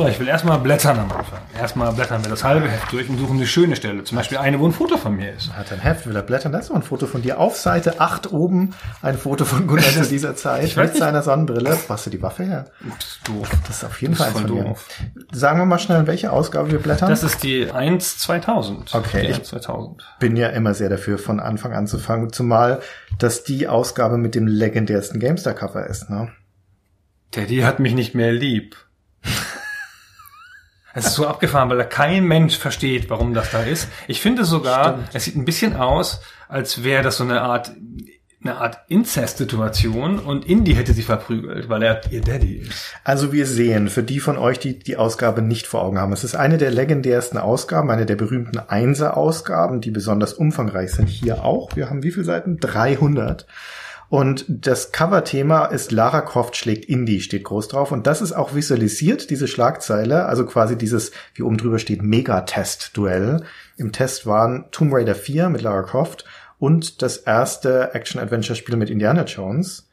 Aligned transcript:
So, 0.00 0.08
ich 0.08 0.18
will 0.18 0.28
erstmal 0.28 0.58
blättern 0.58 0.98
am 0.98 1.12
Anfang. 1.12 1.40
Erstmal 1.58 1.92
blättern 1.92 2.22
wir 2.24 2.30
das 2.30 2.42
halbe 2.42 2.68
Heft 2.70 2.90
durch 2.92 3.08
und 3.08 3.18
suchen 3.18 3.36
eine 3.36 3.46
schöne 3.46 3.76
Stelle. 3.76 4.02
Zum 4.04 4.16
Beispiel 4.16 4.38
eine, 4.38 4.58
wo 4.58 4.66
ein 4.66 4.72
Foto 4.72 4.96
von 4.96 5.14
mir 5.14 5.32
ist. 5.32 5.52
Hat 5.54 5.70
ein 5.72 5.78
Heft, 5.80 6.06
will 6.06 6.16
er 6.16 6.22
blättern. 6.22 6.52
Das 6.52 6.64
ist 6.64 6.70
mal 6.70 6.76
ein 6.76 6.82
Foto 6.82 7.06
von 7.06 7.20
dir. 7.22 7.38
Auf 7.38 7.56
Seite 7.56 8.00
8 8.00 8.32
oben 8.32 8.74
ein 9.02 9.18
Foto 9.18 9.44
von 9.44 9.66
Gunnar 9.66 9.84
zu 9.90 10.08
dieser 10.08 10.34
Zeit 10.36 10.62
mit 10.76 10.76
nicht. 10.76 10.96
seiner 10.96 11.22
Sonnenbrille. 11.22 11.76
Hast 11.88 12.06
du 12.06 12.10
die 12.10 12.22
Waffe 12.22 12.44
her? 12.44 12.64
Das 12.98 13.06
ist 13.08 13.28
doof. 13.28 13.50
Das 13.66 13.76
ist 13.76 13.84
auf 13.84 14.00
jeden 14.00 14.14
Fall 14.14 14.28
eins 14.28 14.40
von 14.40 14.46
doof. 14.46 14.86
Sagen 15.32 15.58
wir 15.58 15.66
mal 15.66 15.78
schnell, 15.78 16.06
welche 16.06 16.32
Ausgabe 16.32 16.70
wir 16.72 16.78
blättern. 16.78 17.10
Das 17.10 17.22
ist 17.22 17.42
die 17.42 17.70
1 17.70 18.18
2000. 18.18 18.94
Okay. 18.94 19.20
Die 19.22 19.28
Ich- 19.28 19.36
1 19.36 19.48
2000. 19.48 20.02
bin 20.18 20.36
ja 20.36 20.48
immer 20.48 20.72
sehr 20.74 20.88
dafür, 20.88 21.18
von 21.18 21.40
Anfang 21.40 21.74
an 21.74 21.86
zu 21.86 21.98
fangen. 21.98 22.32
Zumal, 22.32 22.80
dass 23.18 23.44
die 23.44 23.68
Ausgabe 23.68 24.16
mit 24.16 24.34
dem 24.34 24.46
legendärsten 24.46 25.20
GameStar-Cover 25.20 25.86
ist. 25.86 26.08
Ne? 26.08 26.28
Teddy 27.32 27.58
hat 27.58 27.80
mich 27.80 27.94
nicht 27.94 28.14
mehr 28.14 28.32
lieb. 28.32 28.76
Es 30.94 31.06
ist 31.06 31.14
so 31.14 31.26
abgefahren, 31.26 31.70
weil 31.70 31.78
da 31.78 31.84
kein 31.84 32.24
Mensch 32.24 32.56
versteht, 32.56 33.10
warum 33.10 33.34
das 33.34 33.50
da 33.50 33.62
ist. 33.62 33.88
Ich 34.08 34.20
finde 34.20 34.44
sogar, 34.44 35.00
es 35.12 35.24
sieht 35.24 35.36
ein 35.36 35.44
bisschen 35.44 35.76
aus, 35.76 36.20
als 36.48 36.82
wäre 36.82 37.02
das 37.02 37.18
so 37.18 37.24
eine 37.24 37.42
Art, 37.42 37.72
eine 38.42 38.56
Art 38.56 38.78
Inzest-Situation 38.88 40.18
und 40.18 40.46
Indy 40.46 40.74
hätte 40.74 40.94
sie 40.94 41.02
verprügelt, 41.02 41.68
weil 41.68 41.82
er 41.82 42.00
ihr 42.10 42.22
Daddy 42.22 42.56
ist. 42.56 42.94
Also 43.04 43.32
wir 43.32 43.46
sehen, 43.46 43.88
für 43.88 44.02
die 44.02 44.18
von 44.18 44.38
euch, 44.38 44.58
die 44.58 44.78
die 44.78 44.96
Ausgabe 44.96 45.42
nicht 45.42 45.66
vor 45.66 45.82
Augen 45.82 45.98
haben, 45.98 46.12
es 46.12 46.24
ist 46.24 46.34
eine 46.34 46.58
der 46.58 46.70
legendärsten 46.70 47.38
Ausgaben, 47.38 47.90
eine 47.90 48.06
der 48.06 48.16
berühmten 48.16 48.58
Einser-Ausgaben, 48.58 49.80
die 49.80 49.90
besonders 49.90 50.32
umfangreich 50.32 50.92
sind. 50.92 51.08
Hier 51.08 51.44
auch. 51.44 51.76
Wir 51.76 51.90
haben 51.90 52.02
wie 52.02 52.10
viele 52.10 52.24
Seiten? 52.24 52.56
300. 52.58 53.46
Und 54.10 54.44
das 54.48 54.90
Cover-Thema 54.90 55.66
ist 55.66 55.92
Lara 55.92 56.20
Croft 56.22 56.56
schlägt 56.56 56.84
Indie, 56.86 57.20
steht 57.20 57.44
groß 57.44 57.68
drauf. 57.68 57.92
Und 57.92 58.08
das 58.08 58.20
ist 58.20 58.32
auch 58.32 58.56
visualisiert, 58.56 59.30
diese 59.30 59.46
Schlagzeile, 59.46 60.26
also 60.26 60.44
quasi 60.44 60.76
dieses, 60.76 61.12
wie 61.34 61.44
oben 61.44 61.56
drüber 61.56 61.78
steht, 61.78 62.02
Megatest-Duell. 62.02 63.44
Im 63.76 63.92
Test 63.92 64.26
waren 64.26 64.64
Tomb 64.72 64.92
Raider 64.92 65.14
4 65.14 65.48
mit 65.48 65.62
Lara 65.62 65.84
Croft 65.84 66.24
und 66.58 67.02
das 67.02 67.18
erste 67.18 67.94
Action-Adventure-Spiel 67.94 68.76
mit 68.76 68.90
Indiana 68.90 69.22
Jones. 69.22 69.88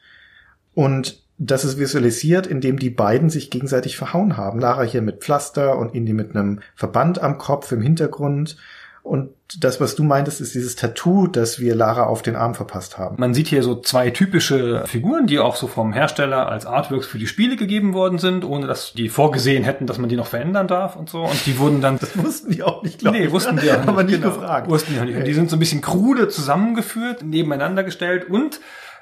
Und 0.74 1.22
das 1.38 1.64
ist 1.64 1.78
visualisiert, 1.78 2.48
indem 2.48 2.80
die 2.80 2.90
beiden 2.90 3.30
sich 3.30 3.50
gegenseitig 3.50 3.96
verhauen 3.96 4.36
haben. 4.36 4.58
Lara 4.58 4.82
hier 4.82 5.00
mit 5.00 5.20
Pflaster 5.20 5.78
und 5.78 5.94
Indy 5.94 6.12
mit 6.12 6.34
einem 6.34 6.58
Verband 6.74 7.22
am 7.22 7.38
Kopf 7.38 7.70
im 7.70 7.82
Hintergrund. 7.82 8.56
Und 9.02 9.30
das, 9.60 9.80
was 9.80 9.94
du 9.94 10.02
meintest, 10.04 10.42
ist 10.42 10.54
dieses 10.54 10.76
Tattoo, 10.76 11.26
das 11.28 11.58
wir 11.60 11.74
Lara 11.74 12.02
auf 12.04 12.20
den 12.20 12.36
Arm 12.36 12.54
verpasst 12.54 12.98
haben. 12.98 13.16
Man 13.18 13.32
sieht 13.32 13.46
hier 13.48 13.62
so 13.62 13.80
zwei 13.80 14.10
typische 14.10 14.84
Figuren, 14.86 15.26
die 15.26 15.38
auch 15.38 15.56
so 15.56 15.66
vom 15.66 15.94
Hersteller 15.94 16.48
als 16.50 16.66
Artworks 16.66 17.06
für 17.06 17.16
die 17.18 17.26
Spiele 17.26 17.56
gegeben 17.56 17.94
worden 17.94 18.18
sind, 18.18 18.44
ohne 18.44 18.66
dass 18.66 18.92
die 18.92 19.08
vorgesehen 19.08 19.64
hätten, 19.64 19.86
dass 19.86 19.96
man 19.96 20.10
die 20.10 20.16
noch 20.16 20.26
verändern 20.26 20.68
darf 20.68 20.96
und 20.96 21.08
so. 21.08 21.22
Und 21.22 21.46
die 21.46 21.58
wurden 21.58 21.80
dann 21.80 21.98
Das 22.00 22.18
wussten 22.22 22.50
die 22.52 22.62
auch 22.62 22.82
nicht, 22.82 22.98
glaube 22.98 23.16
Nee, 23.16 23.24
ich. 23.26 23.32
wussten 23.32 23.56
die 23.56 23.70
auch 23.70 23.78
nicht. 23.78 23.88
Aber 23.88 24.02
nicht 24.02 24.20
genau. 24.20 24.34
gefragt. 24.34 24.68
Wussten 24.68 24.92
die 24.92 25.00
auch 25.00 25.04
nicht. 25.04 25.16
Und 25.16 25.24
die 25.24 25.32
sind 25.34 25.48
so 25.48 25.56
ein 25.56 25.60
bisschen 25.60 25.80
krude 25.80 26.28
zusammengeführt, 26.28 27.22
nebeneinander 27.22 27.84
gestellt 27.84 28.28
und 28.28 28.60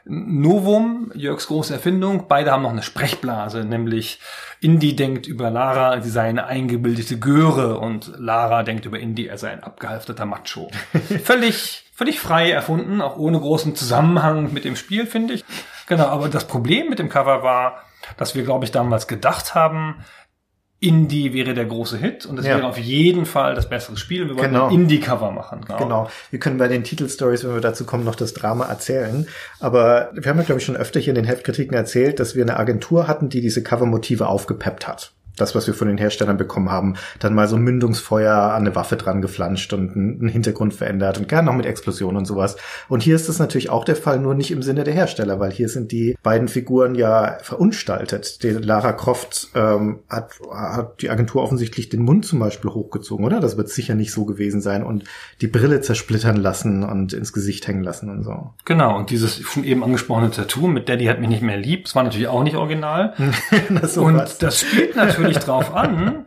Novum, 0.08 1.10
Jörgs 1.14 1.48
große 1.48 1.74
Erfindung, 1.74 2.26
beide 2.28 2.52
haben 2.52 2.62
noch 2.62 2.70
eine 2.70 2.84
Sprechblase, 2.84 3.64
nämlich 3.64 4.20
Indy 4.60 4.94
denkt 4.94 5.26
über 5.26 5.50
Lara, 5.50 6.00
sie 6.00 6.10
sei 6.10 6.28
eine 6.28 6.46
eingebildete 6.46 7.18
Göre 7.18 7.78
und 7.78 8.12
Lara 8.16 8.62
denkt 8.62 8.86
über 8.86 9.00
Indy, 9.00 9.26
er 9.26 9.36
sei 9.36 9.50
ein 9.50 9.64
abgehalfterter 9.64 10.24
Macho. 10.24 10.70
völlig, 11.24 11.84
völlig 11.92 12.20
frei 12.20 12.52
erfunden, 12.52 13.00
auch 13.00 13.16
ohne 13.16 13.40
großen 13.40 13.74
Zusammenhang 13.74 14.52
mit 14.52 14.64
dem 14.64 14.76
Spiel, 14.76 15.06
finde 15.06 15.34
ich. 15.34 15.44
Genau, 15.88 16.06
aber 16.06 16.28
das 16.28 16.46
Problem 16.46 16.88
mit 16.88 17.00
dem 17.00 17.08
Cover 17.08 17.42
war, 17.42 17.82
dass 18.16 18.36
wir, 18.36 18.44
glaube 18.44 18.64
ich, 18.64 18.70
damals 18.70 19.08
gedacht 19.08 19.56
haben, 19.56 20.04
Indie 20.86 21.32
wäre 21.32 21.54
der 21.54 21.64
große 21.64 21.96
Hit 21.98 22.26
und 22.26 22.38
es 22.38 22.46
Ja. 22.46 22.56
wäre 22.56 22.66
auf 22.66 22.78
jeden 22.78 23.26
Fall 23.26 23.54
das 23.54 23.68
bessere 23.68 23.96
Spiel. 23.96 24.28
Wir 24.28 24.36
wollten 24.36 24.52
Genau. 24.52 24.68
Indie-Cover 24.70 25.30
machen. 25.30 25.60
Genau. 25.78 26.08
Wir 26.30 26.38
können 26.38 26.58
bei 26.58 26.68
den 26.68 26.84
Titelstories, 26.84 27.44
wenn 27.44 27.54
wir 27.54 27.60
dazu 27.60 27.84
kommen, 27.84 28.04
noch 28.04 28.14
das 28.14 28.34
Drama 28.34 28.66
erzählen. 28.66 29.26
Aber 29.60 30.10
wir 30.14 30.30
haben 30.30 30.38
ja, 30.38 30.44
glaube 30.44 30.60
ich, 30.60 30.64
schon 30.66 30.76
öfter 30.76 31.00
hier 31.00 31.10
in 31.10 31.16
den 31.16 31.24
Heftkritiken 31.24 31.74
erzählt, 31.76 32.20
dass 32.20 32.34
wir 32.34 32.42
eine 32.44 32.56
Agentur 32.58 33.08
hatten, 33.08 33.28
die 33.28 33.40
diese 33.40 33.62
Covermotive 33.62 34.28
aufgepeppt 34.28 34.86
hat. 34.86 35.12
Das, 35.36 35.54
was 35.54 35.66
wir 35.66 35.74
von 35.74 35.88
den 35.88 35.98
Herstellern 35.98 36.36
bekommen 36.36 36.70
haben, 36.70 36.94
dann 37.18 37.34
mal 37.34 37.48
so 37.48 37.56
ein 37.56 37.62
Mündungsfeuer 37.62 38.34
an 38.34 38.62
eine 38.62 38.74
Waffe 38.74 38.96
dran 38.96 39.22
geflanscht 39.22 39.72
und 39.72 39.94
einen 39.94 40.28
Hintergrund 40.28 40.74
verändert 40.74 41.18
und 41.18 41.28
gerne 41.28 41.46
noch 41.46 41.54
mit 41.54 41.66
Explosionen 41.66 42.16
und 42.16 42.24
sowas. 42.24 42.56
Und 42.88 43.02
hier 43.02 43.16
ist 43.16 43.28
das 43.28 43.38
natürlich 43.38 43.70
auch 43.70 43.84
der 43.84 43.96
Fall, 43.96 44.18
nur 44.18 44.34
nicht 44.34 44.50
im 44.50 44.62
Sinne 44.62 44.84
der 44.84 44.94
Hersteller, 44.94 45.40
weil 45.40 45.52
hier 45.52 45.68
sind 45.68 45.92
die 45.92 46.16
beiden 46.22 46.48
Figuren 46.48 46.94
ja 46.94 47.38
verunstaltet. 47.42 48.42
Die 48.42 48.50
Lara 48.50 48.92
Croft 48.92 49.48
ähm, 49.54 50.00
hat, 50.08 50.32
hat 50.52 51.02
die 51.02 51.10
Agentur 51.10 51.42
offensichtlich 51.42 51.88
den 51.88 52.02
Mund 52.02 52.24
zum 52.24 52.38
Beispiel 52.38 52.70
hochgezogen, 52.70 53.24
oder? 53.24 53.40
Das 53.40 53.56
wird 53.56 53.68
sicher 53.68 53.94
nicht 53.94 54.12
so 54.12 54.24
gewesen 54.24 54.60
sein 54.60 54.82
und 54.82 55.04
die 55.40 55.48
Brille 55.48 55.80
zersplittern 55.80 56.36
lassen 56.36 56.82
und 56.84 57.12
ins 57.12 57.32
Gesicht 57.32 57.66
hängen 57.68 57.82
lassen 57.82 58.10
und 58.10 58.22
so. 58.22 58.54
Genau, 58.64 58.96
und 58.96 59.10
dieses 59.10 59.40
schon 59.40 59.64
eben 59.64 59.84
angesprochene 59.84 60.30
Tattoo 60.30 60.66
mit 60.66 60.88
Daddy 60.88 61.06
hat 61.06 61.20
mich 61.20 61.28
nicht 61.28 61.42
mehr 61.42 61.56
lieb, 61.56 61.84
das 61.84 61.94
war 61.94 62.02
natürlich 62.02 62.28
auch 62.28 62.42
nicht 62.42 62.56
original. 62.56 63.14
Na, 63.68 63.86
so 63.86 64.04
und 64.04 64.42
das 64.42 64.60
spielt 64.60 64.96
natürlich 64.96 65.25
drauf 65.34 65.74
an, 65.74 66.26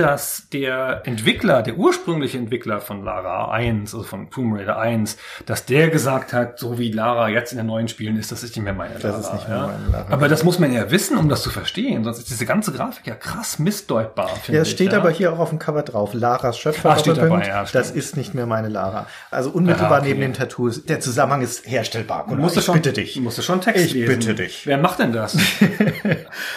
dass 0.00 0.48
der 0.52 1.02
Entwickler, 1.04 1.62
der 1.62 1.76
ursprüngliche 1.76 2.38
Entwickler 2.38 2.80
von 2.80 3.04
Lara 3.04 3.50
1, 3.50 3.94
also 3.94 4.04
von 4.04 4.30
Tomb 4.30 4.56
Raider 4.58 4.78
1, 4.78 5.16
dass 5.46 5.64
der 5.66 5.88
gesagt 5.90 6.32
hat, 6.32 6.58
so 6.58 6.78
wie 6.78 6.90
Lara 6.90 7.28
jetzt 7.28 7.52
in 7.52 7.58
den 7.58 7.66
neuen 7.66 7.88
Spielen 7.88 8.16
ist, 8.16 8.32
das 8.32 8.42
ist 8.42 8.56
nicht 8.56 8.64
mehr 8.64 8.72
meine 8.74 8.98
Lara. 8.98 9.18
ist 9.18 9.32
nicht 9.32 9.48
mehr 9.48 9.56
ja. 9.58 9.66
meine 9.66 9.86
Lara. 9.92 10.06
Aber 10.12 10.28
das 10.28 10.42
muss 10.44 10.58
man 10.58 10.72
ja 10.72 10.90
wissen, 10.90 11.16
um 11.18 11.28
das 11.28 11.42
zu 11.42 11.50
verstehen, 11.50 12.04
sonst 12.04 12.18
ist 12.18 12.30
diese 12.30 12.46
ganze 12.46 12.72
Grafik 12.72 13.06
ja 13.06 13.14
krass 13.14 13.58
missdeutbar, 13.58 14.30
Ja, 14.48 14.60
es 14.62 14.70
steht 14.70 14.92
ja. 14.92 14.98
aber 14.98 15.10
hier 15.10 15.32
auch 15.32 15.38
auf 15.38 15.50
dem 15.50 15.58
Cover 15.58 15.82
drauf. 15.82 16.14
Laras 16.14 16.58
Schöpfer. 16.58 16.90
Ah, 16.90 16.98
steht 16.98 17.16
dabei, 17.16 17.46
ja, 17.46 17.66
stimmt. 17.66 17.84
das 17.84 17.90
ist 17.90 18.16
nicht 18.16 18.34
mehr 18.34 18.46
meine 18.46 18.68
Lara. 18.68 19.06
Also 19.30 19.50
unmittelbar 19.50 19.90
Ja, 19.92 19.98
okay. 19.98 20.08
neben 20.08 20.20
dem 20.20 20.32
Tattoo. 20.34 20.68
ist- 20.68 20.88
Der 20.88 21.00
Zusammenhang 21.00 21.42
ist 21.42 21.66
herstellbar. 21.68 22.26
Du 22.28 22.34
musst 22.36 22.56
ich 22.56 22.64
schon, 22.64 22.74
bitte 22.74 22.92
dich. 22.92 23.14
Du 23.14 23.20
musst 23.20 23.42
schon 23.44 23.60
Text 23.60 23.84
Ich 23.84 23.94
lesen. 23.94 24.08
bitte 24.18 24.34
dich. 24.34 24.66
Wer 24.66 24.78
macht 24.78 24.98
denn 24.98 25.12
das? 25.12 25.36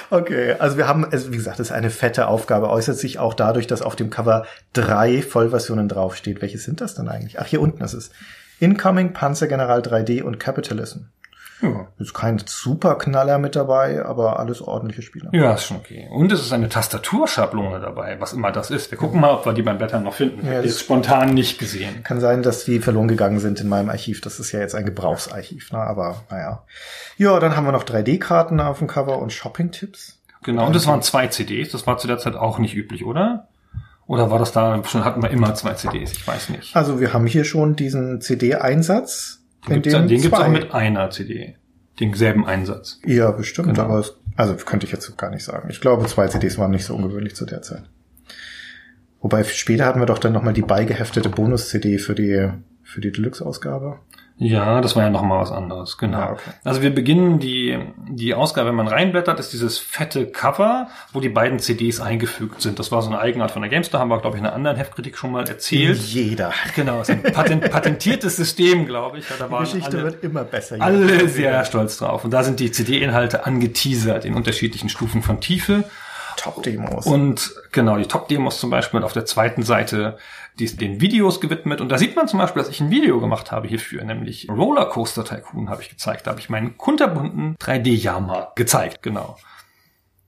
Okay, 0.10 0.56
also 0.60 0.78
wir 0.78 0.88
haben, 0.88 1.06
also 1.06 1.32
wie 1.32 1.38
gesagt, 1.38 1.60
das 1.60 1.68
ist 1.68 1.74
eine 1.74 1.90
fette 1.90 2.28
Aufgabe, 2.28 2.70
äußert 2.70 2.98
sich 2.98 3.20
auch 3.20 3.33
dadurch, 3.34 3.68
dass 3.68 3.82
auf 3.82 3.96
dem 3.96 4.10
Cover 4.10 4.46
drei 4.74 5.22
Vollversionen 5.22 5.88
draufsteht. 5.88 6.42
Welche 6.42 6.58
sind 6.58 6.82
das 6.82 6.96
dann 6.96 7.10
eigentlich? 7.10 7.40
Ach, 7.40 7.46
hier 7.46 7.62
unten 7.62 7.84
ist 7.84 7.94
es. 7.94 8.12
Incoming, 8.60 9.14
Panzergeneral 9.14 9.82
3D 9.82 10.22
und 10.24 10.40
Capitalism. 10.40 11.00
ja. 11.62 11.88
Ist 11.98 12.14
kein 12.14 12.42
Superknaller 12.46 13.38
mit 13.40 13.56
dabei, 13.56 14.04
aber 14.06 14.40
alles 14.40 14.62
ordentliche 14.62 15.02
Spiele. 15.02 15.30
ja, 15.34 15.54
ist 15.54 15.66
schon 15.66 15.78
okay. 15.78 16.08
Und 16.12 16.32
es 16.32 16.42
ist 16.42 16.52
eine 16.54 16.70
Tastaturschablone 16.70 17.80
dabei, 17.80 18.20
was 18.20 18.34
immer 18.34 18.52
das 18.52 18.70
ist. 18.70 18.92
Wir 18.92 18.98
gucken 18.98 19.20
mal, 19.22 19.32
ob 19.32 19.46
wir 19.46 19.54
die 19.54 19.62
beim 19.62 19.78
Blättern 19.78 20.04
noch 20.04 20.14
finden. 20.14 20.46
Ja, 20.46 20.62
jetzt 20.62 20.80
spontan 20.82 21.34
nicht 21.34 21.60
gesehen. 21.60 22.04
Kann 22.04 22.20
sein, 22.20 22.42
dass 22.44 22.66
die 22.66 22.80
verloren 22.80 23.08
gegangen 23.08 23.40
sind 23.40 23.60
in 23.62 23.70
meinem 23.70 23.90
Archiv. 23.90 24.22
Das 24.22 24.40
ist 24.40 24.52
ja 24.52 24.60
jetzt 24.60 24.76
ein 24.76 24.86
Gebrauchsarchiv, 24.86 25.72
ne? 25.72 25.80
aber 25.80 26.24
naja. 26.30 26.64
Ja, 27.18 27.40
dann 27.40 27.56
haben 27.56 27.66
wir 27.66 27.72
noch 27.72 27.86
3D-Karten 27.86 28.60
auf 28.60 28.80
dem 28.80 28.88
Cover 28.88 29.20
und 29.20 29.32
Shopping-Tipps. 29.32 30.20
Genau, 30.44 30.68
und 30.68 30.76
das 30.76 30.88
waren 30.88 31.02
zwei 31.02 31.28
CDs. 31.28 31.72
Das 31.72 31.88
war 31.88 31.98
zu 31.98 32.08
der 32.08 32.18
Zeit 32.18 32.36
auch 32.36 32.60
nicht 32.60 32.76
üblich, 32.76 33.06
oder? 33.06 33.48
Oder 34.06 34.30
war 34.30 34.40
das 34.40 34.52
da 34.52 34.84
schon, 34.84 35.06
hatten 35.06 35.22
wir 35.24 35.30
immer 35.30 35.56
zwei 35.56 35.74
CDs? 35.74 36.12
Ich 36.12 36.28
weiß 36.28 36.50
nicht. 36.50 36.76
Also 36.76 37.00
wir 37.00 37.14
haben 37.14 37.26
hier 37.26 37.46
schon 37.46 37.76
diesen 37.76 38.20
CD-Einsatz. 38.22 39.42
Den 39.68 39.82
gibt's, 39.82 39.98
den 39.98 40.08
gibt's 40.08 40.38
auch 40.40 40.48
mit 40.50 40.74
einer 40.74 41.10
CD. 41.10 41.56
Denselben 42.00 42.46
Einsatz. 42.46 43.00
Ja, 43.06 43.32
bestimmt, 43.32 43.70
Genau. 43.70 43.84
aber 43.84 44.00
es, 44.00 44.16
also 44.36 44.56
könnte 44.56 44.86
ich 44.86 44.92
jetzt 44.92 45.18
gar 45.18 45.30
nicht 45.30 45.44
sagen. 45.46 45.70
Ich 45.70 45.80
glaube, 45.80 46.06
zwei 46.08 46.28
CDs 46.28 46.58
waren 46.58 46.72
nicht 46.72 46.86
so 46.86 46.96
ungewöhnlich 46.96 47.36
zu 47.36 47.46
der 47.46 47.62
Zeit. 47.62 47.84
Wobei 49.22 49.44
später 49.46 49.86
hatten 49.86 50.00
wir 50.02 50.06
doch 50.06 50.18
dann 50.20 50.34
nochmal 50.34 50.54
die 50.54 50.64
beigeheftete 50.64 51.30
Bonus-CD 51.30 51.98
für 51.98 52.14
die, 52.16 52.50
für 52.84 53.00
die 53.00 53.12
Deluxe-Ausgabe. 53.12 54.00
Ja, 54.38 54.82
das 54.82 54.96
war 54.96 55.04
ja 55.04 55.10
noch 55.12 55.22
mal 55.22 55.40
was 55.40 55.52
anderes, 55.52 55.98
genau. 55.98 56.20
Ja, 56.20 56.32
okay. 56.32 56.52
Also 56.64 56.82
wir 56.82 56.94
beginnen 56.94 57.40
die, 57.40 57.78
die 58.10 58.34
Ausgabe, 58.34 58.70
wenn 58.70 58.76
man 58.76 58.88
reinblättert, 58.88 59.40
ist 59.40 59.54
dieses 59.54 59.78
fette 59.78 60.26
Cover, 60.26 60.88
wo 61.14 61.20
die 61.20 61.30
beiden 61.30 61.60
CDs 61.60 62.02
eingefügt 62.02 62.62
sind. 62.62 62.80
Das 62.80 62.92
war 62.92 63.02
so 63.04 63.10
eine 63.10 63.20
Eigenart 63.20 63.52
von 63.52 63.62
der 63.62 63.70
GameStar, 63.70 64.02
haben 64.02 64.10
wir, 64.10 64.20
glaube 64.20 64.36
ich, 64.36 64.42
in 64.42 64.48
einer 64.48 64.56
anderen 64.56 64.76
Heftkritik 64.78 65.18
schon 65.18 65.32
mal 65.32 65.48
erzählt. 65.48 66.00
Jeder. 66.00 66.52
Genau, 66.76 67.02
ist 67.02 67.12
ein 67.12 67.22
patent, 67.22 67.70
patentiertes 67.70 68.36
System, 68.36 68.86
glaube 68.88 69.20
ich. 69.20 69.26
Da 69.28 69.46
Die 69.46 69.52
waren 69.52 69.64
Geschichte 69.66 69.98
alle, 69.98 70.04
wird 70.04 70.24
immer 70.24 70.44
besser. 70.44 70.78
alle 70.80 71.30
sehr 71.30 71.64
stolz 71.66 71.98
drauf. 71.98 72.26
Und 72.26 72.32
da 72.32 72.44
sind 72.44 72.60
die 72.60 72.72
CD-Inhalte 72.72 73.46
angeteasert 73.46 74.26
in 74.26 74.34
unterschiedlichen 74.34 74.90
Stufen 74.90 75.22
von 75.22 75.40
Tiefe. 75.42 75.84
Top-Demos. 76.38 77.06
Und 77.06 77.54
genau, 77.72 77.98
die 77.98 78.06
Top-Demos 78.06 78.60
zum 78.60 78.70
Beispiel 78.70 79.00
und 79.00 79.04
auf 79.04 79.14
der 79.14 79.26
zweiten 79.26 79.64
Seite 79.64 80.18
die 80.60 80.66
ist 80.66 80.80
den 80.82 81.02
Videos 81.02 81.42
gewidmet. 81.42 81.82
Und 81.82 81.90
da 81.90 81.98
sieht 81.98 82.16
man 82.16 82.28
zum 82.28 82.40
Beispiel, 82.40 82.62
dass 82.62 82.70
ich 82.70 82.80
ein 82.80 82.92
Video 82.92 83.20
gemacht 83.20 83.52
habe 83.52 83.68
hierfür, 83.68 84.04
nämlich 84.04 84.48
Rollercoaster 84.50 85.26
Tycoon 85.26 85.70
habe 85.70 85.82
ich 85.82 85.90
gezeigt. 85.90 86.28
Da 86.28 86.32
habe 86.32 86.40
ich 86.40 86.50
meinen 86.50 86.78
kunterbunten 86.78 87.56
3D-Jahrmarkt 87.58 88.56
gezeigt, 88.56 89.02
genau. 89.02 89.38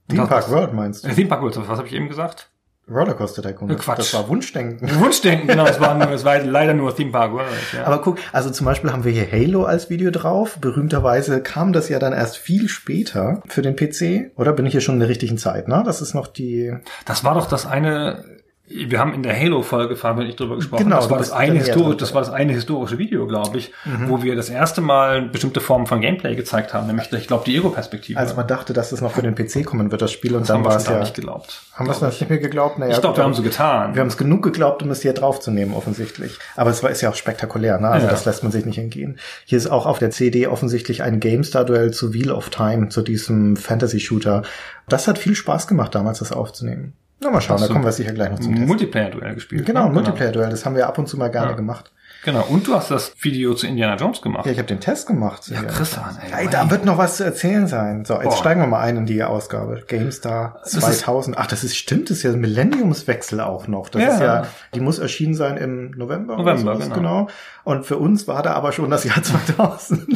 Theme 0.08 0.26
Park 0.26 0.50
World 0.50 0.72
meinst 0.72 1.04
du? 1.04 1.08
Äh, 1.08 1.14
Theme 1.14 1.28
Park 1.28 1.42
World, 1.42 1.56
was 1.56 1.78
habe 1.78 1.86
ich 1.86 1.94
eben 1.94 2.08
gesagt? 2.08 2.50
Rollercoaster 2.88 3.42
Tycoon. 3.42 3.76
Quatsch. 3.76 3.98
Das 3.98 4.14
war 4.14 4.28
Wunschdenken. 4.28 4.88
Wunschdenken, 5.00 5.48
genau, 5.48 5.66
es 5.66 5.80
war, 5.80 5.94
nur, 5.94 6.10
es 6.10 6.24
war 6.24 6.38
leider 6.38 6.72
nur 6.72 6.94
Theme 6.94 7.10
Park 7.10 7.32
World. 7.32 7.48
Ja. 7.72 7.84
Aber 7.84 8.00
guck, 8.00 8.18
also 8.32 8.50
zum 8.50 8.64
Beispiel 8.64 8.92
haben 8.92 9.04
wir 9.04 9.10
hier 9.10 9.30
Halo 9.30 9.64
als 9.64 9.90
Video 9.90 10.12
drauf. 10.12 10.58
Berühmterweise 10.60 11.42
kam 11.42 11.72
das 11.72 11.88
ja 11.88 11.98
dann 11.98 12.12
erst 12.12 12.36
viel 12.36 12.68
später 12.68 13.42
für 13.48 13.62
den 13.62 13.74
PC. 13.74 14.30
Oder 14.36 14.52
bin 14.52 14.66
ich 14.66 14.72
hier 14.72 14.80
schon 14.80 14.94
in 14.94 15.00
der 15.00 15.08
richtigen 15.08 15.36
Zeit, 15.36 15.66
ne? 15.66 15.82
Das 15.84 16.00
ist 16.00 16.14
noch 16.14 16.28
die... 16.28 16.74
das 17.04 17.24
war 17.24 17.34
doch 17.34 17.48
das 17.48 17.66
eine 17.66 18.35
wir 18.68 18.98
haben 18.98 19.14
in 19.14 19.22
der 19.22 19.38
Halo-Folge, 19.38 19.94
Fabian 19.96 20.26
ich 20.28 20.36
drüber 20.36 20.56
gesprochen. 20.56 20.84
Genau, 20.84 20.96
das 20.96 21.08
war 21.08 21.18
das 21.18 21.30
eine 21.30 21.60
dran. 21.60 21.96
das 21.98 22.14
war 22.14 22.20
das 22.20 22.30
eine 22.30 22.52
historische 22.52 22.98
Video, 22.98 23.26
glaube 23.26 23.58
ich, 23.58 23.72
wo 24.06 24.22
wir 24.22 24.34
das 24.34 24.48
erste 24.48 24.80
Mal 24.80 25.22
bestimmte 25.22 25.60
Formen 25.60 25.86
von 25.86 26.00
Gameplay 26.00 26.34
gezeigt 26.34 26.74
haben, 26.74 26.88
nämlich, 26.88 27.12
ich 27.12 27.28
glaube, 27.28 27.44
die 27.44 27.56
Ego-Perspektive. 27.56 28.18
Als 28.18 28.34
man 28.34 28.46
dachte, 28.46 28.72
dass 28.72 28.90
es 28.90 29.00
noch 29.00 29.12
für 29.12 29.22
den 29.22 29.34
PC 29.36 29.64
kommen 29.64 29.90
wird, 29.92 30.02
das 30.02 30.10
Spiel, 30.10 30.34
und 30.34 30.40
das 30.40 30.48
dann 30.48 30.58
haben 30.58 30.64
wir 30.64 30.70
war 30.70 30.76
es 30.76 30.86
ja... 30.86 30.98
nicht 30.98 31.14
geglaubt. 31.14 31.62
Haben 31.74 31.86
wir 31.86 31.92
es 31.92 32.00
noch 32.00 32.08
nicht 32.08 32.28
mehr 32.28 32.38
geglaubt? 32.38 32.78
Naja, 32.78 32.94
Ich 32.94 33.00
glaube, 33.00 33.16
wir 33.18 33.24
haben 33.24 33.34
so 33.34 33.42
getan. 33.42 33.94
Wir 33.94 34.00
haben 34.00 34.08
es 34.08 34.16
genug 34.16 34.42
geglaubt, 34.42 34.82
um 34.82 34.90
es 34.90 35.02
hier 35.02 35.12
draufzunehmen, 35.12 35.74
offensichtlich. 35.74 36.38
Aber 36.56 36.70
es 36.70 36.82
war, 36.82 36.90
ist 36.90 37.00
ja 37.02 37.10
auch 37.10 37.14
spektakulär, 37.14 37.78
ne? 37.78 37.88
Also 37.88 38.06
Ja. 38.06 38.10
das 38.10 38.24
lässt 38.24 38.42
man 38.42 38.50
sich 38.50 38.64
nicht 38.64 38.78
entgehen. 38.78 39.18
Hier 39.44 39.58
ist 39.58 39.68
auch 39.68 39.86
auf 39.86 39.98
der 39.98 40.10
CD 40.10 40.48
offensichtlich 40.48 41.02
ein 41.02 41.20
GameStar-Duell 41.20 41.92
zu 41.92 42.12
Wheel 42.12 42.32
of 42.32 42.50
Time, 42.50 42.88
zu 42.88 43.02
diesem 43.02 43.56
Fantasy-Shooter. 43.56 44.42
Das 44.88 45.06
hat 45.06 45.18
viel 45.18 45.36
Spaß 45.36 45.68
gemacht, 45.68 45.94
damals 45.94 46.18
das 46.18 46.32
aufzunehmen. 46.32 46.94
Na, 47.20 47.30
mal 47.30 47.40
schauen, 47.40 47.58
so. 47.58 47.66
da 47.66 47.72
kommen 47.72 47.84
wir 47.84 47.92
sicher 47.92 48.12
gleich 48.12 48.30
noch 48.30 48.38
zum 48.40 48.54
Test. 48.54 48.66
Multiplayer-Duell 48.68 49.34
gespielt. 49.34 49.64
Genau, 49.66 49.82
ne? 49.84 49.86
ein 49.88 49.94
Multiplayer-Duell, 49.94 50.50
das 50.50 50.66
haben 50.66 50.76
wir 50.76 50.86
ab 50.86 50.98
und 50.98 51.08
zu 51.08 51.16
mal 51.16 51.28
gerne 51.30 51.50
Ja. 51.50 51.56
gemacht. 51.56 51.92
Genau. 52.24 52.44
Und 52.48 52.66
du 52.66 52.74
hast 52.74 52.90
das 52.90 53.12
Video 53.20 53.54
zu 53.54 53.68
Indiana 53.68 53.94
Jones 53.94 54.20
gemacht. 54.20 54.46
Ja, 54.46 54.52
ich 54.52 54.58
habe 54.58 54.66
den 54.66 54.80
Test 54.80 55.06
gemacht. 55.06 55.46
Ja, 55.48 55.62
Christian, 55.62 56.18
ey. 56.32 56.44
Ey, 56.44 56.48
da 56.50 56.68
wird 56.70 56.84
noch 56.84 56.98
was 56.98 57.18
zu 57.18 57.24
erzählen 57.24 57.68
sein. 57.68 58.04
So, 58.04 58.14
jetzt 58.14 58.24
Boah. 58.24 58.36
steigen 58.36 58.60
wir 58.60 58.66
mal 58.66 58.80
ein 58.80 58.96
in 58.96 59.06
die 59.06 59.22
Ausgabe. 59.22 59.84
GameStar 59.86 60.60
ist- 60.64 60.72
2000. 60.80 61.38
Ach, 61.38 61.46
das 61.46 61.62
ist 61.62 61.76
stimmt, 61.76 62.10
das 62.10 62.16
ist 62.18 62.22
ja 62.24 62.32
ein 62.32 62.40
Millenniumswechsel 62.40 63.40
auch 63.40 63.68
noch. 63.68 63.88
Das 63.90 64.02
Ja. 64.02 64.08
ist 64.14 64.20
ja, 64.20 64.46
die 64.74 64.80
muss 64.80 64.98
erschienen 64.98 65.34
sein 65.34 65.56
im 65.56 65.92
November. 65.92 66.36
November, 66.36 66.74
sowas, 66.74 66.90
genau. 66.92 67.28
Und 67.62 67.86
für 67.86 67.96
uns 67.98 68.26
war 68.26 68.42
da 68.42 68.54
aber 68.54 68.72
schon 68.72 68.90
das 68.90 69.04
Jahr 69.04 69.22
2000. 69.22 70.06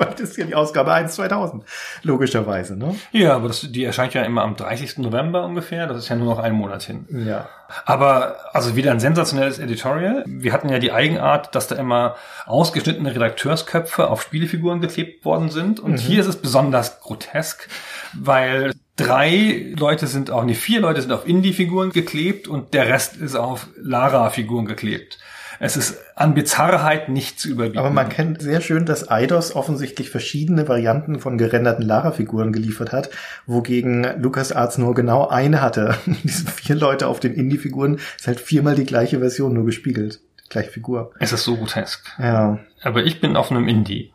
Weil 0.00 0.10
das 0.12 0.30
ist 0.30 0.36
ja 0.38 0.46
die 0.46 0.54
Ausgabe 0.54 0.94
1 0.94 1.14
2000. 1.14 1.62
Logischerweise, 2.02 2.74
ne? 2.76 2.96
Ja, 3.12 3.36
aber 3.36 3.48
das, 3.48 3.66
die 3.70 3.84
erscheint 3.84 4.14
ja 4.14 4.22
immer 4.22 4.42
am 4.42 4.56
30. 4.56 4.98
November 4.98 5.44
ungefähr. 5.44 5.86
Das 5.86 5.98
ist 5.98 6.08
ja 6.08 6.16
nur 6.16 6.34
noch 6.34 6.42
einen 6.42 6.56
Monat 6.56 6.82
hin. 6.82 7.06
Ja. 7.26 7.48
Aber 7.84 8.36
also 8.52 8.76
wieder 8.76 8.92
ein 8.92 8.98
sensationelles 9.00 9.58
Editorial. 9.58 10.24
Wir 10.26 10.54
hatten 10.54 10.70
ja 10.70 10.78
die 10.78 10.90
Eigenart, 10.90 11.54
dass 11.54 11.68
da 11.68 11.76
immer 11.76 12.16
ausgeschnittene 12.46 13.14
Redakteursköpfe 13.14 14.08
auf 14.08 14.22
Spielefiguren 14.22 14.80
geklebt 14.80 15.24
worden 15.26 15.50
sind. 15.50 15.80
Und 15.80 15.98
hier 15.98 16.20
ist 16.20 16.26
es 16.26 16.36
besonders 16.36 17.00
grotesk, 17.00 17.68
weil 18.14 18.72
drei 18.96 19.72
Leute 19.76 20.06
sind 20.06 20.30
auch, 20.30 20.44
nee, 20.44 20.54
vier 20.54 20.80
Leute 20.80 21.02
sind 21.02 21.12
auf 21.12 21.28
Indie-Figuren 21.28 21.90
geklebt 21.90 22.48
und 22.48 22.72
der 22.72 22.88
Rest 22.88 23.18
ist 23.18 23.36
auf 23.36 23.68
Lara-Figuren 23.76 24.64
geklebt. 24.64 25.18
Es 25.62 25.76
ist 25.76 25.98
an 26.16 26.32
Bizarrheit 26.32 27.10
nicht 27.10 27.38
zu 27.38 27.50
überbieten. 27.50 27.78
Aber 27.78 27.90
man 27.90 28.08
kennt 28.08 28.40
sehr 28.40 28.62
schön, 28.62 28.86
dass 28.86 29.10
Eidos 29.10 29.54
offensichtlich 29.54 30.08
verschiedene 30.08 30.66
Varianten 30.68 31.20
von 31.20 31.36
gerenderten 31.36 31.84
Lara-Figuren 31.84 32.50
geliefert 32.50 32.92
hat, 32.92 33.10
wogegen 33.46 34.06
LucasArts 34.22 34.78
nur 34.78 34.94
genau 34.94 35.28
eine 35.28 35.60
hatte. 35.60 35.98
Diese 36.24 36.50
vier 36.50 36.76
Leute 36.76 37.08
auf 37.08 37.20
den 37.20 37.34
Indie-Figuren 37.34 38.00
ist 38.16 38.26
halt 38.26 38.40
viermal 38.40 38.74
die 38.74 38.86
gleiche 38.86 39.18
Version, 39.18 39.52
nur 39.52 39.66
gespiegelt. 39.66 40.20
Die 40.44 40.48
gleiche 40.48 40.70
Figur. 40.70 41.12
es 41.20 41.30
ist 41.30 41.44
so 41.44 41.56
grotesk. 41.56 42.06
Ja. 42.18 42.58
Aber 42.82 43.04
ich 43.04 43.20
bin 43.20 43.36
auf 43.36 43.50
einem 43.50 43.68
Indie. 43.68 44.14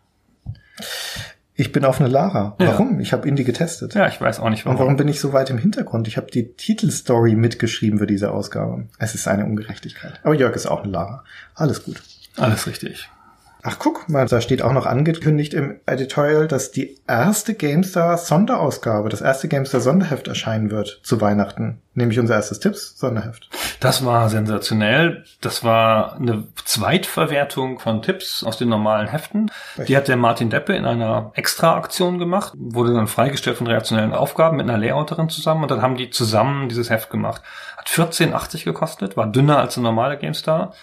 Ich 1.57 1.71
bin 1.71 1.85
auf 1.85 1.99
eine 2.01 2.09
Lara. 2.09 2.55
Ja. 2.59 2.67
Warum? 2.67 2.99
Ich 2.99 3.13
habe 3.13 3.27
Indie 3.27 3.45
getestet. 3.45 3.93
Ja, 3.95 4.07
ich 4.07 4.19
weiß 4.19 4.39
auch 4.41 4.49
nicht 4.49 4.65
Und 4.65 4.73
warum. 4.73 4.79
warum 4.79 4.97
bin 4.97 5.07
ich 5.07 5.19
so 5.21 5.31
weit 5.31 5.49
im 5.49 5.57
Hintergrund? 5.57 6.07
Ich 6.07 6.17
habe 6.17 6.29
die 6.29 6.53
Titelstory 6.53 7.35
mitgeschrieben 7.35 7.99
für 7.99 8.07
diese 8.07 8.31
Ausgabe. 8.31 8.87
Es 8.99 9.15
ist 9.15 9.27
eine 9.27 9.45
Ungerechtigkeit. 9.45 10.19
Aber 10.23 10.33
Jörg 10.35 10.53
ist 10.55 10.65
auch 10.65 10.83
eine 10.83 10.91
Lara. 10.91 11.23
Alles 11.53 11.83
gut. 11.83 12.01
Alles 12.35 12.67
richtig. 12.67 13.09
Ach, 13.67 13.79
guck 13.79 14.07
mal, 14.09 14.27
da 14.27 14.41
steht 14.41 14.61
auch 14.61 14.73
noch 14.73 14.85
angekündigt 14.85 15.55
im 15.55 15.79
Editorial, 15.87 16.47
dass 16.47 16.69
die 16.69 16.99
erste 17.07 17.55
GameStar 17.55 18.15
Sonderausgabe, 18.19 19.09
das 19.09 19.21
erste 19.21 19.47
GameStar 19.47 19.81
Sonderheft 19.81 20.27
erscheinen 20.27 20.69
wird 20.69 20.99
zu 21.01 21.19
Weihnachten. 21.19 21.81
Nämlich 21.95 22.19
unser 22.19 22.35
erstes 22.35 22.59
Tipps 22.59 22.95
Sonderheft. 22.99 23.49
Das 23.79 24.05
war 24.05 24.29
sensationell. 24.29 25.23
Das 25.41 25.63
war 25.63 26.15
eine 26.17 26.43
Zweitverwertung 26.63 27.79
von 27.79 28.03
Tipps 28.03 28.43
aus 28.43 28.59
den 28.59 28.69
normalen 28.69 29.07
Heften. 29.07 29.49
Die 29.87 29.97
hat 29.97 30.09
der 30.09 30.17
Martin 30.17 30.51
Deppe 30.51 30.75
in 30.75 30.85
einer 30.85 31.31
Extra-Aktion 31.33 32.19
gemacht, 32.19 32.53
wurde 32.55 32.93
dann 32.93 33.07
freigestellt 33.07 33.57
von 33.57 33.65
reaktionellen 33.65 34.13
Aufgaben 34.13 34.57
mit 34.57 34.69
einer 34.69 34.77
Layouterin 34.77 35.29
zusammen 35.29 35.63
und 35.63 35.71
dann 35.71 35.81
haben 35.81 35.97
die 35.97 36.11
zusammen 36.11 36.69
dieses 36.69 36.91
Heft 36.91 37.09
gemacht. 37.09 37.41
Hat 37.77 37.87
14,80 37.87 38.63
gekostet, 38.63 39.17
war 39.17 39.25
dünner 39.25 39.57
als 39.57 39.75
eine 39.75 39.85
normale 39.85 40.17
GameStar 40.17 40.75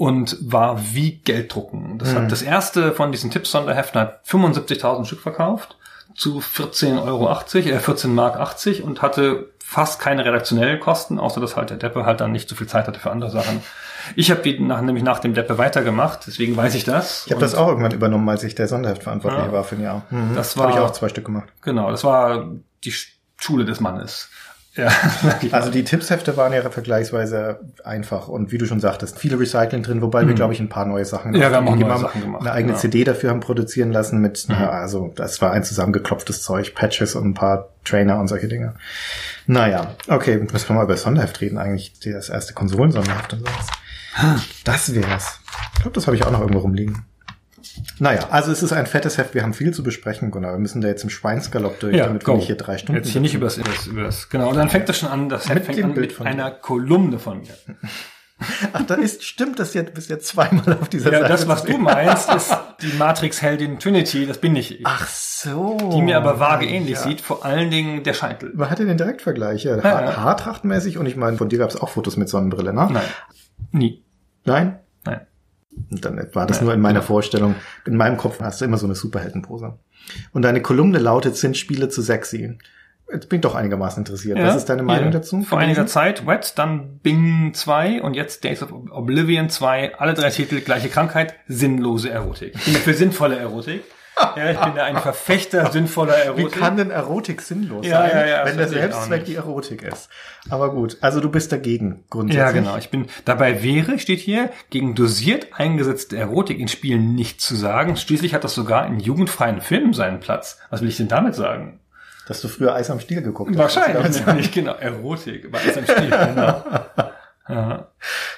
und 0.00 0.38
war 0.40 0.80
wie 0.94 1.18
Gelddrucken. 1.18 1.98
Das 1.98 2.14
hat 2.14 2.32
das 2.32 2.40
erste 2.40 2.92
von 2.92 3.12
diesen 3.12 3.30
Tipps-Sonderheften 3.30 4.00
hat 4.00 4.22
75.000 4.26 5.04
Stück 5.04 5.20
verkauft 5.20 5.76
zu 6.14 6.38
14,80 6.40 7.02
Euro, 7.04 7.30
äh, 7.30 7.78
14 7.78 8.14
Mark 8.14 8.36
80 8.40 8.82
und 8.82 9.02
hatte 9.02 9.50
fast 9.62 10.00
keine 10.00 10.24
redaktionellen 10.24 10.80
Kosten, 10.80 11.18
außer 11.20 11.38
dass 11.42 11.54
halt 11.54 11.68
der 11.68 11.76
Deppe 11.76 12.06
halt 12.06 12.22
dann 12.22 12.32
nicht 12.32 12.48
so 12.48 12.54
viel 12.56 12.66
Zeit 12.66 12.88
hatte 12.88 12.98
für 12.98 13.10
andere 13.10 13.30
Sachen. 13.30 13.62
Ich 14.16 14.30
habe 14.30 14.40
die 14.40 14.58
nach, 14.58 14.80
nämlich 14.80 15.04
nach 15.04 15.18
dem 15.18 15.34
Deppe 15.34 15.58
weitergemacht, 15.58 16.20
deswegen 16.26 16.56
weiß 16.56 16.74
ich 16.76 16.84
das. 16.84 17.24
Ich 17.26 17.32
habe 17.32 17.42
das 17.42 17.54
auch 17.54 17.68
irgendwann 17.68 17.92
übernommen, 17.92 18.26
als 18.30 18.42
ich 18.42 18.54
der 18.54 18.68
Sonderheftverantwortliche 18.68 19.48
Ja. 19.48 19.52
war 19.52 19.64
für 19.64 19.74
ein 19.76 19.82
Jahr. 19.82 20.02
Mhm. 20.08 20.34
Das 20.34 20.56
habe 20.56 20.70
ich 20.70 20.76
war- 20.78 20.86
auch 20.86 20.92
zwei 20.92 21.10
Stück 21.10 21.26
gemacht. 21.26 21.50
Genau, 21.60 21.90
das 21.90 22.04
war 22.04 22.48
die 22.84 22.94
Schule 23.36 23.66
des 23.66 23.80
Mannes. 23.80 24.30
Ja, 24.80 24.88
Also 25.52 25.70
die 25.70 25.84
Tippshefte 25.84 26.36
waren 26.36 26.52
ja 26.52 26.68
vergleichsweise 26.68 27.60
einfach 27.84 28.28
und 28.28 28.50
wie 28.52 28.58
du 28.58 28.66
schon 28.66 28.80
sagtest, 28.80 29.18
viele 29.18 29.38
Recycling 29.38 29.82
drin, 29.82 30.00
wobei 30.02 30.26
wir, 30.26 30.34
glaube 30.34 30.54
ich, 30.54 30.60
ein 30.60 30.68
paar 30.68 30.86
neue 30.86 31.04
Sachen 31.04 31.32
Mhm. 31.32 31.36
Ja, 31.40 31.50
wir 31.50 31.56
haben 31.58 31.68
auch 31.68 31.76
neue 31.76 31.98
Sachen 31.98 32.20
gemacht, 32.22 32.40
Eine 32.42 32.52
eigene 32.52 32.72
genau. 32.72 32.80
CD 32.80 33.04
dafür 33.04 33.30
haben 33.30 33.40
produzieren 33.40 33.92
lassen 33.92 34.20
mit, 34.20 34.48
Mhm. 34.48 34.56
na, 34.58 34.70
also 34.70 35.12
das 35.16 35.40
war 35.42 35.52
ein 35.52 35.64
zusammengeklopftes 35.64 36.42
Zeug, 36.42 36.74
Patches 36.74 37.14
und 37.14 37.24
ein 37.26 37.34
paar 37.34 37.68
Trainer 37.84 38.18
und 38.18 38.28
solche 38.28 38.48
Dinge. 38.48 38.74
Naja, 39.46 39.94
okay, 40.08 40.38
müssen 40.38 40.68
wir 40.68 40.76
mal 40.76 40.84
über 40.84 40.94
das 40.94 41.02
Sonderheft 41.02 41.40
reden, 41.40 41.58
eigentlich 41.58 41.94
das 42.04 42.28
erste 42.28 42.54
Konsolensonderheft 42.54 43.32
und 43.32 43.40
sowas. 43.40 43.66
Das 44.64 44.94
wär's. 44.94 45.40
Ich 45.74 45.82
glaube, 45.82 45.94
das 45.94 46.06
habe 46.06 46.16
ich 46.16 46.24
auch 46.24 46.30
noch 46.30 46.40
irgendwo 46.40 46.60
rumliegen. 46.60 47.04
Naja, 47.98 48.28
also 48.30 48.52
es 48.52 48.62
ist 48.62 48.72
ein 48.72 48.86
fettes 48.86 49.18
Heft, 49.18 49.34
wir 49.34 49.42
haben 49.42 49.54
viel 49.54 49.72
zu 49.72 49.82
besprechen, 49.82 50.30
Gunnar. 50.30 50.52
Wir 50.52 50.58
müssen 50.58 50.80
da 50.80 50.88
jetzt 50.88 51.04
im 51.04 51.10
Schweinsgalopp 51.10 51.80
durch, 51.80 51.96
damit 51.96 52.22
wir 52.22 52.32
go. 52.32 52.36
nicht 52.36 52.46
hier 52.46 52.56
drei 52.56 52.78
Stunden 52.78 53.00
Jetzt 53.00 53.10
hier 53.12 53.20
nicht 53.20 53.34
über 53.34 53.46
das, 53.46 53.58
über 53.86 54.02
das. 54.02 54.28
Genau, 54.28 54.48
und 54.50 54.56
dann 54.56 54.70
fängt 54.70 54.88
das 54.88 54.98
schon 54.98 55.08
an, 55.08 55.28
das 55.28 55.48
Heft 55.48 55.54
Mit 55.54 55.64
fängt 55.66 55.84
an 55.84 55.94
Bild 55.94 56.18
mit 56.18 56.26
einer 56.26 56.50
Kolumne 56.50 57.18
von 57.18 57.40
mir. 57.40 57.48
Ach, 58.72 58.82
da 58.86 58.94
ist, 58.94 59.22
stimmt 59.22 59.58
das 59.58 59.74
jetzt, 59.74 59.92
bist 59.94 60.08
jetzt 60.08 60.26
zweimal 60.26 60.78
auf 60.80 60.88
dieser 60.88 61.12
Ja, 61.12 61.20
Seite. 61.20 61.32
das, 61.32 61.48
was 61.48 61.64
du 61.64 61.76
meinst, 61.76 62.32
ist 62.34 62.56
die 62.80 62.92
Matrix-Heldin 62.96 63.78
Trinity, 63.78 64.26
das 64.26 64.38
bin 64.38 64.54
nicht 64.54 64.80
ich. 64.80 64.86
Ach 64.86 65.06
so. 65.06 65.76
die 65.92 66.02
mir 66.02 66.16
aber 66.16 66.40
vage 66.40 66.66
ähnlich 66.66 66.94
ja. 66.94 67.02
sieht, 67.02 67.20
vor 67.20 67.44
allen 67.44 67.70
Dingen 67.70 68.02
der 68.02 68.14
Scheitel. 68.14 68.52
Man 68.54 68.70
hatte 68.70 68.86
den 68.86 68.96
Direktvergleich, 68.96 69.64
ja. 69.64 69.76
Ja, 69.76 69.82
Ha 69.82 70.02
ja. 70.02 70.16
Haartrachtmäßig 70.16 70.96
und 70.98 71.06
ich 71.06 71.16
meine, 71.16 71.36
von 71.36 71.48
dir 71.48 71.58
gab 71.58 71.70
es 71.70 71.76
auch 71.76 71.90
Fotos 71.90 72.16
mit 72.16 72.28
Sonnenbrille, 72.28 72.72
ne? 72.72 72.88
Nein. 72.90 73.02
Nie. 73.72 74.04
Nein? 74.44 74.78
Und 75.90 76.04
dann 76.04 76.20
war 76.34 76.46
das 76.46 76.58
Nein, 76.58 76.64
nur 76.64 76.74
in 76.74 76.80
meiner 76.80 77.00
genau. 77.00 77.06
Vorstellung. 77.06 77.54
In 77.86 77.96
meinem 77.96 78.16
Kopf 78.16 78.40
hast 78.40 78.60
du 78.60 78.64
immer 78.64 78.76
so 78.76 78.86
eine 78.86 78.94
Superheldenpose. 78.94 79.78
Und 80.32 80.42
deine 80.42 80.62
Kolumne 80.62 80.98
lautet, 80.98 81.36
sind 81.36 81.56
Spiele 81.56 81.88
zu 81.88 82.02
sexy? 82.02 82.58
Jetzt 83.12 83.28
bin 83.28 83.38
ich 83.38 83.42
doch 83.42 83.54
einigermaßen 83.54 84.00
interessiert. 84.02 84.38
Was 84.38 84.54
ist 84.54 84.66
deine 84.66 84.82
Meinung 84.82 85.10
dazu? 85.10 85.42
Vor 85.42 85.58
einiger 85.58 85.86
Zeit 85.86 86.26
Wet, 86.26 86.52
dann 86.56 86.98
Bing 86.98 87.52
2 87.54 88.02
und 88.02 88.14
jetzt 88.14 88.44
Days 88.44 88.62
of 88.62 88.72
Oblivion 88.72 89.48
2. 89.48 89.96
Alle 89.96 90.14
drei 90.14 90.30
Titel, 90.30 90.60
gleiche 90.60 90.88
Krankheit, 90.88 91.34
sinnlose 91.48 92.10
Erotik. 92.10 92.58
Für 92.84 92.94
sinnvolle 92.94 93.36
Erotik. 93.36 93.82
Ja, 94.36 94.50
ich 94.50 94.58
bin 94.60 94.74
da 94.74 94.84
ein 94.84 94.96
Verfechter 94.98 95.70
sinnvoller 95.72 96.14
Wie 96.36 96.42
Erotik. 96.42 96.52
kann 96.52 96.76
denn 96.76 96.90
Erotik 96.90 97.40
sinnlos 97.42 97.86
Ja, 97.86 98.02
sein, 98.02 98.10
ja, 98.12 98.26
ja, 98.26 98.44
wenn 98.46 98.58
das 98.58 98.70
der 98.70 98.80
Selbstzweck 98.80 99.20
nicht. 99.20 99.28
die 99.28 99.34
Erotik 99.36 99.82
ist? 99.82 100.08
Aber 100.48 100.72
gut, 100.72 100.98
also 101.00 101.20
du 101.20 101.30
bist 101.30 101.52
dagegen 101.52 102.04
grundsätzlich. 102.10 102.38
Ja, 102.46 102.52
genau. 102.52 102.76
Ich 102.76 102.90
bin 102.90 103.06
dabei 103.24 103.62
wäre, 103.62 103.98
steht 103.98 104.20
hier, 104.20 104.50
gegen 104.70 104.94
dosiert 104.94 105.48
eingesetzte 105.56 106.16
Erotik 106.16 106.58
in 106.58 106.68
Spielen 106.68 107.14
nicht 107.14 107.40
zu 107.40 107.54
sagen. 107.56 107.96
Schließlich 107.96 108.34
hat 108.34 108.44
das 108.44 108.54
sogar 108.54 108.86
in 108.86 109.00
jugendfreien 109.00 109.60
Filmen 109.60 109.92
seinen 109.92 110.20
Platz. 110.20 110.58
Was 110.70 110.80
will 110.82 110.88
ich 110.88 110.96
denn 110.96 111.08
damit 111.08 111.34
sagen? 111.34 111.80
Dass 112.28 112.40
du 112.42 112.48
früher 112.48 112.74
Eis 112.74 112.90
am 112.90 113.00
Stiel 113.00 113.22
geguckt 113.22 113.50
hast. 113.58 113.76
Wahrscheinlich 113.76 114.24
nämlich, 114.26 114.52
genau. 114.52 114.74
Erotik, 114.74 115.46
aber 115.46 115.58
alles 115.58 115.76
am 115.78 115.84
Stiel, 115.84 116.10
genau. 116.10 116.64
Ja. 117.52 117.88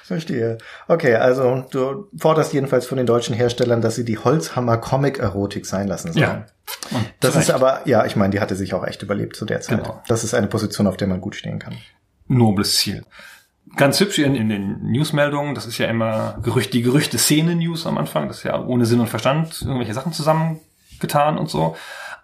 Verstehe. 0.03 0.57
Okay, 0.87 1.15
also 1.15 1.65
du 1.71 2.07
forderst 2.17 2.53
jedenfalls 2.53 2.85
von 2.85 2.97
den 2.97 3.05
deutschen 3.07 3.35
Herstellern, 3.35 3.81
dass 3.81 3.95
sie 3.95 4.05
die 4.05 4.17
Holzhammer 4.17 4.77
Comic 4.77 5.19
Erotik 5.19 5.65
sein 5.65 5.87
lassen 5.87 6.13
sollen. 6.13 6.23
ja, 6.23 6.45
Und 6.91 7.05
Das 7.19 7.35
ist 7.35 7.51
aber, 7.51 7.81
ja, 7.85 8.05
ich 8.05 8.15
meine, 8.15 8.31
die 8.31 8.39
hatte 8.39 8.55
sich 8.55 8.73
auch 8.73 8.85
echt 8.85 9.01
überlebt 9.01 9.35
zu 9.35 9.45
der 9.45 9.61
Zeit. 9.61 9.83
Genau. 9.83 10.01
Das 10.07 10.23
ist 10.23 10.33
eine 10.33 10.47
Position, 10.47 10.87
auf 10.87 10.97
der 10.97 11.07
man 11.07 11.21
gut 11.21 11.35
stehen 11.35 11.59
kann. 11.59 11.75
nobles 12.27 12.75
Ziel. 12.75 13.03
Ganz 13.75 13.99
hübsch 13.99 14.19
in, 14.19 14.35
in 14.35 14.49
den 14.49 14.83
Newsmeldungen, 14.91 15.55
das 15.55 15.65
ist 15.65 15.77
ja 15.77 15.87
immer 15.87 16.37
Gerücht, 16.43 16.73
die 16.73 16.81
Gerüchte 16.83 17.17
Szene-News 17.17 17.87
am 17.87 17.97
Anfang, 17.97 18.27
das 18.27 18.37
ist 18.39 18.43
ja 18.43 18.61
ohne 18.61 18.85
Sinn 18.85 18.99
und 18.99 19.07
Verstand 19.07 19.61
irgendwelche 19.61 19.93
Sachen 19.93 20.13
zusammengetan 20.13 21.37
und 21.37 21.49
so. 21.49 21.75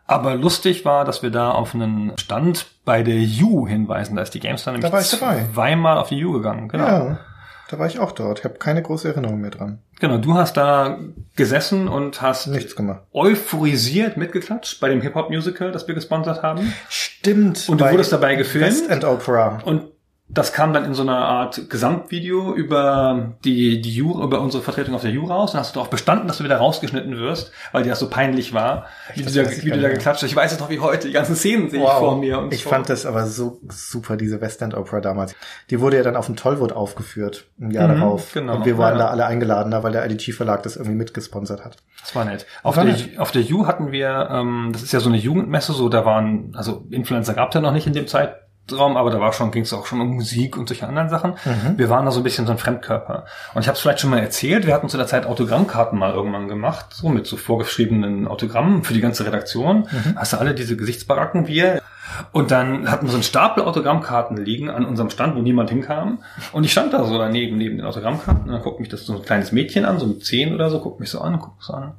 Aber 0.09 0.35
lustig 0.35 0.85
war, 0.85 1.05
dass 1.05 1.21
wir 1.23 1.29
da 1.29 1.51
auf 1.51 1.75
einen 1.75 2.17
Stand 2.17 2.65
bei 2.83 3.03
der 3.03 3.17
U 3.43 3.67
hinweisen. 3.67 4.15
Da 4.15 4.21
ist 4.23 4.33
die 4.33 4.39
GameStar 4.39 4.73
nämlich 4.73 4.89
Da 4.89 4.93
war 4.93 5.01
ich 5.01 5.09
dabei. 5.11 5.45
zweimal 5.53 5.97
auf 5.97 6.09
die 6.09 6.23
U 6.25 6.31
gegangen. 6.33 6.67
Genau. 6.67 6.85
Ja, 6.85 7.19
da 7.69 7.77
war 7.79 7.85
ich 7.85 7.99
auch 7.99 8.11
dort. 8.11 8.39
Ich 8.39 8.45
habe 8.45 8.55
keine 8.55 8.81
große 8.81 9.07
Erinnerung 9.09 9.39
mehr 9.39 9.51
dran. 9.51 9.79
Genau, 9.99 10.17
du 10.17 10.33
hast 10.33 10.57
da 10.57 10.97
gesessen 11.35 11.87
und 11.87 12.21
hast 12.21 12.47
Nichts 12.47 12.75
gemacht. 12.75 13.01
euphorisiert 13.13 14.17
mitgeklatscht 14.17 14.79
bei 14.79 14.89
dem 14.89 15.01
Hip-Hop-Musical, 15.01 15.71
das 15.71 15.87
wir 15.87 15.93
gesponsert 15.93 16.41
haben. 16.41 16.73
Stimmt. 16.89 17.69
Und 17.69 17.79
du 17.81 17.91
wurdest 17.91 18.11
dabei 18.11 18.35
gefilmt? 18.35 18.65
West 18.67 18.89
End 18.89 19.03
Opera. 19.03 19.59
Und 19.65 19.83
das 20.31 20.53
kam 20.53 20.73
dann 20.73 20.85
in 20.85 20.93
so 20.93 21.01
einer 21.01 21.17
Art 21.17 21.69
Gesamtvideo 21.71 22.53
über 22.53 23.33
die, 23.43 23.81
die 23.81 23.91
Ju, 23.95 24.21
über 24.21 24.41
unsere 24.41 24.61
Vertretung 24.61 24.93
auf 24.93 25.01
der 25.01 25.09
Ju 25.11 25.25
raus. 25.25 25.53
Dann 25.53 25.59
hast 25.61 25.71
du 25.75 25.79
darauf 25.79 25.89
bestanden, 25.89 26.27
dass 26.27 26.37
du 26.37 26.43
wieder 26.43 26.57
rausgeschnitten 26.57 27.17
wirst, 27.17 27.51
weil 27.71 27.81
dir 27.83 27.89
das 27.89 27.99
so 27.99 28.09
peinlich 28.09 28.53
war, 28.53 28.85
wie 29.15 29.23
das 29.23 29.33
du, 29.33 29.43
da, 29.43 29.49
wie 29.49 29.71
du 29.71 29.81
da 29.81 29.89
geklatscht 29.89 30.21
hast. 30.21 30.29
Ich 30.29 30.35
weiß 30.35 30.51
es 30.51 30.59
noch 30.59 30.69
wie 30.69 30.79
heute. 30.79 31.07
Die 31.07 31.13
ganzen 31.13 31.35
Szenen 31.35 31.69
sehe 31.71 31.81
ich 31.83 31.89
vor 31.89 32.17
mir. 32.17 32.39
Und 32.39 32.53
ich 32.53 32.63
so. 32.63 32.69
fand 32.69 32.89
das 32.89 33.05
aber 33.07 33.25
so 33.25 33.59
super, 33.69 34.17
diese 34.17 34.39
West 34.39 34.61
End 34.61 34.75
Opera 34.75 35.01
damals. 35.01 35.35
Die 35.71 35.79
wurde 35.81 35.97
ja 35.97 36.03
dann 36.03 36.15
auf 36.15 36.27
dem 36.27 36.35
Tollwood 36.35 36.73
aufgeführt, 36.73 37.45
im 37.59 37.71
Jahr 37.71 37.87
Mhm, 37.87 37.99
darauf. 37.99 38.31
genau. 38.33 38.55
Und 38.57 38.65
wir 38.65 38.77
waren 38.77 38.97
Ja. 38.99 39.05
da 39.05 39.09
alle 39.09 39.25
eingeladen, 39.25 39.71
da, 39.71 39.81
weil 39.83 39.93
der 39.93 40.05
IDG 40.05 40.31
Verlag 40.31 40.61
das 40.61 40.75
irgendwie 40.75 40.95
mitgesponsert 40.95 41.65
hat. 41.65 41.77
Das 42.01 42.15
war 42.15 42.23
nett. 42.25 42.45
Auf 42.61 42.77
War 42.77 42.85
der, 42.85 42.93
nett. 42.93 43.17
auf 43.19 43.31
der 43.31 43.41
U 43.51 43.65
hatten 43.65 43.91
wir, 43.91 44.29
ähm, 44.31 44.69
das 44.73 44.83
ist 44.83 44.91
ja 44.91 44.99
so 44.99 45.09
eine 45.09 45.17
Jugendmesse, 45.17 45.73
so 45.73 45.89
da 45.89 46.05
waren, 46.05 46.53
also 46.55 46.85
Influencer 46.91 47.33
gab 47.33 47.49
es 47.49 47.55
ja 47.55 47.61
noch 47.61 47.73
nicht 47.73 47.87
in 47.87 47.93
dem 47.93 48.07
Zeitraum, 48.69 48.97
aber 48.97 49.09
da 49.09 49.19
war 49.19 49.33
schon, 49.33 49.51
ging 49.51 49.63
es 49.63 49.73
auch 49.73 49.85
schon 49.85 50.01
um 50.01 50.15
Musik 50.15 50.57
und 50.57 50.67
solche 50.67 50.87
anderen 50.87 51.09
Sachen. 51.09 51.33
Wir 51.77 51.89
waren 51.89 52.05
da 52.05 52.11
so 52.11 52.19
ein 52.19 52.23
bisschen 52.23 52.45
so 52.45 52.51
ein 52.51 52.57
Fremdkörper. 52.57 53.25
Und 53.53 53.61
ich 53.61 53.67
habe 53.67 53.75
es 53.75 53.81
vielleicht 53.81 53.99
schon 53.99 54.09
mal 54.09 54.19
erzählt, 54.19 54.65
wir 54.65 54.73
hatten 54.73 54.89
zu 54.89 54.97
der 54.97 55.07
Zeit 55.07 55.25
Autogrammkarten 55.25 55.97
mal 55.97 56.13
irgendwann 56.13 56.47
gemacht, 56.47 56.87
so 56.91 57.09
mit 57.09 57.27
so 57.27 57.37
vorgeschriebenen 57.37 58.27
Autogrammen 58.27 58.83
für 58.83 58.93
die 58.93 59.01
ganze 59.01 59.25
Redaktion. 59.25 59.87
Hast 60.15 60.33
du 60.33 60.37
alle 60.37 60.53
diese 60.53 60.77
Gesichtsbaracken 60.77 61.47
wir. 61.47 61.81
Und 62.31 62.51
dann 62.51 62.89
hatten 62.89 63.05
wir 63.05 63.11
so 63.11 63.17
einen 63.17 63.23
Stapel 63.23 63.63
Autogrammkarten 63.63 64.37
liegen 64.37 64.69
an 64.69 64.85
unserem 64.85 65.09
Stand, 65.09 65.35
wo 65.35 65.39
niemand 65.39 65.69
hinkam. 65.69 66.19
Und 66.51 66.63
ich 66.63 66.71
stand 66.71 66.91
da 66.93 67.05
so 67.05 67.17
daneben, 67.17 67.57
neben 67.57 67.77
den 67.77 67.85
Autogrammkarten. 67.85 68.45
Und 68.45 68.51
dann 68.51 68.61
guckt 68.61 68.79
mich 68.79 68.89
das 68.89 69.05
so 69.05 69.15
ein 69.15 69.21
kleines 69.21 69.51
Mädchen 69.51 69.85
an, 69.85 69.99
so 69.99 70.07
mit 70.07 70.25
zehn 70.25 70.53
oder 70.53 70.69
so, 70.69 70.79
guckt 70.79 70.99
mich 70.99 71.09
so 71.09 71.21
an, 71.21 71.39
guckt 71.39 71.63
so 71.63 71.73
an. 71.73 71.93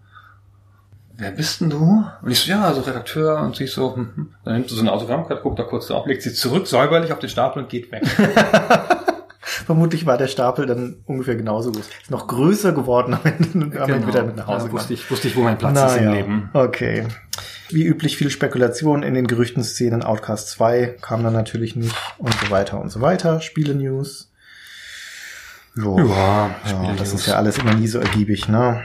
Wer 1.21 1.33
bist 1.33 1.61
denn 1.61 1.69
du? 1.69 2.05
Und 2.23 2.31
ich 2.31 2.41
so, 2.41 2.51
ja, 2.51 2.73
so 2.73 2.81
Redakteur. 2.81 3.41
Und 3.43 3.55
sie 3.55 3.67
so, 3.67 3.95
hm, 3.95 4.13
hm. 4.15 4.35
dann 4.43 4.55
nimmt 4.55 4.71
sie 4.71 4.75
so 4.75 4.81
eine 4.81 4.91
Autogrammkarte, 4.91 5.43
guckt 5.43 5.59
da 5.59 5.65
kurz 5.65 5.89
drauf, 5.89 6.07
legt 6.07 6.23
sie 6.23 6.33
zurück, 6.33 6.67
säuberlich 6.67 7.13
auf 7.13 7.19
den 7.19 7.29
Stapel 7.29 7.63
und 7.63 7.69
geht 7.69 7.93
weg. 7.93 8.03
Vermutlich 9.43 10.07
war 10.07 10.17
der 10.17 10.29
Stapel 10.29 10.65
dann 10.65 11.03
ungefähr 11.05 11.37
genauso 11.37 11.73
groß. 11.73 11.89
Ist 12.03 12.11
noch 12.11 12.27
größer 12.27 12.73
geworden 12.73 13.15
am 13.15 13.21
Ende 13.25 13.81
und 13.83 13.89
ihn 13.91 14.07
wieder 14.07 14.23
mit 14.23 14.37
nach 14.37 14.47
Hause 14.47 14.67
Genau. 14.67 14.67
ja, 14.67 14.73
wusste 14.73 14.95
ich, 14.95 15.11
wusste 15.11 15.29
ich, 15.29 15.37
wo 15.37 15.43
mein 15.43 15.59
Platz 15.59 15.93
ist 15.93 15.99
im 15.99 16.13
Leben. 16.13 16.51
Okay. 16.55 17.07
Wie 17.69 17.85
üblich 17.85 18.17
viel 18.17 18.31
Spekulation 18.31 19.03
in 19.03 19.13
den 19.13 19.27
Gerüchtenszenen. 19.27 20.03
Outcast 20.03 20.49
2 20.51 20.97
kam 21.03 21.23
dann 21.23 21.35
natürlich 21.35 21.77
nicht 21.77 21.95
und 22.17 22.33
so 22.35 22.51
weiter 22.51 22.81
und 22.81 22.91
so 22.91 23.03
weiter. 23.03 23.41
Spiele-News. 23.43 24.33
Jo. 25.77 25.99
Ja, 25.99 26.55
ja, 26.67 26.95
das 26.97 27.13
ist 27.13 27.27
ja 27.27 27.35
alles 27.35 27.59
immer 27.59 27.75
nie 27.75 27.87
so 27.87 27.99
ergiebig, 27.99 28.49
ne? 28.49 28.83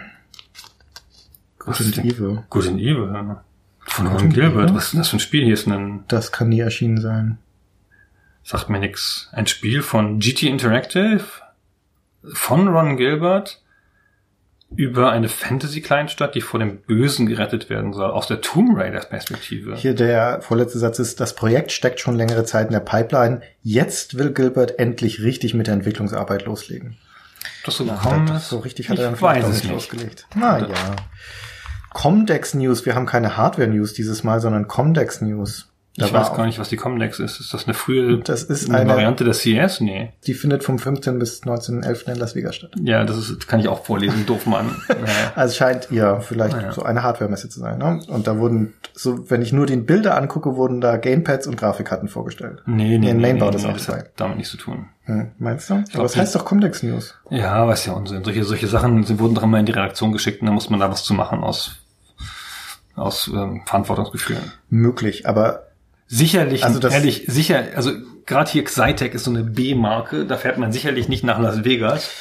Good 1.66 1.82
and? 1.82 2.06
Evil. 2.06 2.44
Good 2.50 2.68
and 2.68 2.80
Evil. 2.80 3.12
ja. 3.14 3.44
Von 3.88 4.08
Ron 4.08 4.30
Gilbert. 4.30 4.74
Was 4.74 4.86
ist 4.86 4.94
denn 4.94 5.00
das 5.02 5.10
für 5.10 5.18
ein 5.18 5.20
Spiel? 5.20 5.44
Hier 5.46 5.54
ist 5.54 5.68
ein, 5.68 6.04
Das 6.08 6.32
kann 6.32 6.50
nie 6.50 6.60
erschienen 6.60 7.00
sein. 7.00 7.38
sagt 8.44 8.70
mir 8.70 8.80
nix. 8.80 9.30
Ein 9.32 9.46
Spiel 9.48 9.82
von 9.84 10.20
GT 10.20 10.44
Interactive 10.44 11.24
von 12.34 12.68
Ron 12.68 12.98
Gilbert 12.98 13.62
über 14.76 15.12
eine 15.12 15.30
Fantasy-Kleinstadt, 15.30 16.34
die 16.34 16.42
vor 16.42 16.60
dem 16.60 16.78
Bösen 16.82 17.28
gerettet 17.28 17.70
werden 17.70 17.94
soll, 17.94 18.10
aus 18.10 18.26
der 18.28 18.42
Tomb 18.42 18.76
Raider-Perspektive. 18.78 19.76
Hier 19.76 19.94
der 19.94 20.42
vorletzte 20.42 20.80
Satz 20.80 20.98
ist, 21.00 21.20
das 21.20 21.36
Projekt 21.36 21.72
steckt 21.72 22.00
schon 22.00 22.16
längere 22.16 22.44
Zeit 22.46 22.68
in 22.68 22.74
der 22.74 22.80
Pipeline. 22.80 23.42
Jetzt 23.62 24.18
will 24.18 24.32
Gilbert 24.34 24.80
endlich 24.80 25.22
richtig 25.22 25.54
mit 25.54 25.68
der 25.68 25.76
Entwicklungsarbeit 25.76 26.46
loslegen. 26.46 26.98
Das 27.64 27.78
so 27.78 27.86
gekommen 27.86 28.28
ist? 28.36 28.50
so 28.50 28.58
richtig 28.60 28.90
hat 28.90 28.98
ich 28.98 29.04
er 29.04 29.12
dann 29.12 29.22
weiß 29.22 29.46
es 29.46 29.52
nicht 29.54 29.64
nicht. 29.66 29.74
losgelegt. 29.74 30.28
Na 30.36 30.58
ja. 30.60 30.68
Comdex 31.96 32.54
News. 32.54 32.86
Wir 32.86 32.94
haben 32.94 33.06
keine 33.06 33.38
Hardware 33.38 33.70
News 33.70 33.94
dieses 33.94 34.24
Mal, 34.26 34.42
sondern 34.42 34.68
Comdex 34.68 35.22
News. 35.22 35.72
Da 35.98 36.08
Ich 36.08 36.14
weiß 36.14 36.34
gar 36.34 36.46
nicht, 36.46 36.60
was 36.60 36.68
die 36.68 36.76
Comdex 36.76 37.20
ist. 37.22 37.40
Ist 37.40 37.54
das 37.54 37.64
eine 37.68 37.74
frühe 37.74 38.18
Das 38.18 38.44
ist 38.44 38.68
eine 38.70 38.80
eine- 38.80 38.90
Variante 38.90 39.24
der 39.24 39.32
CS? 39.34 39.80
Nee. 39.80 40.12
Die 40.28 40.34
findet 40.34 40.62
vom 40.66 40.78
15. 40.78 41.20
bis 41.20 41.44
19.11. 41.46 42.12
in 42.12 42.20
Las 42.20 42.36
Vegas 42.36 42.54
statt. 42.58 42.72
Ja, 42.84 43.06
das 43.06 43.16
ist, 43.18 43.48
kann 43.48 43.62
ich 43.62 43.70
auch 43.70 43.86
vorlesen, 43.86 44.26
doof 44.26 44.46
Mann. 44.46 44.76
Naja. 44.90 45.04
Also 45.36 45.52
es 45.52 45.56
scheint 45.56 45.88
ja 45.92 46.20
vielleicht 46.20 46.54
Ah, 46.56 46.62
ja. 46.64 46.72
so 46.74 46.84
eine 46.84 47.02
Hardware-Messe 47.02 47.48
zu 47.48 47.62
sein. 47.62 47.78
Ne? 47.78 48.02
Und 48.10 48.28
da 48.28 48.38
wurden, 48.40 48.74
so 48.94 49.30
wenn 49.32 49.42
ich 49.42 49.54
nur 49.54 49.68
den 49.68 49.86
Bilder 49.86 50.18
angucke, 50.18 50.58
wurden 50.58 50.82
da 50.82 50.98
Gamepads 50.98 51.48
und 51.48 51.56
Grafikkarten 51.56 52.10
vorgestellt. 52.10 52.62
Nee, 52.66 52.98
nee, 52.98 53.12
In 53.12 53.16
nee, 53.16 53.22
Mainbau 53.22 53.46
nee, 53.46 53.52
das 53.54 53.64
nee, 53.64 53.72
das 53.72 53.88
hat 53.88 54.10
damit 54.18 54.36
nichts 54.36 54.52
zu 54.52 54.58
tun. 54.58 54.88
Hm, 55.06 55.32
meinst 55.40 55.70
du? 55.70 55.76
Aber 55.76 55.84
glaub, 55.84 56.04
das 56.04 56.12
die- 56.12 56.20
heißt 56.20 56.36
doch 56.36 56.44
Comdex 56.44 56.84
News. 56.84 57.16
Ja, 57.30 57.54
aber 57.54 57.72
ist 57.72 57.86
ja 57.86 57.94
Unsinn. 57.94 58.22
Solche, 58.26 58.44
solche 58.44 58.68
Sachen 58.68 59.06
sie 59.06 59.18
wurden 59.18 59.34
doch 59.36 59.44
immer 59.44 59.60
in 59.62 59.66
die 59.66 59.72
Redaktion 59.72 60.12
geschickt 60.12 60.42
und 60.42 60.48
dann 60.48 60.56
muss 60.56 60.70
man 60.70 60.82
da 60.82 60.92
was 60.92 61.06
zu 61.06 61.14
machen 61.14 61.42
aus, 61.42 61.78
aus 62.96 63.28
ähm, 63.34 63.62
Verantwortungsgefühl. 63.66 64.38
Möglich, 64.70 65.28
aber 65.28 65.64
Sicherlich, 66.08 66.64
Also 66.64 66.78
das- 66.80 66.94
ehrlich, 66.94 67.24
sicher, 67.28 67.64
also 67.76 67.92
gerade 68.28 68.52
hier 68.52 68.64
Xytec 68.64 69.16
ist 69.16 69.24
so 69.24 69.32
eine 69.32 69.42
B-Marke, 69.44 70.26
da 70.28 70.38
fährt 70.38 70.60
man 70.60 70.72
sicherlich 70.72 71.10
nicht 71.10 71.24
nach 71.24 71.40
Las 71.40 71.64
Vegas. 71.64 72.12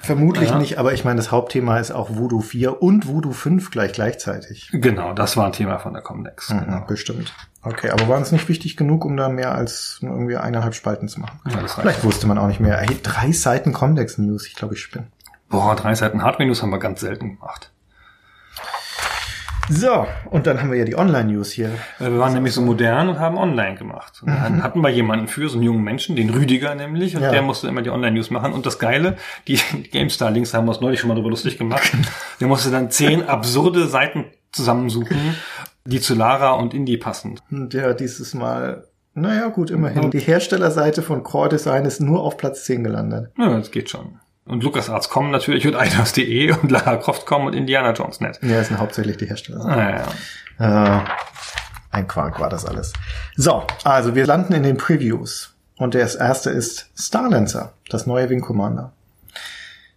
vermutlich 0.00 0.50
Ja. 0.50 0.58
nicht. 0.58 0.78
Aber 0.78 0.92
ich 0.94 1.04
meine, 1.04 1.16
das 1.16 1.32
Hauptthema 1.32 1.78
ist 1.78 1.90
auch 1.90 2.10
Voodoo 2.16 2.40
4 2.40 2.80
und 2.80 3.08
Voodoo 3.08 3.32
5 3.32 3.70
gleich 3.70 3.92
gleichzeitig. 3.92 4.68
Genau, 4.72 5.12
das 5.14 5.36
war 5.36 5.46
ein 5.46 5.52
Thema 5.52 5.78
von 5.78 5.92
der 5.94 6.02
Comdex. 6.02 6.48
Mhm, 6.50 6.60
Genau. 6.64 6.80
Bestimmt. 6.86 7.34
Okay, 7.62 7.90
aber 7.90 8.06
war 8.08 8.20
es 8.20 8.30
nicht 8.30 8.48
wichtig 8.48 8.76
genug, 8.76 9.04
um 9.04 9.16
da 9.16 9.28
mehr 9.28 9.52
als 9.54 9.98
irgendwie 10.02 10.36
eineinhalb 10.36 10.74
Spalten 10.74 11.08
zu 11.08 11.20
machen? 11.20 11.40
Ja. 11.50 11.66
Vielleicht 11.66 12.04
wusste 12.04 12.26
man 12.28 12.38
auch 12.38 12.46
nicht 12.46 12.60
mehr. 12.60 12.76
Hey, 12.78 12.96
drei 13.02 13.32
Seiten 13.32 13.72
Comdex 13.72 14.16
News. 14.18 14.46
Ich 14.46 14.54
glaube, 14.54 14.74
ich 14.74 14.80
spinne. 14.80 15.08
Boah, 15.48 15.74
drei 15.74 15.94
Seiten 15.94 16.22
Hardware 16.22 16.46
News 16.46 16.62
haben 16.62 16.70
wir 16.70 16.78
ganz 16.78 17.00
selten 17.00 17.36
gemacht. 17.36 17.72
So, 19.68 20.06
und 20.30 20.46
dann 20.46 20.60
haben 20.60 20.70
wir 20.70 20.78
ja 20.78 20.84
die 20.84 20.96
Online-News 20.96 21.50
hier. 21.52 21.70
Wir 21.98 22.18
waren 22.18 22.32
nämlich 22.34 22.52
so 22.52 22.62
modern 22.62 23.08
und 23.08 23.18
haben 23.18 23.36
online 23.36 23.74
gemacht. 23.76 24.20
Und 24.22 24.28
dann 24.28 24.62
hatten 24.62 24.80
wir 24.80 24.90
jemanden 24.90 25.28
für, 25.28 25.48
so 25.48 25.56
einen 25.56 25.64
jungen 25.64 25.82
Menschen, 25.82 26.14
den 26.16 26.30
Rüdiger 26.30 26.74
nämlich, 26.74 27.16
und 27.16 27.22
Ja. 27.22 27.30
der 27.30 27.42
musste 27.42 27.68
immer 27.68 27.82
die 27.82 27.90
Online-News 27.90 28.30
machen. 28.30 28.52
Und 28.52 28.66
das 28.66 28.78
Geile, 28.78 29.16
die 29.48 29.58
GameStar-Links 29.92 30.54
haben 30.54 30.66
wir 30.66 30.70
uns 30.72 30.80
neulich 30.80 31.00
schon 31.00 31.08
mal 31.08 31.14
drüber 31.14 31.30
lustig 31.30 31.58
gemacht. 31.58 31.92
Der 32.40 32.46
musste 32.48 32.70
dann 32.70 32.90
zehn 32.90 33.24
absurde 33.24 33.86
Seiten 33.86 34.24
zusammensuchen, 34.52 35.16
die 35.84 36.00
zu 36.00 36.14
Lara 36.14 36.52
und 36.52 36.72
Indie 36.74 36.96
passen. 36.96 37.40
Und 37.50 37.74
ja, 37.74 37.92
dieses 37.92 38.34
Mal, 38.34 38.84
naja, 39.14 39.48
gut, 39.48 39.70
immerhin. 39.70 40.10
Die 40.10 40.20
Herstellerseite 40.20 41.02
von 41.02 41.22
Core 41.22 41.48
Design 41.50 41.84
ist 41.84 42.00
nur 42.00 42.22
auf 42.22 42.36
Platz 42.36 42.64
10 42.64 42.84
gelandet. 42.84 43.30
Ja, 43.38 43.48
das 43.56 43.70
geht 43.70 43.90
schon. 43.90 44.18
Und 44.46 44.62
LucasArts 44.62 45.10
kommen 45.10 45.30
natürlich 45.30 45.66
und 45.66 45.74
Eidos.de 45.76 46.52
und 46.52 46.70
Lara 46.70 46.96
Croft 46.96 47.26
kommen 47.26 47.48
und 47.48 47.54
Indiana 47.54 47.92
Jones 47.92 48.20
net. 48.20 48.38
Ja, 48.42 48.60
es 48.60 48.68
sind 48.68 48.78
hauptsächlich 48.78 49.16
die 49.16 49.26
Hersteller. 49.26 49.64
Ah, 49.64 50.06
ja. 50.58 50.98
Äh, 50.98 51.04
ein 51.90 52.06
Quark 52.08 52.40
war 52.40 52.48
das 52.48 52.64
alles. 52.64 52.92
So, 53.36 53.64
also 53.84 54.14
wir 54.14 54.26
landen 54.26 54.54
in 54.54 54.62
den 54.62 54.76
Previews. 54.76 55.54
Und 55.76 55.94
das 55.94 56.14
erste 56.14 56.50
ist 56.50 56.90
Starlancer, 56.96 57.74
das 57.90 58.06
neue 58.06 58.30
Wing 58.30 58.40
Commander. 58.40 58.92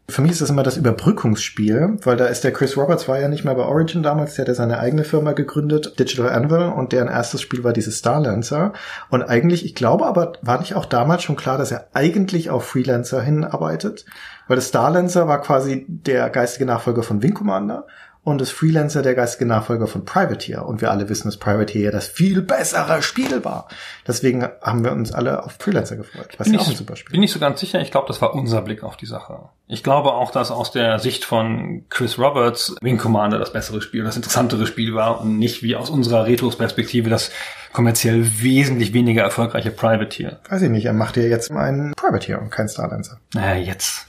Für 0.09 0.21
mich 0.21 0.31
ist 0.31 0.41
das 0.41 0.49
immer 0.49 0.63
das 0.63 0.77
Überbrückungsspiel, 0.77 1.97
weil 2.03 2.17
da 2.17 2.25
ist 2.25 2.43
der 2.43 2.51
Chris 2.51 2.75
Roberts 2.75 3.07
war 3.07 3.19
ja 3.19 3.27
nicht 3.27 3.45
mehr 3.45 3.55
bei 3.55 3.63
Origin 3.63 4.03
damals, 4.03 4.35
der 4.35 4.43
hat 4.43 4.47
ja 4.49 4.53
seine 4.55 4.79
eigene 4.79 5.03
Firma 5.03 5.33
gegründet, 5.33 5.99
Digital 5.99 6.29
Anvil, 6.29 6.73
und 6.75 6.91
deren 6.91 7.07
erstes 7.07 7.41
Spiel 7.41 7.63
war 7.63 7.73
dieses 7.73 7.99
Starlancer. 7.99 8.73
Und 9.09 9.23
eigentlich, 9.23 9.65
ich 9.65 9.75
glaube 9.75 10.05
aber, 10.05 10.33
war 10.41 10.59
nicht 10.59 10.75
auch 10.75 10.85
damals 10.85 11.23
schon 11.23 11.35
klar, 11.35 11.57
dass 11.57 11.71
er 11.71 11.87
eigentlich 11.93 12.49
auf 12.49 12.65
Freelancer 12.65 13.21
hinarbeitet? 13.21 14.05
Weil 14.47 14.55
das 14.55 14.69
Starlancer 14.69 15.27
war 15.27 15.41
quasi 15.41 15.85
der 15.87 16.29
geistige 16.29 16.65
Nachfolger 16.65 17.03
von 17.03 17.21
Wing 17.21 17.35
Commander 17.35 17.85
und 18.23 18.41
das 18.41 18.51
Freelancer 18.51 19.01
der 19.01 19.15
geistige 19.15 19.45
Nachfolger 19.45 19.87
von 19.87 20.05
Privateer. 20.05 20.65
Und 20.65 20.81
wir 20.81 20.91
alle 20.91 21.09
wissen, 21.09 21.27
dass 21.27 21.37
Privateer 21.37 21.81
ja 21.81 21.91
das 21.91 22.07
viel 22.07 22.41
bessere 22.41 23.01
Spiel 23.01 23.43
war. 23.45 23.67
Deswegen 24.07 24.47
haben 24.61 24.83
wir 24.83 24.91
uns 24.91 25.11
alle 25.11 25.43
auf 25.43 25.53
Freelancer 25.59 25.95
gefreut. 25.95 26.35
Was 26.37 26.45
Bin 26.45 26.55
ja 26.55 26.59
auch 26.59 26.65
ein 26.65 26.73
ich, 26.73 26.77
super 26.77 26.95
Spiel 26.95 27.13
bin 27.13 27.23
ich 27.23 27.31
so 27.31 27.39
ganz 27.39 27.59
sicher. 27.59 27.79
Ich 27.81 27.91
glaube, 27.91 28.07
das 28.07 28.21
war 28.21 28.35
unser 28.35 28.61
Blick 28.61 28.83
auf 28.83 28.97
die 28.97 29.05
Sache. 29.05 29.49
Ich 29.67 29.83
glaube 29.83 30.13
auch, 30.13 30.31
dass 30.31 30.51
aus 30.51 30.71
der 30.71 30.99
Sicht 30.99 31.25
von 31.25 31.85
Chris 31.89 32.19
Roberts 32.19 32.75
Wing 32.81 32.97
Commander 32.97 33.39
das 33.39 33.53
bessere 33.53 33.81
Spiel, 33.81 34.03
das 34.03 34.15
interessantere 34.15 34.67
Spiel 34.67 34.93
war 34.93 35.21
und 35.21 35.39
nicht 35.39 35.63
wie 35.63 35.75
aus 35.75 35.89
unserer 35.89 36.25
Retros-Perspektive 36.25 37.09
das 37.09 37.31
kommerziell 37.71 38.25
wesentlich 38.41 38.93
weniger 38.93 39.23
erfolgreiche 39.23 39.71
Privateer. 39.71 40.39
Weiß 40.49 40.61
ich 40.61 40.69
nicht, 40.69 40.85
er 40.85 40.93
macht 40.93 41.17
ja 41.17 41.23
jetzt 41.23 41.51
einen 41.51 41.93
Privateer 41.93 42.41
und 42.41 42.49
kein 42.49 42.67
Starlancer. 42.67 43.19
Naja, 43.33 43.61
jetzt. 43.61 44.07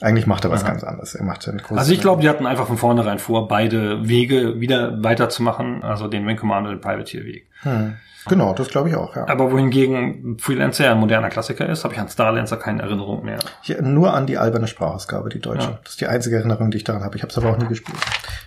Eigentlich 0.00 0.26
macht 0.26 0.44
er 0.44 0.50
was 0.50 0.64
ganz 0.64 0.84
anderes. 0.84 1.14
Er 1.14 1.24
macht 1.24 1.48
einen 1.48 1.60
Also 1.70 1.92
ich 1.92 2.00
glaube, 2.00 2.22
die 2.22 2.28
hatten 2.28 2.46
einfach 2.46 2.66
von 2.66 2.76
vornherein 2.76 3.18
vor, 3.18 3.48
beide 3.48 4.08
Wege 4.08 4.60
wieder 4.60 5.02
weiterzumachen, 5.02 5.82
also 5.82 6.06
den 6.06 6.26
Wing 6.26 6.36
Commander 6.36 6.70
und 6.70 6.76
den 6.76 6.80
Privateer-Weg. 6.80 7.48
Hm. 7.62 7.96
Genau, 8.28 8.52
das 8.52 8.68
glaube 8.68 8.90
ich 8.90 8.96
auch, 8.96 9.16
ja. 9.16 9.26
Aber 9.28 9.50
wohingegen 9.52 10.38
Freelancer 10.38 10.84
ja 10.84 10.92
ein 10.92 10.98
moderner 10.98 11.30
Klassiker 11.30 11.68
ist, 11.68 11.84
habe 11.84 11.94
ich 11.94 12.00
an 12.00 12.08
Starlancer 12.08 12.56
keine 12.56 12.82
Erinnerung 12.82 13.24
mehr. 13.24 13.38
Ich, 13.62 13.80
nur 13.80 14.12
an 14.12 14.26
die 14.26 14.38
alberne 14.38 14.66
Sprachausgabe, 14.66 15.28
die 15.28 15.40
deutsche. 15.40 15.68
Ja. 15.68 15.78
Das 15.82 15.92
ist 15.92 16.00
die 16.00 16.06
einzige 16.06 16.36
Erinnerung, 16.36 16.70
die 16.70 16.78
ich 16.78 16.84
daran 16.84 17.02
habe. 17.02 17.16
Ich 17.16 17.22
habe 17.22 17.30
es 17.30 17.38
aber 17.38 17.50
auch 17.50 17.58
nie 17.58 17.66
gespielt. 17.66 17.96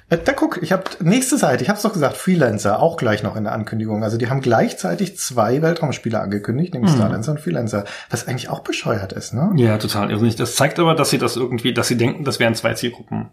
Äh, 0.09 0.17
da 0.23 0.33
guck, 0.33 0.61
ich 0.61 0.71
habe 0.71 0.83
nächste 0.99 1.37
Seite, 1.37 1.63
ich 1.63 1.69
habe 1.69 1.77
es 1.77 1.83
doch 1.83 1.93
gesagt, 1.93 2.17
Freelancer, 2.17 2.79
auch 2.79 2.97
gleich 2.97 3.23
noch 3.23 3.35
in 3.35 3.45
der 3.45 3.53
Ankündigung. 3.53 4.03
Also 4.03 4.17
die 4.17 4.29
haben 4.29 4.41
gleichzeitig 4.41 5.17
zwei 5.17 5.61
Weltraumspiele 5.61 6.19
angekündigt, 6.19 6.73
nämlich 6.73 6.91
Starlancer 6.91 7.31
und 7.31 7.39
Freelancer, 7.39 7.85
was 8.09 8.27
eigentlich 8.27 8.49
auch 8.49 8.59
bescheuert 8.59 9.13
ist, 9.13 9.33
ne? 9.33 9.51
Ja, 9.55 9.77
total 9.77 10.11
irrsinnig. 10.11 10.35
Das 10.35 10.55
zeigt 10.55 10.79
aber, 10.79 10.95
dass 10.95 11.09
sie 11.09 11.17
das 11.17 11.37
irgendwie, 11.37 11.73
dass 11.73 11.87
sie 11.87 11.97
denken, 11.97 12.23
das 12.23 12.39
wären 12.39 12.55
zwei 12.55 12.73
Zielgruppen. 12.73 13.29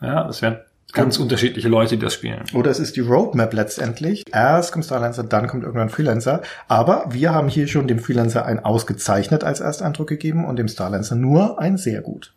Ja, 0.00 0.24
das 0.24 0.42
wären 0.42 0.58
ganz 0.92 1.18
unterschiedliche 1.18 1.68
Leute, 1.68 1.96
die 1.96 2.04
das 2.04 2.14
spielen. 2.14 2.44
Oder 2.52 2.70
es 2.70 2.78
ist 2.78 2.96
die 2.96 3.00
Roadmap 3.00 3.52
letztendlich. 3.52 4.24
Erst 4.32 4.72
kommt 4.72 4.84
Starlancer, 4.84 5.24
dann 5.24 5.48
kommt 5.48 5.64
irgendwann 5.64 5.88
Freelancer. 5.88 6.42
Aber 6.68 7.06
wir 7.10 7.32
haben 7.32 7.48
hier 7.48 7.66
schon 7.66 7.88
dem 7.88 7.98
Freelancer 7.98 8.44
ein 8.46 8.64
ausgezeichnet 8.64 9.44
als 9.44 9.60
Ersteindruck 9.60 10.08
gegeben 10.08 10.44
und 10.44 10.56
dem 10.56 10.68
Starlancer 10.68 11.14
nur 11.14 11.58
ein 11.58 11.78
sehr 11.78 12.02
gut. 12.02 12.34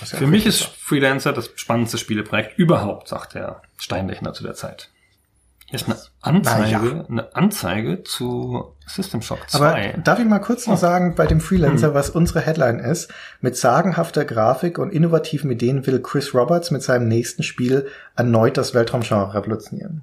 Ja 0.00 0.18
Für 0.18 0.26
mich 0.26 0.46
ist 0.46 0.64
Freelancer 0.64 1.32
das 1.32 1.50
spannendste 1.54 1.98
Spieleprojekt 1.98 2.58
überhaupt, 2.58 3.08
sagt 3.08 3.34
der 3.34 3.62
Steinlechner 3.76 4.32
zu 4.32 4.42
der 4.42 4.54
Zeit. 4.54 4.91
Ist 5.72 5.86
eine 5.86 5.96
Anzeige, 6.20 7.04
Na 7.08 7.22
eine 7.22 7.34
Anzeige 7.34 8.02
zu 8.04 8.74
System 8.86 9.22
Shock 9.22 9.48
2. 9.48 9.58
Aber 9.58 9.98
darf 10.02 10.18
ich 10.18 10.26
mal 10.26 10.38
kurz 10.38 10.66
noch 10.66 10.76
sagen, 10.76 11.14
bei 11.14 11.26
dem 11.26 11.40
Freelancer, 11.40 11.94
was 11.94 12.10
unsere 12.10 12.40
Headline 12.40 12.78
ist, 12.78 13.10
mit 13.40 13.56
sagenhafter 13.56 14.26
Grafik 14.26 14.78
und 14.78 14.92
innovativen 14.92 15.50
Ideen 15.50 15.86
will 15.86 16.00
Chris 16.00 16.34
Roberts 16.34 16.70
mit 16.70 16.82
seinem 16.82 17.08
nächsten 17.08 17.42
Spiel 17.42 17.86
erneut 18.16 18.58
das 18.58 18.74
Weltraumgenre 18.74 19.34
revolutionieren. 19.34 20.02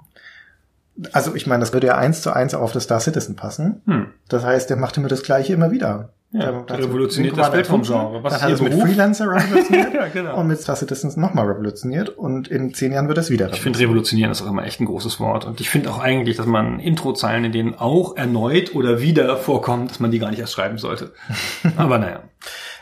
Also 1.14 1.36
ich 1.36 1.46
meine, 1.46 1.62
das 1.62 1.72
würde 1.72 1.88
ja 1.88 1.98
eins 1.98 2.24
zu 2.24 2.34
eins 2.34 2.56
auf 2.56 2.72
das 2.72 2.84
Star 2.84 3.00
Citizen 3.00 3.36
passen. 3.36 3.82
Hm. 3.86 4.08
Das 4.28 4.44
heißt, 4.44 4.70
der 4.70 4.78
macht 4.78 4.98
immer 4.98 5.08
das 5.08 5.24
gleiche 5.24 5.54
immer 5.54 5.72
wieder. 5.72 6.10
Ja, 6.32 6.52
Der- 6.52 6.62
der 6.62 6.78
revolutioniert 6.80 7.36
das 7.38 7.52
Weltraumgenre. 7.52 8.24
Was 8.24 8.34
Was 8.34 8.36
ist 8.36 8.44
hat 8.44 8.52
es 8.52 8.62
mit? 8.62 8.74
Freelancer 8.76 9.26
revolutioniert 9.32 9.94
Ja, 9.96 10.08
genau. 10.10 10.38
und 10.40 10.48
mit 10.48 10.60
Star 10.62 10.76
Citizen 10.76 11.12
nochmal 11.20 11.48
revolutioniert 11.48 12.10
und 12.10 12.48
in 12.48 12.72
zehn 12.76 12.92
Jahren 12.92 13.08
wird 13.08 13.18
es 13.18 13.32
wieder 13.32 13.52
Ich 13.52 13.62
finde 13.62 13.80
revolutionieren 13.80 14.32
ist 14.32 14.44
auch 14.44 14.48
immer 14.48 14.64
echt 14.64 14.80
ein 14.80 14.86
großes 14.86 15.20
Wort. 15.20 15.46
Und 15.46 15.60
ich 15.60 15.70
finde 15.72 15.90
auch 15.90 15.98
eigentlich, 15.98 16.38
dass 16.38 16.46
man 16.46 16.80
Introzeilen, 16.80 17.46
in 17.46 17.52
denen 17.52 17.74
auch 17.74 18.16
erneut 18.16 18.76
oder 18.76 19.02
wieder 19.02 19.38
vorkommt, 19.38 19.90
dass 19.90 20.00
man 20.00 20.12
die 20.12 20.20
gar 20.20 20.30
nicht 20.30 20.40
erst 20.40 20.54
schreiben 20.54 20.78
sollte. 20.78 21.14
Aber 21.78 21.98
naja. 21.98 22.22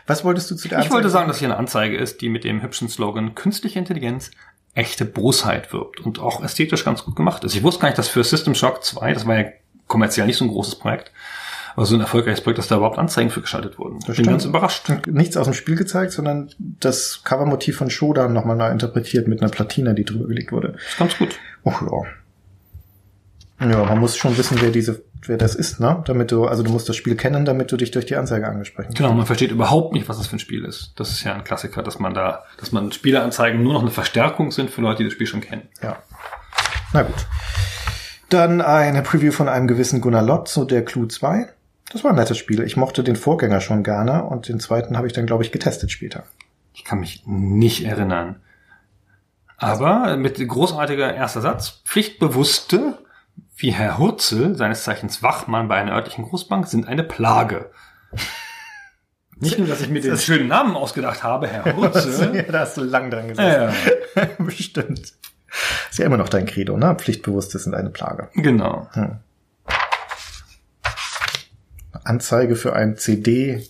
Was 0.08 0.26
wolltest 0.26 0.52
du 0.52 0.56
zu 0.56 0.68
der 0.68 0.80
Ich 0.80 0.86
wollte 0.92 0.96
Anzeige 1.06 1.10
sagen, 1.10 1.28
dass 1.30 1.40
hier 1.40 1.48
eine 1.48 1.58
Anzeige 1.58 1.96
ist, 1.98 2.20
die 2.22 2.28
mit 2.30 2.44
dem 2.44 2.62
hübschen 2.62 2.90
Slogan 2.90 3.34
Künstliche 3.34 3.80
Intelligenz 3.80 4.32
echte 4.74 5.06
Bosheit 5.06 5.72
wirbt 5.72 6.02
und 6.02 6.20
auch 6.20 6.44
ästhetisch 6.44 6.84
ganz 6.84 7.04
gut 7.06 7.16
gemacht 7.16 7.44
ist. 7.46 7.56
Ich 7.56 7.64
wusste 7.64 7.82
gar 7.82 7.88
nicht, 7.88 7.98
dass 7.98 8.10
für 8.10 8.24
System 8.26 8.56
Shock 8.56 8.84
2, 8.84 9.14
das 9.14 9.26
war 9.26 9.38
ja 9.40 9.46
kommerziell 9.88 10.28
nicht 10.28 10.38
so 10.38 10.46
ein 10.46 10.50
großes 10.50 10.76
Projekt, 10.76 11.12
aber 11.78 11.86
so 11.86 11.94
ein 11.94 12.02
erfolgreiches 12.02 12.42
Projekt, 12.42 12.58
dass 12.58 12.68
da 12.68 12.78
überhaupt 12.78 12.98
Anzeigen 12.98 13.30
für 13.30 13.42
geschaltet 13.42 13.78
wurden. 13.78 14.00
Bin 14.00 14.14
stimmt. 14.16 14.30
ganz 14.30 14.46
überrascht. 14.46 14.92
nichts 15.06 15.38
aus 15.38 15.46
dem 15.46 15.54
Spiel 15.54 15.76
gezeigt, 15.76 16.12
sondern 16.12 16.50
das 16.58 17.22
Covermotiv 17.24 17.78
von 17.78 17.92
Shodan 17.92 18.34
nochmal 18.34 18.56
neu 18.56 18.70
interpretiert 18.72 19.28
mit 19.28 19.44
einer 19.44 19.52
Platine, 19.52 19.94
die 19.94 20.04
drüber 20.04 20.26
gelegt 20.26 20.52
wurde. 20.52 20.70
Ist 20.70 20.98
ganz 20.98 21.16
gut. 21.20 21.36
Och 21.64 21.84
ja. 23.60 23.70
Ja, 23.70 23.86
man 23.86 24.00
muss 24.00 24.18
schon 24.18 24.36
wissen, 24.40 24.58
wer 24.60 24.72
diese, 24.72 25.04
wer 25.28 25.38
das 25.38 25.54
ist, 25.54 25.80
ne? 25.80 26.02
Damit 26.06 26.32
du, 26.32 26.46
also 26.46 26.64
du 26.64 26.72
musst 26.72 26.90
das 26.90 26.96
Spiel 26.96 27.16
kennen, 27.16 27.46
damit 27.46 27.72
du 27.72 27.78
dich 27.78 27.92
durch 27.92 28.08
die 28.08 28.16
Anzeige 28.16 28.48
angesprochen 28.48 28.96
Genau, 28.96 29.14
man 29.14 29.28
versteht 29.28 29.52
überhaupt 29.52 29.94
nicht, 29.94 30.10
was 30.10 30.18
das 30.18 30.26
für 30.26 30.38
ein 30.38 30.40
Spiel 30.40 30.66
ist. 30.66 30.94
Das 30.96 31.12
ist 31.12 31.24
ja 31.24 31.36
ein 31.36 31.44
Klassiker, 31.44 31.84
dass 31.84 32.00
man 32.00 32.16
da, 32.16 32.44
dass 32.60 32.72
man 32.72 32.92
Spieleranzeigen 32.92 33.62
nur 33.62 33.74
noch 33.74 33.82
eine 33.82 33.92
Verstärkung 33.92 34.52
sind 34.52 34.72
für 34.72 34.82
Leute, 34.82 34.98
die 34.98 35.04
das 35.04 35.14
Spiel 35.14 35.28
schon 35.28 35.42
kennen. 35.42 35.68
Ja. 35.84 35.98
Na 36.92 37.04
gut. 37.04 37.28
Dann 38.30 38.62
eine 38.62 39.04
Preview 39.04 39.32
von 39.32 39.48
einem 39.48 39.68
gewissen 39.68 40.02
Gunnar 40.02 40.24
Lott 40.24 40.48
zu 40.48 40.66
der 40.66 40.84
Clue 40.84 41.08
2. 41.08 41.50
Das 41.92 42.04
war 42.04 42.12
ein 42.12 42.18
nettes 42.18 42.38
Spiel. 42.38 42.62
Ich 42.64 42.78
mochte 42.78 43.04
den 43.04 43.16
Vorgänger 43.16 43.62
schon 43.62 43.84
gerne 43.84 44.24
und 44.24 44.50
den 44.50 44.60
zweiten 44.60 44.98
habe 44.98 45.08
ich 45.08 45.14
dann, 45.14 45.26
glaube 45.26 45.44
ich, 45.44 45.52
getestet 45.52 45.92
später. 45.92 46.24
Ich 46.74 46.84
kann 46.84 47.00
mich 47.00 47.24
nicht 47.26 47.86
erinnern. 47.86 48.42
Aber 49.58 50.18
mit 50.18 50.46
großartiger 50.46 51.14
erster 51.14 51.42
Satz, 51.42 51.82
Pflichtbewusste, 51.86 53.00
wie 53.56 53.72
Herr 53.72 53.98
Hurzel, 53.98 54.56
seines 54.56 54.84
Zeichens 54.84 55.24
Wachmann 55.24 55.68
bei 55.68 55.76
einer 55.76 55.94
örtlichen 55.94 56.26
Großbank, 56.26 56.68
sind 56.68 56.88
eine 56.88 57.04
Plage. 57.04 57.72
Nicht 59.40 59.60
nur, 59.60 59.68
dass 59.68 59.82
ich 59.82 59.90
mir 59.90 60.02
den 60.02 60.18
schönen 60.18 60.48
Namen 60.48 60.76
ausgedacht 60.76 61.24
habe, 61.24 61.48
Herr 61.48 61.76
Hurzel. 61.76 62.36
ja, 62.36 62.42
da 62.44 62.60
hast 62.62 62.78
du 62.78 62.84
lang 62.84 63.10
dran 63.10 63.28
gesessen. 63.30 63.74
ja, 64.16 64.26
Bestimmt. 64.40 65.14
Ist 65.90 66.00
ja 66.00 66.06
immer 66.06 66.18
noch 66.18 66.30
dein 66.30 66.46
Credo, 66.46 66.78
ne? 66.78 66.96
Pflichtbewusste 66.96 67.58
sind 67.60 67.74
eine 67.74 67.90
Plage. 67.90 68.30
genau. 68.34 68.90
Anzeige 72.08 72.56
für 72.56 72.74
ein 72.74 72.98
CD. 72.98 73.64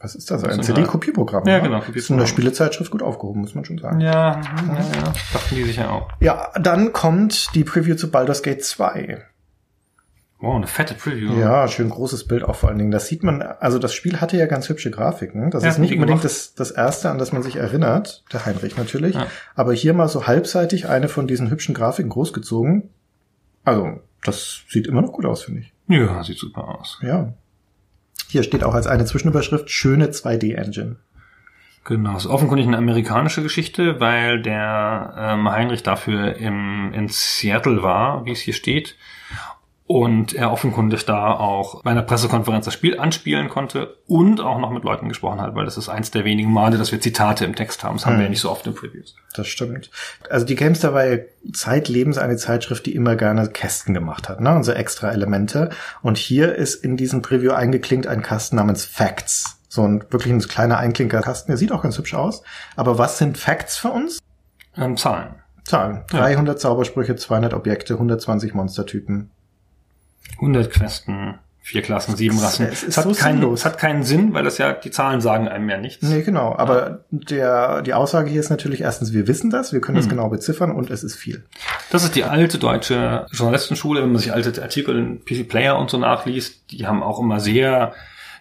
Was 0.00 0.14
ist 0.16 0.30
das? 0.30 0.42
Ein 0.42 0.62
CD-Kopierprogramm. 0.62 1.46
Ja, 1.46 1.58
ne? 1.58 1.62
genau, 1.62 1.76
Ist 1.78 1.82
in 1.82 1.86
Kopierprogramm. 1.86 2.18
der 2.18 2.26
Spielezeitschrift 2.26 2.90
gut 2.90 3.02
aufgehoben, 3.02 3.40
muss 3.42 3.54
man 3.54 3.64
schon 3.64 3.78
sagen. 3.78 4.00
Ja, 4.00 4.10
ja, 4.40 4.40
ja, 4.40 5.12
dachten 5.32 5.54
die 5.54 5.62
sicher 5.64 5.92
auch. 5.92 6.08
Ja, 6.20 6.50
dann 6.60 6.92
kommt 6.92 7.54
die 7.54 7.62
Preview 7.62 7.94
zu 7.94 8.10
Baldur's 8.10 8.42
Gate 8.42 8.64
2. 8.64 9.22
Wow, 10.40 10.56
eine 10.56 10.66
fette 10.66 10.94
Preview. 10.94 11.38
Ja, 11.38 11.68
schön 11.68 11.88
großes 11.88 12.26
Bild 12.26 12.42
auch 12.42 12.56
vor 12.56 12.68
allen 12.68 12.78
Dingen. 12.78 12.90
Das 12.90 13.06
sieht 13.06 13.22
man, 13.22 13.42
also 13.42 13.78
das 13.78 13.94
Spiel 13.94 14.20
hatte 14.20 14.36
ja 14.36 14.46
ganz 14.46 14.68
hübsche 14.68 14.90
Grafiken. 14.90 15.52
Das 15.52 15.62
Ja, 15.62 15.70
ist 15.70 15.78
nicht 15.78 15.92
unbedingt 15.94 16.24
das, 16.24 16.54
das 16.54 16.72
erste, 16.72 17.08
an 17.10 17.18
das 17.18 17.30
man 17.30 17.44
sich 17.44 17.54
erinnert. 17.54 18.24
Der 18.32 18.44
Heinrich 18.44 18.76
natürlich. 18.76 19.14
Ja. 19.14 19.28
Aber 19.54 19.72
hier 19.72 19.94
mal 19.94 20.08
so 20.08 20.26
halbseitig 20.26 20.88
eine 20.88 21.08
von 21.08 21.28
diesen 21.28 21.48
hübschen 21.48 21.76
Grafiken 21.76 22.10
großgezogen. 22.10 22.90
Also, 23.62 24.00
das 24.24 24.62
sieht 24.68 24.88
immer 24.88 25.00
noch 25.02 25.12
gut 25.12 25.26
aus, 25.26 25.44
finde 25.44 25.60
ich. 25.60 25.72
Ja, 25.86 26.24
sieht 26.24 26.38
super 26.38 26.76
aus. 26.76 26.98
Ja. 27.02 27.34
Hier 28.32 28.42
steht 28.42 28.64
auch 28.64 28.72
als 28.72 28.86
eine 28.86 29.04
Zwischenüberschrift 29.04 29.70
schöne 29.70 30.06
2D-Engine. 30.06 30.96
Genau, 31.84 32.16
ist 32.16 32.24
offenkundig 32.24 32.66
eine 32.66 32.78
amerikanische 32.78 33.42
Geschichte, 33.42 34.00
weil 34.00 34.40
der 34.40 35.14
ähm, 35.18 35.50
Heinrich 35.50 35.82
dafür 35.82 36.36
im, 36.36 36.94
in 36.94 37.08
Seattle 37.08 37.82
war, 37.82 38.24
wie 38.24 38.30
es 38.30 38.40
hier 38.40 38.54
steht. 38.54 38.96
Und 39.86 40.32
er 40.34 40.52
offenkundig 40.52 41.04
da 41.04 41.34
auch 41.34 41.82
bei 41.82 41.90
einer 41.90 42.02
Pressekonferenz 42.02 42.64
das 42.64 42.74
Spiel 42.74 42.98
anspielen 42.98 43.48
konnte 43.48 43.96
und 44.06 44.40
auch 44.40 44.58
noch 44.58 44.70
mit 44.70 44.84
Leuten 44.84 45.08
gesprochen 45.08 45.40
hat, 45.40 45.54
weil 45.54 45.64
das 45.64 45.76
ist 45.76 45.88
eins 45.88 46.10
der 46.10 46.24
wenigen 46.24 46.52
Male, 46.52 46.78
dass 46.78 46.92
wir 46.92 47.00
Zitate 47.00 47.44
im 47.44 47.54
Text 47.54 47.84
haben. 47.84 47.96
Das 47.96 48.06
haben 48.06 48.16
wir 48.16 48.24
ja 48.24 48.30
nicht 48.30 48.40
so 48.40 48.50
oft 48.50 48.66
in 48.66 48.74
Previews. 48.74 49.16
Das 49.34 49.48
stimmt. 49.48 49.90
Also 50.30 50.46
die 50.46 50.54
Gamestar 50.54 50.94
war 50.94 51.04
ja 51.04 51.18
zeitlebens 51.52 52.16
eine 52.16 52.36
Zeitschrift, 52.36 52.86
die 52.86 52.94
immer 52.94 53.16
gerne 53.16 53.48
Kästen 53.48 53.92
gemacht 53.92 54.28
hat, 54.28 54.40
ne? 54.40 54.62
So 54.64 54.72
extra 54.72 55.10
Elemente. 55.10 55.70
Und 56.00 56.16
hier 56.16 56.54
ist 56.54 56.76
in 56.76 56.96
diesem 56.96 57.20
Preview 57.20 57.52
eingeklinkt 57.52 58.06
ein 58.06 58.22
Kasten 58.22 58.56
namens 58.56 58.84
Facts. 58.84 59.58
So 59.68 59.82
ein 59.82 60.04
wirklich 60.10 60.32
ein 60.32 60.40
kleiner 60.40 60.78
Einklinkerkasten. 60.78 61.50
Der 61.50 61.56
sieht 61.56 61.72
auch 61.72 61.82
ganz 61.82 61.98
hübsch 61.98 62.14
aus. 62.14 62.42
Aber 62.76 62.98
was 62.98 63.18
sind 63.18 63.36
Facts 63.36 63.78
für 63.78 63.88
uns? 63.88 64.20
Ähm, 64.76 64.96
Zahlen. 64.96 65.34
Zahlen. 65.64 66.04
300 66.08 66.60
Zaubersprüche, 66.60 67.16
200 67.16 67.54
Objekte, 67.54 67.94
120 67.94 68.54
Monstertypen. 68.54 69.30
100 70.34 70.70
Questen, 70.70 71.38
vier 71.60 71.82
Klassen, 71.82 72.16
sieben 72.16 72.38
Rassen. 72.38 72.66
es 72.66 72.82
Es 72.82 72.96
hat, 72.96 73.04
so 73.04 73.12
keinen, 73.14 73.38
sinnlos. 73.38 73.60
es 73.60 73.64
hat 73.64 73.78
keinen 73.78 74.02
Sinn, 74.02 74.34
weil 74.34 74.42
das 74.42 74.58
ja, 74.58 74.72
die 74.72 74.90
Zahlen 74.90 75.20
sagen 75.20 75.46
einem 75.48 75.68
ja 75.68 75.78
nichts. 75.78 76.02
Nee, 76.02 76.22
genau. 76.22 76.54
Aber 76.56 77.04
der, 77.10 77.82
die 77.82 77.94
Aussage 77.94 78.30
hier 78.30 78.40
ist 78.40 78.50
natürlich 78.50 78.80
erstens, 78.80 79.12
wir 79.12 79.28
wissen 79.28 79.50
das, 79.50 79.72
wir 79.72 79.80
können 79.80 79.96
das 79.96 80.08
genau 80.08 80.28
beziffern 80.28 80.72
und 80.72 80.90
es 80.90 81.04
ist 81.04 81.14
viel. 81.14 81.44
Das 81.90 82.02
ist 82.02 82.16
die 82.16 82.24
alte 82.24 82.58
deutsche 82.58 83.26
Journalistenschule, 83.30 84.02
wenn 84.02 84.10
man 84.10 84.18
sich 84.18 84.32
alte 84.32 84.60
Artikel 84.60 84.98
in 84.98 85.24
PC 85.24 85.48
Player 85.48 85.78
und 85.78 85.90
so 85.90 85.98
nachliest, 85.98 86.70
die 86.72 86.86
haben 86.86 87.02
auch 87.02 87.20
immer 87.20 87.38
sehr, 87.38 87.92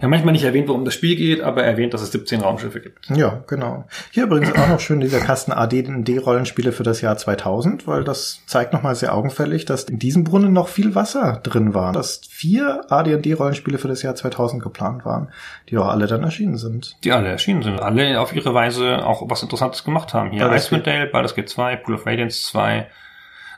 ja 0.01 0.07
manchmal 0.07 0.33
nicht 0.33 0.43
erwähnt, 0.43 0.67
worum 0.67 0.85
das 0.85 0.93
Spiel 0.93 1.15
geht, 1.15 1.41
aber 1.41 1.63
erwähnt, 1.63 1.93
dass 1.93 2.01
es 2.01 2.11
17 2.11 2.41
Raumschiffe 2.41 2.79
gibt. 2.79 3.09
Ja, 3.09 3.43
genau. 3.47 3.85
Hier 4.11 4.23
übrigens 4.23 4.53
auch 4.55 4.67
noch 4.67 4.79
schön 4.79 4.99
dieser 4.99 5.19
Kasten 5.19 5.51
AD&D-Rollenspiele 5.51 6.71
für 6.71 6.83
das 6.83 7.01
Jahr 7.01 7.17
2000, 7.17 7.87
weil 7.87 8.03
das 8.03 8.41
zeigt 8.47 8.73
nochmal 8.73 8.95
sehr 8.95 9.15
augenfällig, 9.15 9.65
dass 9.65 9.83
in 9.83 9.99
diesem 9.99 10.23
Brunnen 10.23 10.53
noch 10.53 10.67
viel 10.67 10.95
Wasser 10.95 11.39
drin 11.43 11.73
war. 11.73 11.93
Dass 11.93 12.21
vier 12.29 12.85
AD&D-Rollenspiele 12.89 13.77
für 13.77 13.87
das 13.87 14.01
Jahr 14.01 14.15
2000 14.15 14.61
geplant 14.61 15.05
waren, 15.05 15.29
die 15.69 15.77
auch 15.77 15.87
alle 15.87 16.07
dann 16.07 16.23
erschienen 16.23 16.57
sind. 16.57 16.97
Die 17.03 17.11
alle 17.11 17.29
erschienen 17.29 17.61
sind, 17.61 17.81
alle 17.81 18.19
auf 18.19 18.33
ihre 18.33 18.53
Weise 18.53 19.05
auch 19.05 19.29
was 19.29 19.43
Interessantes 19.43 19.83
gemacht 19.83 20.13
haben. 20.13 20.31
Hier 20.31 20.41
Baldur's 20.41 20.65
Icewind 20.65 20.87
Dale, 20.87 21.07
Baldur's 21.07 21.35
Gate 21.35 21.49
2, 21.49 21.75
Pool 21.77 21.95
of 21.95 22.05
Radiance 22.05 22.43
2, 22.43 22.87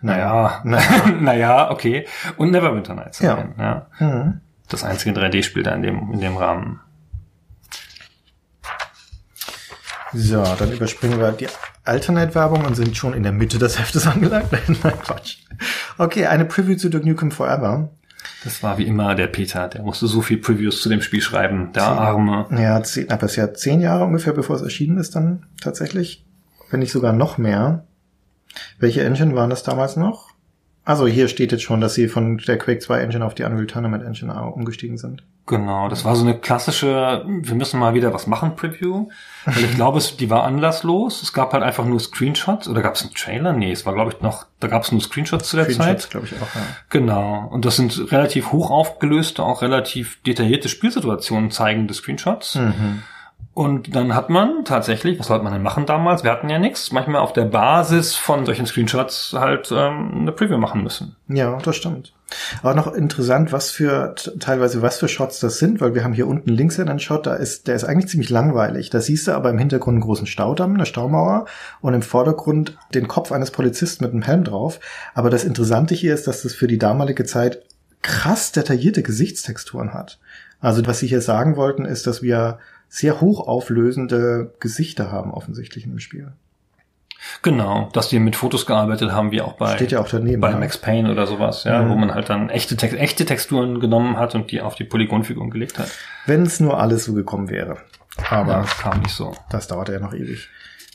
naja, 0.03 0.61
Naja. 0.65 1.07
naja, 1.21 1.71
okay. 1.71 2.05
Und 2.35 2.51
Neverwinter 2.51 2.93
Nights. 2.93 3.19
Ja. 3.19 3.47
ja. 3.57 3.87
Mhm. 3.99 4.41
Das 4.69 4.83
einzige 4.83 5.19
3D-Spiel 5.19 5.63
da 5.63 5.73
in 5.75 5.81
dem, 5.83 6.11
in 6.13 6.19
dem 6.19 6.37
Rahmen. 6.37 6.79
So, 10.13 10.43
dann 10.43 10.71
überspringen 10.71 11.19
wir 11.19 11.31
die 11.31 11.47
Alternate-Werbung 11.85 12.65
und 12.65 12.75
sind 12.75 12.95
schon 12.95 13.13
in 13.13 13.23
der 13.23 13.31
Mitte 13.31 13.57
des 13.57 13.79
Heftes 13.79 14.07
angelangt. 14.07 14.51
Nein, 14.51 14.93
Quatsch. 15.03 15.37
Okay, 15.97 16.27
eine 16.27 16.45
Preview 16.45 16.75
zu 16.75 16.89
Duke 16.89 17.07
Nukem 17.07 17.31
Forever. 17.31 17.89
Das 18.43 18.61
war 18.61 18.77
wie 18.77 18.85
immer 18.85 19.15
der 19.15 19.27
Peter, 19.27 19.67
der 19.67 19.83
musste 19.83 20.07
so 20.07 20.21
viel 20.21 20.37
Previews 20.37 20.81
zu 20.81 20.89
dem 20.89 21.01
Spiel 21.01 21.21
schreiben, 21.21 21.71
der 21.73 21.83
Arme. 21.83 22.45
Ja, 22.51 22.81
zehn, 22.83 23.09
aber 23.09 23.23
es 23.23 23.31
ist 23.31 23.37
ja 23.37 23.53
zehn 23.53 23.81
Jahre 23.81 24.03
ungefähr, 24.03 24.33
bevor 24.33 24.57
es 24.57 24.61
erschienen 24.61 24.97
ist 24.97 25.15
dann 25.15 25.45
tatsächlich. 25.61 26.25
Wenn 26.69 26.81
nicht 26.81 26.91
sogar 26.91 27.13
noch 27.13 27.37
mehr. 27.37 27.85
Welche 28.79 29.03
Engine 29.03 29.35
waren 29.35 29.49
das 29.49 29.63
damals 29.63 29.95
noch? 29.95 30.32
Also 30.85 31.07
hier 31.07 31.29
steht 31.29 31.51
jetzt 31.51 31.63
schon, 31.63 31.79
dass 31.79 31.93
sie 31.93 32.09
von 32.09 32.37
der 32.37 32.57
Quake 32.57 32.79
2 32.79 32.99
Engine 32.99 33.25
auf 33.25 33.35
die 33.35 33.43
Unreal 33.43 33.67
Tournament 33.67 34.03
Engine 34.03 34.33
umgestiegen 34.51 34.97
sind. 34.97 35.23
Genau, 35.45 35.89
das 35.89 36.05
war 36.05 36.15
so 36.15 36.23
eine 36.23 36.37
klassische, 36.37 37.25
wir 37.25 37.55
müssen 37.55 37.77
mal 37.79 37.93
wieder 37.93 38.13
was 38.13 38.27
machen, 38.27 38.55
Preview. 38.55 39.09
Weil 39.45 39.63
ich 39.65 39.75
glaube, 39.75 39.97
es, 39.97 40.15
die 40.15 40.29
war 40.29 40.43
anlasslos. 40.43 41.21
Es 41.21 41.33
gab 41.33 41.51
halt 41.51 41.63
einfach 41.63 41.85
nur 41.85 41.99
Screenshots. 41.99 42.67
Oder 42.69 42.81
gab 42.81 42.95
es 42.95 43.01
einen 43.01 43.13
Trailer? 43.13 43.53
Nee, 43.53 43.71
es 43.71 43.85
war, 43.85 43.93
glaube 43.93 44.11
ich, 44.13 44.21
noch, 44.21 44.45
da 44.59 44.67
gab 44.67 44.83
es 44.83 44.91
nur 44.91 45.01
Screenshots 45.01 45.49
zu 45.49 45.57
der 45.57 45.65
Screenshots, 45.65 46.03
Zeit. 46.03 46.11
glaube 46.11 46.27
ich 46.27 46.33
auch, 46.35 46.55
ja. 46.55 46.61
Genau. 46.89 47.47
Und 47.51 47.65
das 47.65 47.75
sind 47.75 48.11
relativ 48.11 48.51
hoch 48.53 48.71
aufgelöste, 48.71 49.43
auch 49.43 49.61
relativ 49.61 50.21
detaillierte 50.23 50.69
Spielsituationen 50.69 51.51
zeigende 51.51 51.93
Screenshots. 51.93 52.57
Und 53.55 53.95
dann 53.95 54.15
hat 54.15 54.31
man 54.31 54.65
tatsächlich, 54.65 55.19
was 55.19 55.27
sollte 55.27 55.43
man 55.43 55.53
denn 55.53 55.61
machen 55.61 55.85
damals? 55.85 56.23
Wir 56.23 56.31
hatten 56.31 56.49
ja 56.49 56.57
nichts. 56.57 56.91
Manchmal 56.91 57.21
auf 57.21 57.33
der 57.33 57.45
Basis 57.45 58.15
von 58.15 58.47
solchen 58.47 58.65
Screenshots 58.65 59.35
halt 59.37 59.71
ähm, 59.71 60.21
eine 60.21 60.31
Preview 60.31 60.57
machen 60.57 60.81
müssen. 60.81 61.15
Ja, 61.27 61.59
das 61.63 61.75
stimmt. 61.75 62.13
Aber 62.63 62.73
noch 62.73 62.91
interessant, 62.91 63.51
was 63.51 63.69
für 63.69 64.15
teilweise 64.39 64.81
was 64.81 64.97
für 64.97 65.07
Shots 65.07 65.39
das 65.39 65.59
sind, 65.59 65.81
weil 65.81 65.93
wir 65.93 66.03
haben 66.03 66.13
hier 66.13 66.27
unten 66.27 66.49
links 66.49 66.79
einen 66.79 66.97
Shot, 66.97 67.27
da 67.27 67.35
ist 67.35 67.67
der 67.67 67.75
ist 67.75 67.83
eigentlich 67.83 68.09
ziemlich 68.09 68.31
langweilig. 68.31 68.89
Da 68.89 69.01
siehst 69.01 69.27
du 69.27 69.33
aber 69.33 69.51
im 69.51 69.59
Hintergrund 69.59 69.95
einen 69.95 70.03
großen 70.03 70.25
Staudamm, 70.25 70.73
eine 70.73 70.87
Staumauer 70.87 71.45
und 71.79 71.93
im 71.93 72.01
Vordergrund 72.01 72.75
den 72.95 73.07
Kopf 73.07 73.31
eines 73.31 73.51
Polizisten 73.51 74.03
mit 74.03 74.13
einem 74.13 74.23
Helm 74.23 74.43
drauf. 74.43 74.79
Aber 75.13 75.29
das 75.29 75.43
Interessante 75.43 75.93
hier 75.93 76.15
ist, 76.15 76.25
dass 76.25 76.41
das 76.41 76.55
für 76.55 76.67
die 76.67 76.79
damalige 76.79 77.23
Zeit 77.23 77.61
krass 78.01 78.51
detaillierte 78.51 79.03
Gesichtstexturen 79.03 79.93
hat. 79.93 80.19
Also 80.59 80.85
was 80.87 80.99
sie 80.99 81.07
hier 81.07 81.21
sagen 81.21 81.55
wollten, 81.55 81.85
ist, 81.85 82.07
dass 82.07 82.23
wir 82.23 82.57
sehr 82.95 83.21
hochauflösende 83.21 84.53
Gesichter 84.59 85.11
haben 85.11 85.31
offensichtlich 85.33 85.85
dem 85.85 85.97
Spiel. 85.99 86.31
Genau, 87.41 87.89
dass 87.93 88.09
die 88.09 88.19
mit 88.19 88.35
Fotos 88.35 88.65
gearbeitet 88.67 89.11
haben, 89.13 89.31
wie 89.31 89.41
auch 89.41 89.53
bei, 89.53 89.75
Steht 89.77 89.91
ja 89.91 89.99
auch 89.99 90.07
daneben. 90.09 90.41
bei 90.41 90.51
ja. 90.51 90.57
Max 90.57 90.77
Payne 90.77 91.09
oder 91.11 91.25
sowas, 91.25 91.63
ja, 91.63 91.81
Mhm. 91.81 91.89
wo 91.89 91.95
man 91.95 92.13
halt 92.13 92.29
dann 92.29 92.49
echte, 92.49 92.75
Text, 92.77 92.95
echte 92.97 93.25
Texturen 93.25 93.79
genommen 93.79 94.17
hat 94.17 94.35
und 94.35 94.51
die 94.51 94.61
auf 94.61 94.75
die 94.75 94.83
Polygonfiguren 94.83 95.49
gelegt 95.49 95.79
hat. 95.79 95.89
Wenn 96.27 96.43
es 96.43 96.59
nur 96.59 96.79
alles 96.79 97.05
so 97.05 97.13
gekommen 97.13 97.49
wäre. 97.49 97.77
Aber 98.29 98.53
Aber 98.55 98.61
das 98.63 98.77
kam 98.77 98.99
nicht 98.99 99.15
so. 99.15 99.35
das 99.49 99.67
dauerte 99.67 99.93
ja 99.93 99.99
noch 99.99 100.13
ewig. 100.13 100.49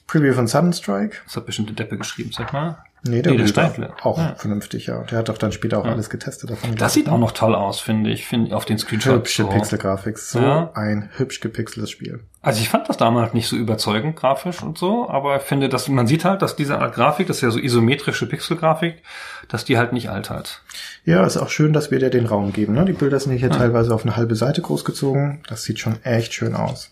Preview 0.06 0.34
von 0.34 0.46
Sudden 0.46 0.72
Strike? 0.72 1.16
Das 1.24 1.36
hat 1.36 1.46
bestimmt 1.46 1.70
der 1.70 1.76
Deppe 1.76 1.98
geschrieben, 1.98 2.30
sag 2.32 2.52
mal. 2.52 2.78
Nee, 3.06 3.22
der, 3.22 3.32
Nee, 3.32 3.38
der 3.38 3.46
Steifle. 3.46 3.92
Auch 4.02 4.18
Ja. 4.18 4.34
vernünftig, 4.36 4.86
ja. 4.86 5.02
Der 5.04 5.18
hat 5.18 5.28
doch 5.28 5.38
dann 5.38 5.52
später 5.52 5.78
auch 5.78 5.84
alles 5.84 6.10
getestet 6.10 6.50
davon. 6.50 6.74
Das 6.74 6.94
sieht 6.94 7.08
auch 7.08 7.18
noch 7.18 7.32
toll 7.32 7.54
aus, 7.54 7.78
finde 7.80 8.10
ich, 8.10 8.26
finde 8.26 8.56
auf 8.56 8.64
den 8.64 8.78
Screenshots. 8.78 9.14
Hübsche 9.16 9.42
so. 9.44 9.48
Pixelgrafik. 9.48 10.18
So 10.18 10.40
Ja. 10.40 10.70
ein 10.74 11.08
hübsch 11.16 11.40
gepixeltes 11.40 11.90
Spiel. 11.90 12.20
Also 12.42 12.60
ich 12.60 12.68
fand 12.68 12.88
das 12.88 12.96
damals 12.96 13.34
nicht 13.34 13.48
so 13.48 13.56
überzeugend 13.56 14.16
grafisch 14.16 14.62
und 14.62 14.78
so, 14.78 15.08
aber 15.08 15.36
ich 15.36 15.42
finde, 15.42 15.68
dass 15.68 15.88
man 15.88 16.06
sieht 16.06 16.24
halt, 16.24 16.40
dass 16.42 16.56
diese 16.56 16.78
Art 16.78 16.94
Grafik, 16.94 17.26
das 17.26 17.36
ist 17.38 17.42
ja 17.42 17.50
so 17.50 17.58
isometrische 17.58 18.26
Pixelgrafik, 18.26 19.02
dass 19.48 19.64
die 19.64 19.76
halt 19.78 19.92
nicht 19.92 20.10
altert. 20.10 20.62
Ja, 21.04 21.24
ist 21.24 21.36
auch 21.36 21.50
schön, 21.50 21.72
dass 21.72 21.90
wir 21.90 21.98
dir 21.98 22.10
den 22.10 22.26
Raum 22.26 22.52
geben. 22.52 22.74
Ne? 22.74 22.84
Die 22.84 22.92
Bilder 22.92 23.18
sind 23.20 23.32
hier 23.36 23.50
teilweise 23.50 23.94
auf 23.94 24.04
eine 24.04 24.16
halbe 24.16 24.34
Seite 24.34 24.62
großgezogen. 24.62 25.42
Das 25.48 25.62
sieht 25.64 25.78
schon 25.78 26.02
echt 26.04 26.32
schön 26.34 26.54
aus. 26.54 26.90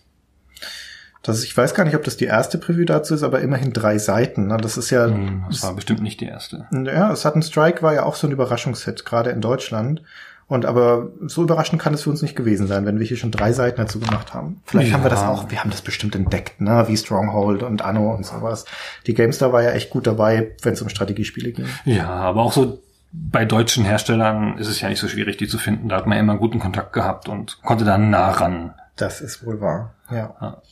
Das 1.26 1.38
ist, 1.38 1.44
ich 1.44 1.56
weiß 1.56 1.74
gar 1.74 1.84
nicht, 1.84 1.96
ob 1.96 2.04
das 2.04 2.16
die 2.16 2.24
erste 2.26 2.56
Preview 2.58 2.84
dazu 2.84 3.14
ist, 3.14 3.22
aber 3.22 3.40
immerhin 3.40 3.72
drei 3.72 3.98
Seiten. 3.98 4.46
Ne? 4.46 4.56
Das 4.56 4.76
ist 4.76 4.90
ja, 4.90 5.06
Hm, 5.06 5.44
Das 5.50 5.62
war 5.62 5.74
bestimmt 5.74 6.00
nicht 6.02 6.20
die 6.20 6.26
erste. 6.26 6.66
ja, 6.72 7.14
Sudden 7.16 7.42
Strike 7.42 7.82
war 7.82 7.92
ja 7.94 8.04
auch 8.04 8.14
so 8.14 8.26
ein 8.26 8.32
Überraschungshit, 8.32 9.04
gerade 9.04 9.30
in 9.30 9.40
Deutschland. 9.40 10.02
Und 10.48 10.64
aber 10.64 11.08
so 11.26 11.42
überraschend 11.42 11.82
kann 11.82 11.92
es 11.92 12.02
für 12.02 12.10
uns 12.10 12.22
nicht 12.22 12.36
gewesen 12.36 12.68
sein, 12.68 12.86
wenn 12.86 13.00
wir 13.00 13.06
hier 13.06 13.16
schon 13.16 13.32
drei 13.32 13.52
Seiten 13.52 13.78
dazu 13.78 13.98
gemacht 13.98 14.32
haben. 14.32 14.60
Vielleicht 14.64 14.90
Ja. 14.90 14.94
haben 14.94 15.02
wir 15.04 15.10
das 15.10 15.24
auch, 15.24 15.50
wir 15.50 15.58
haben 15.60 15.70
das 15.70 15.82
bestimmt 15.82 16.14
entdeckt, 16.14 16.60
ne? 16.60 16.84
wie 16.86 16.96
Stronghold 16.96 17.64
und 17.64 17.82
Anno 17.82 18.14
und 18.14 18.24
sowas. 18.24 18.64
Die 19.08 19.14
GameStar 19.14 19.52
war 19.52 19.64
ja 19.64 19.72
echt 19.72 19.90
gut 19.90 20.06
dabei, 20.06 20.52
wenn 20.62 20.74
es 20.74 20.82
um 20.82 20.88
Strategiespiele 20.88 21.50
ging. 21.50 21.66
Ja, 21.84 22.08
aber 22.08 22.42
auch 22.42 22.52
so 22.52 22.80
bei 23.12 23.44
deutschen 23.44 23.84
Herstellern 23.84 24.56
ist 24.58 24.68
es 24.68 24.80
ja 24.80 24.88
nicht 24.88 25.00
so 25.00 25.08
schwierig, 25.08 25.36
die 25.36 25.48
zu 25.48 25.58
finden. 25.58 25.88
Da 25.88 25.96
hat 25.96 26.06
man 26.06 26.16
immer 26.18 26.36
guten 26.36 26.60
Kontakt 26.60 26.92
gehabt 26.92 27.28
und 27.28 27.60
konnte 27.62 27.84
dann 27.84 28.10
nah 28.10 28.30
ran. 28.30 28.72
Das 28.94 29.20
ist 29.20 29.44
wohl 29.44 29.60
wahr. 29.60 29.94
Ja. 30.12 30.34
Ja. 30.40 30.62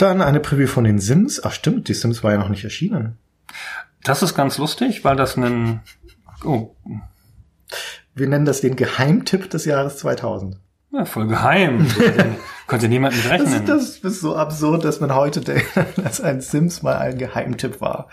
Dann 0.00 0.22
eine 0.22 0.40
Preview 0.40 0.66
von 0.66 0.84
den 0.84 0.98
Sims. 0.98 1.42
Ach 1.44 1.52
stimmt, 1.52 1.88
die 1.88 1.94
Sims 1.94 2.22
war 2.24 2.32
ja 2.32 2.38
noch 2.38 2.48
nicht 2.48 2.64
erschienen. 2.64 3.18
Das 4.02 4.22
ist 4.22 4.34
ganz 4.34 4.56
lustig, 4.58 5.04
weil 5.04 5.16
das 5.16 5.36
ein 5.36 5.80
oh, 6.44 6.74
Wir 8.14 8.28
nennen 8.28 8.44
das 8.46 8.60
den 8.62 8.76
Geheimtipp 8.76 9.50
des 9.50 9.64
Jahres 9.66 9.98
2000. 9.98 10.56
ja, 10.92 11.04
voll 11.04 11.26
geheim. 11.26 11.86
Konnte, 12.66 12.88
niemand 12.88 13.14
mit 13.16 13.24
Das 13.26 13.32
rechnen. 13.32 13.52
ist, 13.62 13.68
das 13.68 13.96
ist 13.98 14.20
so 14.20 14.36
absurd, 14.36 14.84
dass 14.84 15.00
man 15.00 15.14
heute 15.14 15.40
denkt, 15.40 15.66
dass 15.96 16.20
ein 16.20 16.40
Sims 16.40 16.82
mal 16.82 16.96
ein 16.96 17.18
Geheimtipp 17.18 17.80
war. 17.80 18.08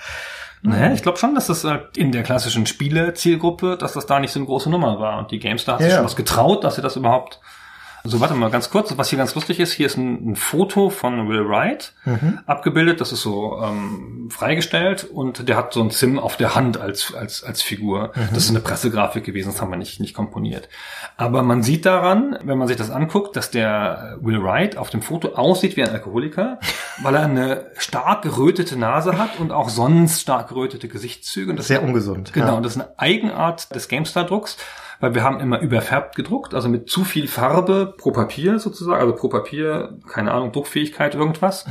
Naja, 0.64 0.92
ich 0.92 1.04
glaube 1.04 1.20
schon, 1.20 1.36
dass 1.36 1.48
das 1.48 1.64
halt 1.64 1.96
in 1.98 2.12
der 2.12 2.24
klassischen 2.24 2.66
Spiele-Zielgruppe, 2.66 3.78
dass 3.78 3.94
das 3.94 4.08
da 4.08 4.20
nicht 4.20 4.32
so 4.32 4.40
eine 4.40 4.48
große 4.48 4.70
Nummer 4.70 5.00
war. 5.00 5.20
Und 5.20 5.32
die 5.32 5.40
GameStar 5.40 5.76
hat 5.76 5.82
sich 5.84 5.92
Ja. 5.92 5.98
schon 5.98 6.06
was 6.06 6.16
getraut, 6.16 6.64
dass 6.64 6.76
sie 6.76 6.82
das 6.82 6.96
überhaupt. 6.96 7.40
Also 8.08 8.22
warte 8.22 8.36
mal 8.36 8.50
ganz 8.50 8.70
kurz, 8.70 8.98
was 8.98 9.10
hier 9.10 9.18
ganz 9.18 9.36
lustig 9.36 9.60
ist, 9.60 9.74
hier 9.74 9.86
ist 9.86 9.98
ein, 9.98 10.32
ein 10.32 10.36
Foto 10.38 10.90
von 10.90 11.28
Will 11.28 11.46
Wright 11.50 11.92
abgebildet, 12.46 13.02
das 13.02 13.12
ist 13.12 13.22
so 13.22 13.62
ähm, 13.62 14.30
freigestellt 14.32 15.04
und 15.04 15.50
der 15.50 15.58
hat 15.58 15.74
so 15.74 15.82
ein 15.84 15.90
Sim 15.90 16.18
auf 16.18 16.38
der 16.38 16.56
Hand 16.56 16.80
als, 16.80 17.14
als, 17.14 17.44
als 17.44 17.62
Figur. 17.62 18.14
Das 18.34 18.46
ist 18.46 18.50
eine 18.52 18.62
Pressegrafik 18.62 19.26
gewesen, 19.26 19.52
das 19.52 19.62
haben 19.62 19.72
wir 19.72 19.78
nicht, 19.78 20.00
nicht 20.00 20.14
komponiert. 20.14 20.70
Aber 21.18 21.44
man 21.44 21.64
sieht 21.64 21.86
daran, 21.86 22.38
wenn 22.44 22.58
man 22.58 22.70
sich 22.70 22.78
das 22.78 22.90
anguckt, 22.92 23.36
dass 23.36 23.52
der 23.52 24.18
Will 24.22 24.42
Wright 24.42 24.78
auf 24.78 24.90
dem 24.90 25.02
Foto 25.02 25.34
aussieht 25.36 25.76
wie 25.76 25.84
ein 25.84 25.90
Alkoholiker, 25.90 26.60
weil 27.02 27.14
er 27.16 27.24
eine 27.24 27.66
stark 27.78 28.22
gerötete 28.22 28.78
Nase 28.78 29.18
hat 29.18 29.38
und 29.40 29.52
auch 29.52 29.68
sonst 29.68 30.22
stark 30.22 30.48
gerötete 30.48 30.88
Gesichtszüge. 30.88 31.52
Und 31.52 31.58
das 31.58 31.68
Sehr 31.68 31.84
ungesund. 31.84 32.32
Genau, 32.32 32.48
Ja. 32.48 32.54
und 32.54 32.64
das 32.64 32.78
ist 32.78 32.82
eine 32.82 32.98
Eigenart 32.98 33.76
des 33.76 33.90
GameStar-Drucks, 33.90 34.56
weil 35.00 35.16
wir 35.16 35.24
haben 35.24 35.40
immer 35.40 35.60
überfärbt 35.60 36.16
gedruckt, 36.16 36.54
also 36.54 36.70
mit 36.70 36.90
zu 36.90 37.04
viel 37.04 37.28
Farbe 37.28 37.94
pro 37.98 38.12
Papier 38.12 38.60
sozusagen, 38.60 39.00
also 39.00 39.14
pro 39.14 39.30
Papier, 39.30 39.98
keine 40.08 40.32
Ahnung, 40.32 40.52
Druckfähigkeit, 40.52 41.16
irgendwas, 41.16 41.66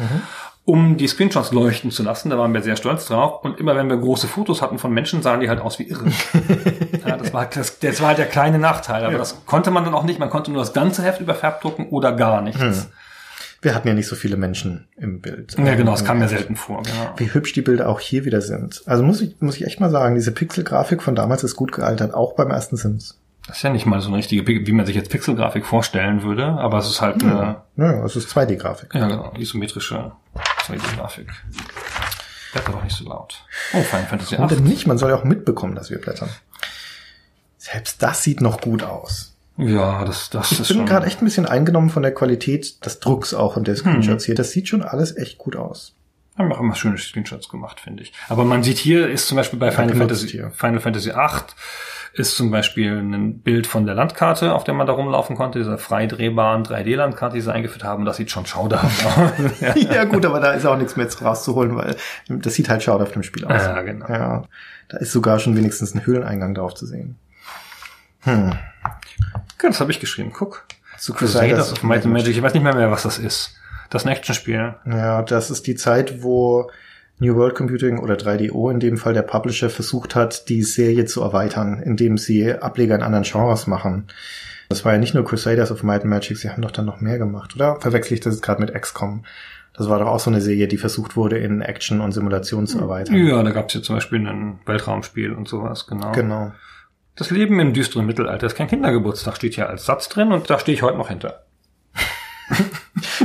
um 0.64 0.96
die 0.96 1.06
Screenshots 1.06 1.52
leuchten 1.52 1.90
zu 1.90 2.02
lassen. 2.02 2.28
Da 2.28 2.38
waren 2.38 2.52
wir 2.52 2.60
sehr 2.60 2.76
stolz 2.76 3.06
drauf. 3.06 3.44
Und 3.44 3.58
immer 3.60 3.76
wenn 3.76 3.88
wir 3.88 3.96
große 3.96 4.26
Fotos 4.26 4.62
hatten 4.62 4.78
von 4.78 4.92
Menschen, 4.92 5.22
sahen 5.22 5.40
die 5.40 5.48
halt 5.48 5.60
aus 5.60 5.78
wie 5.78 5.84
irre. 5.84 6.06
ja, 7.06 7.16
das, 7.16 7.32
war, 7.32 7.46
das, 7.46 7.78
das 7.78 8.00
war 8.00 8.08
halt 8.08 8.18
der 8.18 8.26
kleine 8.26 8.58
Nachteil, 8.58 9.04
aber 9.04 9.16
das 9.16 9.46
konnte 9.46 9.70
man 9.70 9.84
dann 9.84 9.94
auch 9.94 10.02
nicht. 10.02 10.18
Man 10.18 10.28
konnte 10.28 10.50
nur 10.50 10.60
das 10.60 10.72
ganze 10.72 11.02
Heft 11.02 11.20
überfärbt 11.20 11.62
drucken 11.62 11.88
oder 11.88 12.12
gar 12.12 12.42
nichts. 12.42 12.88
Wir 13.62 13.74
hatten 13.74 13.88
ja 13.88 13.94
nicht 13.94 14.06
so 14.06 14.16
viele 14.16 14.36
Menschen 14.36 14.86
im 14.96 15.20
Bild. 15.20 15.56
Ja, 15.58 15.74
genau, 15.74 15.92
das 15.92 16.04
kam 16.04 16.18
mir 16.18 16.28
selten 16.28 16.56
vor. 16.56 16.82
Genau. 16.82 17.14
Wie 17.16 17.32
hübsch 17.32 17.52
die 17.52 17.62
Bilder 17.62 17.88
auch 17.88 18.00
hier 18.00 18.24
wieder 18.24 18.40
sind. 18.40 18.82
Also 18.86 19.02
muss 19.02 19.20
ich, 19.20 19.40
muss 19.40 19.56
ich 19.56 19.64
echt 19.64 19.80
mal 19.80 19.90
sagen, 19.90 20.14
diese 20.14 20.32
Pixelgrafik 20.32 21.02
von 21.02 21.14
damals 21.14 21.42
ist 21.42 21.56
gut 21.56 21.72
gealtert, 21.72 22.14
auch 22.14 22.34
beim 22.34 22.50
ersten 22.50 22.76
Sims. 22.76 23.18
Das 23.46 23.58
ist 23.58 23.62
ja 23.62 23.70
nicht 23.70 23.86
mal 23.86 24.00
so 24.00 24.08
eine 24.08 24.16
richtige, 24.18 24.46
wie 24.46 24.72
man 24.72 24.86
sich 24.86 24.96
jetzt 24.96 25.10
Pixelgrafik 25.10 25.64
vorstellen 25.64 26.24
würde, 26.24 26.46
aber 26.46 26.78
es 26.78 26.88
ist 26.88 27.00
halt 27.00 27.22
eine, 27.22 27.62
Ja, 27.76 28.04
es 28.04 28.16
ist 28.16 28.36
2D-Grafik. 28.36 28.92
Ja, 28.92 29.06
genau. 29.06 29.32
Isometrische 29.38 30.12
2D-Grafik. 30.66 31.28
Blätter 32.52 32.72
doch 32.72 32.82
nicht 32.82 32.96
so 32.96 33.08
laut. 33.08 33.44
Oh, 33.72 33.82
Final 33.82 34.06
Fantasy 34.06 34.36
Und 34.36 34.52
8. 34.52 34.60
nicht, 34.60 34.86
man 34.86 34.98
soll 34.98 35.10
ja 35.10 35.16
auch 35.16 35.24
mitbekommen, 35.24 35.76
dass 35.76 35.90
wir 35.90 35.98
blättern. 36.00 36.28
Selbst 37.56 38.02
das 38.02 38.22
sieht 38.22 38.40
noch 38.40 38.60
gut 38.60 38.82
aus. 38.82 39.35
Ja, 39.58 40.04
das, 40.04 40.30
das 40.30 40.52
Ich 40.52 40.60
ist 40.60 40.68
bin 40.68 40.76
schon... 40.78 40.86
gerade 40.86 41.06
echt 41.06 41.22
ein 41.22 41.24
bisschen 41.24 41.46
eingenommen 41.46 41.90
von 41.90 42.02
der 42.02 42.12
Qualität 42.12 42.84
des 42.84 43.00
Drucks 43.00 43.32
auch 43.34 43.56
und 43.56 43.66
der 43.66 43.76
Screenshots 43.76 44.24
Hm. 44.24 44.26
hier. 44.26 44.34
Das 44.34 44.50
sieht 44.50 44.68
schon 44.68 44.82
alles 44.82 45.16
echt 45.16 45.38
gut 45.38 45.56
aus. 45.56 45.94
haben 46.36 46.52
auch 46.52 46.60
immer 46.60 46.74
schöne 46.74 46.98
Screenshots 46.98 47.48
gemacht, 47.48 47.80
finde 47.80 48.02
ich. 48.02 48.12
Aber 48.28 48.44
man 48.44 48.62
sieht 48.62 48.76
hier, 48.78 49.08
ist 49.08 49.28
zum 49.28 49.36
Beispiel 49.36 49.58
bei 49.58 49.70
Final 49.70 49.94
Fantasy, 49.96 50.28
hier. 50.28 50.50
Final 50.50 50.80
Fantasy 50.80 51.12
8 51.12 51.54
ist 52.12 52.36
zum 52.36 52.50
Beispiel 52.50 52.98
ein 52.98 53.40
Bild 53.40 53.66
von 53.66 53.84
der 53.84 53.94
Landkarte, 53.94 54.54
auf 54.54 54.64
der 54.64 54.72
man 54.74 54.86
da 54.86 54.94
rumlaufen 54.94 55.36
konnte, 55.36 55.58
dieser 55.58 55.76
frei 55.76 56.06
drehbaren 56.06 56.62
3D-Landkarte, 56.64 57.34
die 57.34 57.42
sie 57.42 57.52
eingeführt 57.52 57.84
haben. 57.84 58.04
Das 58.06 58.16
sieht 58.16 58.30
schon 58.30 58.46
schauderhaft 58.46 59.04
aus. 59.04 59.60
ja. 59.60 59.74
ja 59.92 60.04
gut, 60.04 60.24
aber 60.24 60.40
da 60.40 60.52
ist 60.52 60.64
auch 60.66 60.76
nichts 60.78 60.96
mehr 60.96 61.08
rauszuholen, 61.12 61.76
weil 61.76 61.96
das 62.28 62.54
sieht 62.54 62.68
halt 62.70 62.82
schauderhaft 62.82 63.16
im 63.16 63.22
Spiel 63.22 63.44
aus. 63.44 63.62
Ja, 63.62 63.82
genau. 63.82 64.06
Ja, 64.08 64.44
da 64.88 64.96
ist 64.98 65.12
sogar 65.12 65.38
schon 65.38 65.56
wenigstens 65.56 65.94
ein 65.94 66.06
Höhleneingang 66.06 66.54
drauf 66.54 66.74
zu 66.74 66.86
sehen. 66.86 67.16
Hm. 68.20 68.54
Okay, 69.56 69.68
das 69.68 69.80
habe 69.80 69.90
ich 69.90 70.00
geschrieben. 70.00 70.32
Guck. 70.32 70.66
Zu 70.98 71.12
Crusaders 71.12 71.72
of 71.72 71.82
Might 71.82 72.04
and 72.04 72.12
Magic. 72.12 72.36
Ich 72.36 72.42
weiß 72.42 72.54
nicht 72.54 72.62
mehr 72.62 72.74
mehr, 72.74 72.90
was 72.90 73.02
das 73.02 73.18
ist. 73.18 73.54
Das 73.90 74.02
ist 74.02 74.06
ein 74.06 74.12
Actionspiel. 74.12 74.74
Ja, 74.86 75.22
das 75.22 75.50
ist 75.50 75.66
die 75.66 75.74
Zeit, 75.74 76.22
wo 76.22 76.70
New 77.18 77.34
World 77.36 77.54
Computing 77.54 77.98
oder 77.98 78.14
3DO 78.14 78.70
in 78.70 78.80
dem 78.80 78.96
Fall 78.98 79.14
der 79.14 79.22
Publisher 79.22 79.70
versucht 79.70 80.14
hat, 80.14 80.48
die 80.48 80.62
Serie 80.62 81.04
zu 81.04 81.22
erweitern, 81.22 81.80
indem 81.82 82.18
sie 82.18 82.52
Ableger 82.52 82.94
in 82.94 83.02
anderen 83.02 83.24
Genres 83.24 83.66
machen. 83.66 84.08
Das 84.68 84.84
war 84.84 84.92
ja 84.92 84.98
nicht 84.98 85.14
nur 85.14 85.24
Crusaders 85.24 85.70
of 85.70 85.82
Might 85.82 86.02
and 86.02 86.10
Magic, 86.10 86.36
sie 86.36 86.50
haben 86.50 86.62
doch 86.62 86.72
dann 86.72 86.86
noch 86.86 87.00
mehr 87.00 87.18
gemacht, 87.18 87.54
oder? 87.54 87.80
Verwechsel 87.80 88.14
ich 88.14 88.20
das 88.20 88.34
jetzt 88.34 88.42
gerade 88.42 88.60
mit 88.60 88.74
XCOM? 88.74 89.24
Das 89.74 89.88
war 89.88 89.98
doch 89.98 90.08
auch 90.08 90.20
so 90.20 90.30
eine 90.30 90.40
Serie, 90.40 90.68
die 90.68 90.78
versucht 90.78 91.16
wurde, 91.16 91.38
in 91.38 91.60
Action 91.60 92.00
und 92.00 92.12
Simulation 92.12 92.66
zu 92.66 92.78
erweitern. 92.80 93.14
Ja, 93.14 93.42
da 93.42 93.50
gab 93.50 93.68
es 93.68 93.74
ja 93.74 93.82
zum 93.82 93.94
Beispiel 93.94 94.26
ein 94.26 94.58
Weltraumspiel 94.66 95.32
und 95.32 95.46
sowas, 95.48 95.86
genau. 95.86 96.12
Genau. 96.12 96.52
Das 97.16 97.30
Leben 97.30 97.58
im 97.60 97.72
düsteren 97.72 98.06
Mittelalter 98.06 98.46
ist 98.46 98.54
kein 98.56 98.68
Kindergeburtstag, 98.68 99.36
steht 99.36 99.54
hier 99.54 99.68
als 99.68 99.86
Satz 99.86 100.08
drin 100.08 100.32
und 100.32 100.50
da 100.50 100.58
stehe 100.58 100.74
ich 100.76 100.82
heute 100.82 100.98
noch 100.98 101.08
hinter. 101.08 101.42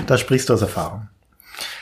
Da 0.07 0.17
sprichst 0.17 0.49
du 0.49 0.53
aus 0.53 0.61
Erfahrung. 0.61 1.07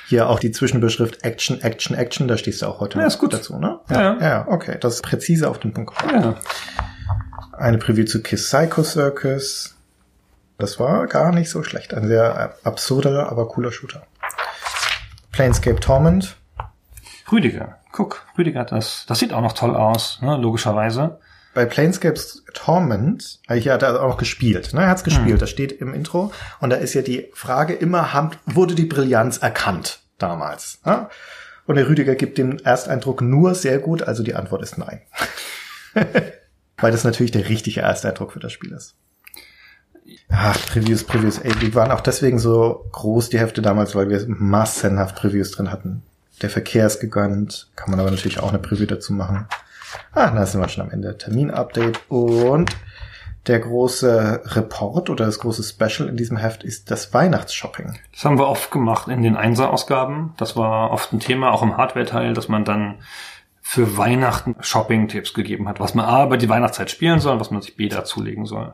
Hier 0.08 0.30
auch 0.30 0.40
die 0.40 0.52
Zwischenbeschrift 0.52 1.24
Action, 1.24 1.62
Action, 1.62 1.96
Action, 1.96 2.28
da 2.28 2.38
stehst 2.38 2.62
du 2.62 2.68
auch 2.68 2.80
heute 2.80 2.98
Ja, 2.98 3.04
noch 3.06 3.12
ist 3.12 3.18
gut. 3.20 3.34
dazu, 3.34 3.58
ne? 3.58 3.80
Ja, 3.90 4.02
ja. 4.02 4.18
ja, 4.22 4.48
okay. 4.48 4.78
Das 4.80 4.96
ist 4.96 5.02
präzise 5.04 5.50
auf 5.50 5.60
den 5.60 5.74
Punkt 5.74 5.96
gebracht. 5.96 6.12
Ja. 6.24 6.36
Eine 7.58 7.78
Preview 7.80 8.06
zu 8.06 8.22
Kiss 8.22 8.46
Psycho 8.48 8.84
Circus. 8.84 9.76
Das 10.60 10.80
war 10.80 11.08
gar 11.08 11.32
nicht 11.32 11.50
so 11.50 11.64
schlecht. 11.64 11.94
Ein 11.94 12.08
sehr 12.08 12.56
absurder, 12.64 13.32
aber 13.32 13.48
cooler 13.48 13.72
Shooter. 13.72 14.04
Planescape 15.32 15.80
Torment. 15.80 16.36
Rüdiger, 17.32 17.78
guck, 17.92 18.26
Rüdiger 18.38 18.60
hat 18.62 18.72
das. 18.72 19.06
Das 19.08 19.20
sieht 19.20 19.34
auch 19.34 19.42
noch 19.42 19.54
toll 19.54 19.76
aus, 19.76 20.20
ne, 20.22 20.38
logischerweise. 20.38 21.20
Bei 21.60 21.66
Planescapes 21.66 22.46
Torment, 22.54 23.42
äh, 23.50 23.56
hier 23.58 23.74
hat 23.74 23.84
er 23.84 24.02
auch 24.02 24.08
noch 24.08 24.18
gespielt, 24.18 24.74
ne? 24.74 24.84
Er 24.84 24.88
hat's 24.88 25.04
gespielt, 25.04 25.34
Hm. 25.34 25.40
das 25.40 25.50
steht 25.50 25.74
im 25.74 25.94
Intro. 25.94 26.32
Und 26.62 26.70
da 26.70 26.78
ist 26.78 26.94
ja 26.94 27.02
die 27.02 27.28
Frage 27.34 27.74
immer, 27.74 28.32
wurde 28.46 28.76
die 28.76 28.86
Brillanz 28.86 29.40
erkannt 29.40 30.00
damals? 30.20 30.80
Ne? 30.86 31.10
Und 31.66 31.76
der 31.76 31.90
Rüdiger 31.90 32.16
gibt 32.16 32.38
den 32.38 32.60
Ersteindruck 32.60 33.22
nur 33.22 33.56
sehr 33.56 33.80
gut, 33.80 34.04
also 34.04 34.24
die 34.24 34.36
Antwort 34.36 34.62
ist 34.62 34.78
nein. 34.78 35.02
Weil 36.78 36.94
das 36.94 37.04
natürlich 37.04 37.32
der 37.32 37.50
richtige 37.50 37.82
Ersteindruck 37.82 38.32
für 38.32 38.40
das 38.40 38.54
Spiel 38.54 38.72
ist. 38.72 38.96
Ach, 40.30 40.58
Previews, 40.68 41.04
Previews, 41.04 41.40
ey, 41.40 41.52
die 41.56 41.76
waren 41.76 41.92
auch 41.92 42.00
deswegen 42.00 42.40
so 42.40 42.86
groß, 42.94 43.32
die 43.32 43.40
Hefte 43.40 43.62
damals, 43.62 43.96
weil 43.96 44.08
wir 44.08 44.24
massenhaft 44.30 45.18
Previews 45.18 45.52
drin 45.52 45.74
hatten. 45.74 46.04
Der 46.42 46.50
Verkehr 46.50 46.88
ist 46.88 47.02
gegönnt, 47.02 47.70
kann 47.76 47.92
man 47.92 48.00
aber 48.00 48.12
natürlich 48.12 48.40
auch 48.40 48.48
eine 48.48 48.60
Preview 48.60 48.86
dazu 48.86 49.12
machen. 49.12 49.46
Ah, 50.14 50.32
da 50.32 50.46
sind 50.46 50.62
wir 50.62 50.70
schon 50.70 50.86
am 50.86 50.92
Ende. 50.92 51.18
Terminupdate 51.18 52.00
und 52.10 52.76
der 53.48 53.60
große 53.60 54.42
Report 54.46 55.10
oder 55.10 55.26
das 55.26 55.40
große 55.40 55.64
Special 55.64 56.08
in 56.10 56.18
diesem 56.18 56.38
Heft 56.38 56.64
ist 56.64 56.92
das 56.92 57.14
Weihnachtsshopping. 57.14 57.98
Das 58.12 58.26
haben 58.26 58.38
wir 58.38 58.48
oft 58.48 58.70
gemacht 58.70 59.08
in 59.08 59.24
den 59.24 59.36
Einser-Ausgaben. 59.36 60.34
Das 60.38 60.56
war 60.56 60.92
oft 60.92 61.14
ein 61.14 61.20
Thema, 61.20 61.52
auch 61.52 61.64
im 61.64 61.78
Hardware-Teil, 61.78 62.34
dass 62.34 62.48
man 62.48 62.66
dann 62.66 63.00
für 63.62 63.98
Weihnachten 63.98 64.56
Shopping-Tipps 64.60 65.34
gegeben 65.34 65.68
hat, 65.70 65.80
was 65.80 65.94
man 65.94 66.06
A 66.06 66.26
über 66.26 66.38
die 66.38 66.50
Weihnachtszeit 66.50 66.92
spielen 66.92 67.20
soll, 67.20 67.40
was 67.40 67.52
man 67.52 67.62
sich 67.62 67.76
B 67.76 67.88
dazulegen 67.88 68.46
soll. 68.46 68.74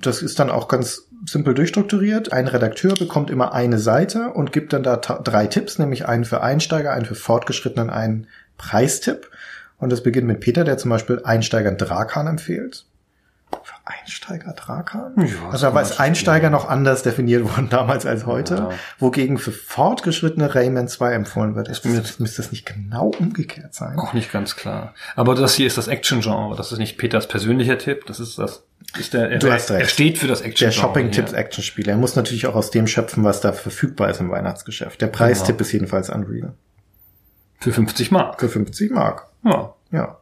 Das 0.00 0.22
ist 0.22 0.38
dann 0.38 0.50
auch 0.50 0.68
ganz 0.68 1.08
simpel 1.24 1.54
durchstrukturiert. 1.54 2.32
Ein 2.32 2.48
Redakteur 2.48 2.94
bekommt 2.94 3.30
immer 3.30 3.52
eine 3.52 3.78
Seite 3.78 4.30
und 4.30 4.52
gibt 4.52 4.72
dann 4.72 4.82
da 4.82 4.96
drei 4.96 5.46
Tipps, 5.46 5.78
nämlich 5.78 6.06
einen 6.06 6.24
für 6.24 6.42
Einsteiger, 6.42 6.92
einen 6.92 7.06
für 7.06 7.14
Fortgeschrittenen, 7.14 7.90
einen 7.90 8.26
Preistipp. 8.58 9.30
Und 9.84 9.90
das 9.90 10.02
beginnt 10.02 10.26
mit 10.26 10.40
Peter, 10.40 10.64
der 10.64 10.78
zum 10.78 10.88
Beispiel 10.90 11.20
Einsteigern 11.24 11.76
Drakan 11.76 12.26
empfiehlt. 12.26 12.86
Für 13.62 13.74
Einsteiger 13.84 14.52
Drakan? 14.54 15.12
Ja, 15.18 15.50
also 15.50 15.66
da 15.66 15.74
war 15.74 15.82
es 15.82 16.00
Einsteiger 16.00 16.48
noch 16.48 16.66
anders 16.70 17.02
definiert 17.02 17.44
worden 17.44 17.68
damals 17.70 18.06
als 18.06 18.24
heute. 18.24 18.54
Ja. 18.54 18.70
Wogegen 18.98 19.36
für 19.36 19.52
Fortgeschrittene 19.52 20.54
Rayman 20.54 20.88
2 20.88 21.12
empfohlen 21.12 21.54
wird. 21.54 21.68
Ist, 21.68 21.84
müsste 21.84 22.38
das 22.42 22.50
nicht 22.50 22.64
genau 22.64 23.08
umgekehrt 23.18 23.74
sein? 23.74 23.98
Auch 23.98 24.14
nicht 24.14 24.32
ganz 24.32 24.56
klar. 24.56 24.94
Aber 25.16 25.34
das 25.34 25.54
hier 25.54 25.66
ist 25.66 25.76
das 25.76 25.86
Action-Genre. 25.88 26.56
Das 26.56 26.72
ist 26.72 26.78
nicht 26.78 26.96
Peters 26.96 27.28
persönlicher 27.28 27.76
Tipp. 27.76 28.06
Das 28.06 28.20
ist 28.20 28.38
das. 28.38 28.64
Ist 28.98 29.12
der, 29.12 29.30
er, 29.30 29.38
Du 29.38 29.52
hast 29.52 29.70
recht. 29.70 29.82
er 29.82 29.88
steht 29.88 30.16
für 30.18 30.28
das 30.28 30.38
Der 30.38 30.48
Action-Genre. 30.48 30.80
Shopping-Tipps 30.80 31.30
hier. 31.32 31.38
Action-Spiel. 31.38 31.88
Er 31.90 31.96
muss 31.98 32.16
natürlich 32.16 32.46
auch 32.46 32.54
aus 32.54 32.70
dem 32.70 32.86
schöpfen, 32.86 33.22
was 33.22 33.42
da 33.42 33.52
verfügbar 33.52 34.08
ist 34.08 34.18
im 34.20 34.30
Weihnachtsgeschäft. 34.30 35.00
Der 35.02 35.08
Preistipp 35.08 35.58
Genau. 35.58 35.66
ist 35.66 35.72
jedenfalls 35.72 36.08
Unreal. 36.08 36.54
Für 37.60 37.72
50 37.72 38.10
Mark. 38.10 38.40
Für 38.40 38.48
50 38.48 38.90
Mark. 38.90 39.26
Ja, 39.44 39.74
Ja. 39.90 40.16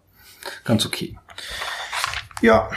ganz 0.65 0.85
okay. 0.87 1.17
Ja. 2.41 2.69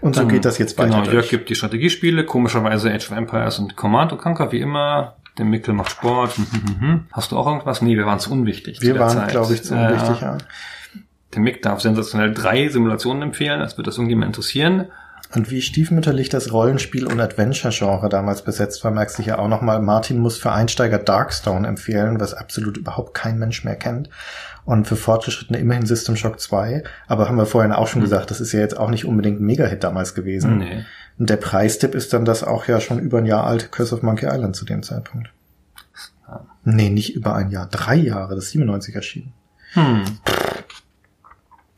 Und 0.00 0.14
so 0.14 0.20
Dann- 0.22 0.28
geht 0.28 0.44
das 0.44 0.58
jetzt 0.58 0.78
weiter. 0.78 1.00
Genau, 1.02 1.10
Jörg 1.10 1.28
gibt 1.28 1.48
die 1.48 1.54
Strategiespiele, 1.54 2.24
komischerweise 2.24 2.90
Age 2.92 3.10
of 3.10 3.16
Empires 3.16 3.58
und 3.58 3.76
Command 3.76 4.12
und 4.12 4.18
Conquer 4.18 4.52
wie 4.52 4.60
immer. 4.60 5.16
Der 5.38 5.44
Mikkel 5.44 5.74
macht 5.74 5.90
Sport. 5.90 6.36
Hm, 6.36 6.46
hm, 6.52 6.80
hm. 6.80 7.06
Hast 7.12 7.32
du 7.32 7.36
auch 7.36 7.46
irgendwas? 7.46 7.82
Nee, 7.82 7.96
wir 7.96 8.06
waren 8.06 8.20
zu 8.20 8.30
unwichtig. 8.30 8.80
Wir 8.80 8.98
waren, 8.98 9.26
glaube 9.28 9.52
ich, 9.52 9.62
zu 9.64 9.74
Äh, 9.74 9.86
unwichtig, 9.92 10.20
ja. 10.20 10.38
Der 11.34 11.42
Mick 11.42 11.60
darf 11.62 11.80
sensationell 11.80 12.32
drei 12.32 12.68
Simulationen 12.68 13.22
empfehlen, 13.22 13.60
als 13.60 13.76
würde 13.76 13.90
das 13.90 13.96
irgendjemand 13.96 14.28
interessieren. 14.28 14.86
Und 15.34 15.50
wie 15.50 15.60
stiefmütterlich 15.60 16.28
das 16.28 16.52
Rollenspiel- 16.52 17.04
und 17.06 17.20
Adventure-Genre 17.20 18.08
damals 18.08 18.42
besetzt 18.42 18.84
war, 18.84 18.92
merkst 18.92 19.18
du 19.18 19.22
ja 19.24 19.38
auch 19.38 19.48
nochmal. 19.48 19.82
Martin 19.82 20.18
muss 20.20 20.38
für 20.38 20.52
Einsteiger 20.52 20.98
Darkstone 20.98 21.66
empfehlen, 21.66 22.20
was 22.20 22.32
absolut 22.32 22.76
überhaupt 22.78 23.12
kein 23.12 23.38
Mensch 23.38 23.64
mehr 23.64 23.76
kennt. 23.76 24.08
Und 24.66 24.86
für 24.86 24.96
Fortgeschrittene 24.96 25.58
immerhin 25.58 25.86
System 25.86 26.16
Shock 26.16 26.40
2. 26.40 26.82
Aber 27.06 27.28
haben 27.28 27.38
wir 27.38 27.46
vorhin 27.46 27.72
auch 27.72 27.86
schon 27.86 28.02
gesagt, 28.02 28.30
das 28.30 28.40
ist 28.40 28.52
ja 28.52 28.60
jetzt 28.60 28.76
auch 28.76 28.90
nicht 28.90 29.06
unbedingt 29.06 29.40
ein 29.40 29.46
Mega-Hit 29.46 29.84
damals 29.84 30.14
gewesen. 30.14 30.58
Nee. 30.58 30.84
Und 31.18 31.30
der 31.30 31.36
Preistipp 31.36 31.94
ist 31.94 32.12
dann 32.12 32.24
das 32.24 32.42
auch 32.42 32.66
ja 32.66 32.80
schon 32.80 32.98
über 32.98 33.18
ein 33.18 33.26
Jahr 33.26 33.46
alte 33.46 33.68
Curse 33.68 33.94
of 33.94 34.02
Monkey 34.02 34.26
Island 34.26 34.56
zu 34.56 34.64
dem 34.64 34.82
Zeitpunkt. 34.82 35.30
Nee, 36.64 36.90
nicht 36.90 37.14
über 37.14 37.34
ein 37.34 37.50
Jahr. 37.50 37.68
Drei 37.68 37.94
Jahre. 37.94 38.34
Das 38.34 38.46
ist 38.46 38.50
97 38.50 38.94
erschienen. 38.94 39.32
Hm. 39.74 40.02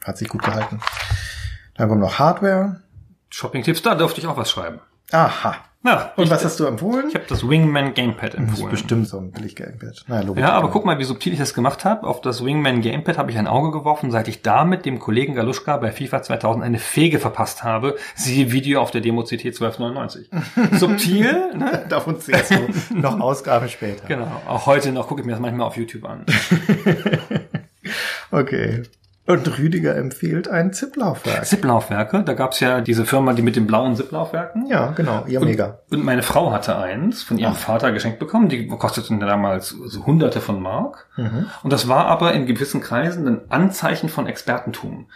Hat 0.03 0.17
sich 0.17 0.29
gut 0.29 0.43
gehalten. 0.43 0.81
Dann 1.77 1.91
kommt 1.91 2.01
noch 2.01 2.19
Hardware. 2.19 2.81
Shopping-Tipps, 3.29 3.83
da 3.83 3.95
durfte 3.95 4.21
ich 4.21 4.27
auch 4.27 4.39
was 4.39 4.51
schreiben. 4.51 4.81
Aha. 5.13 5.57
Ja, 5.85 6.13
Und 6.17 6.29
was 6.29 6.45
hast 6.45 6.59
du 6.61 6.67
empfohlen? 6.67 7.07
ich 7.09 7.15
habe 7.15 7.25
das 7.29 7.49
Wingman 7.49 7.95
Gamepad 7.95 8.35
Das 8.35 8.41
ist 8.43 8.49
empfohlen. 8.49 8.71
bestimmt 8.73 9.09
so 9.09 9.17
ein 9.19 9.31
billig 9.31 9.55
Gamepad. 9.55 10.05
Naja, 10.09 10.23
logisch. 10.27 10.43
Ja, 10.43 10.51
aber 10.53 10.71
guck 10.71 10.85
mal, 10.85 10.99
wie 10.99 11.05
subtil 11.05 11.33
ich 11.33 11.39
das 11.39 11.55
gemacht 11.55 11.85
habe. 11.85 12.05
Auf 12.07 12.21
das 12.21 12.45
Wingman 12.45 12.83
Gamepad 12.83 13.17
habe 13.17 13.31
ich 13.31 13.39
ein 13.39 13.47
Auge 13.47 13.71
geworfen, 13.71 14.11
seit 14.11 14.27
ich 14.27 14.43
damit 14.43 14.85
dem 14.85 14.99
Kollegen 14.99 15.35
Galuschka 15.37 15.77
bei 15.77 15.93
FIFA 15.93 16.23
2000 16.25 16.65
eine 16.65 16.79
Fege 16.79 17.21
verpasst 17.21 17.63
habe. 17.63 17.97
Siehe 18.17 18.51
Video 18.51 18.83
auf 18.83 18.91
der 18.91 19.01
Demo 19.01 19.23
CT 19.23 19.47
1299. 19.47 20.29
subtil, 20.79 21.55
ne? 21.57 21.87
Davon 21.89 22.21
zählst 22.21 22.51
du 22.51 22.95
noch 22.99 23.19
Ausgaben 23.21 23.69
später. 23.69 24.07
Genau. 24.09 24.43
Auch 24.49 24.67
heute 24.67 24.91
noch 24.93 25.07
gucke 25.07 25.21
ich 25.23 25.27
mir 25.27 25.33
das 25.33 25.41
manchmal 25.41 25.69
auf 25.69 25.77
YouTube 25.77 26.05
an. 26.05 26.27
Okay. 28.31 28.83
Und 29.29 29.59
Rüdiger 29.59 29.95
empfiehlt 29.95 30.49
ein 30.49 30.73
Zip-Laufwerk. 30.73 31.45
Zip-Laufwerke, 31.45 32.23
da 32.23 32.33
gab's 32.33 32.61
ja 32.61 32.81
diese 32.81 33.05
Firma, 33.05 33.35
die 33.35 33.43
mit 33.43 33.57
den 33.57 33.67
blauen 33.67 33.95
Zip-Laufwerken. 33.95 34.67
Ja, 34.69 34.93
genau. 34.93 35.25
Ihr 35.27 35.41
Mega. 35.41 35.81
Und 35.91 36.03
meine 36.03 36.23
Frau 36.23 36.51
hatte 36.51 36.79
eins 36.79 37.23
von 37.23 37.37
ihrem 37.37 37.55
Vater 37.55 37.93
geschenkt 37.93 38.21
bekommen. 38.21 38.49
Die 38.49 38.67
kosteten 38.67 39.21
damals 39.21 39.69
so 39.69 40.07
hunderte 40.07 40.41
von 40.41 40.63
Mark. 40.63 41.09
Und 41.63 41.73
das 41.75 41.89
war 41.89 42.07
aber 42.07 42.33
in 42.33 42.47
gewissen 42.47 42.81
Kreisen 42.81 43.29
ein 43.29 43.41
Anzeichen 43.51 44.09
von 44.09 44.27
Expertentum. 44.27 45.09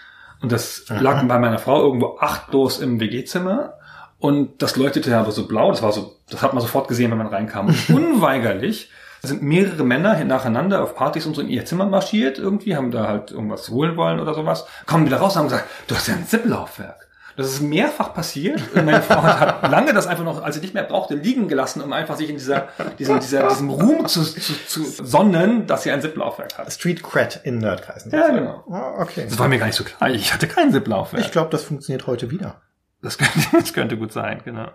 Und 0.42 0.53
das 0.53 0.85
lag 0.90 1.22
bei 1.27 1.38
meiner 1.38 1.59
Frau 1.59 1.81
irgendwo 1.81 2.18
achtlos 2.20 2.81
im 2.81 3.01
WG-Zimmer. 3.01 3.79
Und 4.18 4.61
das 4.61 4.77
leuchtete 4.77 5.16
aber 5.16 5.33
so 5.33 5.48
blau. 5.48 5.70
Das 5.70 5.83
war 5.83 5.92
so, 5.92 6.16
das 6.29 6.42
hat 6.42 6.53
man 6.53 6.61
sofort 6.61 6.87
gesehen, 6.87 7.11
wenn 7.12 7.18
man 7.18 7.29
reinkam. 7.29 7.68
Und 7.68 7.88
unweigerlich 7.88 8.90
sind 9.22 9.42
mehrere 9.42 9.85
Männer 9.85 10.22
nacheinander 10.24 10.82
auf 10.82 10.94
Partys 10.94 11.26
und 11.26 11.35
so 11.35 11.40
in 11.40 11.48
ihr 11.48 11.64
Zimmer 11.64 11.87
marschiert 11.87 12.38
irgendwie, 12.38 12.76
haben 12.76 12.90
da 12.90 13.06
halt 13.06 13.30
irgendwas 13.30 13.68
holen 13.68 13.96
wollen 13.96 14.18
oder 14.18 14.35
sowas, 14.35 14.66
kommen 14.87 15.06
wieder 15.06 15.18
raus 15.18 15.37
und 15.37 15.42
haben 15.42 15.48
gesagt, 15.48 15.68
du 15.87 15.94
hast 15.94 16.08
ja 16.08 16.14
ein 16.14 16.26
Zip-Laufwerk. 16.26 17.08
Das 17.37 17.46
ist 17.46 17.62
mehrfach 17.62 18.12
passiert. 18.12 18.61
Und 18.74 18.85
meine 18.85 19.00
Frau 19.00 19.22
hat, 19.22 19.62
hat 19.62 19.70
lange 19.70 19.94
das 19.94 20.06
einfach 20.06 20.24
noch, 20.24 20.42
als 20.42 20.56
sie 20.56 20.61
nicht 20.61 20.74
mehr 20.74 20.82
brauchte, 20.82 21.14
liegen 21.14 21.48
gelassen, 21.48 21.80
um 21.80 21.92
einfach 21.92 22.16
sich 22.16 22.28
in 22.28 22.37
dieser, 22.37 22.68
diesem, 22.98 23.20
dieser, 23.20 23.48
diesem 23.48 23.70
Ruhm 23.70 24.06
zu, 24.06 24.22
zu, 24.22 24.52
zu 24.66 24.85
sonnen, 24.85 25.66
dass 25.66 25.85
sie 25.85 25.90
ein 25.90 26.02
Zip-Laufwerk 26.02 26.58
hat. 26.58 26.70
Street 26.72 27.02
Cred 27.02 27.40
in 27.44 27.58
Nerdkreisen. 27.58 28.12
Ja, 28.12 28.28
genau. 28.28 28.64
Ah, 28.70 29.00
okay. 29.00 29.24
Das 29.28 29.38
war 29.38 29.48
mir 29.48 29.58
gar 29.58 29.66
nicht 29.66 29.76
so 29.76 29.85
klar. 29.85 30.11
Ich 30.11 30.35
hatte 30.35 30.46
kein 30.46 30.72
Zip-Laufwerk. 30.72 31.24
Ich 31.24 31.32
glaube, 31.32 31.50
das 31.50 31.62
funktioniert 31.62 32.06
heute 32.06 32.30
wieder. 32.30 32.61
Das 33.00 33.18
könnte, 33.18 33.40
das 33.52 33.72
könnte 33.72 33.96
gut 33.96 34.12
sein, 34.12 34.42
genau. 34.44 34.68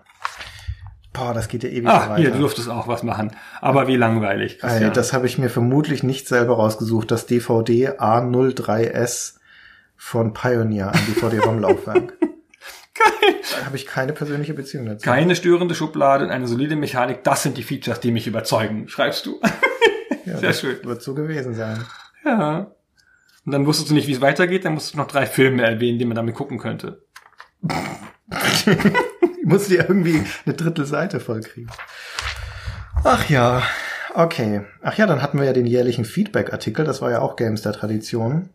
Boah, 1.18 1.34
das 1.34 1.48
geht 1.48 1.64
ja 1.64 1.70
ewig 1.70 1.88
Ah, 1.88 2.10
weiter. 2.10 2.16
hier, 2.22 2.32
du 2.32 2.40
durftest 2.40 2.70
auch 2.70 2.88
was 2.88 3.04
machen. 3.04 3.32
Aber 3.62 3.88
wie 3.88 3.96
langweilig, 3.96 4.54
Ey, 4.56 4.60
Christian. 4.70 4.94
das 4.94 5.14
habe 5.14 5.26
ich 5.26 5.38
mir 5.38 5.50
vermutlich 5.50 6.04
nicht 6.04 6.28
selber 6.28 6.56
rausgesucht. 6.56 7.10
Das 7.12 7.26
DVD 7.26 7.92
A03S 8.00 9.36
von 9.96 10.34
Pioneer, 10.34 10.92
ein 10.94 11.02
DVD-ROM-Laufwerk. 11.08 12.14
Geil. 12.22 13.36
Da 13.60 13.66
habe 13.66 13.76
ich 13.76 13.86
keine 13.88 14.14
persönliche 14.14 14.54
Beziehung 14.54 14.86
dazu. 14.86 15.04
Keine 15.04 15.36
störende 15.36 15.76
Schublade 15.76 16.26
und 16.26 16.32
eine 16.32 16.48
solide 16.48 16.76
Mechanik, 16.76 17.24
das 17.24 17.44
sind 17.44 17.58
die 17.58 17.64
Features, 17.64 18.00
die 18.00 18.12
mich 18.12 18.28
überzeugen, 18.28 18.88
schreibst 18.88 19.26
du. 19.26 19.40
ja, 20.26 20.38
sehr 20.38 20.50
das 20.50 20.60
schön. 20.62 20.78
Wird 20.84 21.02
so 21.02 21.14
gewesen 21.16 21.54
sein. 21.56 21.84
ja. 22.26 22.72
Und 23.46 23.52
dann 23.54 23.66
wusstest 23.66 23.90
du 23.90 23.94
nicht, 23.94 24.08
wie 24.08 24.12
es 24.14 24.20
weitergeht, 24.20 24.66
dann 24.66 24.74
musstest 24.74 24.96
du 24.96 24.98
noch 24.98 25.08
drei 25.08 25.26
Filme 25.26 25.64
erwähnen, 25.64 26.00
die 26.00 26.06
man 26.06 26.16
damit 26.16 26.36
gucken 26.36 26.58
könnte. 26.60 27.02
Musste 29.48 29.70
dir 29.70 29.86
irgendwie 29.88 30.24
eine 30.46 30.56
Drittelseite 30.56 31.20
vollkriegen. 31.20 31.72
Ach 33.04 33.30
ja, 33.30 33.64
okay. 34.14 34.62
Ach 34.82 34.98
ja, 34.98 35.06
dann 35.06 35.22
hatten 35.22 35.38
wir 35.40 35.46
ja 35.46 35.54
den 35.54 35.66
jährlichen 35.66 36.06
Feedback-Artikel. 36.06 36.86
Das 36.86 37.02
war 37.02 37.12
ja 37.12 37.22
auch 37.22 37.36
Games 37.36 37.62
der 37.62 37.74
Tradition. 37.74 38.50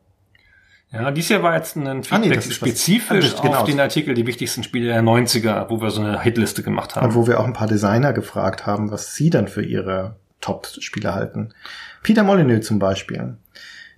Ja, 0.91 1.11
dies 1.11 1.31
Jahr 1.31 1.43
war 1.43 1.57
jetzt 1.57 1.75
ein 1.77 1.87
Ah, 1.87 1.95
nee, 1.95 2.03
Feedback 2.03 2.39
ist 2.39 2.49
was- 2.51 2.55
spezifisch 2.57 3.35
Ah, 3.39 3.43
genau. 3.43 3.59
auf 3.61 3.65
den 3.65 3.81
Artikel, 3.81 4.13
die 4.15 4.27
wichtigsten 4.27 4.63
Spiele 4.63 4.89
der 4.89 5.01
90er, 5.03 5.71
wo 5.71 5.81
wir 5.81 5.91
so 5.91 6.03
eine 6.03 6.21
Hitliste 6.21 6.63
gemacht 6.63 6.97
haben. 6.97 7.07
Und 7.07 7.15
wo 7.15 7.27
wir 7.27 7.41
auch 7.41 7.47
ein 7.47 7.55
paar 7.55 7.69
Designer 7.69 8.13
gefragt 8.13 8.67
haben, 8.67 8.91
was 8.91 9.15
sie 9.15 9.31
dann 9.31 9.49
für 9.49 9.63
ihre 9.65 10.17
Top-Spiele 10.43 11.15
halten. 11.15 11.55
Peter 12.03 12.25
Molyneux 12.25 12.67
zum 12.67 12.79
Beispiel. 12.79 13.37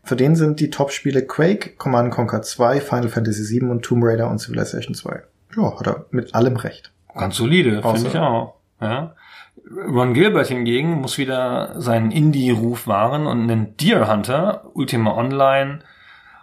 Für 0.05 0.15
den 0.15 0.37
sind 0.37 0.61
die 0.61 0.71
Top-Spiele 0.71 1.27
Quake, 1.27 1.71
Command 1.79 2.13
Conquer 2.13 2.43
2, 2.43 2.81
Final 2.81 3.09
Fantasy 3.09 3.43
7 3.43 3.71
und 3.71 3.83
Tomb 3.85 4.05
Raider 4.05 4.31
und 4.31 4.39
Civilization 4.39 4.95
2. 4.95 5.23
Ja, 5.57 5.79
hat 5.79 5.87
er 5.87 6.07
mit 6.11 6.35
allem 6.35 6.57
recht. 6.57 6.91
Ganz 7.15 7.37
solide, 7.37 7.83
finde 7.83 8.09
ich 8.09 8.19
auch. 8.19 8.55
Ja. 8.81 9.15
Ron 9.89 10.13
Gilbert 10.15 10.49
hingegen 10.49 11.01
muss 11.01 11.17
wieder 11.17 11.81
seinen 11.81 12.11
Indie-Ruf 12.11 12.87
wahren 12.87 13.27
und 13.27 13.47
nennt 13.47 13.81
Deer 13.81 14.11
Hunter, 14.13 14.65
Ultima 14.75 15.13
Online, 15.17 15.79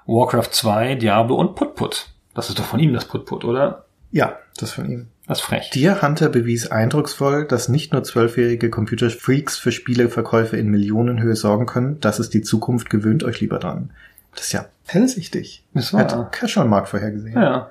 Warcraft 0.08 0.50
2, 0.52 0.96
Diablo 0.96 1.36
und 1.36 1.56
Put-Put. 1.56 2.08
Das 2.34 2.50
ist 2.50 2.58
doch 2.58 2.64
von 2.66 2.80
ihm 2.80 2.94
das 2.94 3.06
Put-Put, 3.06 3.44
oder? 3.46 3.86
Ja, 4.12 4.38
das 4.58 4.72
von 4.72 4.90
ihm. 4.90 5.08
Das 5.28 5.40
ist 5.40 5.46
frech. 5.46 5.70
Deer 5.70 6.02
Hunter 6.02 6.30
bewies 6.30 6.68
eindrucksvoll, 6.72 7.46
dass 7.46 7.70
nicht 7.70 7.94
nur 7.94 8.04
zwölfjährige 8.04 8.70
Computerfreaks 8.70 9.58
für 9.58 9.72
Spieleverkäufe 9.72 10.58
in 10.58 10.70
Millionenhöhe 10.70 11.36
sorgen 11.36 11.66
können. 11.66 12.00
Das 12.02 12.20
ist 12.20 12.34
die 12.34 12.42
Zukunft. 12.42 12.90
Gewöhnt 12.90 13.24
euch 13.24 13.40
lieber 13.40 13.60
dran. 13.60 13.92
Das 14.36 14.46
ist 14.48 14.52
ja 14.54 14.66
hellsichtig. 14.88 15.64
Das 15.74 15.94
war- 15.94 16.02
Hat 16.02 16.32
Casual 16.32 16.68
Markt 16.68 16.90
vorhergesehen. 16.90 17.36
Ja. 17.40 17.70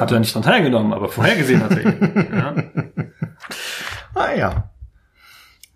Hat 0.00 0.12
er 0.12 0.20
nicht 0.20 0.34
dran 0.34 0.42
teilgenommen, 0.42 0.92
aber 0.92 1.08
vorhergesehen 1.08 1.62
hat 1.62 1.70
er 1.72 1.84
ihn. 1.84 2.28
ja. 2.32 2.54
Ah 4.14 4.32
ja. 4.34 4.70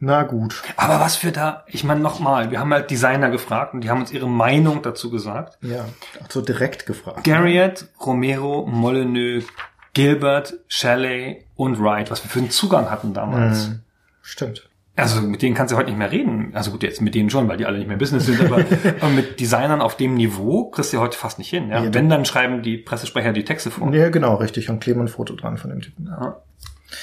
Na 0.00 0.24
gut. 0.24 0.62
Aber 0.76 0.98
was 0.98 1.14
für 1.14 1.30
da, 1.30 1.62
ich 1.68 1.84
meine 1.84 2.00
nochmal, 2.00 2.50
wir 2.50 2.58
haben 2.58 2.72
halt 2.72 2.90
Designer 2.90 3.30
gefragt 3.30 3.72
und 3.72 3.82
die 3.84 3.90
haben 3.90 4.00
uns 4.00 4.10
ihre 4.10 4.28
Meinung 4.28 4.82
dazu 4.82 5.10
gesagt. 5.10 5.58
Ja, 5.62 5.84
so 6.28 6.40
direkt 6.42 6.86
gefragt. 6.86 7.22
Garriott, 7.22 7.86
Romero, 8.04 8.66
Molyneux, 8.66 9.44
Gilbert, 9.92 10.54
Shelley 10.66 11.46
und 11.54 11.80
Wright, 11.80 12.10
was 12.10 12.24
wir 12.24 12.30
für 12.30 12.40
einen 12.40 12.50
Zugang 12.50 12.90
hatten 12.90 13.14
damals. 13.14 13.68
Mhm. 13.68 13.80
Stimmt. 14.22 14.68
Also 14.94 15.22
mit 15.22 15.40
denen 15.40 15.54
kannst 15.54 15.72
du 15.72 15.76
heute 15.76 15.88
nicht 15.88 15.98
mehr 15.98 16.12
reden. 16.12 16.50
Also 16.54 16.70
gut, 16.70 16.82
jetzt 16.82 17.00
mit 17.00 17.14
denen 17.14 17.30
schon, 17.30 17.48
weil 17.48 17.56
die 17.56 17.64
alle 17.64 17.78
nicht 17.78 17.88
mehr 17.88 17.96
Business 17.96 18.26
sind, 18.26 18.40
aber, 18.44 18.62
mit 19.08 19.40
Designern 19.40 19.80
auf 19.80 19.96
dem 19.96 20.14
Niveau 20.14 20.70
kriegst 20.70 20.92
du 20.92 21.00
heute 21.00 21.16
fast 21.16 21.38
nicht 21.38 21.48
hin. 21.48 21.70
Ja? 21.70 21.84
Ja, 21.84 21.94
Wenn, 21.94 22.10
dann 22.10 22.24
schreiben 22.24 22.62
die 22.62 22.76
Pressesprecher 22.76 23.32
die 23.32 23.44
Texte 23.44 23.70
vor. 23.70 23.92
Ja, 23.94 24.10
genau, 24.10 24.34
richtig. 24.34 24.68
Und 24.68 24.80
kleben 24.80 25.00
ein 25.00 25.08
Foto 25.08 25.34
dran 25.34 25.56
von 25.56 25.70
dem 25.70 25.80
Typen. 25.80 26.06
Ja. 26.06 26.42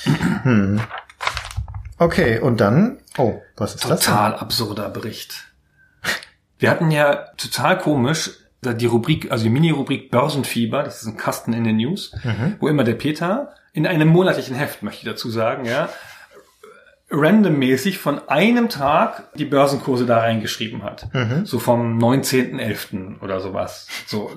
Hm. 0.43 0.79
Okay, 1.97 2.39
und 2.39 2.61
dann, 2.61 2.99
oh, 3.17 3.41
was 3.57 3.75
ist 3.75 3.89
das? 3.89 4.05
Total 4.05 4.35
absurder 4.35 4.87
Bericht. 4.87 5.51
Wir 6.59 6.69
hatten 6.69 6.91
ja 6.91 7.25
total 7.37 7.77
komisch 7.77 8.31
die 8.61 8.85
Rubrik, 8.85 9.31
also 9.31 9.43
die 9.43 9.49
Mini-Rubrik 9.49 10.11
Börsenfieber, 10.11 10.83
das 10.83 11.01
ist 11.01 11.07
ein 11.07 11.17
Kasten 11.17 11.53
in 11.53 11.63
den 11.63 11.77
News, 11.77 12.15
wo 12.59 12.67
immer 12.67 12.83
der 12.83 12.93
Peter 12.93 13.53
in 13.73 13.87
einem 13.87 14.09
monatlichen 14.09 14.55
Heft, 14.55 14.83
möchte 14.83 14.99
ich 14.99 15.11
dazu 15.11 15.29
sagen, 15.29 15.65
ja, 15.65 15.89
randommäßig 17.09 17.97
von 17.97 18.27
einem 18.29 18.69
Tag 18.69 19.33
die 19.35 19.45
Börsenkurse 19.45 20.05
da 20.05 20.19
reingeschrieben 20.19 20.83
hat. 20.83 21.07
So 21.45 21.59
vom 21.59 21.97
19.11. 21.97 23.21
oder 23.21 23.39
sowas. 23.39 23.87
So. 24.05 24.31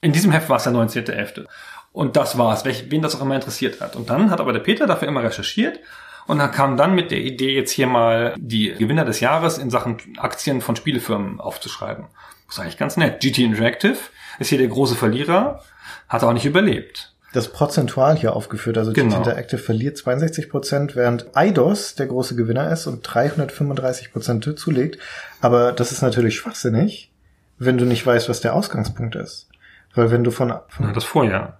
In 0.00 0.12
diesem 0.12 0.32
Heft 0.32 0.48
war 0.48 0.56
es 0.56 0.64
der 0.64 0.72
19.11. 0.72 1.46
Und 1.92 2.16
das 2.16 2.36
war's, 2.36 2.64
welch, 2.64 2.90
wen 2.90 3.02
das 3.02 3.14
auch 3.14 3.22
immer 3.22 3.36
interessiert 3.36 3.80
hat. 3.80 3.94
Und 3.96 4.10
dann 4.10 4.30
hat 4.30 4.40
aber 4.40 4.52
der 4.52 4.60
Peter 4.60 4.86
dafür 4.86 5.08
immer 5.08 5.22
recherchiert 5.22 5.80
und 6.26 6.38
dann 6.38 6.50
kam 6.50 6.76
dann 6.76 6.94
mit 6.94 7.10
der 7.10 7.20
Idee, 7.20 7.54
jetzt 7.54 7.70
hier 7.70 7.86
mal 7.86 8.34
die 8.36 8.72
Gewinner 8.72 9.04
des 9.04 9.20
Jahres 9.20 9.58
in 9.58 9.70
Sachen 9.70 9.98
Aktien 10.18 10.60
von 10.60 10.74
Spielefirmen 10.76 11.40
aufzuschreiben. 11.40 12.06
Das 12.46 12.56
ist 12.56 12.60
eigentlich 12.60 12.78
ganz 12.78 12.96
nett. 12.96 13.20
GT 13.20 13.38
Interactive 13.38 13.98
ist 14.38 14.48
hier 14.48 14.58
der 14.58 14.68
große 14.68 14.96
Verlierer, 14.96 15.62
hat 16.08 16.24
auch 16.24 16.32
nicht 16.32 16.46
überlebt. 16.46 17.13
Das 17.34 17.48
prozentual 17.48 18.16
hier 18.16 18.34
aufgeführt, 18.34 18.78
also 18.78 18.92
Genau. 18.92 19.16
Interactive 19.16 19.58
verliert 19.60 19.98
62 19.98 20.48
Prozent, 20.48 20.96
während 20.96 21.36
Eidos 21.36 21.94
der 21.96 22.06
große 22.06 22.36
Gewinner 22.36 22.70
ist 22.72 22.86
und 22.86 23.02
335 23.02 24.12
Prozent 24.12 24.58
zulegt. 24.58 24.98
Aber 25.40 25.72
das 25.72 25.92
ist 25.92 26.00
natürlich 26.00 26.36
schwachsinnig, 26.36 27.12
wenn 27.58 27.76
du 27.76 27.84
nicht 27.84 28.06
weißt, 28.06 28.28
was 28.28 28.40
der 28.40 28.54
Ausgangspunkt 28.54 29.16
ist. 29.16 29.48
Weil 29.94 30.10
wenn 30.10 30.24
du 30.24 30.30
von, 30.30 30.54
von 30.68 30.92
Das 30.94 31.04
Vorjahr. 31.04 31.58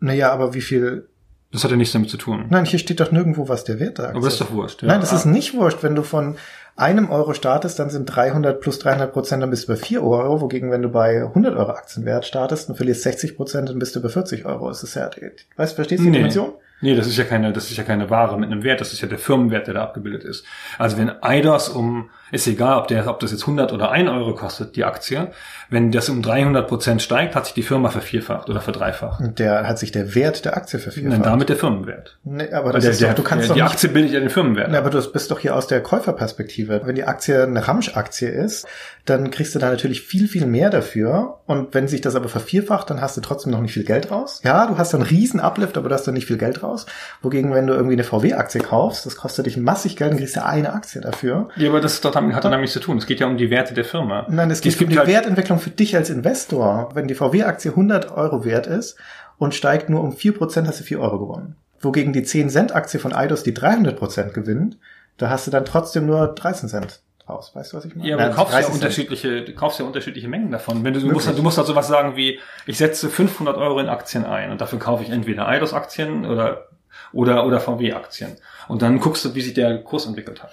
naja, 0.00 0.32
aber 0.32 0.54
wie 0.54 0.60
viel, 0.62 1.08
Das 1.52 1.62
hat 1.64 1.70
ja 1.70 1.76
nichts 1.76 1.92
damit 1.92 2.10
zu 2.10 2.16
tun. 2.16 2.46
nein, 2.50 2.64
hier 2.64 2.78
steht 2.78 3.00
doch 3.00 3.12
nirgendwo, 3.12 3.48
was 3.48 3.64
der 3.64 3.78
Wert 3.80 3.98
der 3.98 4.06
Aktie 4.06 4.16
Aber 4.18 4.26
das 4.26 4.34
ist 4.34 4.40
doch 4.40 4.52
wurscht. 4.52 4.82
Ja. 4.82 4.88
Nein, 4.88 5.00
das 5.00 5.12
ist 5.12 5.26
nicht 5.26 5.54
wurscht. 5.54 5.82
Wenn 5.82 5.94
du 5.94 6.02
von 6.02 6.36
einem 6.76 7.10
Euro 7.10 7.34
startest, 7.34 7.78
dann 7.78 7.90
sind 7.90 8.06
300 8.06 8.60
plus 8.60 8.78
300 8.78 9.12
Prozent, 9.12 9.42
dann 9.42 9.50
bist 9.50 9.68
du 9.68 9.72
bei 9.72 9.76
4 9.76 10.02
Euro. 10.02 10.40
Wogegen, 10.40 10.70
wenn 10.70 10.82
du 10.82 10.88
bei 10.88 11.22
100 11.22 11.54
Euro 11.56 11.70
Aktienwert 11.70 12.24
startest 12.24 12.68
und 12.68 12.76
verlierst 12.76 13.02
60 13.02 13.36
Prozent, 13.36 13.68
dann 13.68 13.78
bist 13.78 13.94
du 13.94 14.02
bei 14.02 14.08
40 14.08 14.44
Euro. 14.46 14.68
Das 14.68 14.82
ist 14.82 14.94
ja, 14.94 15.10
weißt, 15.56 15.74
verstehst 15.74 16.00
du 16.00 16.04
die 16.04 16.10
Nee. 16.10 16.18
Dimension? 16.18 16.52
Nee, 16.80 16.96
das 16.96 17.06
ist 17.06 17.16
ja 17.16 17.24
keine, 17.24 17.52
das 17.52 17.70
ist 17.70 17.76
ja 17.76 17.84
keine 17.84 18.10
Ware 18.10 18.36
mit 18.38 18.50
einem 18.50 18.64
Wert, 18.64 18.80
das 18.80 18.92
ist 18.92 19.00
ja 19.00 19.06
der 19.08 19.18
Firmenwert, 19.18 19.68
der 19.68 19.74
da 19.74 19.82
abgebildet 19.84 20.24
ist. 20.24 20.44
Also 20.78 20.98
wenn 20.98 21.10
Eidos 21.22 21.68
um, 21.68 22.10
ist 22.32 22.46
egal, 22.46 22.78
ob 22.78 22.88
der, 22.88 23.06
ob 23.06 23.20
das 23.20 23.30
jetzt 23.30 23.42
100 23.42 23.72
oder 23.72 23.90
1 23.90 24.08
Euro 24.08 24.34
kostet, 24.34 24.74
die 24.74 24.84
Aktie, 24.84 25.30
wenn 25.68 25.92
das 25.92 26.08
um 26.08 26.22
300 26.22 26.66
Prozent 26.66 27.02
steigt, 27.02 27.36
hat 27.36 27.44
sich 27.44 27.54
die 27.54 27.62
Firma 27.62 27.90
vervierfacht 27.90 28.48
oder 28.48 28.60
verdreifacht. 28.60 29.20
Und 29.20 29.38
der 29.38 29.68
hat 29.68 29.78
sich 29.78 29.92
der 29.92 30.14
Wert 30.14 30.44
der 30.46 30.56
Aktie 30.56 30.78
Nein, 30.78 30.82
vervierfacht. 30.82 31.26
damit 31.26 31.48
der 31.50 31.56
Firmenwert. 31.56 32.18
Nee, 32.24 32.50
aber 32.50 32.66
Weil 32.66 32.72
das 32.72 32.84
der, 32.84 32.90
ist 32.92 33.02
doch, 33.02 33.14
du 33.14 33.22
kannst 33.22 33.44
der, 33.44 33.48
doch 33.48 33.54
die 33.54 33.62
nicht 33.62 33.70
Aktie 33.72 33.88
bildet 33.90 34.12
ja 34.12 34.20
den 34.20 34.30
Firmenwert. 34.30 34.72
Ja, 34.72 34.78
aber 34.78 34.90
du 34.90 35.12
bist 35.12 35.30
doch 35.30 35.38
hier 35.38 35.54
aus 35.54 35.66
der 35.66 35.82
Käuferperspektive. 35.82 36.80
Wenn 36.84 36.94
die 36.94 37.04
Aktie 37.04 37.42
eine 37.42 37.68
Ramsch-Aktie 37.68 38.30
ist, 38.30 38.66
dann 39.04 39.30
kriegst 39.30 39.54
du 39.54 39.58
da 39.58 39.68
natürlich 39.68 40.02
viel, 40.02 40.28
viel 40.28 40.46
mehr 40.46 40.70
dafür. 40.70 41.40
Und 41.46 41.74
wenn 41.74 41.88
sich 41.88 42.00
das 42.00 42.14
aber 42.14 42.28
vervierfacht, 42.28 42.88
dann 42.88 43.00
hast 43.00 43.16
du 43.16 43.20
trotzdem 43.20 43.52
noch 43.52 43.60
nicht 43.60 43.72
viel 43.72 43.84
Geld 43.84 44.10
raus. 44.10 44.40
Ja, 44.44 44.66
du 44.66 44.78
hast 44.78 44.94
dann 44.94 45.02
einen 45.02 45.10
riesen 45.10 45.40
Uplift, 45.40 45.76
aber 45.76 45.88
du 45.88 45.94
hast 45.94 46.06
dann 46.06 46.14
nicht 46.14 46.26
viel 46.26 46.38
Geld 46.38 46.62
raus. 46.62 46.86
Wogegen, 47.20 47.52
wenn 47.52 47.66
du 47.66 47.74
irgendwie 47.74 47.94
eine 47.94 48.04
VW-Aktie 48.04 48.60
kaufst, 48.60 49.04
das 49.04 49.16
kostet 49.16 49.46
dich 49.46 49.56
massig 49.56 49.96
Geld, 49.96 50.12
dann 50.12 50.18
kriegst 50.18 50.36
du 50.36 50.44
eine 50.44 50.72
Aktie 50.72 51.00
dafür. 51.00 51.48
Ja, 51.56 51.68
aber 51.70 51.80
das 51.80 51.94
ist 51.94 52.04
doch 52.04 52.12
damit, 52.22 52.36
hat 52.36 52.44
doch 52.44 52.50
damit 52.50 52.62
nichts 52.62 52.72
zu 52.74 52.80
tun. 52.80 52.96
Es 52.98 53.06
geht 53.06 53.20
ja 53.20 53.26
um 53.26 53.36
die 53.36 53.50
Werte 53.50 53.74
der 53.74 53.84
Firma. 53.84 54.26
Nein, 54.28 54.50
es 54.50 54.60
geht 54.60 54.72
gibt 54.78 54.88
um 54.88 54.92
die 54.92 54.98
halt- 54.98 55.08
Wertentwicklung 55.08 55.58
für 55.58 55.70
dich 55.70 55.94
als 55.96 56.10
Investor. 56.10 56.90
Wenn 56.94 57.06
die 57.08 57.14
VW-Aktie 57.14 57.70
100 57.72 58.10
Euro 58.16 58.44
wert 58.44 58.66
ist 58.66 58.96
und 59.38 59.54
steigt 59.54 59.90
nur 59.90 60.00
um 60.02 60.12
4%, 60.12 60.66
hast 60.66 60.80
du 60.80 60.84
4 60.84 61.00
Euro 61.00 61.18
gewonnen. 61.18 61.56
Wogegen 61.80 62.12
die 62.12 62.22
10-Cent-Aktie 62.24 63.00
von 63.00 63.12
Eidos 63.12 63.42
die 63.42 63.52
300% 63.54 64.30
gewinnt, 64.32 64.78
da 65.18 65.28
hast 65.30 65.46
du 65.46 65.50
dann 65.50 65.64
trotzdem 65.64 66.06
nur 66.06 66.28
13 66.28 66.68
Cent 66.68 67.00
raus. 67.28 67.50
Weißt 67.54 67.72
du, 67.72 67.76
was 67.76 67.84
ich 67.84 67.94
meine? 67.94 68.08
Ja, 68.08 68.14
aber 68.16 68.22
Nein, 68.24 68.30
du 68.32 68.36
kaufst 68.36 68.52
ja 68.54 68.58
30 68.60 68.72
Cent. 68.72 68.82
unterschiedliche, 68.82 69.42
du 69.42 69.52
kaufst 69.54 69.78
ja 69.80 69.84
unterschiedliche 69.84 70.28
Mengen 70.28 70.50
davon. 70.50 70.82
Wenn 70.84 70.94
du, 70.94 71.00
du 71.00 71.08
musst, 71.10 71.28
du 71.36 71.42
musst 71.42 71.58
halt 71.58 71.66
sowas 71.66 71.88
sagen 71.88 72.16
wie, 72.16 72.38
ich 72.66 72.78
setze 72.78 73.08
500 73.10 73.56
Euro 73.56 73.78
in 73.80 73.88
Aktien 73.88 74.24
ein 74.24 74.50
und 74.50 74.60
dafür 74.60 74.78
kaufe 74.78 75.02
ich 75.02 75.10
entweder 75.10 75.46
Eidos-Aktien 75.48 76.24
oder, 76.24 76.68
oder, 77.12 77.46
oder 77.46 77.60
VW-Aktien. 77.60 78.36
Und 78.68 78.82
dann 78.82 79.00
guckst 79.00 79.24
du, 79.24 79.34
wie 79.34 79.40
sich 79.42 79.54
der 79.54 79.78
Kurs 79.82 80.06
entwickelt 80.06 80.42
hat. 80.42 80.52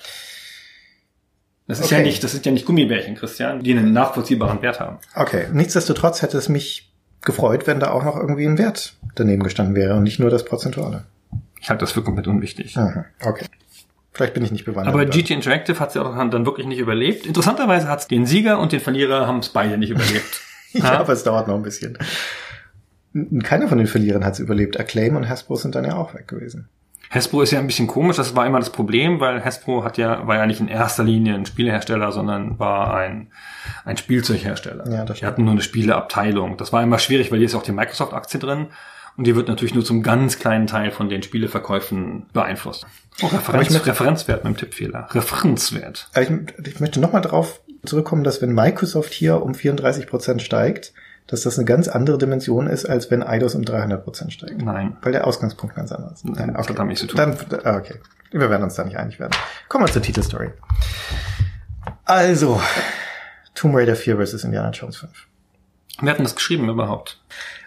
Das 1.70 1.80
ist 1.80 1.86
Okay. 1.86 1.98
ja 1.98 2.02
nicht, 2.02 2.22
das 2.24 2.32
sind 2.34 2.46
ja 2.46 2.52
nicht 2.52 2.66
Gummibärchen, 2.66 3.16
Christian, 3.16 3.62
die 3.64 3.72
einen 3.72 3.94
nachvollziehbaren 3.94 4.62
Wert 4.62 4.80
haben. 4.82 4.98
Okay, 5.16 5.46
nichtsdestotrotz 5.54 6.22
hätte 6.22 6.38
es 6.38 6.50
mich 6.50 6.92
gefreut, 7.22 7.68
wenn 7.68 7.80
da 7.80 7.92
auch 7.92 8.04
noch 8.04 8.18
irgendwie 8.18 8.46
ein 8.46 8.58
Wert 8.58 8.96
daneben 9.16 9.44
gestanden 9.44 9.76
wäre 9.76 9.96
und 9.96 10.04
nicht 10.04 10.20
nur 10.20 10.30
das 10.30 10.44
Prozentuale. 10.46 11.06
Ich 11.62 11.70
halte 11.70 11.82
das 11.82 11.92
für 11.94 12.02
komplett 12.04 12.28
unwichtig. 12.28 12.76
Mhm, 12.76 13.06
Okay. 13.24 13.46
Vielleicht 14.12 14.34
bin 14.34 14.44
ich 14.44 14.52
nicht 14.52 14.66
bewandert. 14.66 14.94
Aber. 14.94 15.06
GT 15.06 15.30
Interactive 15.30 15.80
hat 15.80 15.90
es 15.90 15.94
ja 15.96 16.02
auch 16.02 16.16
dann 16.30 16.46
wirklich 16.46 16.66
nicht 16.68 16.80
überlebt. 16.80 17.26
Interessanterweise 17.26 17.88
hat 17.88 18.00
es 18.00 18.08
den 18.08 18.26
Sieger 18.26 18.60
und 18.60 18.72
den 18.74 18.80
Verlierer 18.82 19.28
haben 19.28 19.40
es 19.40 19.50
beide 19.50 19.78
nicht 19.78 19.92
überlebt. 19.92 20.42
Ja, 20.74 21.00
aber 21.00 21.14
es 21.14 21.24
dauert 21.24 21.48
noch 21.48 21.56
ein 21.56 21.64
bisschen. 21.64 21.98
Keiner 23.44 23.68
von 23.68 23.80
den 23.80 23.88
Verlierern 23.88 24.24
hat 24.24 24.34
es 24.34 24.40
überlebt. 24.40 24.80
Acclaim 24.80 25.16
und 25.16 25.28
Hasbro 25.28 25.56
sind 25.56 25.74
dann 25.74 25.84
ja 25.86 25.96
auch 25.96 26.14
weg 26.14 26.28
gewesen. 26.28 26.70
Hasbro 27.12 27.42
ist 27.42 27.52
ja 27.52 27.60
ein 27.60 27.66
bisschen 27.68 27.88
komisch, 27.88 28.18
das 28.18 28.36
war 28.36 28.46
immer 28.46 28.60
das 28.60 28.72
Problem, 28.72 29.20
weil 29.20 29.44
Hasbro 29.44 29.84
hat 29.84 29.98
ja, 29.98 30.28
war 30.28 30.36
ja 30.36 30.46
nicht 30.46 30.60
in 30.60 30.68
erster 30.68 31.04
Linie 31.04 31.34
ein 31.34 31.46
Spielehersteller, 31.46 32.12
sondern 32.12 32.60
war 32.60 32.94
ein, 32.96 33.32
ein 33.86 33.98
Spielzeughersteller. 33.98 34.88
Ja, 34.92 35.06
das 35.06 35.20
die 35.20 35.26
hatten 35.26 35.44
nur 35.44 35.54
eine 35.54 35.62
Spieleabteilung. 35.62 36.58
Das 36.58 36.72
war 36.72 36.84
immer 36.84 37.00
schwierig, 37.00 37.32
weil 37.32 37.40
hier 37.40 37.48
ist 37.48 37.56
auch 37.56 37.64
die 37.64 37.72
Microsoft-Aktie 37.72 38.40
drin 38.40 38.68
und 39.18 39.26
die 39.26 39.36
wird 39.36 39.48
natürlich 39.48 39.74
nur 39.74 39.84
zum 39.84 40.04
ganz 40.04 40.38
kleinen 40.40 40.68
Teil 40.68 40.92
von 40.92 41.10
den 41.10 41.24
Spieleverkäufen 41.24 42.28
beeinflusst. 42.32 42.86
Oh, 43.22 43.28
Referenz, 43.28 43.68
ich 43.68 43.74
möchte- 43.74 43.90
Referenzwert 43.90 44.44
mit 44.44 44.54
dem 44.54 44.58
Tippfehler. 44.58 45.08
Referenzwert. 45.12 46.10
Ich, 46.16 46.30
ich 46.68 46.80
möchte 46.80 47.00
nochmal 47.00 47.22
darauf 47.22 47.60
zurückkommen, 47.86 48.24
dass 48.24 48.42
wenn 48.42 48.54
Microsoft 48.54 49.14
hier 49.14 49.42
um 49.42 49.56
34 49.56 50.08
Prozent 50.08 50.42
steigt, 50.42 50.94
dass 51.30 51.44
das 51.44 51.58
eine 51.58 51.66
ganz 51.66 51.88
andere 51.88 52.18
Dimension 52.18 52.68
ist, 52.68 52.86
als 52.86 53.12
wenn 53.12 53.22
Eidos 53.22 53.54
um 53.54 53.64
300 53.64 54.04
Prozent 54.04 54.34
steigt. 54.34 54.62
Nein. 54.62 54.98
Weil 55.02 55.12
der 55.12 55.28
Ausgangspunkt 55.28 55.76
ganz 55.76 55.92
anders 55.92 56.24
ist. 56.24 56.26
Nein, 56.26 56.54
das 56.56 56.68
hat 56.68 56.78
damit 56.78 56.90
nichts 56.90 57.02
zu 57.02 57.08
tun. 57.08 57.18
Dann, 57.18 57.38
ah, 57.64 57.78
okay. 57.78 58.00
Wir 58.32 58.50
werden 58.50 58.64
uns 58.64 58.76
da 58.76 58.84
nicht 58.84 58.98
einig 58.98 59.20
werden. 59.20 59.32
Kommen 59.68 59.86
wir 59.86 59.92
zur 59.92 60.02
Titelstory. 60.02 60.50
Also, 62.06 62.60
Tomb 63.54 63.76
Raider 63.76 63.96
4 63.96 64.18
vs. 64.18 64.44
Indiana 64.44 64.72
Jones 64.72 64.98
5. 64.98 65.12
Wir 66.02 66.12
hatten 66.12 66.24
das 66.24 66.36
geschrieben 66.36 66.68
überhaupt. 66.70 67.22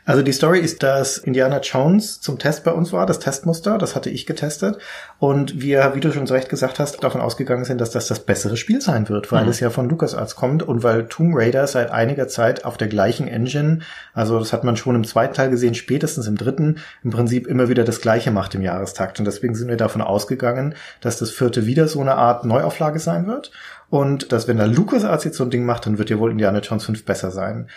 Also 0.05 0.23
die 0.23 0.33
Story 0.33 0.59
ist, 0.59 0.83
dass 0.83 1.17
Indiana 1.17 1.61
Jones 1.61 2.21
zum 2.21 2.41
Test 2.41 2.65
bei 2.65 2.73
uns 2.73 2.93
war, 2.93 3.07
das 3.07 3.21
Testmuster, 3.21 3.79
das 3.79 3.95
hatte 3.95 4.11
ich 4.11 4.27
getestet. 4.27 4.79
Und 5.21 5.61
wir, 5.61 5.93
wie 5.95 6.01
du 6.01 6.13
schon 6.13 6.27
so 6.27 6.35
recht 6.35 6.49
gesagt 6.49 6.81
hast, 6.81 7.05
davon 7.05 7.21
ausgegangen 7.21 7.65
sind, 7.65 7.81
dass 7.81 7.91
das 7.91 8.09
das 8.09 8.21
bessere 8.21 8.57
Spiel 8.57 8.81
sein 8.81 9.09
wird, 9.09 9.31
weil 9.31 9.45
mhm. 9.45 9.51
es 9.51 9.61
ja 9.61 9.71
von 9.71 9.89
LucasArts 9.89 10.35
kommt 10.35 10.65
und 10.65 10.83
weil 10.83 11.07
Tomb 11.07 11.37
Raider 11.37 11.69
seit 11.69 11.93
einiger 11.93 12.27
Zeit 12.27 12.65
auf 12.65 12.77
der 12.77 12.89
gleichen 12.89 13.29
Engine, 13.29 13.81
also 14.13 14.41
das 14.41 14.53
hat 14.53 14.65
man 14.65 14.77
schon 14.77 14.97
im 14.97 15.05
zweiten 15.05 15.35
Teil 15.35 15.51
gesehen, 15.51 15.75
spätestens 15.75 16.27
im 16.27 16.37
dritten, 16.37 16.79
im 17.05 17.11
Prinzip 17.11 17.47
immer 17.47 17.69
wieder 17.69 17.85
das 17.85 18.01
gleiche 18.01 18.33
macht 18.33 18.57
im 18.57 18.63
Jahrestakt. 18.63 19.21
Und 19.21 19.25
deswegen 19.25 19.55
sind 19.55 19.69
wir 19.69 19.77
davon 19.77 20.03
ausgegangen, 20.03 20.75
dass 21.01 21.19
das 21.19 21.31
vierte 21.31 21.65
wieder 21.67 21.87
so 21.87 22.01
eine 22.01 22.17
Art 22.17 22.45
Neuauflage 22.45 22.99
sein 22.99 23.29
wird. 23.29 23.53
Und 23.89 24.33
dass 24.33 24.49
wenn 24.49 24.57
da 24.57 24.65
LucasArts 24.65 25.25
jetzt 25.25 25.37
so 25.37 25.45
ein 25.45 25.51
Ding 25.51 25.65
macht, 25.65 25.87
dann 25.87 25.99
wird 25.99 26.11
ja 26.11 26.19
wohl 26.19 26.33
Indiana 26.33 26.59
Jones 26.59 26.87
5 26.87 27.05
besser 27.05 27.31
sein. 27.31 27.69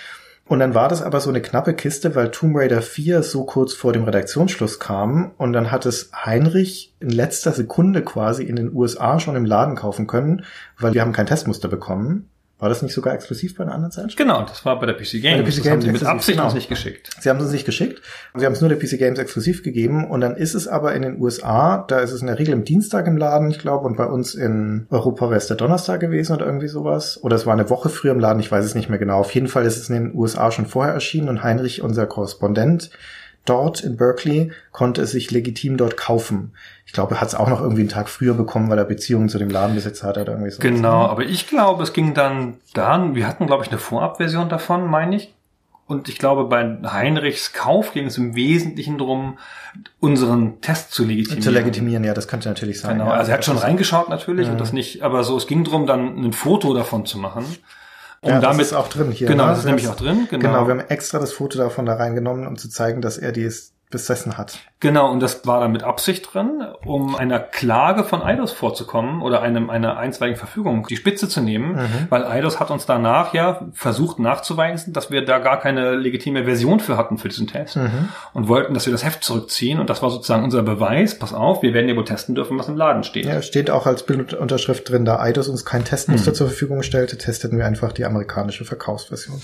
Und 0.47 0.59
dann 0.59 0.75
war 0.75 0.89
das 0.89 1.01
aber 1.01 1.21
so 1.21 1.29
eine 1.29 1.41
knappe 1.41 1.73
Kiste, 1.73 2.13
weil 2.13 2.29
Tomb 2.29 2.55
Raider 2.55 2.83
4 2.83 3.23
so 3.23 3.45
kurz 3.45 3.73
vor 3.73 3.93
dem 3.93 4.03
Redaktionsschluss 4.03 4.79
kam 4.79 5.31
und 5.37 5.53
dann 5.53 5.71
hat 5.71 5.87
es 5.87 6.11
Heinrich 6.13 6.93
in 6.99 7.09
letzter 7.09 7.51
Sekunde 7.51 8.03
quasi 8.03 8.43
in 8.43 8.55
den 8.55 8.71
USA 8.71 9.19
schon 9.19 9.35
im 9.35 9.45
Laden 9.45 9.75
kaufen 9.75 10.05
können, 10.05 10.45
weil 10.77 10.93
wir 10.93 11.01
haben 11.01 11.13
kein 11.13 11.25
Testmuster 11.25 11.67
bekommen. 11.67 12.29
War 12.57 12.69
das 12.69 12.81
nicht 12.81 12.93
sogar 12.93 13.13
exklusiv 13.13 13.55
bei 13.55 13.65
einer 13.65 13.73
anderen 13.73 13.91
Zeitschrift? 13.91 14.17
Genau, 14.17 14.41
das 14.43 14.63
war 14.63 14.79
bei 14.79 14.85
der 14.85 14.93
PC 14.93 15.21
Games. 15.21 15.23
Der 15.23 15.43
PC 15.43 15.43
Games 15.43 15.63
das 15.63 15.67
haben 15.67 15.81
sie 15.81 15.91
mit 15.91 16.03
Absicht 16.03 16.37
genau. 16.37 16.53
nicht 16.53 16.69
geschickt. 16.69 17.09
Sie 17.19 17.29
haben 17.29 17.37
es 17.37 17.43
uns 17.43 17.51
nicht 17.51 17.65
geschickt. 17.65 18.01
Sie 18.33 18.45
haben 18.45 18.53
es 18.53 18.61
nur 18.61 18.69
der 18.69 18.77
PC 18.77 18.97
Games 18.97 19.19
exklusiv 19.19 19.61
gegeben 19.61 20.09
und 20.09 20.21
dann 20.21 20.37
ist 20.37 20.53
es 20.53 20.65
aber 20.65 20.95
in 20.95 21.01
den 21.01 21.21
USA, 21.21 21.83
da 21.85 21.99
ist 21.99 22.11
es 22.11 22.21
in 22.21 22.27
der 22.27 22.39
Regel 22.39 22.53
im 22.53 22.63
Dienstag 22.63 23.07
im 23.07 23.17
Laden, 23.17 23.51
ich 23.51 23.59
glaube, 23.59 23.85
und 23.85 23.97
bei 23.97 24.05
uns 24.05 24.35
in 24.35 24.87
Europa 24.89 25.25
wäre 25.25 25.37
es 25.37 25.47
der 25.47 25.57
Donnerstag 25.57 25.99
gewesen 25.99 26.33
oder 26.33 26.45
irgendwie 26.45 26.69
sowas. 26.69 27.21
Oder 27.21 27.35
es 27.35 27.45
war 27.45 27.51
eine 27.51 27.69
Woche 27.69 27.89
früher 27.89 28.13
im 28.13 28.21
Laden, 28.21 28.39
ich 28.39 28.51
weiß 28.51 28.63
es 28.63 28.73
nicht 28.73 28.89
mehr 28.89 28.99
genau. 28.99 29.19
Auf 29.19 29.31
jeden 29.31 29.49
Fall 29.49 29.65
ist 29.65 29.75
es 29.75 29.89
in 29.89 29.95
den 29.95 30.15
USA 30.15 30.49
schon 30.51 30.65
vorher 30.65 30.93
erschienen 30.93 31.27
und 31.27 31.43
Heinrich, 31.43 31.81
unser 31.81 32.05
Korrespondent, 32.05 32.89
dort 33.45 33.81
in 33.81 33.97
Berkeley 33.97 34.51
konnte 34.71 35.01
es 35.01 35.11
sich 35.11 35.31
legitim 35.31 35.77
dort 35.77 35.97
kaufen. 35.97 36.53
Ich 36.85 36.93
glaube, 36.93 37.15
er 37.15 37.21
hat 37.21 37.29
es 37.29 37.35
auch 37.35 37.49
noch 37.49 37.61
irgendwie 37.61 37.81
einen 37.81 37.89
Tag 37.89 38.09
früher 38.09 38.33
bekommen, 38.33 38.69
weil 38.69 38.77
er 38.77 38.85
Beziehungen 38.85 39.29
zu 39.29 39.37
dem 39.37 39.49
Ladenbesitzer 39.49 40.07
hat 40.07 40.17
oder 40.17 40.33
irgendwie 40.33 40.51
so. 40.51 40.59
Genau, 40.59 41.05
aber 41.07 41.23
ich 41.23 41.47
glaube, 41.47 41.83
es 41.83 41.93
ging 41.93 42.13
dann 42.13 42.55
dann, 42.73 43.15
wir 43.15 43.27
hatten, 43.27 43.47
glaube 43.47 43.63
ich, 43.63 43.69
eine 43.69 43.79
Vorabversion 43.79 44.49
davon, 44.49 44.89
meine 44.89 45.15
ich. 45.15 45.33
Und 45.87 46.09
ich 46.09 46.17
glaube, 46.17 46.45
bei 46.45 46.77
Heinrichs 46.83 47.53
Kauf 47.53 47.93
ging 47.93 48.07
es 48.07 48.17
im 48.17 48.33
Wesentlichen 48.35 48.97
darum, 48.97 49.37
unseren 49.99 50.59
Test 50.61 50.91
zu 50.91 51.03
legitimieren. 51.03 51.43
Zu 51.43 51.51
legitimieren, 51.51 52.03
ja, 52.03 52.15
das 52.15 52.27
könnte 52.27 52.49
natürlich 52.49 52.81
sein. 52.81 52.97
Genau, 52.97 53.11
ja, 53.11 53.17
also 53.17 53.31
er 53.31 53.37
hat 53.37 53.45
schon 53.45 53.57
reingeschaut 53.57 54.09
natürlich 54.09 54.47
ja. 54.47 54.53
und 54.53 54.59
das 54.59 54.73
nicht, 54.73 55.03
aber 55.03 55.23
so, 55.23 55.37
es 55.37 55.45
ging 55.45 55.63
darum, 55.63 55.85
dann 55.85 56.17
ein 56.17 56.33
Foto 56.33 56.73
davon 56.73 57.05
zu 57.05 57.19
machen. 57.19 57.45
Um 58.21 58.31
ja, 58.31 58.39
damit, 58.39 58.61
das 58.61 58.67
ist 58.67 58.73
auch 58.73 58.87
drin 58.87 59.11
hier. 59.11 59.27
Genau, 59.27 59.45
ne? 59.45 59.49
das 59.49 59.59
ist 59.59 59.65
nämlich 59.65 59.87
auch 59.87 59.95
drin. 59.95 60.27
Genau. 60.29 60.41
genau, 60.41 60.67
wir 60.67 60.73
haben 60.73 60.89
extra 60.89 61.19
das 61.19 61.31
Foto 61.31 61.57
davon 61.57 61.85
da 61.85 61.95
reingenommen, 61.95 62.47
um 62.47 62.57
zu 62.57 62.69
zeigen, 62.69 63.01
dass 63.01 63.17
er 63.17 63.31
dies 63.31 63.74
besessen 63.91 64.37
hat. 64.37 64.59
Genau, 64.79 65.11
und 65.11 65.19
das 65.19 65.45
war 65.47 65.61
dann 65.61 65.71
mit 65.71 65.83
Absicht 65.83 66.33
drin, 66.33 66.63
um 66.85 67.15
einer 67.15 67.39
Klage 67.39 68.03
von 68.03 68.21
Eidos 68.21 68.51
vorzukommen 68.51 69.21
oder 69.21 69.41
einem 69.41 69.69
einer 69.69 69.97
einstweiligen 69.97 70.37
Verfügung 70.37 70.85
die 70.89 70.95
Spitze 70.95 71.29
zu 71.29 71.41
nehmen, 71.41 71.75
mhm. 71.75 72.07
weil 72.09 72.25
Eidos 72.25 72.59
hat 72.59 72.71
uns 72.71 72.85
danach 72.85 73.33
ja 73.33 73.67
versucht 73.73 74.19
nachzuweisen, 74.19 74.91
dass 74.91 75.11
wir 75.11 75.23
da 75.23 75.39
gar 75.39 75.59
keine 75.59 75.95
legitime 75.95 76.45
Version 76.45 76.79
für 76.79 76.97
hatten 76.97 77.17
für 77.17 77.29
diesen 77.29 77.47
Test 77.47 77.77
mhm. 77.77 78.09
und 78.33 78.47
wollten, 78.47 78.73
dass 78.73 78.85
wir 78.85 78.91
das 78.91 79.05
Heft 79.05 79.23
zurückziehen 79.23 79.79
und 79.79 79.89
das 79.89 80.01
war 80.01 80.09
sozusagen 80.09 80.43
unser 80.43 80.63
Beweis, 80.63 81.17
pass 81.17 81.33
auf, 81.33 81.61
wir 81.61 81.73
werden 81.73 81.87
ja 81.87 81.95
wohl 81.95 82.05
testen 82.05 82.35
dürfen, 82.35 82.57
was 82.59 82.67
im 82.67 82.75
Laden 82.75 83.03
steht. 83.03 83.25
Ja, 83.25 83.41
steht 83.41 83.69
auch 83.69 83.85
als 83.85 84.03
Bildunterschrift 84.03 84.89
drin, 84.89 85.05
da 85.05 85.19
Eidos 85.19 85.47
uns 85.47 85.63
kein 85.63 85.85
Testmuster 85.85 86.31
mhm. 86.31 86.35
zur 86.35 86.47
Verfügung 86.47 86.83
stellte, 86.83 87.17
testeten 87.17 87.57
wir 87.57 87.65
einfach 87.65 87.93
die 87.93 88.05
amerikanische 88.05 88.65
Verkaufsversion. 88.65 89.41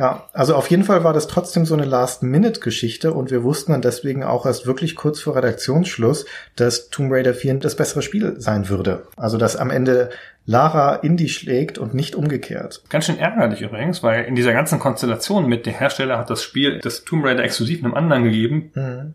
Ja, 0.00 0.24
also 0.32 0.54
auf 0.54 0.70
jeden 0.70 0.84
Fall 0.84 1.04
war 1.04 1.12
das 1.12 1.26
trotzdem 1.26 1.66
so 1.66 1.74
eine 1.74 1.84
Last-Minute-Geschichte 1.84 3.12
und 3.12 3.30
wir 3.30 3.44
wussten 3.44 3.72
dann 3.72 3.82
deswegen 3.82 4.24
auch 4.24 4.46
erst 4.46 4.66
wirklich 4.66 4.96
kurz 4.96 5.20
vor 5.20 5.36
Redaktionsschluss, 5.36 6.24
dass 6.56 6.88
Tomb 6.88 7.12
Raider 7.12 7.34
4 7.34 7.56
das 7.56 7.76
bessere 7.76 8.00
Spiel 8.00 8.40
sein 8.40 8.70
würde. 8.70 9.06
Also 9.18 9.36
dass 9.36 9.56
am 9.56 9.68
Ende 9.68 10.08
Lara 10.46 10.94
Indie 10.94 11.28
schlägt 11.28 11.76
und 11.76 11.92
nicht 11.92 12.14
umgekehrt. 12.14 12.82
Ganz 12.88 13.04
schön 13.04 13.18
ärgerlich 13.18 13.60
übrigens, 13.60 14.02
weil 14.02 14.24
in 14.24 14.34
dieser 14.34 14.54
ganzen 14.54 14.78
Konstellation 14.78 15.46
mit 15.46 15.66
der 15.66 15.74
Hersteller 15.74 16.16
hat 16.16 16.30
das 16.30 16.42
Spiel 16.42 16.78
das 16.78 17.04
Tomb 17.04 17.26
Raider 17.26 17.44
exklusiv 17.44 17.84
einem 17.84 17.92
anderen 17.92 18.24
gegeben. 18.24 18.72
Mhm 18.74 19.14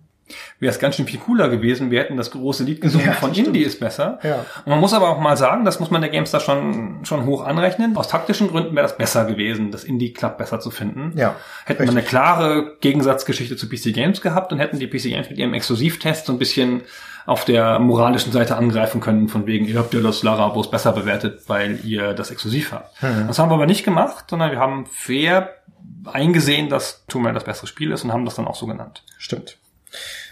wäre 0.59 0.71
es 0.71 0.79
ganz 0.79 0.95
schön 0.95 1.05
viel 1.05 1.19
cooler 1.19 1.49
gewesen. 1.49 1.91
Wir 1.91 1.99
hätten 1.99 2.17
das 2.17 2.31
große 2.31 2.63
Lied 2.63 2.81
gesungen 2.81 3.07
ja, 3.07 3.13
von 3.13 3.33
Indie 3.33 3.63
ist 3.63 3.79
besser. 3.79 4.19
Ja. 4.23 4.45
Und 4.65 4.67
man 4.67 4.79
muss 4.79 4.93
aber 4.93 5.09
auch 5.09 5.19
mal 5.19 5.37
sagen, 5.37 5.65
das 5.65 5.79
muss 5.79 5.91
man 5.91 6.01
der 6.01 6.09
GameStar 6.09 6.39
schon, 6.39 7.03
schon 7.03 7.25
hoch 7.25 7.45
anrechnen. 7.45 7.95
Aus 7.95 8.07
taktischen 8.07 8.49
Gründen 8.49 8.75
wäre 8.75 8.83
das 8.83 8.97
besser 8.97 9.25
gewesen, 9.25 9.71
das 9.71 9.83
Indie 9.83 10.13
Club 10.13 10.37
besser 10.37 10.59
zu 10.59 10.71
finden. 10.71 11.17
Ja, 11.17 11.35
hätten 11.65 11.83
wir 11.83 11.89
eine 11.89 12.01
klare 12.01 12.77
Gegensatzgeschichte 12.81 13.55
zu 13.55 13.69
PC 13.69 13.93
Games 13.93 14.21
gehabt 14.21 14.51
und 14.51 14.59
hätten 14.59 14.79
die 14.79 14.87
PC 14.87 15.03
Games 15.03 15.29
mit 15.29 15.37
ihrem 15.37 15.53
Exklusivtest 15.53 16.25
so 16.25 16.33
ein 16.33 16.39
bisschen 16.39 16.81
auf 17.25 17.43
der 17.43 17.79
moralischen 17.79 18.31
Seite 18.31 18.55
angreifen 18.55 19.01
können, 19.01 19.29
von 19.29 19.47
wegen, 19.47 19.65
ihr 19.65 19.79
habt 19.79 19.93
ja 19.93 19.99
das 19.99 20.21
Lara 20.21 20.47
bloß 20.49 20.69
besser 20.69 20.91
bewertet, 20.91 21.41
weil 21.47 21.79
ihr 21.83 22.13
das 22.13 22.29
exklusiv 22.29 22.71
habt. 22.71 23.01
Mhm. 23.01 23.27
Das 23.27 23.39
haben 23.39 23.49
wir 23.49 23.55
aber 23.55 23.65
nicht 23.65 23.83
gemacht, 23.83 24.25
sondern 24.29 24.51
wir 24.51 24.59
haben 24.59 24.85
fair 24.85 25.55
eingesehen, 26.05 26.69
dass 26.69 27.05
Tomb 27.07 27.25
Raider 27.25 27.35
das 27.35 27.45
bessere 27.45 27.67
Spiel 27.67 27.91
ist 27.91 28.03
und 28.03 28.13
haben 28.13 28.25
das 28.25 28.35
dann 28.35 28.47
auch 28.47 28.55
so 28.55 28.67
genannt. 28.67 29.03
Stimmt. 29.17 29.57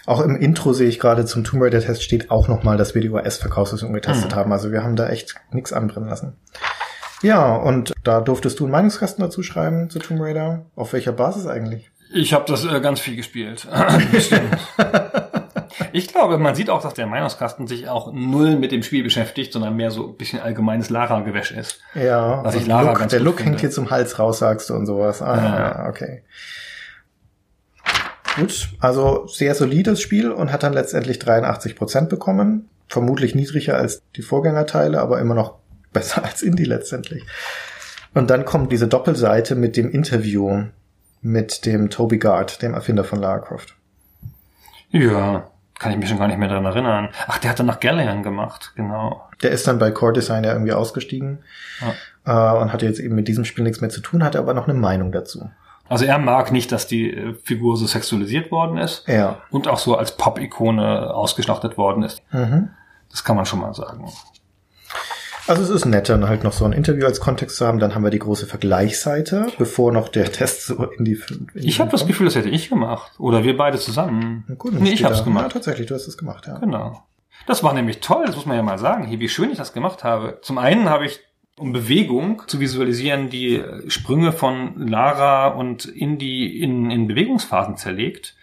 Auch 0.06 0.20
im 0.20 0.36
Intro 0.36 0.72
sehe 0.72 0.88
ich 0.88 0.98
gerade 0.98 1.24
zum 1.24 1.44
Tomb 1.44 1.62
Raider 1.62 1.80
Test 1.80 2.02
steht 2.02 2.30
auch 2.30 2.48
nochmal, 2.48 2.76
dass 2.76 2.94
wir 2.94 3.02
die 3.02 3.10
OS-Verkaufsversion 3.10 3.92
getestet 3.92 4.32
mhm. 4.32 4.36
haben. 4.36 4.52
Also 4.52 4.70
wir 4.70 4.82
haben 4.82 4.96
da 4.96 5.08
echt 5.08 5.34
nichts 5.50 5.72
anbrennen 5.72 6.08
lassen. 6.08 6.36
Ja, 7.22 7.56
und 7.56 7.94
da 8.02 8.20
durftest 8.20 8.60
du 8.60 8.64
einen 8.64 8.72
Meinungskasten 8.72 9.24
dazu 9.24 9.42
schreiben 9.42 9.88
zu 9.88 9.98
Tomb 9.98 10.20
Raider. 10.20 10.66
Auf 10.76 10.92
welcher 10.92 11.12
Basis 11.12 11.46
eigentlich? 11.46 11.90
Ich 12.12 12.34
habe 12.34 12.44
das 12.46 12.66
äh, 12.66 12.80
ganz 12.80 13.00
viel 13.00 13.16
gespielt. 13.16 13.66
ich 15.92 16.08
glaube, 16.08 16.36
man 16.36 16.54
sieht 16.54 16.68
auch, 16.68 16.82
dass 16.82 16.92
der 16.92 17.06
Meinungskasten 17.06 17.66
sich 17.66 17.88
auch 17.88 18.12
null 18.12 18.56
mit 18.56 18.72
dem 18.72 18.82
Spiel 18.82 19.02
beschäftigt, 19.02 19.54
sondern 19.54 19.74
mehr 19.74 19.90
so 19.90 20.08
ein 20.08 20.16
bisschen 20.16 20.40
allgemeines 20.40 20.90
Lara-Gewäsch 20.90 21.52
ist. 21.52 21.80
Ja, 21.94 22.44
was 22.44 22.56
ich 22.56 22.66
Lara 22.66 22.90
Look, 22.90 22.98
ganz 22.98 23.10
der 23.10 23.20
Look 23.20 23.36
finde. 23.36 23.52
hängt 23.52 23.60
hier 23.60 23.70
zum 23.70 23.90
Hals 23.90 24.18
raus, 24.18 24.38
sagst 24.38 24.68
du 24.68 24.74
und 24.74 24.84
sowas. 24.84 25.22
Ah, 25.22 25.36
ja 25.36 25.88
okay. 25.88 26.24
Gut, 28.36 28.70
also 28.80 29.26
sehr 29.26 29.54
solides 29.54 30.00
Spiel 30.00 30.30
und 30.30 30.52
hat 30.52 30.62
dann 30.62 30.72
letztendlich 30.72 31.18
83 31.18 31.76
Prozent 31.76 32.08
bekommen. 32.08 32.68
Vermutlich 32.88 33.34
niedriger 33.34 33.76
als 33.76 34.02
die 34.16 34.22
Vorgängerteile, 34.22 35.00
aber 35.00 35.20
immer 35.20 35.34
noch 35.34 35.54
besser 35.92 36.24
als 36.24 36.42
Indie 36.42 36.64
letztendlich. 36.64 37.24
Und 38.14 38.30
dann 38.30 38.44
kommt 38.44 38.70
diese 38.72 38.88
Doppelseite 38.88 39.54
mit 39.54 39.76
dem 39.76 39.90
Interview 39.90 40.64
mit 41.20 41.64
dem 41.64 41.88
Toby 41.90 42.18
Gard, 42.18 42.62
dem 42.62 42.74
Erfinder 42.74 43.02
von 43.02 43.18
Lara 43.18 43.38
Croft. 43.38 43.74
Ja, 44.90 45.48
kann 45.78 45.90
ich 45.90 45.98
mich 45.98 46.08
schon 46.08 46.18
gar 46.18 46.28
nicht 46.28 46.38
mehr 46.38 46.48
daran 46.48 46.66
erinnern. 46.66 47.08
Ach, 47.26 47.38
der 47.38 47.50
hat 47.50 47.58
dann 47.58 47.66
nach 47.66 47.80
Gallian 47.80 48.22
gemacht, 48.22 48.72
genau. 48.76 49.28
Der 49.42 49.50
ist 49.50 49.66
dann 49.66 49.78
bei 49.78 49.90
Core 49.90 50.12
Design 50.12 50.44
ja 50.44 50.52
irgendwie 50.52 50.72
ausgestiegen 50.72 51.42
ja. 52.24 52.54
äh, 52.56 52.62
und 52.62 52.72
hatte 52.72 52.86
jetzt 52.86 53.00
eben 53.00 53.14
mit 53.14 53.26
diesem 53.26 53.44
Spiel 53.44 53.64
nichts 53.64 53.80
mehr 53.80 53.90
zu 53.90 54.00
tun, 54.00 54.22
hatte 54.22 54.38
aber 54.38 54.54
noch 54.54 54.68
eine 54.68 54.78
Meinung 54.78 55.10
dazu. 55.10 55.50
Also 55.88 56.04
er 56.06 56.18
mag 56.18 56.50
nicht, 56.50 56.72
dass 56.72 56.86
die 56.86 57.10
äh, 57.10 57.34
Figur 57.34 57.76
so 57.76 57.86
sexualisiert 57.86 58.50
worden 58.50 58.78
ist 58.78 59.06
ja. 59.06 59.42
und 59.50 59.68
auch 59.68 59.78
so 59.78 59.96
als 59.96 60.16
Pop-Ikone 60.16 61.14
ausgeschlachtet 61.14 61.76
worden 61.76 62.02
ist. 62.02 62.22
Mhm. 62.32 62.70
Das 63.10 63.22
kann 63.22 63.36
man 63.36 63.46
schon 63.46 63.60
mal 63.60 63.74
sagen. 63.74 64.10
Also 65.46 65.62
es 65.62 65.68
ist 65.68 65.84
nett, 65.84 66.08
dann 66.08 66.26
halt 66.26 66.42
noch 66.42 66.52
so 66.52 66.64
ein 66.64 66.72
Interview 66.72 67.04
als 67.04 67.20
Kontext 67.20 67.56
zu 67.56 67.66
haben. 67.66 67.78
Dann 67.78 67.94
haben 67.94 68.02
wir 68.02 68.10
die 68.10 68.18
große 68.18 68.46
Vergleichsseite, 68.46 69.48
bevor 69.58 69.92
noch 69.92 70.08
der 70.08 70.32
Test 70.32 70.66
so 70.66 70.84
in 70.84 71.04
die. 71.04 71.20
In 71.30 71.50
die 71.54 71.68
ich 71.68 71.80
habe 71.80 71.90
das 71.90 72.06
Gefühl, 72.06 72.24
das 72.24 72.34
hätte 72.34 72.48
ich 72.48 72.70
gemacht 72.70 73.12
oder 73.18 73.44
wir 73.44 73.56
beide 73.56 73.78
zusammen. 73.78 74.44
Gut, 74.56 74.72
nee, 74.72 74.92
ich 74.92 75.04
habe 75.04 75.14
es 75.14 75.22
gemacht. 75.22 75.44
Ja, 75.44 75.48
tatsächlich, 75.50 75.86
du 75.86 75.94
hast 75.94 76.08
es 76.08 76.16
gemacht, 76.16 76.46
ja. 76.46 76.58
Genau. 76.58 77.02
Das 77.46 77.62
war 77.62 77.74
nämlich 77.74 78.00
toll, 78.00 78.24
das 78.26 78.36
muss 78.36 78.46
man 78.46 78.56
ja 78.56 78.62
mal 78.62 78.78
sagen, 78.78 79.08
wie 79.10 79.28
schön 79.28 79.50
ich 79.50 79.58
das 79.58 79.74
gemacht 79.74 80.02
habe. 80.02 80.38
Zum 80.40 80.56
einen 80.56 80.88
habe 80.88 81.04
ich 81.04 81.20
um 81.56 81.72
Bewegung 81.72 82.42
zu 82.46 82.58
visualisieren, 82.60 83.30
die 83.30 83.62
Sprünge 83.88 84.32
von 84.32 84.88
Lara 84.88 85.48
und 85.48 85.84
Indy 85.84 86.60
in, 86.60 86.90
in 86.90 87.06
Bewegungsphasen 87.06 87.76
zerlegt. 87.76 88.34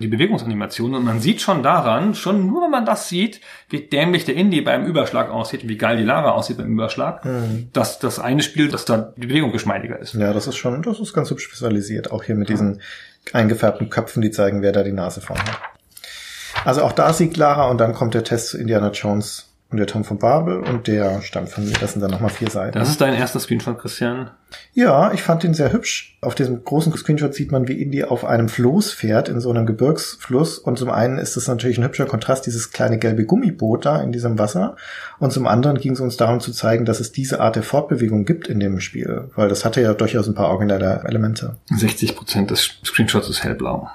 Die 0.00 0.08
Bewegungsanimation. 0.08 0.96
Und 0.96 1.04
man 1.04 1.20
sieht 1.20 1.40
schon 1.40 1.62
daran, 1.62 2.16
schon 2.16 2.48
nur 2.48 2.62
wenn 2.62 2.72
man 2.72 2.84
das 2.84 3.08
sieht, 3.08 3.40
wie 3.68 3.82
dämlich 3.82 4.24
der 4.24 4.34
Indie 4.34 4.60
beim 4.60 4.84
Überschlag 4.84 5.30
aussieht 5.30 5.68
wie 5.68 5.78
geil 5.78 5.96
die 5.96 6.02
Lara 6.02 6.32
aussieht 6.32 6.56
beim 6.56 6.72
Überschlag, 6.72 7.24
mhm. 7.24 7.68
dass 7.72 8.00
das 8.00 8.18
eine 8.18 8.42
Spiel, 8.42 8.68
dass 8.68 8.84
da 8.84 9.12
die 9.16 9.28
Bewegung 9.28 9.52
geschmeidiger 9.52 9.96
ist. 10.00 10.14
Ja, 10.14 10.32
das 10.32 10.48
ist 10.48 10.56
schon, 10.56 10.82
das 10.82 10.98
ist 10.98 11.14
ganz 11.14 11.30
hübsch 11.30 11.52
visualisiert. 11.52 12.10
Auch 12.10 12.24
hier 12.24 12.34
mit 12.34 12.48
diesen 12.48 12.80
eingefärbten 13.32 13.88
Köpfen, 13.88 14.22
die 14.22 14.32
zeigen, 14.32 14.60
wer 14.60 14.72
da 14.72 14.82
die 14.82 14.90
Nase 14.90 15.20
vorn 15.20 15.38
hat. 15.38 15.60
Also 16.64 16.82
auch 16.82 16.92
da 16.92 17.12
siegt 17.12 17.36
Lara 17.36 17.70
und 17.70 17.78
dann 17.78 17.94
kommt 17.94 18.14
der 18.14 18.24
Test 18.24 18.48
zu 18.48 18.58
Indiana 18.58 18.90
Jones 18.90 19.45
und 19.68 19.78
der 19.78 19.88
Turm 19.88 20.04
von 20.04 20.18
Babel 20.18 20.60
und 20.60 20.86
der 20.86 21.22
Stand 21.22 21.48
von 21.48 21.64
mir. 21.64 21.72
Das 21.80 21.92
sind 21.92 22.00
dann 22.00 22.12
nochmal 22.12 22.30
vier 22.30 22.48
Seiten. 22.48 22.78
Das 22.78 22.88
ist 22.88 23.00
dein 23.00 23.14
erster 23.14 23.40
Screenshot, 23.40 23.78
Christian. 23.80 24.30
Ja, 24.74 25.12
ich 25.12 25.22
fand 25.22 25.42
den 25.42 25.54
sehr 25.54 25.72
hübsch. 25.72 26.16
Auf 26.22 26.36
diesem 26.36 26.62
großen 26.62 26.96
Screenshot 26.96 27.34
sieht 27.34 27.50
man, 27.50 27.66
wie 27.66 27.82
Indy 27.82 28.04
auf 28.04 28.24
einem 28.24 28.48
Floß 28.48 28.92
fährt, 28.92 29.28
in 29.28 29.40
so 29.40 29.50
einem 29.50 29.66
Gebirgsfluss. 29.66 30.58
Und 30.58 30.78
zum 30.78 30.88
einen 30.88 31.18
ist 31.18 31.36
es 31.36 31.48
natürlich 31.48 31.78
ein 31.78 31.84
hübscher 31.84 32.06
Kontrast, 32.06 32.46
dieses 32.46 32.70
kleine 32.70 32.98
gelbe 32.98 33.24
Gummiboot 33.24 33.84
da 33.86 34.00
in 34.00 34.12
diesem 34.12 34.38
Wasser. 34.38 34.76
Und 35.18 35.32
zum 35.32 35.48
anderen 35.48 35.78
ging 35.78 35.94
es 35.94 36.00
uns 36.00 36.16
darum 36.16 36.38
zu 36.38 36.52
zeigen, 36.52 36.84
dass 36.84 37.00
es 37.00 37.10
diese 37.10 37.40
Art 37.40 37.56
der 37.56 37.64
Fortbewegung 37.64 38.24
gibt 38.24 38.46
in 38.46 38.60
dem 38.60 38.78
Spiel. 38.78 39.30
Weil 39.34 39.48
das 39.48 39.64
hatte 39.64 39.80
ja 39.80 39.94
durchaus 39.94 40.28
ein 40.28 40.34
paar 40.34 40.50
originelle 40.50 41.02
Elemente. 41.06 41.56
60 41.74 42.14
Prozent 42.14 42.52
des 42.52 42.70
Screenshots 42.84 43.28
ist 43.28 43.42
hellblau. 43.42 43.90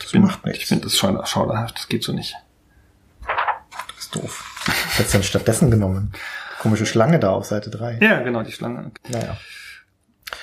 Das 0.00 0.12
bin- 0.12 0.22
macht 0.22 0.44
nichts. 0.44 0.60
Ich 0.62 0.66
finde 0.66 0.84
das 0.84 0.96
schauder- 0.96 1.26
schauderhaft, 1.26 1.76
das 1.78 1.88
geht 1.88 2.04
so 2.04 2.12
nicht. 2.12 2.36
Das 3.26 4.04
ist 4.04 4.14
doof. 4.14 4.50
Was 4.66 5.06
du 5.06 5.12
denn 5.12 5.22
stattdessen 5.22 5.70
genommen? 5.70 6.12
Komische 6.58 6.86
Schlange 6.86 7.18
da 7.18 7.30
auf 7.30 7.44
Seite 7.44 7.70
3. 7.70 7.98
Ja, 8.00 8.20
genau, 8.20 8.42
die 8.42 8.52
Schlange. 8.52 8.90
Naja. 9.10 9.36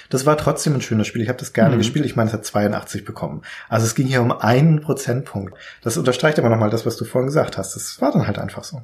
Das 0.09 0.25
war 0.25 0.37
trotzdem 0.37 0.75
ein 0.75 0.81
schönes 0.81 1.07
Spiel. 1.07 1.21
Ich 1.21 1.29
habe 1.29 1.39
das 1.39 1.53
gerne 1.53 1.77
gespielt. 1.77 2.05
Ich 2.05 2.15
meine, 2.15 2.27
es 2.27 2.33
hat 2.33 2.45
82 2.45 3.05
bekommen. 3.05 3.41
Also 3.69 3.85
es 3.85 3.95
ging 3.95 4.07
hier 4.07 4.21
um 4.21 4.31
einen 4.31 4.81
Prozentpunkt. 4.81 5.53
Das 5.81 5.97
unterstreicht 5.97 6.37
aber 6.37 6.49
nochmal 6.49 6.69
das, 6.69 6.85
was 6.85 6.97
du 6.97 7.05
vorhin 7.05 7.27
gesagt 7.27 7.57
hast. 7.57 7.75
Das 7.75 8.01
war 8.01 8.11
dann 8.11 8.27
halt 8.27 8.37
einfach 8.37 8.63
so. 8.63 8.81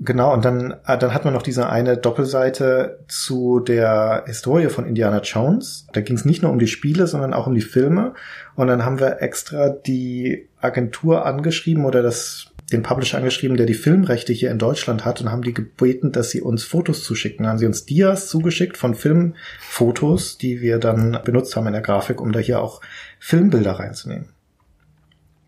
Genau, 0.00 0.32
und 0.34 0.44
dann, 0.44 0.74
äh, 0.86 0.98
dann 0.98 1.14
hat 1.14 1.24
man 1.24 1.32
noch 1.32 1.42
diese 1.42 1.68
eine 1.68 1.96
Doppelseite 1.96 3.04
zu 3.06 3.60
der 3.60 4.24
Historie 4.26 4.68
von 4.68 4.86
Indiana 4.86 5.20
Jones. 5.20 5.86
Da 5.92 6.00
ging 6.00 6.16
es 6.16 6.24
nicht 6.24 6.42
nur 6.42 6.50
um 6.50 6.58
die 6.58 6.66
Spiele, 6.66 7.06
sondern 7.06 7.32
auch 7.32 7.46
um 7.46 7.54
die 7.54 7.60
Filme. 7.60 8.14
Und 8.56 8.66
dann 8.66 8.84
haben 8.84 8.98
wir 8.98 9.22
extra 9.22 9.68
die 9.68 10.48
Agentur 10.60 11.24
angeschrieben 11.24 11.84
oder 11.84 12.02
das, 12.02 12.46
den 12.74 12.82
Publisher 12.82 13.18
angeschrieben, 13.18 13.56
der 13.56 13.66
die 13.66 13.74
Filmrechte 13.74 14.32
hier 14.32 14.50
in 14.50 14.58
Deutschland 14.58 15.04
hat 15.04 15.20
und 15.20 15.30
haben 15.30 15.42
die 15.42 15.54
gebeten, 15.54 16.12
dass 16.12 16.30
sie 16.30 16.40
uns 16.40 16.64
Fotos 16.64 17.04
zuschicken. 17.04 17.44
Dann 17.44 17.52
haben 17.52 17.58
sie 17.58 17.66
uns 17.66 17.86
Dias 17.86 18.28
zugeschickt 18.28 18.76
von 18.76 18.94
Filmfotos, 18.94 20.38
die 20.38 20.60
wir 20.60 20.78
dann 20.78 21.18
benutzt 21.24 21.56
haben 21.56 21.66
in 21.66 21.72
der 21.72 21.82
Grafik, 21.82 22.20
um 22.20 22.32
da 22.32 22.40
hier 22.40 22.60
auch 22.60 22.80
Filmbilder 23.18 23.72
reinzunehmen. 23.72 24.28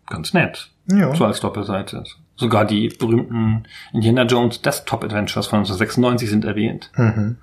Ganz 0.07 0.33
nett. 0.33 0.71
Ja. 0.89 1.13
So 1.13 1.25
als 1.25 1.41
Doppelseite. 1.41 2.03
Sogar 2.35 2.65
die 2.65 2.89
berühmten 2.89 3.63
Indiana 3.93 4.23
Jones 4.23 4.61
Desktop 4.61 5.03
Adventures 5.03 5.47
von 5.47 5.59
1996 5.59 6.29
sind 6.29 6.45
erwähnt. 6.45 6.91
Mhm. 6.95 7.37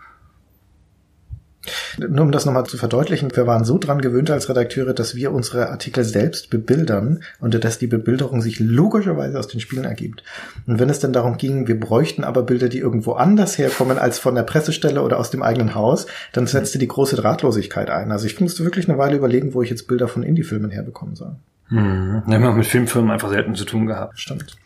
Nur 1.98 2.24
um 2.24 2.32
das 2.32 2.44
nochmal 2.44 2.66
zu 2.66 2.76
verdeutlichen, 2.76 3.34
wir 3.34 3.46
waren 3.46 3.64
so 3.64 3.78
dran 3.78 4.00
gewöhnt 4.00 4.30
als 4.30 4.48
Redakteure, 4.48 4.92
dass 4.94 5.14
wir 5.14 5.32
unsere 5.32 5.70
Artikel 5.70 6.04
selbst 6.04 6.50
bebildern 6.50 7.22
und 7.40 7.62
dass 7.64 7.78
die 7.78 7.86
Bebilderung 7.86 8.42
sich 8.42 8.60
logischerweise 8.60 9.38
aus 9.38 9.48
den 9.48 9.60
Spielen 9.60 9.84
ergibt. 9.84 10.22
Und 10.66 10.78
wenn 10.78 10.90
es 10.90 10.98
dann 10.98 11.12
darum 11.12 11.36
ging, 11.36 11.66
wir 11.68 11.78
bräuchten 11.78 12.24
aber 12.24 12.42
Bilder, 12.42 12.68
die 12.68 12.78
irgendwo 12.78 13.12
anders 13.12 13.58
herkommen 13.58 13.98
als 13.98 14.18
von 14.18 14.34
der 14.34 14.42
Pressestelle 14.42 15.02
oder 15.02 15.18
aus 15.18 15.30
dem 15.30 15.42
eigenen 15.42 15.74
Haus, 15.74 16.06
dann 16.32 16.46
setzte 16.46 16.78
die 16.78 16.88
große 16.88 17.16
Drahtlosigkeit 17.16 17.90
ein. 17.90 18.12
Also 18.12 18.26
ich 18.26 18.40
musste 18.40 18.64
wirklich 18.64 18.88
eine 18.88 18.98
Weile 18.98 19.16
überlegen, 19.16 19.54
wo 19.54 19.62
ich 19.62 19.70
jetzt 19.70 19.86
Bilder 19.86 20.08
von 20.08 20.22
Indie-Filmen 20.22 20.70
herbekommen 20.70 21.14
soll. 21.16 21.36
Mhm. 21.68 22.22
Wir 22.26 22.36
haben 22.36 22.44
auch 22.44 22.56
mit 22.56 22.66
Filmfirmen 22.66 23.10
einfach 23.10 23.30
selten 23.30 23.54
zu 23.54 23.64
tun 23.64 23.86
gehabt. 23.86 24.18
Stimmt. 24.18 24.56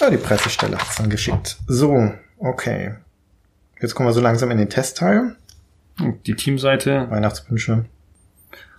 Ja, 0.00 0.10
die 0.10 0.16
Pressestelle 0.16 0.78
hat's 0.78 0.96
dann 0.96 1.10
geschickt. 1.10 1.58
So, 1.66 2.12
okay. 2.38 2.94
Jetzt 3.80 3.94
kommen 3.94 4.08
wir 4.08 4.12
so 4.12 4.20
langsam 4.20 4.50
in 4.50 4.58
den 4.58 4.68
Testteil. 4.68 5.36
Die 6.26 6.34
Teamseite, 6.34 7.06
Weihnachtswünsche. 7.10 7.84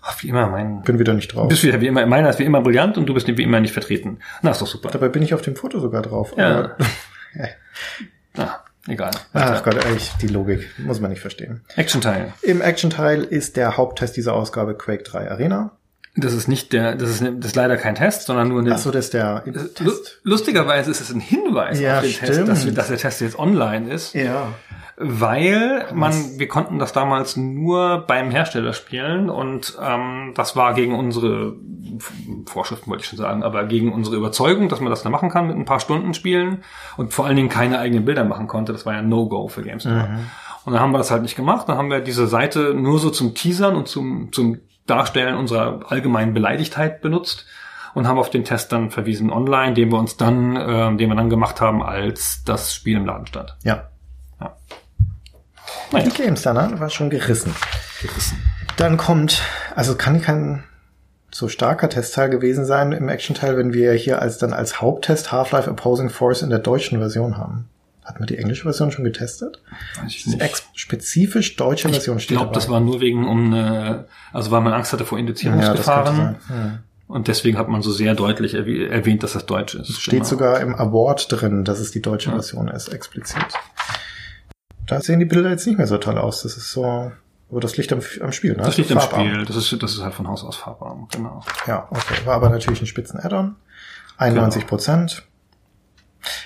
ach, 0.01 0.21
wie 0.23 0.29
immer, 0.29 0.47
mein, 0.47 0.81
Bin 0.81 0.97
wieder 0.99 1.13
nicht 1.13 1.33
drauf. 1.33 1.47
bist 1.47 1.63
wieder 1.63 1.79
wie 1.81 1.87
immer, 1.87 2.05
meiner 2.05 2.29
ist 2.29 2.39
wie 2.39 2.43
immer 2.43 2.61
brillant 2.61 2.97
und 2.97 3.05
du 3.07 3.13
bist 3.13 3.27
wie 3.27 3.43
immer 3.43 3.59
nicht 3.59 3.73
vertreten. 3.73 4.19
Na, 4.41 4.51
ist 4.51 4.61
doch 4.61 4.67
super. 4.67 4.89
Dabei 4.89 5.09
bin 5.09 5.21
ich 5.23 5.33
auf 5.33 5.41
dem 5.41 5.55
Foto 5.55 5.79
sogar 5.79 6.01
drauf. 6.01 6.33
Ja. 6.37 6.75
Na, 8.35 8.59
egal. 8.87 9.11
Ach 9.33 9.63
Gott, 9.63 9.85
eigentlich 9.85 10.11
die 10.21 10.27
Logik 10.27 10.69
muss 10.79 10.99
man 10.99 11.11
nicht 11.11 11.21
verstehen. 11.21 11.61
Action-Teil. 11.75 12.33
Im 12.41 12.61
Action-Teil 12.61 13.23
ist 13.23 13.57
der 13.57 13.77
Haupttest 13.77 14.15
dieser 14.17 14.33
Ausgabe 14.33 14.75
Quake 14.75 15.03
3 15.03 15.29
Arena. 15.31 15.71
Das 16.17 16.33
ist 16.33 16.47
nicht 16.49 16.73
der, 16.73 16.95
das 16.95 17.09
ist, 17.09 17.21
ne- 17.21 17.35
das 17.37 17.47
ist 17.51 17.55
leider 17.55 17.77
kein 17.77 17.95
Test, 17.95 18.23
sondern 18.23 18.49
nur 18.49 18.59
eine, 18.59 18.73
Ach 18.75 18.77
so, 18.79 18.91
das 18.91 19.05
ist 19.05 19.13
der 19.13 19.45
Test. 19.75 20.19
Lustigerweise 20.23 20.91
ist 20.91 20.99
es 20.99 21.09
ein 21.09 21.21
Hinweis 21.21 21.79
Ja, 21.79 21.99
auf 21.99 22.03
den 22.03 22.11
Test, 22.13 22.33
stimmt. 22.33 22.49
dass, 22.49 22.65
wir, 22.65 22.73
dass 22.73 22.87
der 22.89 22.97
Test 22.97 23.21
jetzt 23.21 23.39
online 23.39 23.93
ist, 23.93 24.13
Ja. 24.13 24.49
Weil 25.01 25.87
man, 25.93 26.13
wir 26.37 26.47
konnten 26.47 26.77
das 26.79 26.93
damals 26.93 27.35
nur 27.37 28.05
beim 28.07 28.31
Hersteller 28.31 28.73
spielen 28.73 29.29
und 29.29 29.77
ähm, 29.81 30.33
das 30.35 30.55
war 30.55 30.73
gegen 30.73 30.93
unsere 30.93 31.55
Vorschriften, 32.45 32.89
wollte 32.89 33.01
ich 33.01 33.09
schon 33.09 33.17
sagen, 33.17 33.43
aber 33.43 33.65
gegen 33.65 33.91
unsere 33.91 34.15
Überzeugung, 34.15 34.69
dass 34.69 34.79
man 34.79 34.89
das 34.89 35.03
da 35.03 35.09
machen 35.09 35.29
kann 35.29 35.47
mit 35.47 35.55
ein 35.55 35.65
paar 35.65 35.79
Stunden 35.79 36.13
spielen 36.13 36.63
und 36.97 37.13
vor 37.13 37.25
allen 37.25 37.35
Dingen 37.35 37.49
keine 37.49 37.79
eigenen 37.79 38.05
Bilder 38.05 38.23
machen 38.23 38.47
konnte. 38.47 38.71
Das 38.73 38.85
war 38.85 38.93
ja 38.93 39.01
No-Go 39.01 39.47
für 39.47 39.63
GameStar. 39.63 40.09
Und 40.65 40.73
dann 40.73 40.81
haben 40.81 40.91
wir 40.91 40.99
das 40.99 41.11
halt 41.11 41.23
nicht 41.23 41.35
gemacht. 41.35 41.67
Dann 41.67 41.77
haben 41.77 41.89
wir 41.89 42.01
diese 42.01 42.27
Seite 42.27 42.73
nur 42.75 42.99
so 42.99 43.09
zum 43.09 43.33
Teasern 43.33 43.75
und 43.75 43.87
zum, 43.87 44.31
zum 44.31 44.59
Darstellen 44.85 45.35
unserer 45.35 45.79
allgemeinen 45.89 46.33
Beleidigtheit 46.33 47.01
benutzt 47.01 47.45
und 47.93 48.07
haben 48.07 48.19
auf 48.19 48.29
den 48.29 48.43
Test 48.43 48.71
dann 48.71 48.91
verwiesen 48.91 49.31
online, 49.31 49.73
den 49.73 49.91
wir 49.91 49.97
uns 49.97 50.17
dann, 50.17 50.55
äh, 50.55 50.95
den 50.95 51.09
wir 51.09 51.15
dann 51.15 51.29
gemacht 51.29 51.61
haben, 51.61 51.81
als 51.81 52.43
das 52.45 52.73
Spiel 52.73 52.97
im 52.97 53.05
Laden 53.05 53.25
stand. 53.27 53.55
Ja. 53.63 53.89
Naja, 55.91 56.05
Die 56.09 56.11
Games 56.23 56.41
dann 56.43 56.55
ne? 56.71 56.79
war 56.79 56.89
schon 56.89 57.09
gerissen. 57.09 57.53
Dann 58.77 58.97
kommt, 58.97 59.41
also 59.75 59.95
kann 59.95 60.21
kein 60.21 60.63
so 61.29 61.47
starker 61.47 61.89
Testteil 61.89 62.29
gewesen 62.29 62.65
sein 62.65 62.91
im 62.91 63.07
Action-Teil, 63.09 63.57
wenn 63.57 63.73
wir 63.73 63.93
hier 63.93 64.21
als 64.21 64.37
dann 64.37 64.53
als 64.53 64.81
Haupttest 64.81 65.31
Half-Life 65.31 65.69
Opposing 65.69 66.09
Force 66.09 66.41
in 66.41 66.49
der 66.49 66.59
deutschen 66.59 66.99
Version 66.99 67.37
haben. 67.37 67.67
Hatten 68.03 68.19
wir 68.19 68.25
die 68.25 68.37
englische 68.37 68.63
Version 68.63 68.91
schon 68.91 69.05
getestet? 69.05 69.61
weiß 70.01 70.07
ich 70.11 70.23
Die 70.23 70.29
nicht. 70.31 70.41
ex 70.41 70.63
spezifisch 70.73 71.55
deutsche 71.55 71.87
Version 71.89 72.17
Ich 72.17 72.23
steht 72.23 72.37
glaube, 72.37 72.53
das 72.53 72.67
war 72.67 72.79
nur 72.79 72.99
wegen 72.99 73.27
um 73.27 73.53
eine, 73.53 74.05
also 74.33 74.51
weil 74.51 74.61
man 74.61 74.73
Angst 74.73 74.91
hatte 74.91 75.05
vor 75.05 75.17
ja, 75.19 75.25
das 75.25 75.41
Indizierungsgefahren. 75.41 76.15
sein. 76.15 76.35
Ja. 76.49 76.79
Und 77.07 77.27
deswegen 77.27 77.57
hat 77.57 77.67
man 77.69 77.81
so 77.81 77.91
sehr 77.91 78.15
deutlich 78.15 78.55
erwäh- 78.55 78.87
erwähnt, 78.89 79.21
dass 79.23 79.33
das 79.33 79.45
Deutsch 79.45 79.75
ist. 79.75 79.99
Steht 80.01 80.13
Genau. 80.13 80.25
sogar 80.25 80.59
im 80.61 80.73
Award 80.75 81.27
drin, 81.31 81.63
dass 81.63 81.79
es 81.79 81.91
die 81.91 82.01
deutsche 82.01 82.31
Version 82.31 82.67
ist, 82.69 82.87
explizit. 82.89 83.37
Da 84.91 84.99
sehen 84.99 85.19
die 85.19 85.25
Bilder 85.25 85.49
jetzt 85.49 85.65
nicht 85.65 85.77
mehr 85.77 85.87
so 85.87 85.97
toll 85.97 86.17
aus. 86.17 86.43
Das 86.43 86.57
ist 86.57 86.69
so, 86.69 87.13
aber 87.49 87.59
das 87.61 87.77
liegt 87.77 87.93
am, 87.93 88.01
am 88.19 88.33
Spiel, 88.33 88.57
ne? 88.57 88.63
Das 88.63 88.77
im 88.77 88.83
Farbarm. 88.83 89.25
Spiel. 89.25 89.45
Das 89.45 89.55
ist, 89.55 89.81
das 89.81 89.93
ist 89.93 90.01
halt 90.01 90.13
von 90.13 90.27
Haus 90.27 90.43
aus 90.43 90.57
farbarm. 90.57 91.07
Genau. 91.13 91.41
Ja, 91.65 91.87
okay. 91.91 92.15
War 92.25 92.35
aber 92.35 92.49
natürlich 92.49 92.81
ein 92.81 92.87
spitzen 92.87 93.17
Add-on. 93.17 93.55
91 94.17 94.67
Prozent. 94.67 95.25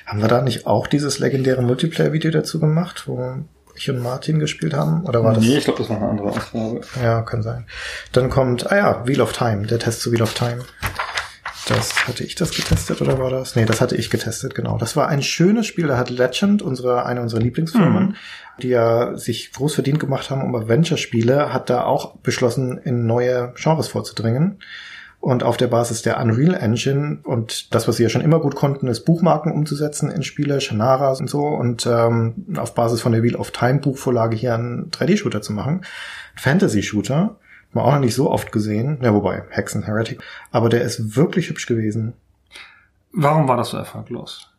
Haben 0.06 0.22
wir 0.22 0.28
da 0.28 0.44
nicht 0.44 0.68
auch 0.68 0.86
dieses 0.86 1.18
legendäre 1.18 1.64
Multiplayer-Video 1.64 2.30
dazu 2.30 2.60
gemacht, 2.60 3.08
wo 3.08 3.38
ich 3.74 3.90
und 3.90 3.98
Martin 3.98 4.38
gespielt 4.38 4.76
haben? 4.76 5.06
Oder 5.06 5.24
war 5.24 5.34
das? 5.34 5.44
Nee, 5.44 5.58
ich 5.58 5.64
glaube, 5.64 5.80
das 5.80 5.90
war 5.90 5.98
eine 5.98 6.08
andere 6.08 6.28
Ausgabe. 6.28 6.82
Ja, 7.02 7.24
kann 7.24 7.42
sein. 7.42 7.66
Dann 8.12 8.30
kommt, 8.30 8.72
ah 8.72 8.78
ja, 8.78 9.08
Wheel 9.08 9.22
of 9.22 9.34
Time, 9.34 9.66
der 9.66 9.80
Test 9.80 10.02
zu 10.02 10.12
Wheel 10.12 10.22
of 10.22 10.36
Time. 10.36 10.60
Das 11.68 12.08
hatte 12.08 12.24
ich 12.24 12.36
das 12.36 12.52
getestet 12.52 13.02
oder 13.02 13.18
war 13.18 13.32
das? 13.32 13.56
Nee, 13.56 13.66
das 13.66 13.82
hatte 13.82 13.96
ich 13.96 14.12
getestet, 14.12 14.54
genau. 14.54 14.78
Das 14.78 14.96
war 14.96 15.08
ein 15.08 15.24
schönes 15.24 15.66
Spiel. 15.66 15.88
Da 15.88 15.98
hat 15.98 16.12
Legend, 16.12 16.62
unsere, 16.62 17.06
eine 17.06 17.22
unserer 17.22 17.42
Lieblingsfirmen, 17.42 18.18
die 18.62 18.70
ja 18.70 19.18
sich 19.18 19.52
groß 19.52 19.74
verdient 19.74 20.00
gemacht 20.00 20.30
haben 20.30 20.44
um 20.44 20.54
Adventure-Spiele, 20.56 21.52
hat 21.52 21.72
da 21.72 21.84
auch 21.84 22.18
beschlossen, 22.18 22.78
in 22.78 23.08
neue 23.08 23.54
Genres 23.56 23.88
vorzudringen. 23.88 24.60
Und 25.20 25.42
auf 25.42 25.58
der 25.58 25.66
Basis 25.66 26.04
der 26.04 26.20
Unreal 26.20 26.54
Engine 26.54 27.18
und 27.24 27.74
das, 27.74 27.88
was 27.88 27.98
sie 27.98 28.04
ja 28.04 28.10
schon 28.10 28.22
immer 28.22 28.40
gut 28.40 28.54
konnten, 28.54 28.88
ist 28.88 29.06
Buchmarken 29.06 29.52
umzusetzen 29.52 30.12
in 30.12 30.22
Spiele, 30.22 30.62
Shanaras 30.62 31.20
und 31.20 31.32
so 31.32 31.48
und 31.48 31.88
ähm, 31.88 32.46
auf 32.58 32.76
Basis 32.76 33.02
von 33.02 33.12
der 33.12 33.24
Wheel 33.24 33.36
of 33.36 33.50
Time 33.50 33.80
Buchvorlage 33.80 34.36
hier 34.36 34.54
einen 34.54 34.92
3D-Shooter 34.92 35.42
zu 35.42 35.52
machen. 35.52 35.84
Fantasy-Shooter. 36.36 37.38
Wir 37.76 37.84
auch 37.84 37.92
noch 37.92 38.00
nicht 38.00 38.16
so 38.16 38.32
oft 38.32 38.54
gesehen. 38.54 39.00
Ja, 39.02 39.14
wobei, 39.14 39.44
Hexen 39.50 39.84
Heretic. 39.84 40.24
Aber 40.52 40.70
der 40.70 40.82
ist 40.82 41.18
wirklich 41.18 41.50
hübsch 41.50 41.66
gewesen. 41.66 42.14
Warum 43.12 43.50
war 43.50 43.58
das 43.58 43.70
so 43.70 43.78
erfolglos? 43.78 44.50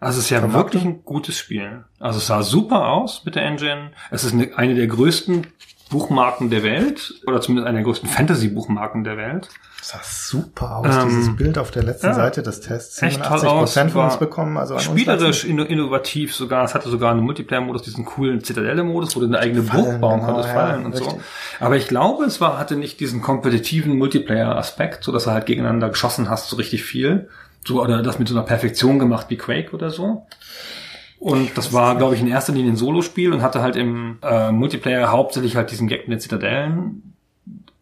Also 0.00 0.18
es 0.18 0.26
ist 0.26 0.30
ja 0.30 0.52
wirklich 0.52 0.84
ein 0.84 1.02
gutes 1.02 1.38
Spiel. 1.38 1.84
Also 1.98 2.18
es 2.18 2.26
sah 2.26 2.42
super 2.42 2.88
aus 2.88 3.24
mit 3.24 3.36
der 3.36 3.44
Engine. 3.44 3.92
Es 4.10 4.24
ist 4.24 4.34
eine, 4.34 4.56
eine 4.56 4.74
der 4.74 4.86
größten 4.86 5.46
Buchmarken 5.90 6.50
der 6.50 6.62
Welt 6.62 7.20
oder 7.26 7.40
zumindest 7.40 7.68
eine 7.68 7.78
der 7.78 7.84
größten 7.84 8.08
Fantasy-Buchmarken 8.08 9.04
der 9.04 9.16
Welt. 9.16 9.48
Das 9.78 9.88
sah 9.88 10.00
super 10.02 10.76
aus, 10.76 10.86
Ähm, 10.86 11.08
dieses 11.08 11.36
Bild 11.36 11.58
auf 11.58 11.70
der 11.70 11.82
letzten 11.82 12.06
ja. 12.06 12.14
Seite 12.14 12.42
des 12.42 12.60
Tests. 12.60 13.02
Echt 13.02 13.22
toll 13.22 13.38
87 13.40 13.48
Prozent 13.48 13.90
von 13.90 14.04
uns 14.04 14.12
war 14.12 14.20
bekommen. 14.20 14.56
Also 14.56 14.78
Spielerisch 14.78 15.44
uns 15.44 15.50
inno 15.50 15.64
innovativ 15.64 16.34
sogar. 16.34 16.64
Es 16.64 16.74
hatte 16.74 16.88
sogar 16.88 17.10
einen 17.10 17.20
Multiplayer-Modus, 17.22 17.82
diesen 17.82 18.04
coolen 18.04 18.44
Zitadelle-Modus, 18.44 19.16
wo 19.16 19.20
du 19.20 19.26
eine 19.26 19.38
eigene 19.38 19.62
Fallen, 19.62 19.84
Burg 19.84 20.00
bauen 20.00 20.20
genau, 20.20 20.32
konntest, 20.32 20.48
ja, 20.48 20.54
fallen 20.54 20.86
und 20.86 20.96
so. 20.96 21.04
richtig. 21.04 21.22
Aber 21.58 21.76
ich 21.76 21.88
glaube, 21.88 22.24
es 22.24 22.40
war, 22.40 22.58
hatte 22.58 22.76
nicht 22.76 23.00
diesen 23.00 23.20
kompetitiven 23.20 23.98
Multiplayer-Aspekt, 23.98 25.02
so 25.02 25.12
dass 25.12 25.24
du 25.24 25.32
halt 25.32 25.46
gegeneinander 25.46 25.88
geschossen 25.88 26.30
hast, 26.30 26.48
so 26.48 26.56
richtig 26.56 26.84
viel. 26.84 27.28
So, 27.66 27.82
oder 27.82 28.02
das 28.02 28.18
mit 28.18 28.28
so 28.28 28.34
einer 28.34 28.44
Perfektion 28.44 28.98
gemacht 28.98 29.26
wie 29.28 29.36
Quake 29.36 29.72
oder 29.72 29.90
so. 29.90 30.26
Und 31.20 31.56
das 31.56 31.74
war, 31.74 31.96
glaube 31.96 32.14
ich, 32.14 32.22
in 32.22 32.28
erster 32.28 32.54
Linie 32.54 32.72
ein 32.72 32.76
Solospiel 32.76 33.32
und 33.32 33.42
hatte 33.42 33.60
halt 33.60 33.76
im 33.76 34.18
äh, 34.22 34.50
Multiplayer 34.50 35.12
hauptsächlich 35.12 35.54
halt 35.54 35.70
diesen 35.70 35.86
Gag 35.86 36.08
mit 36.08 36.16
den 36.16 36.20
Zitadellen. 36.20 37.14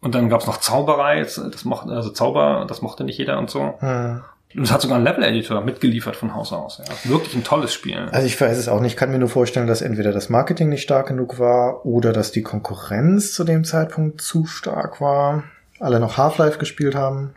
Und 0.01 0.13
dann 0.13 0.29
gab's 0.29 0.45
noch 0.45 0.57
Zauberei, 0.57 1.21
das 1.21 1.65
mochte, 1.65 1.91
also 1.91 2.09
Zauber, 2.09 2.65
das 2.67 2.81
mochte 2.81 3.05
nicht 3.05 3.17
jeder 3.17 3.39
und 3.39 3.49
so. 3.49 3.75
Hm. 3.79 4.21
Und 4.55 4.63
es 4.63 4.71
hat 4.71 4.81
sogar 4.81 4.97
einen 4.97 5.05
Level-Editor 5.05 5.61
mitgeliefert 5.61 6.17
von 6.17 6.33
Haus 6.33 6.51
aus. 6.51 6.79
Ja. 6.79 7.11
Wirklich 7.11 7.35
ein 7.35 7.43
tolles 7.43 7.73
Spiel. 7.73 8.09
Also 8.11 8.25
ich 8.25 8.39
weiß 8.39 8.57
es 8.57 8.67
auch 8.67 8.81
nicht. 8.81 8.93
Ich 8.93 8.97
kann 8.97 9.11
mir 9.11 9.19
nur 9.19 9.29
vorstellen, 9.29 9.67
dass 9.67 9.81
entweder 9.81 10.11
das 10.11 10.29
Marketing 10.29 10.69
nicht 10.69 10.81
stark 10.81 11.07
genug 11.07 11.39
war 11.39 11.85
oder 11.85 12.11
dass 12.11 12.31
die 12.31 12.41
Konkurrenz 12.41 13.33
zu 13.33 13.43
dem 13.43 13.63
Zeitpunkt 13.63 14.21
zu 14.21 14.47
stark 14.47 14.99
war. 14.99 15.43
Alle 15.79 15.99
noch 15.99 16.17
Half-Life 16.17 16.57
gespielt 16.57 16.95
haben. 16.95 17.35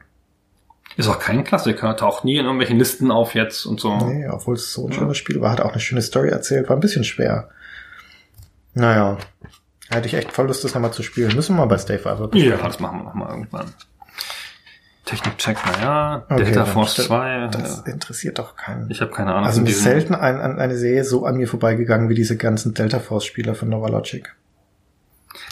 Ist 0.97 1.09
auch 1.09 1.19
kein 1.19 1.43
Klassiker, 1.45 1.97
taucht 1.97 2.25
nie 2.25 2.37
in 2.37 2.45
irgendwelchen 2.45 2.79
Listen 2.79 3.11
auf 3.11 3.35
jetzt 3.35 3.65
und 3.67 3.81
so. 3.81 3.97
Nee, 3.97 4.29
obwohl 4.29 4.55
es 4.57 4.73
so 4.73 4.87
ein 4.87 4.93
schönes 4.93 5.17
Spiel 5.17 5.41
war, 5.41 5.51
hat 5.53 5.61
auch 5.61 5.71
eine 5.73 5.81
schöne 5.81 6.03
Story 6.03 6.29
erzählt, 6.29 6.69
war 6.69 6.77
ein 6.77 6.81
bisschen 6.81 7.05
schwer. 7.05 7.49
Naja, 8.75 9.17
hätte 9.91 10.07
ich 10.07 10.15
echt 10.15 10.33
voll 10.33 10.47
Lust, 10.47 10.65
das 10.65 10.75
nochmal 10.75 10.93
zu 10.93 11.03
spielen. 11.03 11.35
Müssen 11.35 11.57
wir 11.57 11.61
mal 11.63 11.67
bei 11.67 11.79
Stay 11.79 11.99
Forever 11.99 12.29
Ja, 12.37 12.57
das 12.57 12.81
machen 12.81 12.99
wir 13.01 13.05
nochmal 13.05 13.31
irgendwann. 13.31 13.73
Technik-Check, 15.05 15.59
naja, 15.67 16.25
Okay, 16.29 16.45
Delta 16.45 16.65
Force 16.65 16.95
das- 16.95 17.07
2. 17.07 17.49
Das 17.51 17.81
äh, 17.87 17.91
interessiert 17.91 18.39
doch 18.39 18.55
keinen. 18.57 18.89
Ich 18.91 19.01
habe 19.01 19.11
keine 19.11 19.33
Ahnung. 19.35 19.47
also 19.47 19.61
mir 19.61 19.71
ist 19.71 19.83
selten 19.83 20.15
ein, 20.15 20.41
ein, 20.41 20.59
eine 20.61 20.77
Serie 20.77 21.05
so 21.05 21.27
an 21.27 21.37
mir 21.37 21.49
vorbeigegangen 21.49 22.09
wie 22.09 22.15
diese 22.15 22.37
ganzen 22.37 22.73
Delta 22.75 23.01
Force 23.01 23.25
Spieler 23.25 23.55
von 23.55 23.69
Novalogic. 23.69 24.35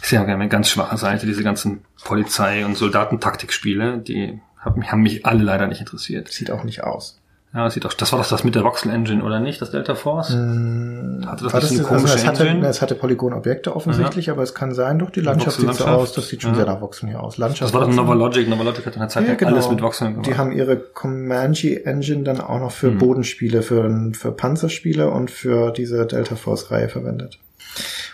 Ist 0.03 0.12
ja 0.12 0.22
eine 0.22 0.49
ganz 0.49 0.68
schwache 0.68 0.97
Seite, 0.99 1.26
diese 1.26 1.43
ganzen 1.43 1.84
Polizei- 2.05 2.64
und 2.64 2.76
Soldatentaktikspiele, 2.76 3.99
die 3.99 4.41
haben, 4.61 4.84
haben 4.90 5.02
mich 5.02 5.26
alle 5.26 5.42
leider 5.42 5.66
nicht 5.66 5.80
interessiert. 5.80 6.28
Sieht 6.28 6.50
auch 6.50 6.64
nicht 6.64 6.84
aus. 6.84 7.16
Ja, 7.52 7.64
das 7.64 7.74
sieht 7.74 7.84
doch, 7.84 7.92
das 7.92 8.12
war 8.12 8.20
doch 8.20 8.28
das 8.28 8.44
mit 8.44 8.54
der 8.54 8.62
Voxel 8.62 8.92
Engine, 8.92 9.24
oder 9.24 9.40
nicht, 9.40 9.61
das 9.61 9.72
Delta 9.72 9.96
Force? 9.96 10.28
Hatte 10.28 11.42
das 11.44 11.52
War 11.52 11.61
das 11.61 11.70
eine 11.72 11.80
also 11.80 11.82
komische 11.84 12.14
es, 12.14 12.24
hatte, 12.24 12.46
Engine? 12.48 12.68
es 12.68 12.80
hatte 12.80 12.94
Polygonobjekte 12.94 13.74
offensichtlich, 13.74 14.30
aber 14.30 14.44
es 14.44 14.54
kann 14.54 14.72
sein, 14.72 15.00
doch 15.00 15.11
die 15.11 15.20
Landschaft 15.20 15.58
sieht 15.58 15.74
so 15.74 15.84
aus, 15.84 16.12
das 16.12 16.28
sieht 16.28 16.42
schon 16.42 16.52
Ja. 16.52 16.58
sehr 16.58 16.66
nach 16.66 16.80
Voxel 16.80 17.08
hier 17.08 17.20
aus. 17.20 17.38
Landschaft 17.38 17.62
Das 17.70 17.72
war 17.72 17.80
doch 17.80 17.88
Voxel. 17.88 18.04
Novalogic. 18.04 18.48
Novalogic 18.48 18.86
hat 18.86 18.94
in 18.94 19.00
der 19.00 19.08
Zeit 19.08 19.24
Ja, 19.24 19.30
lang 19.30 19.38
genau. 19.38 19.50
alles 19.54 19.68
mit 19.68 19.82
Voxeln 19.82 20.12
gemacht. 20.12 20.26
Die 20.28 20.38
haben 20.38 20.52
ihre 20.52 20.76
Comanche 20.76 21.84
Engine 21.84 22.22
dann 22.22 22.40
auch 22.40 22.61
noch 22.61 22.70
für 22.70 22.92
Hm. 22.92 22.98
Bodenspiele, 22.98 23.62
für, 23.62 24.12
für 24.12 24.30
Panzerspiele 24.30 25.11
und 25.11 25.32
für 25.32 25.72
diese 25.72 26.06
Delta 26.06 26.36
Force 26.36 26.70
Reihe 26.70 26.88
verwendet. 26.88 27.40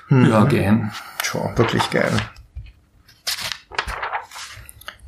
Hm. 0.08 0.30
ja, 0.30 0.44
gern. 0.44 0.92
Tja, 1.22 1.52
wirklich 1.56 1.90
gern. 1.90 2.22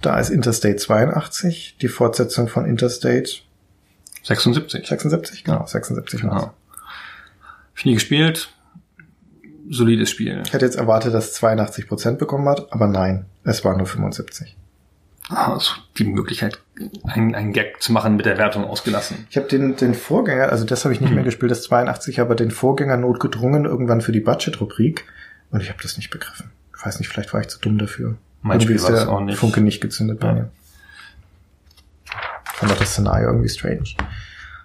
Da 0.00 0.18
ist 0.18 0.30
Interstate 0.30 0.76
82, 0.76 1.76
die 1.80 1.88
Fortsetzung 1.88 2.48
von 2.48 2.66
Interstate 2.66 3.30
76. 4.22 4.86
76, 4.86 5.44
genau, 5.44 5.66
76 5.66 6.24
war's. 6.24 6.32
Genau. 6.32 6.42
Hab 6.44 7.76
ich 7.76 7.84
nie 7.84 7.94
gespielt. 7.94 8.52
Solides 9.70 10.10
Spiel. 10.10 10.42
Ich 10.46 10.52
hätte 10.52 10.64
jetzt 10.64 10.76
erwartet, 10.76 11.12
dass 11.14 11.30
es 11.32 11.42
82% 11.42 12.12
bekommen 12.12 12.48
hat, 12.48 12.72
aber 12.72 12.86
nein, 12.86 13.26
es 13.44 13.64
war 13.64 13.76
nur 13.76 13.86
75. 13.86 14.56
Also 15.28 15.72
die 15.98 16.04
Möglichkeit, 16.04 16.58
einen, 17.04 17.34
einen 17.34 17.52
Gag 17.52 17.82
zu 17.82 17.92
machen 17.92 18.16
mit 18.16 18.24
der 18.24 18.38
Wertung 18.38 18.64
ausgelassen. 18.64 19.26
Ich 19.28 19.36
habe 19.36 19.46
den, 19.46 19.76
den 19.76 19.92
Vorgänger, 19.94 20.48
also 20.50 20.64
das 20.64 20.84
habe 20.84 20.94
ich 20.94 21.00
nicht 21.00 21.10
Hm. 21.10 21.16
mehr 21.16 21.24
gespielt, 21.24 21.50
das 21.50 21.62
82, 21.64 22.20
aber 22.20 22.34
den 22.34 22.50
Vorgänger 22.50 22.96
notgedrungen 22.96 23.66
irgendwann 23.66 24.00
für 24.00 24.12
die 24.12 24.20
Budget-Rubrik 24.20 25.04
und 25.50 25.62
ich 25.62 25.68
habe 25.68 25.82
das 25.82 25.98
nicht 25.98 26.08
begriffen. 26.10 26.50
Ich 26.74 26.86
weiß 26.86 26.98
nicht, 26.98 27.08
vielleicht 27.08 27.34
war 27.34 27.40
ich 27.40 27.48
zu 27.48 27.58
dumm 27.58 27.76
dafür. 27.76 28.16
Mein 28.48 28.60
Irgendwie 28.60 28.64
Spiel 28.64 28.76
ist 28.76 28.82
war 28.84 28.90
das 28.92 29.04
der 29.04 29.12
auch 29.12 29.20
nicht. 29.20 29.38
Funke 29.38 29.60
nicht 29.60 29.80
gezündet 29.80 30.20
bei 30.20 30.32
mir. 30.32 30.50
Ich 32.04 32.52
fand 32.58 32.72
auch 32.72 32.76
das 32.76 32.90
Szenario 32.92 33.28
irgendwie 33.28 33.48
strange. 33.48 33.84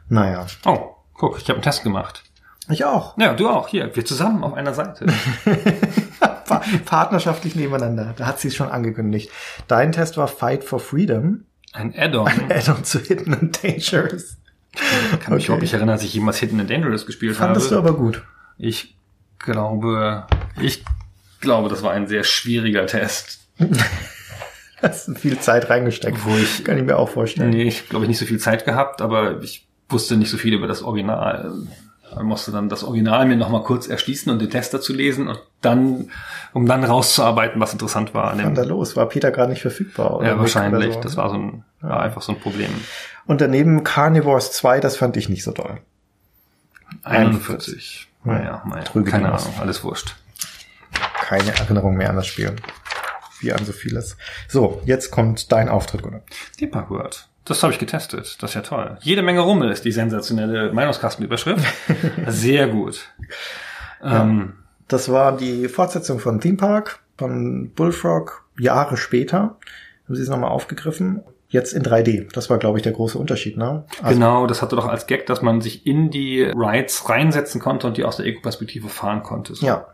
Naja. 0.09 0.47
Oh, 0.65 0.95
guck, 1.13 1.37
ich 1.37 1.43
habe 1.43 1.53
einen 1.55 1.61
Test 1.63 1.83
gemacht. 1.83 2.23
Ich 2.69 2.85
auch. 2.85 3.17
Ja, 3.17 3.33
du 3.33 3.49
auch. 3.49 3.67
Hier, 3.67 3.95
wir 3.95 4.05
zusammen 4.05 4.43
auf 4.43 4.53
einer 4.53 4.73
Seite. 4.73 5.05
Pa 6.19 6.61
partnerschaftlich 6.85 7.55
nebeneinander. 7.55 8.13
Da 8.17 8.25
hat 8.25 8.39
sie 8.39 8.47
es 8.49 8.55
schon 8.55 8.69
angekündigt. 8.69 9.29
Dein 9.67 9.91
Test 9.91 10.17
war 10.17 10.27
Fight 10.27 10.63
for 10.63 10.79
Freedom. 10.79 11.45
Ein 11.73 11.93
Add-on. 11.97 12.27
Add-on 12.49 12.83
zu 12.83 12.99
Hidden 12.99 13.33
and 13.33 13.63
Dangerous. 13.63 14.37
Ich 14.73 15.19
kann 15.19 15.33
mich 15.35 15.43
Okay. 15.43 15.45
überhaupt 15.45 15.61
nicht 15.61 15.73
erinnern, 15.73 15.95
dass 15.95 16.03
ich 16.03 16.13
jemals 16.13 16.37
Hidden 16.37 16.59
and 16.59 16.69
Dangerous 16.69 17.05
gespielt 17.05 17.35
Fandest 17.35 17.69
du 17.71 17.75
habe. 17.75 17.89
aber 17.89 17.97
gut. 17.97 18.23
Ich 18.57 18.95
glaube, 19.39 20.25
ich 20.59 20.83
glaube, 21.41 21.69
das 21.69 21.83
war 21.83 21.91
ein 21.91 22.07
sehr 22.07 22.23
schwieriger 22.23 22.85
Test. 22.87 23.42
Hast 24.81 25.07
du 25.07 25.15
viel 25.15 25.39
Zeit 25.39 25.69
reingesteckt. 25.69 26.25
Wo 26.25 26.35
ich- 26.35 26.63
Kann 26.65 26.77
ich 26.77 26.83
mir 26.83 26.97
auch 26.97 27.09
vorstellen. 27.09 27.51
Nee, 27.51 27.63
ich 27.63 27.87
glaube, 27.89 28.05
ich 28.05 28.09
nicht 28.09 28.17
so 28.19 28.25
viel 28.25 28.39
Zeit 28.39 28.65
gehabt, 28.65 29.01
aber 29.01 29.41
ich 29.41 29.65
wusste 29.89 30.17
nicht 30.17 30.29
so 30.29 30.37
viel 30.37 30.53
über 30.53 30.67
das 30.67 30.81
Original. 30.83 31.53
Ich 32.15 32.21
musste 32.21 32.51
dann 32.51 32.69
das 32.69 32.83
Original 32.83 33.25
mir 33.25 33.37
nochmal 33.37 33.63
kurz 33.63 33.87
erschließen 33.87 34.31
und 34.31 34.39
den 34.39 34.49
Test 34.51 34.73
dazu 34.73 34.93
lesen 34.93 35.29
und 35.29 35.39
dann, 35.61 36.11
um 36.51 36.67
dann 36.67 36.83
rauszuarbeiten, 36.83 37.59
was 37.61 37.71
interessant 37.73 38.13
war 38.13 38.37
Was 38.37 38.43
war 38.43 38.51
da 38.51 38.63
los? 38.63 38.95
War 38.95 39.07
Peter 39.07 39.31
gerade 39.31 39.51
nicht 39.51 39.61
verfügbar? 39.63 40.17
oder 40.17 40.27
Ja, 40.27 40.37
wahrscheinlich. 40.39 40.93
so? 40.93 40.99
Das 40.99 41.17
war 41.17 41.29
so 41.29 41.35
ein, 41.37 41.63
war 41.81 42.01
einfach 42.01 42.21
so 42.21 42.33
ein 42.33 42.39
Problem. 42.39 42.69
Und 43.25 43.39
daneben 43.41 43.83
Carnivores 43.83 44.51
2, 44.51 44.79
das 44.79 44.97
fand 44.97 45.15
ich 45.17 45.27
nicht 45.29 45.43
so 45.43 45.53
toll. 45.53 45.79
41. 47.03 48.07
Naja, 48.25 48.63
naja, 48.67 48.83
Trüge 48.83 49.09
keine. 49.11 49.31
Ahnung, 49.31 49.53
alles 49.59 49.83
wurscht. 49.83 50.15
Keine 51.21 51.55
Erinnerung 51.55 51.95
mehr 51.95 52.09
an 52.09 52.15
das 52.17 52.27
Spiel. 52.27 52.55
Wie 53.43 53.53
an 53.53 53.63
so 53.65 53.71
vieles. 53.73 54.17
So, 54.47 54.81
jetzt 54.85 55.11
kommt 55.11 55.51
dein 55.51 55.69
Auftritt, 55.69 56.01
Gunnar. 56.01 56.21
Deepak 56.59 56.89
World. 56.89 57.27
Das 57.45 57.61
habe 57.61 57.73
ich 57.73 57.79
getestet. 57.79 58.37
Das 58.41 58.51
ist 58.51 58.55
ja 58.55 58.61
toll. 58.61 58.97
Jede 59.01 59.21
Menge 59.21 59.41
Rummel 59.41 59.69
ist 59.69 59.83
die 59.83 59.91
sensationelle 59.91 60.71
Meinungskastenüberschrift. 60.71 61.65
Sehr 62.27 62.67
gut. 62.67 63.09
Ähm, 64.01 64.53
Das 64.87 65.11
war 65.11 65.35
die 65.35 65.67
Fortsetzung 65.67 66.19
von 66.19 66.39
Theme 66.39 66.57
Park, 66.57 66.99
von 67.17 67.71
Bullfrog, 67.71 68.45
Jahre 68.57 68.95
später. 68.97 69.57
Haben 70.05 70.15
sie 70.15 70.21
es 70.21 70.29
nochmal 70.29 70.51
aufgegriffen. 70.51 71.21
Jetzt 71.49 71.73
in 71.73 71.83
3D. 71.83 72.31
Das 72.33 72.49
war, 72.49 72.57
glaube 72.57 72.79
ich, 72.79 72.83
der 72.83 72.93
große 72.93 73.17
Unterschied, 73.17 73.57
ne? 73.57 73.85
Also, 74.01 74.15
genau, 74.15 74.47
das 74.47 74.61
hatte 74.61 74.75
doch 74.75 74.87
als 74.87 75.05
Gag, 75.05 75.25
dass 75.27 75.41
man 75.41 75.61
sich 75.61 75.85
in 75.85 76.09
die 76.09 76.41
Rides 76.43 77.09
reinsetzen 77.09 77.61
konnte 77.61 77.87
und 77.87 77.97
die 77.97 78.03
aus 78.05 78.17
der 78.17 78.25
Ego-Perspektive 78.25 78.89
fahren 78.89 79.21
konnte. 79.21 79.53
So. 79.53 79.65
Ja. 79.65 79.87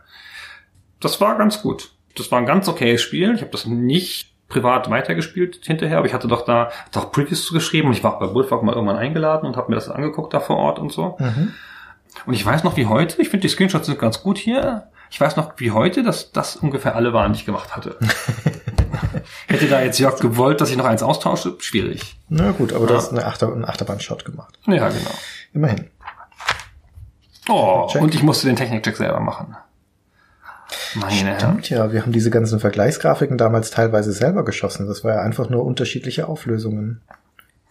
Das 1.00 1.20
war 1.20 1.38
ganz 1.38 1.62
gut. 1.62 1.92
Das 2.18 2.32
war 2.32 2.40
ein 2.40 2.46
ganz 2.46 2.68
okayes 2.68 3.02
Spiel. 3.02 3.34
Ich 3.36 3.42
habe 3.42 3.52
das 3.52 3.66
nicht 3.66 4.34
privat 4.50 4.90
weitergespielt 4.90 5.60
hinterher, 5.64 5.98
aber 6.00 6.08
ich 6.08 6.14
hatte 6.14 6.28
doch 6.28 6.44
da 6.44 6.72
hatte 6.86 7.00
auch 7.00 7.12
Previews 7.12 7.46
zugeschrieben 7.46 7.90
und 7.90 7.96
ich 7.96 8.04
war 8.04 8.18
bei 8.20 8.28
Bullfrog 8.28 8.64
mal 8.64 8.74
irgendwann 8.74 8.98
eingeladen 8.98 9.46
und 9.48 9.56
habe 9.58 9.70
mir 9.70 9.76
das 9.76 9.90
angeguckt 9.90 10.34
da 10.34 10.40
vor 10.40 10.58
Ort 10.58 10.80
und 10.80 10.92
so. 10.92 11.18
Mhm. 11.20 11.54
Und 12.26 12.34
ich 12.34 12.44
weiß 12.46 12.64
noch 12.64 12.76
wie 12.76 12.88
heute, 12.88 13.22
ich 13.22 13.30
finde 13.30 13.42
die 13.44 13.50
Screenshots 13.50 13.86
sind 13.86 14.00
ganz 14.00 14.24
gut 14.24 14.38
hier. 14.40 14.88
Ich 15.12 15.22
weiß 15.22 15.38
noch 15.38 15.54
wie 15.58 15.72
heute, 15.72 16.04
dass 16.04 16.32
das 16.32 16.56
ungefähr 16.56 16.96
alle 16.96 17.14
waren, 17.14 17.34
die 17.34 17.40
ich 17.40 17.46
gemacht 17.46 17.76
hatte. 17.76 17.98
Hätte 19.48 19.68
da 19.68 19.82
jetzt 19.82 20.00
Jörg 20.00 20.20
gewollt, 20.20 20.62
dass 20.62 20.70
ich 20.72 20.78
noch 20.78 20.86
eins 20.86 21.02
austausche? 21.04 21.56
Schwierig. 21.60 22.18
Na 22.30 22.52
gut, 22.52 22.74
aber 22.74 22.86
du 22.88 22.94
Ja. 22.94 22.98
hast 23.00 23.12
eine 23.12 23.26
Achter 23.26 23.52
einen 23.52 23.66
Achterbahn-Shot 23.66 24.26
gemacht. 24.26 24.60
Ja, 24.68 24.90
genau. 24.90 25.12
Immerhin. 25.54 25.90
Oh, 27.48 27.88
Check. 27.92 28.02
und 28.02 28.14
ich 28.14 28.22
musste 28.24 28.48
den 28.48 28.56
Technik-Check 28.56 28.96
selber 28.98 29.20
machen. 29.20 29.56
Meine. 30.96 31.40
Stimmt 31.40 31.70
ja, 31.70 31.92
wir 31.92 32.02
haben 32.02 32.12
diese 32.12 32.30
ganzen 32.30 32.60
Vergleichsgrafiken 32.60 33.38
damals 33.38 33.72
teilweise 33.72 34.12
selber 34.12 34.44
geschossen. 34.44 34.88
Das 34.88 35.04
war 35.04 35.16
ja 35.16 35.22
einfach 35.22 35.50
nur 35.50 35.66
unterschiedliche 35.66 36.28
Auflösungen. 36.28 37.02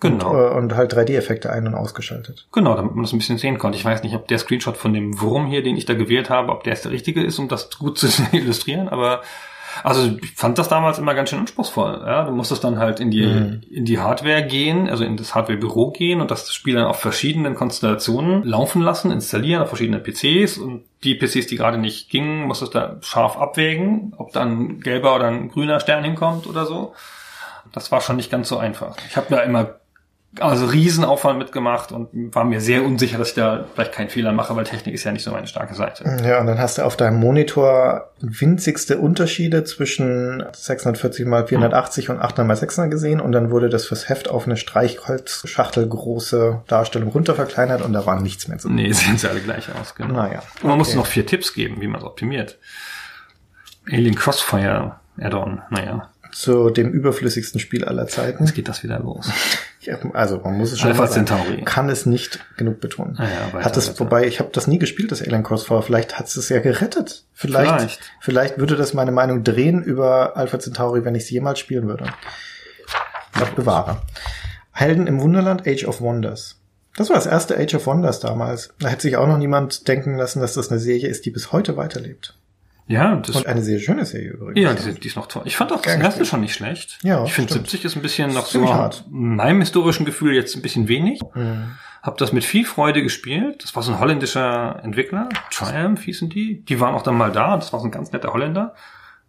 Genau. 0.01 0.31
Und, 0.31 0.37
äh, 0.37 0.57
und 0.57 0.77
halt 0.77 0.95
3D-Effekte 0.95 1.51
ein- 1.51 1.67
und 1.67 1.75
ausgeschaltet. 1.75 2.47
Genau, 2.53 2.77
damit 2.77 2.95
man 2.95 3.03
das 3.03 3.13
ein 3.13 3.19
bisschen 3.19 3.39
sehen 3.39 3.59
konnte. 3.59 3.77
Ich 3.77 3.85
weiß 3.85 4.03
nicht, 4.03 4.15
ob 4.15 4.29
der 4.29 4.39
Screenshot 4.39 4.77
von 4.77 4.93
dem 4.93 5.21
Wurm 5.21 5.47
hier, 5.47 5.63
den 5.63 5.77
ich 5.77 5.87
da 5.87 5.95
gewählt 5.95 6.31
habe, 6.31 6.53
ob 6.53 6.63
der 6.63 6.75
jetzt 6.75 6.85
der 6.85 6.93
richtige 6.93 7.23
ist, 7.23 7.39
um 7.39 7.49
das 7.49 7.71
gut 7.79 7.99
zu 7.99 8.09
illustrieren, 8.33 8.89
aber 8.89 9.23
also 9.85 10.17
ich 10.23 10.33
fand 10.33 10.59
das 10.59 10.69
damals 10.69 10.99
immer 10.99 11.15
ganz 11.15 11.31
schön 11.31 11.39
anspruchsvoll. 11.41 12.03
Ja, 12.07 12.25
du 12.25 12.33
musstest 12.33 12.65
dann 12.65 12.79
halt 12.79 13.01
in 13.01 13.11
die 13.11 13.27
Mhm. 13.27 13.61
in 13.71 13.85
die 13.85 13.99
Hardware 13.99 14.43
gehen, 14.47 14.89
also 14.89 15.05
in 15.05 15.17
das 15.17 15.35
Hardware-Büro 15.35 15.91
gehen 15.91 16.21
und 16.21 16.31
das 16.31 16.53
Spiel 16.53 16.75
dann 16.75 16.85
auf 16.87 17.01
verschiedenen 17.01 17.55
Konstellationen 17.55 18.43
laufen 18.45 18.83
lassen, 18.83 19.11
installieren 19.11 19.63
auf 19.63 19.69
verschiedenen 19.69 20.03
PCs 20.03 20.59
und 20.59 20.85
die 21.05 21.15
PCs, 21.15 21.47
die 21.47 21.57
gerade 21.57 21.79
nicht 21.79 22.11
gingen, 22.11 22.47
musstest 22.47 22.75
du 22.75 22.79
da 22.79 22.97
scharf 23.03 23.37
abwägen, 23.37 24.15
ob 24.19 24.33
dann 24.33 24.59
ein 24.61 24.81
gelber 24.81 25.15
oder 25.15 25.27
ein 25.29 25.49
grüner 25.51 25.81
Stern 25.81 26.05
hinkommt 26.05 26.47
oder 26.47 26.67
so. 26.67 26.95
Das 27.73 27.93
war 27.93 28.01
schon 28.01 28.17
nicht 28.17 28.31
ganz 28.31 28.49
so 28.49 28.57
einfach. 28.59 28.97
Ich 29.09 29.17
habe 29.17 29.27
da 29.31 29.41
immer 29.41 29.78
also 30.41 30.67
Riesenaufwand 30.67 31.39
mitgemacht 31.39 31.91
und 31.91 32.35
war 32.35 32.45
mir 32.45 32.61
sehr 32.61 32.85
unsicher, 32.85 33.19
dass 33.19 33.31
ich 33.31 33.35
da 33.35 33.65
vielleicht 33.75 33.93
keinen 33.93 34.11
Fehler 34.11 34.33
mache, 34.33 34.55
weil 34.55 34.65
Technik 34.65 34.95
ist 34.95 35.05
ja 35.05 35.13
nicht 35.13 35.25
so 35.25 35.31
meine 35.31 35.47
starke 35.47 35.75
Seite. 35.75 36.05
Ja, 36.25 36.41
und 36.41 36.47
dann 36.47 36.59
hast 36.59 36.79
du 36.79 36.83
auf 36.83 36.97
deinem 36.97 37.19
Monitor 37.19 38.13
winzigste 38.21 38.99
Unterschiede 38.99 39.65
zwischen 39.65 40.45
640 40.53 41.27
mal 41.27 41.47
480 41.47 42.11
und 42.11 42.21
800 42.21 42.47
mal 42.47 42.57
600 42.57 42.91
gesehen 42.91 43.21
und 43.21 43.33
dann 43.33 43.51
wurde 43.51 43.69
das 43.69 43.87
fürs 43.87 44.09
Heft 44.09 44.29
auf 44.29 44.47
eine 44.47 44.57
Streichholzschachtel 44.57 45.89
große 45.89 46.63
Darstellung 46.67 47.09
runterverkleinert 47.09 47.83
und 47.83 47.93
da 47.93 48.05
war 48.05 48.21
nichts 48.21 48.49
mehr 48.49 48.59
zu 48.59 48.71
Nee, 48.71 48.93
sehen 48.93 49.17
sie 49.17 49.29
alle 49.29 49.41
gleich 49.41 49.69
aus, 49.81 49.95
genau. 49.95 50.15
Naja. 50.15 50.43
Und 50.63 50.69
man 50.69 50.79
musste 50.79 50.99
okay. 50.99 51.05
noch 51.05 51.07
vier 51.07 51.27
Tipps 51.27 51.55
geben, 51.55 51.81
wie 51.81 51.89
man 51.89 52.01
es 52.01 52.07
optimiert. 52.07 52.59
Alien 53.91 54.15
Crossfire 54.15 54.97
Add-on, 55.21 55.63
naja, 55.71 56.11
Zu 56.33 56.71
dem 56.71 56.91
überflüssigsten 56.91 57.61
Spiel 57.61 57.85
aller 57.85 58.07
Zeiten. 58.07 58.45
jetzt 58.45 58.55
geht 58.55 58.69
das 58.69 58.83
wieder 58.83 58.99
los. 59.01 59.31
Also 60.13 60.39
man 60.39 60.57
muss 60.59 60.73
es 60.73 60.81
schon 60.81 60.91
Alpha. 60.91 61.09
Centauri. 61.09 61.63
Kann 61.65 61.89
es 61.89 62.07
nicht 62.07 62.41
genug 62.57 62.81
betonen. 62.81 63.17
Ah 63.19 63.25
ja, 63.25 63.53
weiter, 63.53 63.65
hat 63.65 63.77
es, 63.77 63.89
weiter. 63.89 64.01
wobei 64.01 64.27
ich 64.27 64.41
habe 64.41 64.51
das 64.53 64.67
nie 64.67 64.79
gespielt, 64.79 65.13
das 65.13 65.23
Alien 65.23 65.43
Crossfire. 65.43 65.83
Vielleicht 65.83 66.19
hat 66.19 66.27
es 66.27 66.49
ja 66.49 66.61
gerettet. 66.61 67.25
Vielleicht, 67.35 67.69
Vielleicht. 67.71 68.01
vielleicht, 68.21 68.59
würde 68.59 68.77
das 68.77 68.95
meine 68.95 69.13
Meinung 69.13 69.45
drehen 69.45 69.83
über 69.83 70.37
Alpha 70.37 70.59
Centauri, 70.59 71.05
wenn 71.05 71.15
ich 71.15 71.25
es 71.25 71.31
jemals 71.31 71.59
spielen 71.59 71.89
würde. 71.89 72.07
Gott 73.39 73.55
bewahre. 73.55 74.03
Helden 74.73 75.07
im 75.07 75.21
Wunderland 75.21 75.67
Age 75.67 75.85
of 75.87 76.01
Wonders. 76.01 76.57
Das 76.97 77.09
war 77.11 77.17
das 77.17 77.27
erste 77.27 77.57
Age 77.57 77.75
of 77.75 77.87
Wonders 77.87 78.21
damals. 78.21 78.71
Da 78.81 78.89
hätte 78.89 79.03
sich 79.03 79.17
auch 79.17 79.27
noch 79.27 79.39
niemand 79.39 79.87
denken 79.87 80.17
lassen, 80.17 80.41
dass 80.41 80.55
das 80.55 80.71
eine 80.71 80.81
Serie 80.81 81.09
ist, 81.09 81.25
die 81.27 81.31
bis 81.31 81.53
heute 81.53 81.77
weiterlebt. 81.77 82.37
Ja, 82.89 83.17
das, 83.17 83.37
Und 83.37 83.47
eine 83.47 83.63
sehr 83.63 83.79
schöne 83.79 84.07
Serie 84.07 84.31
übrigens. 84.31 84.59
ja, 84.59 84.73
die, 84.73 84.99
die 84.99 85.09
ist 85.09 85.17
noch 85.17 85.27
toll. 85.27 85.43
Ich 85.45 85.57
fand 85.57 85.73
auch 85.73 85.83
das 85.83 85.95
erste 85.97 86.25
schon 86.25 86.41
nicht 86.41 86.55
schlecht. 86.55 86.99
Ja, 87.03 87.25
ich 87.25 87.35
finde 87.35 87.51
stimmt. 87.51 87.69
70 87.69 87.85
ist 87.85 87.97
ein 87.97 88.03
bisschen 88.03 88.33
noch 88.33 88.47
so 88.47 88.73
hart. 88.73 89.05
meinem 89.11 89.61
historischen 89.61 90.07
Gefühl 90.07 90.35
jetzt 90.35 90.57
ein 90.57 90.63
bisschen 90.63 90.89
wenig. 90.89 91.21
Mhm. 91.35 91.77
Hab 92.03 92.17
das 92.17 92.33
mit 92.33 92.45
viel 92.45 92.65
Freude 92.65 93.03
gespielt. 93.03 93.63
Das 93.63 93.77
war 93.77 93.83
so 93.83 93.93
ein 93.93 94.01
holländischer 94.01 94.81
Entwickler. 94.83 95.29
Triumph 95.51 96.03
hießen 96.03 96.31
die. 96.31 96.65
Die 96.65 96.81
waren 96.81 96.95
auch 96.95 97.03
dann 97.03 97.17
mal 97.17 97.31
da. 97.31 97.57
Das 97.57 97.73
war 97.73 97.81
so 97.81 97.87
ein 97.87 97.91
ganz 97.91 98.13
netter 98.13 98.33
Holländer. 98.33 98.75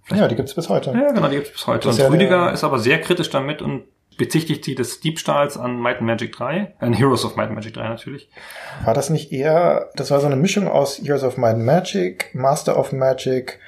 Ja, 0.10 0.28
die 0.28 0.36
gibt's 0.36 0.54
bis 0.56 0.70
heute. 0.70 0.92
Ja, 0.92 1.12
genau, 1.12 1.28
die 1.28 1.36
gibt's 1.36 1.52
bis 1.52 1.68
heute. 1.68 1.90
Und 1.90 1.98
ja 1.98 2.08
Rüdiger 2.08 2.52
ist 2.54 2.64
aber 2.64 2.80
sehr 2.80 3.02
kritisch 3.02 3.30
damit 3.30 3.62
und 3.62 3.84
bezichtigt 4.20 4.64
sie 4.66 4.76
des 4.76 5.00
Diebstahls 5.00 5.58
an 5.58 5.80
Might 5.80 5.98
and 5.98 6.06
Magic 6.06 6.34
3. 6.36 6.76
An 6.80 6.94
Heroes 6.94 7.26
of 7.26 7.36
Might 7.36 7.48
and 7.48 7.56
Magic 7.56 7.74
3 7.74 7.90
natürlich. 7.90 8.30
War 8.86 8.94
das 8.94 9.10
nicht 9.10 9.32
eher, 9.32 9.90
das 9.96 10.12
war 10.12 10.20
so 10.20 10.28
eine 10.28 10.36
Mischung 10.36 10.68
aus 10.68 11.00
Heroes 11.04 11.24
of 11.24 11.38
Might 11.38 11.56
and 11.56 11.66
Magic, 11.66 12.30
Master 12.36 12.78
of 12.78 12.92
Magic 12.92 13.60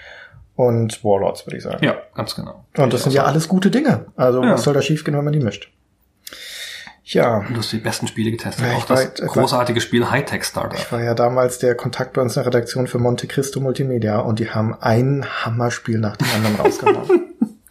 und 0.56 1.04
Warlords, 1.04 1.47
würde 1.47 1.58
ich 1.58 1.64
sagen. 1.64 1.84
Ja, 1.84 1.95
ganz 2.14 2.36
genau. 2.36 2.66
Und 2.78 2.93
das 2.93 3.04
sind 3.04 3.14
ja 3.14 3.24
alles 3.24 3.47
gute 3.47 3.72
Dinge. 3.72 4.06
Also 4.16 4.43
Ja. 4.43 4.54
was 4.54 4.62
soll 4.64 4.76
da 4.76 4.82
schiefgehen, 4.84 5.18
wenn 5.18 5.24
man 5.24 5.34
die 5.34 5.39
mischt? 5.39 5.72
Ja, 7.04 7.43
Du 7.49 7.58
hast 7.58 7.72
die 7.74 7.78
besten 7.78 8.08
Spiele 8.08 8.32
getestet. 8.32 8.66
Ja, 8.66 8.78
auch 8.78 8.86
das 8.86 8.99
weiß- 8.99 9.14
ich 9.16 9.22
weiß- 9.24 9.28
großartige 9.34 9.82
Spiel 9.82 10.10
Hightech 10.12 10.43
Startup. 10.45 10.78
ich 10.80 10.91
war 10.91 11.02
ja 11.02 11.14
damals 11.14 11.58
der 11.60 11.76
Kontakt 11.76 12.14
bei 12.14 12.22
uns 12.22 12.38
in 12.38 12.43
der 12.43 12.54
Redaktion 12.54 12.88
für 12.88 12.99
Monte 12.99 13.28
Cristo 13.28 13.60
Multimedia 13.60 14.20
und 14.20 14.39
die 14.39 14.49
haben 14.52 14.76
ein 14.80 15.26
Hammerspiel 15.43 15.97
nach 15.99 16.16
dem 16.18 16.28
anderen 16.36 16.56
rausgehauen. 16.58 17.28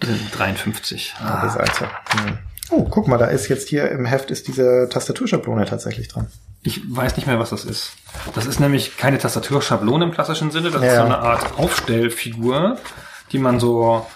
53. 0.00 1.14
Ah. 1.20 1.24
Ah, 1.40 1.44
Das 1.44 1.56
alte. 1.56 1.84
Hm. 2.24 2.38
Oh, 2.70 2.84
guck 2.84 3.08
mal, 3.08 3.16
da 3.18 3.26
ist 3.26 3.48
jetzt 3.48 3.68
hier 3.68 3.90
im 3.90 4.04
Heft 4.04 4.30
ist 4.30 4.46
diese 4.46 4.88
Tastaturschablone 4.90 5.64
tatsächlich 5.64 6.08
dran. 6.08 6.26
ich 6.62 6.82
weiß 6.94 7.16
nicht 7.16 7.26
mehr, 7.26 7.38
was 7.38 7.50
das 7.50 7.64
ist. 7.64 7.92
Das 8.34 8.44
ist 8.44 8.60
nämlich 8.60 8.96
keine 8.98 9.16
Tastaturschablone 9.18 10.04
im 10.04 10.10
klassischen 10.12 10.50
Sinne. 10.50 10.70
Das 10.70 10.82
ist 10.82 10.86
Ja. 10.88 10.96
so 10.96 11.02
eine 11.04 11.18
Art 11.18 11.58
Aufstellfigur, 11.58 12.76
die 13.32 13.38
man 13.38 13.58
so 13.58 14.06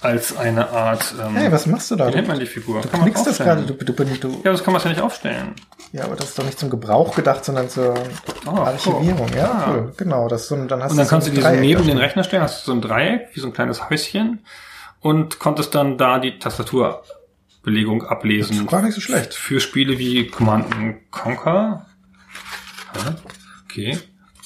als 0.00 0.36
eine 0.36 0.70
Art... 0.70 1.14
Ähm, 1.22 1.36
Hey, 1.36 1.52
was 1.52 1.66
machst 1.66 1.90
du 1.90 1.96
da? 1.96 2.08
wie 2.08 2.14
nennt 2.14 2.26
man 2.28 2.40
die 2.40 2.46
Figur? 2.46 2.80
Du 2.80 2.88
Kann 2.88 3.00
man 3.00 3.12
das 3.12 3.38
gerade, 3.38 3.62
du, 3.62 3.74
du, 3.74 3.92
du, 3.92 4.40
Ja, 4.44 4.50
das 4.52 4.64
kann 4.64 4.72
man 4.72 4.82
ja 4.82 4.88
nicht 4.88 5.00
aufstellen. 5.02 5.54
Ja, 5.92 6.04
aber 6.04 6.16
das 6.16 6.30
ist 6.30 6.38
doch 6.38 6.44
nicht 6.44 6.58
zum 6.58 6.70
Gebrauch 6.70 7.14
gedacht, 7.14 7.44
sondern 7.44 7.68
zur 7.68 7.94
Oh, 8.46 8.50
Archivierung. 8.50 9.28
cool. 9.30 9.36
Ja, 9.36 9.44
Ah. 9.52 9.70
cool. 9.70 9.92
Genau, 9.98 10.26
das 10.28 10.42
ist 10.42 10.48
so 10.48 10.54
ein, 10.54 10.66
dann 10.68 10.82
hast 10.82 10.92
Und 10.92 10.96
dann 10.96 11.06
so 11.06 11.10
kannst 11.10 11.28
du 11.28 11.32
die 11.32 11.36
so 11.40 11.46
Dreieck 11.46 11.60
neben 11.60 11.80
da 11.82 11.86
den. 11.88 11.98
Rechner 11.98 12.24
stellen, 12.24 12.42
hast 12.42 12.62
du 12.66 12.72
so 12.72 12.76
ein 12.78 12.80
Dreieck, 12.80 13.28
wie 13.34 13.40
so 13.40 13.46
ein 13.46 13.52
kleines 13.52 13.90
Häuschen 13.90 14.40
und 15.02 15.38
konntest 15.38 15.74
dann 15.74 15.98
da 15.98 16.18
die 16.18 16.38
Tastaturbelegung 16.38 18.04
ablesen. 18.04 18.56
Das 18.56 18.64
ist 18.64 18.70
gar 18.70 18.82
nicht 18.82 18.94
so 18.94 19.00
schlecht. 19.00 19.34
Für 19.34 19.60
Spiele 19.60 19.98
wie 19.98 20.28
Command 20.28 20.74
and 20.74 21.10
Conquer. 21.10 21.86
Okay. 23.64 23.98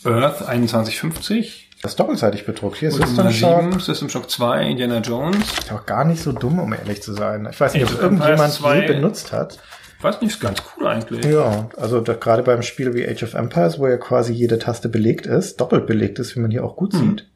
Earth 0.04 0.38
2150. 0.38 1.70
Das 1.82 1.92
ist 1.92 2.00
doppelseitig 2.00 2.46
bedruckt. 2.46 2.78
Hier 2.78 2.88
ist 2.88 2.96
System 2.96 3.30
Shock. 3.30 3.62
7, 3.64 3.80
System 3.80 4.08
Shock 4.08 4.30
2, 4.30 4.62
Indiana 4.66 4.98
Jones. 5.00 5.36
Ist 5.58 5.72
auch 5.72 5.84
gar 5.84 6.04
nicht 6.04 6.22
so 6.22 6.32
dumm, 6.32 6.58
um 6.58 6.72
ehrlich 6.72 7.02
zu 7.02 7.12
sein. 7.12 7.46
Ich 7.50 7.60
weiß 7.60 7.74
nicht, 7.74 7.84
ob 7.84 8.00
irgendjemand 8.00 8.52
2. 8.52 8.80
je 8.80 8.86
benutzt 8.86 9.32
hat. 9.32 9.58
Weiß 10.00 10.20
nicht, 10.20 10.32
ist 10.32 10.40
ganz 10.40 10.62
cool 10.76 10.86
eigentlich. 10.86 11.24
Ja, 11.24 11.68
also 11.76 12.02
gerade 12.02 12.42
beim 12.42 12.62
Spiel 12.62 12.94
wie 12.94 13.06
Age 13.06 13.22
of 13.24 13.34
Empires, 13.34 13.78
wo 13.78 13.86
ja 13.88 13.96
quasi 13.96 14.32
jede 14.32 14.58
Taste 14.58 14.88
belegt 14.88 15.26
ist, 15.26 15.60
doppelt 15.60 15.86
belegt 15.86 16.18
ist, 16.18 16.34
wie 16.36 16.40
man 16.40 16.50
hier 16.50 16.64
auch 16.64 16.76
gut 16.76 16.92
Mhm. 16.94 16.98
sieht, 16.98 17.26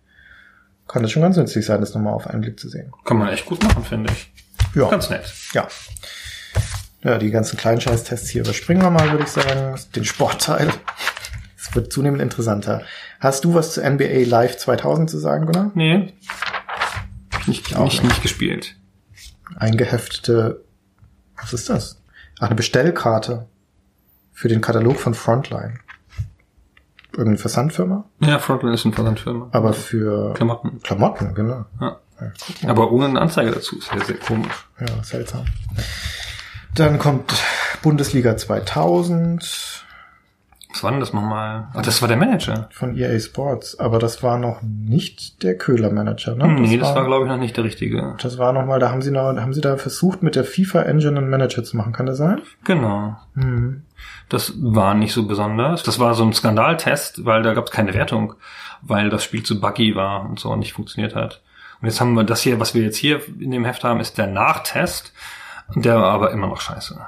kann 0.91 1.03
das 1.03 1.13
schon 1.13 1.23
ganz 1.23 1.37
nützlich 1.37 1.65
sein, 1.65 1.81
das 1.81 1.95
nochmal 1.95 2.13
auf 2.15 2.27
einen 2.27 2.41
Blick 2.41 2.59
zu 2.59 2.69
sehen. 2.69 2.93
Kann 3.05 3.19
man 3.19 3.29
echt 3.29 3.47
gut 3.47 3.63
machen, 3.63 3.85
finde 3.85 4.13
ich. 4.13 4.33
Ja, 4.75 4.89
Ganz 4.89 5.09
nett. 5.11 5.33
ja. 5.53 5.67
Ja, 7.03 7.17
die 7.17 7.31
ganzen 7.31 7.57
kleinen 7.57 7.81
Scheißtests 7.81 8.29
hier 8.29 8.43
überspringen 8.43 8.83
wir 8.83 8.91
mal, 8.91 9.11
würde 9.11 9.25
ich 9.25 9.31
sagen. 9.31 9.79
Den 9.97 10.05
Sportteil. 10.05 10.71
Es 11.57 11.75
wird 11.75 11.93
zunehmend 11.93 12.21
interessanter. 12.21 12.83
Hast 13.21 13.45
du 13.45 13.55
was 13.55 13.73
zu 13.75 13.81
NBA 13.89 14.25
Live 14.27 14.57
2000 14.59 15.09
zu 15.09 15.19
sagen, 15.19 15.47
Gunnar? 15.47 15.71
Nee. 15.75 16.13
Nicht, 17.47 17.75
Auch 17.77 17.85
nicht, 17.85 18.03
nicht 18.05 18.23
gespielt. 18.23 18.77
Eingeheftete, 19.57 20.63
was 21.41 21.53
ist 21.53 21.71
das? 21.71 22.03
Ach, 22.39 22.47
eine 22.47 22.55
Bestellkarte 22.55 23.49
für 24.33 24.49
den 24.49 24.61
Katalog 24.61 24.99
von 24.99 25.15
Frontline. 25.15 25.79
Irgendeine 27.13 27.39
Versandfirma, 27.39 28.05
Ja, 28.21 28.39
Frontline 28.39 28.75
ist 28.75 28.85
eine 28.87 28.95
Versandfirma. 28.95 29.49
aber 29.53 29.73
für 29.73 30.35
Klamotten. 30.35 30.81
Klamotten, 30.83 31.35
genau. 31.35 31.65
Ja. 31.81 31.97
Aber 32.67 32.93
ohne 32.93 33.07
eine 33.07 33.21
Anzeige 33.21 33.51
dazu. 33.51 33.79
Ist 33.79 33.91
ja 33.93 34.05
sehr 34.05 34.19
komisch. 34.19 34.69
Ja, 34.79 35.03
seltsam. 35.03 35.45
Dann 36.75 36.99
kommt 36.99 37.33
Bundesliga 37.83 38.37
2000 38.37 39.85
Was 40.73 40.85
war 40.85 40.91
denn 40.93 41.01
das 41.01 41.13
nochmal? 41.13 41.69
Ach, 41.75 41.83
das 41.83 42.01
war 42.01 42.09
der 42.09 42.17
Manager. 42.17 42.69
von 42.73 42.97
EA 42.97 43.19
Sports, 43.19 43.79
aber 43.81 43.99
das 43.99 44.23
war 44.23 44.39
noch 44.39 44.61
nicht 44.63 45.43
der 45.43 45.57
Köhler-Manager, 45.59 46.37
ne? 46.37 46.47
nee, 46.61 46.77
das 46.79 46.95
war, 46.95 47.05
glaube 47.07 47.25
ich, 47.25 47.31
noch 47.31 47.39
nicht 47.39 47.57
der 47.57 47.65
richtige. 47.65 48.15
das 48.23 48.39
war 48.39 48.53
noch 48.53 48.67
mal, 48.67 48.79
da 48.79 48.91
haben 48.91 49.03
sie 49.03 49.11
noch, 49.11 49.35
haben 49.37 49.53
sie 49.55 49.61
da 49.63 49.77
versucht, 49.79 50.23
mit 50.23 50.37
der 50.37 50.45
FIFA 50.45 50.83
Engine 50.83 51.19
einen 51.19 51.31
Manager 51.31 51.65
zu 51.65 51.77
machen, 51.77 51.93
kann 51.93 52.07
das 52.07 52.19
sein? 52.19 52.41
Genau. 52.65 53.17
Mhm. 53.35 53.83
Das 54.31 54.55
war 54.57 54.95
nicht 54.95 55.13
so 55.13 55.27
besonders. 55.27 55.83
Das 55.83 55.99
war 55.99 56.15
so 56.15 56.25
ein 56.25 56.33
Skandaltest, 56.33 57.25
weil 57.27 57.43
da 57.43 57.53
gab 57.53 57.67
es 57.67 57.71
keine 57.71 57.93
Wertung, 57.93 58.35
weil 58.81 59.11
das 59.11 59.25
Spiel 59.25 59.43
zu 59.43 59.61
buggy 59.61 59.95
war 59.95 60.25
und 60.25 60.39
so 60.41 60.51
und 60.51 60.61
nicht 60.61 60.73
funktioniert 60.73 61.15
hat. 61.15 61.43
Und 61.83 61.89
jetzt 61.89 62.01
haben 62.01 62.15
wir 62.15 62.25
das 62.25 62.41
hier, 62.41 62.61
was 62.61 62.75
wir 62.75 62.83
jetzt 62.83 62.97
hier 62.97 63.21
in 63.41 63.51
dem 63.51 63.65
Heft 63.65 63.85
haben, 63.85 64.01
ist 64.01 64.17
der 64.19 64.27
Nachtest. 64.27 65.13
Der 65.75 65.97
war 65.97 66.13
aber 66.13 66.31
immer 66.31 66.47
noch 66.47 66.61
scheiße. 66.61 66.99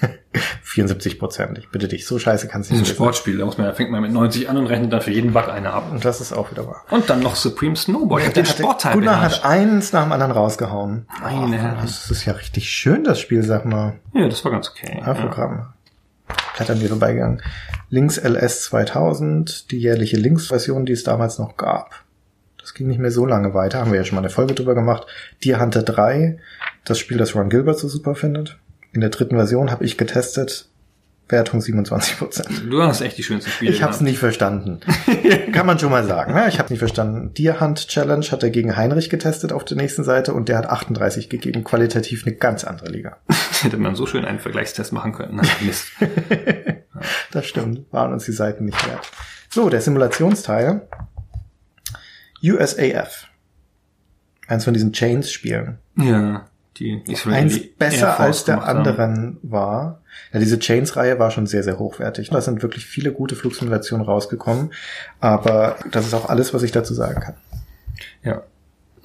74 0.62 1.18
Prozent. 1.18 1.58
Ich 1.58 1.68
bitte 1.70 1.86
dich, 1.88 2.06
so 2.06 2.18
scheiße 2.18 2.48
kannst 2.48 2.70
du 2.70 2.74
Das 2.74 2.82
ist 2.82 2.86
ein 2.86 2.90
nicht. 2.90 2.96
Sportspiel, 2.96 3.38
da 3.38 3.44
muss 3.44 3.58
man, 3.58 3.66
da 3.66 3.72
fängt 3.74 3.90
man 3.90 4.02
mit 4.02 4.12
90 4.12 4.48
an 4.48 4.56
und 4.56 4.66
rechnet 4.66 4.92
dann 4.92 5.00
für 5.00 5.10
jeden 5.12 5.32
Bug 5.32 5.48
eine 5.48 5.72
ab. 5.72 5.84
Und 5.90 6.04
das 6.04 6.20
ist 6.20 6.32
auch 6.32 6.50
wieder 6.50 6.66
wahr. 6.66 6.82
Und 6.90 7.08
dann 7.08 7.20
noch 7.20 7.36
Supreme 7.36 7.76
Snowboard. 7.76 8.22
Ich 8.22 8.26
hab 8.28 8.34
den 8.34 8.46
Sportteil 8.46 8.94
Gunnar 8.94 9.20
hat 9.20 9.44
eins 9.44 9.92
nach 9.92 10.02
dem 10.02 10.12
anderen 10.12 10.32
rausgehauen. 10.32 11.06
Meine 11.22 11.56
Herren. 11.58 11.78
Das 11.82 12.10
ist 12.10 12.24
ja 12.24 12.32
richtig 12.32 12.68
schön, 12.70 13.04
das 13.04 13.20
Spiel, 13.20 13.42
sag 13.42 13.64
mal. 13.64 14.00
Ja, 14.14 14.28
das 14.28 14.44
war 14.44 14.52
ganz 14.52 14.68
okay. 14.70 15.00
Ja, 15.04 15.14
Programm. 15.14 15.73
Blättern 16.56 16.80
wir 16.80 16.88
vorbeigegangen. 16.88 17.42
Links 17.90 18.18
LS 18.18 18.62
2000, 18.62 19.70
die 19.70 19.78
jährliche 19.78 20.16
Links-Version, 20.16 20.86
die 20.86 20.92
es 20.92 21.04
damals 21.04 21.38
noch 21.38 21.56
gab. 21.56 22.04
Das 22.58 22.74
ging 22.74 22.88
nicht 22.88 22.98
mehr 22.98 23.10
so 23.10 23.26
lange 23.26 23.52
weiter, 23.54 23.80
haben 23.80 23.92
wir 23.92 23.98
ja 23.98 24.04
schon 24.04 24.16
mal 24.16 24.22
eine 24.22 24.30
Folge 24.30 24.54
drüber 24.54 24.74
gemacht. 24.74 25.06
Deer 25.44 25.60
Hunter 25.60 25.82
3, 25.82 26.38
das 26.84 26.98
Spiel, 26.98 27.18
das 27.18 27.34
Ron 27.34 27.50
Gilbert 27.50 27.78
so 27.78 27.88
super 27.88 28.14
findet. 28.14 28.58
In 28.92 29.00
der 29.00 29.10
dritten 29.10 29.36
Version 29.36 29.70
habe 29.70 29.84
ich 29.84 29.98
getestet, 29.98 30.68
Wertung 31.28 31.60
27 31.62 32.18
Prozent. 32.18 32.62
Du 32.70 32.82
hast 32.82 33.00
echt 33.00 33.16
die 33.16 33.22
schönsten 33.22 33.50
Spiele. 33.50 33.72
Ich 33.72 33.82
habe 33.82 33.92
es 33.94 34.00
nicht 34.00 34.18
verstanden. 34.18 34.80
Kann 35.52 35.66
man 35.66 35.78
schon 35.78 35.90
mal 35.90 36.04
sagen. 36.04 36.34
Ne? 36.34 36.46
Ich 36.48 36.58
habe 36.58 36.68
nicht 36.70 36.80
verstanden. 36.80 37.32
Deer 37.32 37.60
Hunt 37.60 37.88
Challenge 37.88 38.26
hat 38.26 38.42
er 38.42 38.50
gegen 38.50 38.76
Heinrich 38.76 39.08
getestet 39.08 39.52
auf 39.52 39.64
der 39.64 39.76
nächsten 39.78 40.04
Seite 40.04 40.34
und 40.34 40.48
der 40.50 40.58
hat 40.58 40.66
38 40.66 41.30
gegeben. 41.30 41.64
Qualitativ 41.64 42.26
eine 42.26 42.34
ganz 42.36 42.64
andere 42.64 42.90
Liga. 42.90 43.16
Hätte 43.62 43.78
man 43.78 43.94
so 43.94 44.06
schön 44.06 44.24
einen 44.24 44.38
Vergleichstest 44.38 44.92
machen 44.92 45.12
können. 45.12 45.40
Na, 45.42 45.48
Mist. 45.60 45.86
Das 47.32 47.46
stimmt. 47.46 47.92
Waren 47.92 48.12
uns 48.12 48.24
die 48.24 48.32
Seiten 48.32 48.64
nicht 48.66 48.86
wert. 48.86 49.10
So, 49.50 49.68
der 49.68 49.80
Simulationsteil. 49.80 50.88
USAF. 52.42 53.26
Eins 54.46 54.64
von 54.64 54.72
diesen 54.74 54.92
Chains-Spielen. 54.92 55.78
ja, 55.96 56.46
die 56.76 57.02
Israeli 57.06 57.38
Eins 57.42 57.60
besser 57.78 58.18
als 58.20 58.44
der 58.44 58.56
gemacht 58.56 58.68
haben. 58.68 58.78
anderen 58.78 59.38
war. 59.42 60.00
Ja, 60.32 60.40
diese 60.40 60.58
Chains-Reihe 60.58 61.18
war 61.18 61.30
schon 61.30 61.46
sehr, 61.46 61.62
sehr 61.62 61.78
hochwertig. 61.78 62.30
Da 62.30 62.40
sind 62.40 62.62
wirklich 62.62 62.86
viele 62.86 63.12
gute 63.12 63.36
Flugsimulationen 63.36 64.04
rausgekommen. 64.06 64.72
Aber 65.20 65.76
das 65.90 66.06
ist 66.06 66.14
auch 66.14 66.28
alles, 66.28 66.52
was 66.54 66.62
ich 66.62 66.72
dazu 66.72 66.94
sagen 66.94 67.20
kann. 67.20 67.34
Ja. 68.22 68.42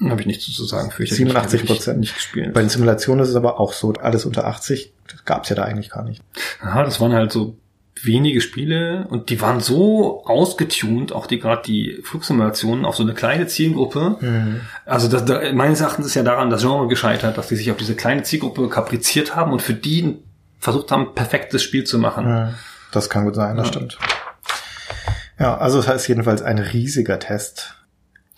Habe 0.02 0.22
ich 0.22 0.28
nichts 0.28 0.46
zu 0.46 0.64
sagen. 0.64 0.92
Fürchte 0.92 1.16
87 1.16 1.62
Nicht, 1.62 1.72
Prozent. 1.72 2.00
nicht 2.00 2.16
gespielt. 2.16 2.54
Bei 2.54 2.62
den 2.62 2.70
Simulationen 2.70 3.22
ist 3.22 3.30
es 3.30 3.36
aber 3.36 3.60
auch 3.60 3.74
so, 3.74 3.92
alles 3.94 4.26
unter 4.26 4.46
80 4.48 4.94
gab 5.26 5.44
es 5.44 5.50
ja 5.50 5.56
da 5.58 5.64
eigentlich 5.64 5.90
gar 5.90 6.04
nicht. 6.04 6.24
Ja, 6.64 6.84
das 6.84 7.02
waren 7.02 7.12
halt 7.14 7.32
so 7.32 7.58
wenige 8.04 8.42
Spiele 8.42 9.06
und 9.10 9.30
die 9.30 9.42
waren 9.42 9.60
so 9.60 10.24
ausgetunt, 10.26 11.12
auch 11.14 11.28
die 11.28 11.40
gerade 11.40 11.62
die 11.66 12.00
Flugsimulationen 12.04 12.86
auf 12.86 12.96
so 12.96 13.04
eine 13.04 13.14
kleine 13.14 13.48
Zielgruppe. 13.48 14.18
Mhm. 14.22 14.62
Also 14.86 15.08
das, 15.08 15.26
da, 15.26 15.52
meines 15.54 15.82
Erachtens 15.82 16.06
ist 16.08 16.16
ja 16.16 16.24
daran 16.24 16.50
das 16.50 16.62
Genre 16.62 16.88
gescheitert, 16.88 17.38
dass 17.38 17.48
die 17.48 17.56
sich 17.56 17.72
auf 17.72 17.78
diese 17.78 17.96
kleine 17.96 18.24
Zielgruppe 18.24 18.70
kapriziert 18.70 19.36
haben 19.36 19.52
und 19.52 19.62
für 19.62 19.74
die 19.74 20.18
versucht 20.60 20.92
haben, 20.92 21.14
perfektes 21.16 21.64
Spiel 21.64 21.84
zu 21.86 21.98
machen. 22.00 22.28
Ja, 22.28 22.54
Das 22.92 23.10
kann 23.10 23.26
gut 23.26 23.36
sein, 23.36 23.56
das 23.58 23.68
Ja. 23.68 23.74
stimmt. 23.74 23.98
Ja, 25.40 25.58
also 25.58 25.80
es 25.80 25.88
ist 25.88 26.08
jedenfalls 26.08 26.42
ein 26.42 26.60
riesiger 26.60 27.18
Test. 27.20 27.76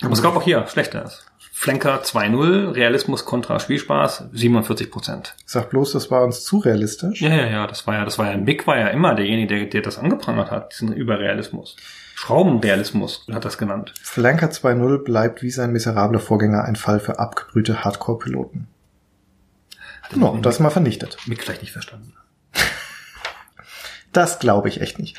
Aber 0.02 0.12
es 0.12 0.22
gab 0.22 0.36
auch 0.36 0.42
hier 0.42 0.64
Schlechtes. 0.68 1.24
Flanker 1.54 2.02
2.0, 2.02 2.74
Realismus 2.74 3.26
kontra 3.26 3.60
Spielspaß, 3.60 4.24
47 4.32 4.90
Prozent. 4.90 5.34
Sag 5.44 5.68
bloß, 5.70 5.92
das 5.92 6.10
war 6.10 6.24
uns 6.24 6.44
zu 6.44 6.58
realistisch. 6.58 7.20
Ja, 7.20 7.28
ja, 7.28 7.46
ja, 7.46 7.66
das 7.66 7.86
war 7.86 7.94
ja, 7.94 8.04
das 8.04 8.18
war 8.18 8.32
ja, 8.32 8.38
Mick 8.38 8.66
war 8.66 8.78
ja 8.78 8.88
immer 8.88 9.14
derjenige, 9.14 9.46
der, 9.46 9.66
der 9.66 9.82
das 9.82 9.98
angeprangert 9.98 10.50
hat, 10.50 10.72
diesen 10.72 10.92
Überrealismus. 10.92 11.76
Schraubenrealismus 12.16 13.26
hat 13.30 13.44
das 13.44 13.58
genannt. 13.58 13.92
Flanker 14.02 14.48
2.0 14.48 15.04
bleibt 15.04 15.42
wie 15.42 15.50
sein 15.50 15.72
miserabler 15.72 16.20
Vorgänger 16.20 16.64
ein 16.64 16.74
Fall 16.74 17.00
für 17.00 17.18
abgebrühte 17.18 17.84
Hardcore-Piloten. 17.84 18.66
No, 20.14 20.36
das 20.38 20.58
mal 20.58 20.70
vernichtet. 20.70 21.18
Mick 21.26 21.42
vielleicht 21.42 21.62
nicht 21.62 21.72
verstanden. 21.72 22.14
Das 24.12 24.38
glaube 24.40 24.68
ich 24.68 24.82
echt 24.82 24.98
nicht. 24.98 25.16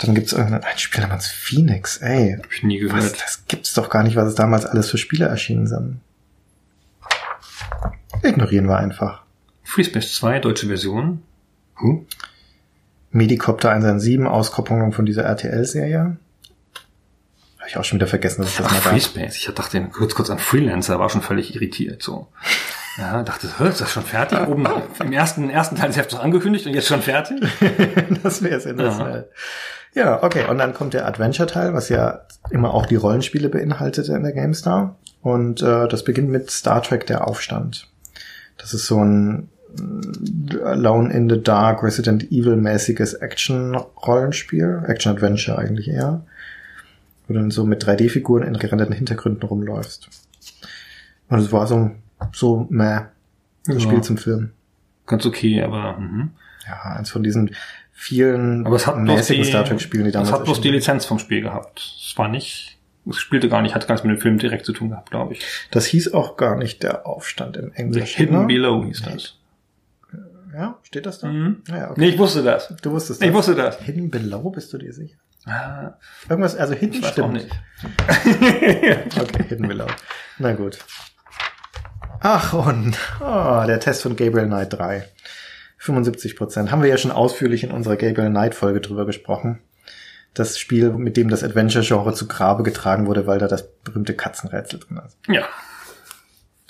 Dann 0.00 0.14
gibt's 0.14 0.32
irgendein 0.32 0.64
ein 0.64 0.78
Spiel 0.78 1.02
namens 1.02 1.28
Phoenix. 1.28 1.98
Ey, 1.98 2.36
Hab 2.42 2.52
ich 2.52 2.62
nie 2.62 2.82
was, 2.84 2.94
gehört. 2.94 3.22
das 3.22 3.44
gibt's 3.46 3.74
doch 3.74 3.90
gar 3.90 4.02
nicht, 4.02 4.16
was 4.16 4.28
es 4.28 4.34
damals 4.34 4.64
alles 4.64 4.90
für 4.90 4.98
Spiele 4.98 5.26
erschienen 5.26 5.66
sind. 5.66 6.00
Ignorieren 8.22 8.66
wir 8.66 8.76
einfach. 8.78 9.22
FreeSpace 9.64 10.14
2, 10.14 10.40
deutsche 10.40 10.66
Version. 10.66 11.22
Huh? 11.80 12.04
Medicopter 13.10 13.70
117, 13.70 14.26
Auskopplung 14.26 14.92
von 14.92 15.06
dieser 15.06 15.24
RTL-Serie. 15.24 16.16
Habe 17.58 17.68
ich 17.68 17.76
auch 17.76 17.84
schon 17.84 17.98
wieder 17.98 18.06
vergessen, 18.06 18.42
dass 18.42 18.52
es 18.52 18.56
das 18.56 18.66
Ach, 18.66 18.72
mal 18.72 18.80
gab. 18.80 18.92
FreeSpace. 18.92 19.36
Ich 19.36 19.46
dachte 19.54 19.82
kurz, 19.92 20.14
kurz 20.14 20.30
an 20.30 20.38
Freelancer, 20.38 20.98
war 20.98 21.08
schon 21.10 21.22
völlig 21.22 21.54
irritiert, 21.54 22.02
so. 22.02 22.28
Ja, 22.98 23.22
dachte, 23.22 23.48
ist 23.64 23.80
das 23.80 23.92
schon 23.92 24.02
fertig? 24.02 24.38
Oben 24.48 24.66
im 24.98 25.12
ersten, 25.12 25.48
ersten 25.48 25.76
Teil 25.76 25.88
des 25.88 25.96
Heftes 25.96 26.18
angekündigt 26.18 26.66
und 26.66 26.74
jetzt 26.74 26.88
schon 26.88 27.02
fertig? 27.02 27.40
das 28.22 28.42
wäre 28.42 28.60
sensationell. 28.60 29.28
Ja. 29.30 29.36
Okay. 30.22 30.46
Und 30.48 30.58
dann 30.58 30.74
kommt 30.74 30.94
der 30.94 31.06
Adventure-Teil, 31.06 31.74
was 31.74 31.88
ja 31.88 32.22
immer 32.50 32.74
auch 32.74 32.86
die 32.86 32.96
Rollenspiele 32.96 33.48
beinhaltete 33.48 34.14
in 34.14 34.22
der 34.22 34.32
GameStar. 34.32 34.96
Und 35.22 35.62
äh, 35.62 35.88
das 35.88 36.04
beginnt 36.04 36.30
mit 36.30 36.50
Star 36.50 36.82
Trek 36.82 37.06
Der 37.06 37.26
Aufstand. 37.26 37.88
Das 38.56 38.72
ist 38.72 38.86
so 38.86 39.02
ein 39.02 39.48
äh, 39.78 40.60
Alone 40.62 41.12
in 41.12 41.28
the 41.28 41.42
Dark, 41.42 41.82
Resident 41.82 42.30
Evil-mäßiges 42.30 43.14
Action-Rollenspiel. 43.14 44.84
Action-Adventure 44.86 45.58
eigentlich 45.58 45.88
eher. 45.88 46.24
Wo 47.26 47.34
du 47.34 47.40
dann 47.40 47.50
so 47.50 47.64
mit 47.64 47.84
3D-Figuren 47.84 48.42
in 48.42 48.58
gerenderten 48.58 48.94
Hintergründen 48.94 49.42
rumläufst. 49.42 50.08
Und 51.28 51.38
es 51.38 51.52
war 51.52 51.66
so, 51.66 51.90
so 52.32 52.66
meh. 52.70 53.00
Das 53.66 53.74
Ja. 53.76 53.80
Spiel 53.80 54.02
zum 54.02 54.16
Film. 54.16 54.50
Ganz 55.06 55.26
okay, 55.26 55.62
aber, 55.62 55.98
mhm. 55.98 56.30
Ja, 56.66 56.92
eins 56.92 57.10
von 57.10 57.22
diesen 57.22 57.50
vielen 58.00 58.66
aber 58.66 58.76
es 58.76 58.86
hat 58.86 58.96
mäßigen 58.96 59.42
die, 59.42 59.48
Star 59.48 59.64
Trek-Spielen, 59.64 60.06
die 60.06 60.10
damals 60.10 60.30
es 60.30 60.34
hat 60.34 60.44
bloß 60.44 60.62
die 60.62 60.70
Lizenz 60.70 61.04
vom 61.04 61.18
Spiel 61.18 61.42
gehabt. 61.42 61.80
Es 62.02 62.16
war 62.16 62.28
nicht, 62.28 62.78
es 63.08 63.18
spielte 63.18 63.50
gar 63.50 63.60
nicht, 63.60 63.74
hat 63.74 63.86
gar 63.86 63.94
nichts 63.94 64.06
mit 64.06 64.16
dem 64.16 64.20
Film 64.20 64.38
direkt 64.38 64.64
zu 64.64 64.72
tun 64.72 64.88
gehabt, 64.88 65.10
glaube 65.10 65.34
ich. 65.34 65.42
Das 65.70 65.84
hieß 65.84 66.14
auch 66.14 66.38
gar 66.38 66.56
nicht 66.56 66.82
der 66.82 67.06
Aufstand 67.06 67.58
im 67.58 67.72
The 67.72 67.76
Englischen. 67.76 68.16
Hidden 68.16 68.40
ne? 68.40 68.46
Below 68.46 68.84
hieß 68.86 69.02
das. 69.02 69.36
Ja, 70.54 70.78
steht 70.82 71.04
das 71.06 71.18
da? 71.18 71.28
Mhm. 71.28 71.62
Ja, 71.68 71.90
okay. 71.90 72.00
Nee, 72.00 72.08
ich 72.08 72.18
wusste 72.18 72.42
das. 72.42 72.74
Du 72.82 72.90
wusstest 72.90 73.22
Ich 73.22 73.32
wusste 73.32 73.54
das. 73.54 73.78
Hidden 73.80 74.10
Below, 74.10 74.50
bist 74.50 74.72
du 74.72 74.78
dir 74.78 74.92
sicher? 74.92 75.16
Ah, 75.44 75.92
Irgendwas, 76.28 76.56
also 76.56 76.74
Hidden 76.74 76.94
ich 76.94 77.02
weiß 77.02 77.08
auch 77.10 77.12
stimmt. 77.12 77.32
nicht. 77.34 77.50
Okay, 79.20 79.44
Hidden 79.48 79.68
Below. 79.68 79.86
Na 80.38 80.54
gut. 80.54 80.78
Ach, 82.20 82.52
und 82.52 82.96
oh, 83.20 83.64
der 83.66 83.78
Test 83.80 84.02
von 84.02 84.16
Gabriel 84.16 84.46
Knight 84.46 84.72
3. 84.72 85.06
75 85.80 86.36
Prozent. 86.36 86.70
Haben 86.70 86.82
wir 86.82 86.90
ja 86.90 86.98
schon 86.98 87.10
ausführlich 87.10 87.64
in 87.64 87.70
unserer 87.70 87.96
Gabriel 87.96 88.28
Knight 88.28 88.54
Folge 88.54 88.82
drüber 88.82 89.06
gesprochen. 89.06 89.60
Das 90.34 90.58
Spiel, 90.58 90.90
mit 90.90 91.16
dem 91.16 91.30
das 91.30 91.42
Adventure-Genre 91.42 92.12
zu 92.12 92.28
Grabe 92.28 92.62
getragen 92.62 93.06
wurde, 93.06 93.26
weil 93.26 93.38
da 93.38 93.48
das 93.48 93.66
berühmte 93.82 94.14
Katzenrätsel 94.14 94.78
drin 94.78 95.00
ist. 95.04 95.16
Ja. 95.26 95.48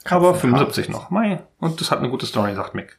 Aber 0.05 0.37
75 0.37 0.89
noch. 0.91 1.11
Mai. 1.11 1.43
Und 1.59 1.81
das 1.81 1.91
hat 1.91 1.99
eine 1.99 2.09
gute 2.09 2.25
Story, 2.25 2.55
sagt 2.55 2.77
Mick. 2.77 2.99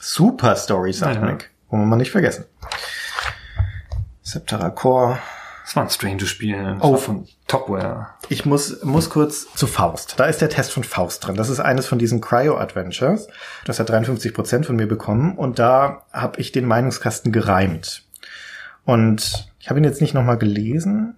Super 0.00 0.56
Story, 0.56 0.94
sagt 0.94 1.16
Ja. 1.16 1.20
Mick. 1.20 1.50
Wollen 1.68 1.82
wir 1.82 1.86
mal 1.86 1.96
nicht 1.96 2.10
vergessen. 2.10 2.46
Septara 4.22 4.70
Core. 4.70 5.18
Es 5.70 5.76
war 5.76 5.84
ein 5.84 5.90
strange 5.90 6.26
Spiel. 6.26 6.56
Es 6.78 6.82
Oh. 6.82 6.96
von 6.96 7.28
Topware. 7.46 8.08
Ich 8.28 8.44
muss, 8.44 8.82
muss 8.82 9.08
kurz 9.08 9.46
zu 9.54 9.68
Faust. 9.68 10.14
Da 10.16 10.24
ist 10.24 10.40
der 10.40 10.48
Test 10.48 10.72
von 10.72 10.82
Faust 10.82 11.24
drin. 11.24 11.36
Das 11.36 11.48
ist 11.48 11.60
eines 11.60 11.86
von 11.86 11.96
diesen 11.96 12.20
Cryo-Adventures. 12.20 13.28
Das 13.66 13.78
hat 13.78 13.88
53 13.88 14.34
Prozent 14.34 14.66
von 14.66 14.74
mir 14.74 14.88
bekommen. 14.88 15.38
Und 15.38 15.60
da 15.60 16.02
habe 16.12 16.40
ich 16.40 16.50
den 16.50 16.66
Meinungskasten 16.66 17.30
gereimt. 17.30 18.02
Und 18.84 19.48
ich 19.60 19.70
habe 19.70 19.78
ihn 19.78 19.84
jetzt 19.84 20.00
nicht 20.00 20.12
nochmal 20.12 20.38
gelesen. 20.38 21.14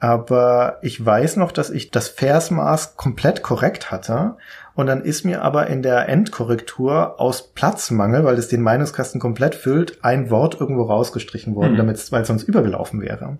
Aber 0.00 0.78
ich 0.80 1.04
weiß 1.04 1.36
noch, 1.36 1.52
dass 1.52 1.68
ich 1.70 1.90
das 1.90 2.08
Versmaß 2.08 2.96
komplett 2.96 3.42
korrekt 3.42 3.90
hatte. 3.90 4.36
Und 4.74 4.86
dann 4.86 5.02
ist 5.02 5.24
mir 5.24 5.42
aber 5.42 5.66
in 5.66 5.82
der 5.82 6.08
Endkorrektur 6.08 7.20
aus 7.20 7.52
Platzmangel, 7.52 8.24
weil 8.24 8.38
es 8.38 8.48
den 8.48 8.62
Meinungskasten 8.62 9.20
komplett 9.20 9.54
füllt, 9.54 9.98
ein 10.02 10.30
Wort 10.30 10.58
irgendwo 10.58 10.84
rausgestrichen 10.84 11.54
worden, 11.54 11.72
Mhm. 11.72 11.76
damit 11.76 12.12
weil 12.12 12.22
es 12.22 12.28
sonst 12.28 12.44
übergelaufen 12.44 13.02
wäre. 13.02 13.36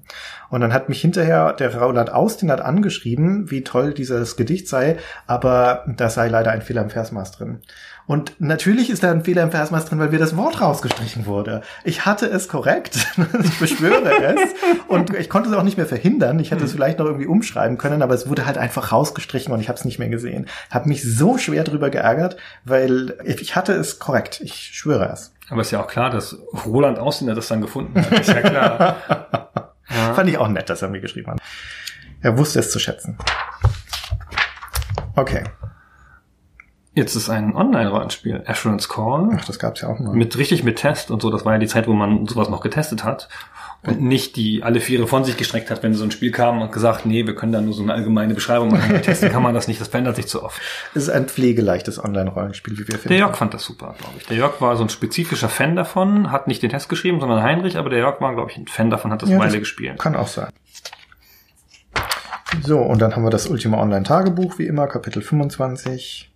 Und 0.51 0.61
dann 0.61 0.75
hat 0.75 0.91
mich 0.91 1.01
hinterher 1.01 1.55
der 1.55 1.75
Roland 1.75 2.13
Austin 2.13 2.51
hat 2.51 2.61
angeschrieben, 2.61 3.51
wie 3.51 3.65
toll 3.65 3.95
dieses 3.95 4.37
Gedicht 4.37 4.69
sei, 4.69 4.99
aber 5.27 5.85
da 5.97 6.11
sei 6.11 6.29
leider 6.29 6.51
ein 6.51 6.61
Fehler 6.63 6.83
im 6.83 6.91
Versmaß 6.91 7.33
drin. 7.33 7.61
Und 8.11 8.35
natürlich 8.41 8.91
ist 8.91 9.05
da 9.05 9.13
ein 9.13 9.23
Fehler 9.23 9.45
im 9.45 9.53
Versmaß 9.53 9.85
drin, 9.85 10.01
weil 10.01 10.09
mir 10.09 10.19
das 10.19 10.37
Wort 10.37 10.61
rausgestrichen 10.61 11.27
wurde. 11.27 11.63
Ich 11.85 12.07
hatte 12.07 12.27
es 12.27 12.49
korrekt, 12.49 12.97
ich 13.45 13.59
beschwöre 13.61 14.35
es. 14.35 14.51
Und 14.89 15.15
ich 15.15 15.31
konnte 15.31 15.49
es 15.49 15.55
auch 15.55 15.63
nicht 15.63 15.77
mehr 15.77 15.87
verhindern. 15.87 16.41
Ich 16.41 16.51
hätte 16.51 16.65
es 16.65 16.73
vielleicht 16.73 16.99
noch 16.99 17.07
irgendwie 17.07 17.29
umschreiben 17.29 17.79
können, 17.79 18.03
aber 18.03 18.13
es 18.15 18.29
wurde 18.29 18.47
halt 18.47 18.59
einfach 18.59 18.91
rausgestrichen 18.91 19.55
und 19.55 19.61
ich 19.61 19.69
habe 19.69 19.79
es 19.79 19.85
nicht 19.85 20.01
mehr 20.01 20.09
gesehen. 20.09 20.49
Habe 20.73 20.89
mich 20.89 21.05
so 21.05 21.39
schwer 21.39 21.63
drüber 21.63 21.89
geärgert, 21.89 22.37
weil 22.65 23.17
ich 23.25 23.55
hatte 23.55 23.75
es 23.75 24.01
korrekt. 24.01 24.41
Ich 24.41 24.73
schwöre 24.73 25.09
es. 25.13 25.33
Aber 25.49 25.61
ist 25.61 25.71
ja 25.71 25.81
auch 25.81 25.87
klar, 25.87 26.11
dass 26.11 26.37
Roland 26.67 26.99
Ausländer 26.99 27.37
das 27.37 27.47
dann 27.47 27.61
gefunden 27.61 27.97
hat. 27.97 28.11
Ist 28.11 28.27
ja 28.27 28.41
klar. 28.41 28.97
ja. 29.89 30.15
Fand 30.15 30.29
ich 30.29 30.37
auch 30.37 30.49
nett, 30.49 30.69
dass 30.69 30.83
er 30.83 30.89
mir 30.89 31.01
geschrieben 31.01 31.31
hat. 31.31 31.39
Er 32.23 32.37
wusste 32.37 32.59
es 32.59 32.73
zu 32.73 32.81
schätzen. 32.81 33.17
Okay. 35.15 35.45
Jetzt 36.93 37.15
ist 37.15 37.31
ein 37.31 37.55
Online-Rollenspiel, 37.55 38.43
Assurance 38.47 38.89
Call, 38.89 39.29
Ach, 39.37 39.45
das 39.45 39.61
gab's 39.61 39.81
ja 39.81 39.89
auch 39.89 40.01
mal. 40.01 40.13
mit 40.13 40.37
richtig 40.37 40.65
mit 40.65 40.77
Test 40.77 41.11
und 41.13 41.23
so. 41.23 41.31
Das 41.31 41.45
war 41.45 41.53
ja 41.53 41.59
die 41.61 41.69
Zeit, 41.69 41.87
wo 41.87 41.93
man 41.93 42.27
sowas 42.27 42.49
noch 42.49 42.61
getestet 42.63 43.05
hat 43.05 43.29
und 43.83 44.01
nicht 44.03 44.35
die 44.35 44.65
alle 44.65 44.81
Viere 44.81 45.07
von 45.07 45.23
sich 45.25 45.37
gestreckt 45.37 45.71
hat, 45.71 45.85
wenn 45.85 45.95
so 45.95 46.03
ein 46.03 46.11
Spiel 46.11 46.33
kam 46.33 46.61
und 46.61 46.73
gesagt, 46.73 47.07
nee, 47.07 47.27
wir 47.27 47.37
können 47.37 47.53
da 47.53 47.61
nur 47.61 47.75
so 47.75 47.83
eine 47.85 47.95
allgemeine 47.95 48.35
Beschreibung 48.35 48.73
machen. 48.73 49.01
Testen 49.03 49.31
kann 49.31 49.43
man 49.43 49.55
das 49.55 49.69
nicht, 49.69 49.81
das 49.81 49.87
verändert 49.87 50.17
sich 50.17 50.27
zu 50.27 50.43
oft. 50.43 50.61
Es 50.95 51.05
ist 51.05 51.11
ein 51.11 51.29
pflegeleichtes 51.29 52.03
Online-Rollenspiel, 52.05 52.75
wie 52.75 52.79
wir 52.81 52.87
Der 52.87 52.99
finden. 52.99 53.19
Jörg 53.19 53.37
fand 53.37 53.55
das 53.55 53.65
super, 53.65 53.95
glaube 53.97 54.15
ich. 54.19 54.27
Der 54.27 54.37
Jörg 54.37 54.61
war 54.61 54.77
so 54.77 54.83
ein 54.83 54.89
spezifischer 54.91 55.49
Fan 55.49 55.77
davon, 55.77 56.33
hat 56.33 56.49
nicht 56.49 56.61
den 56.63 56.71
Test 56.71 56.89
geschrieben, 56.89 57.21
sondern 57.21 57.41
Heinrich, 57.43 57.77
aber 57.79 57.89
der 57.89 58.01
Jörg 58.01 58.21
war, 58.21 58.35
glaube 58.35 58.51
ich, 58.51 58.57
ein 58.59 58.67
Fan 58.67 58.91
davon, 58.91 59.13
hat 59.13 59.23
das 59.23 59.31
Ja, 59.31 59.39
Weile 59.39 59.61
gespielt. 59.61 59.97
Kann 60.01 60.17
auch 60.17 60.27
sein. 60.27 60.49
So, 62.63 62.79
und 62.81 63.01
dann 63.01 63.15
haben 63.15 63.23
wir 63.23 63.31
das 63.31 63.47
Ultima 63.47 63.79
Online-Tagebuch, 63.81 64.59
wie 64.59 64.67
immer, 64.67 64.89
Kapitel 64.89 65.23
25. 65.23 66.30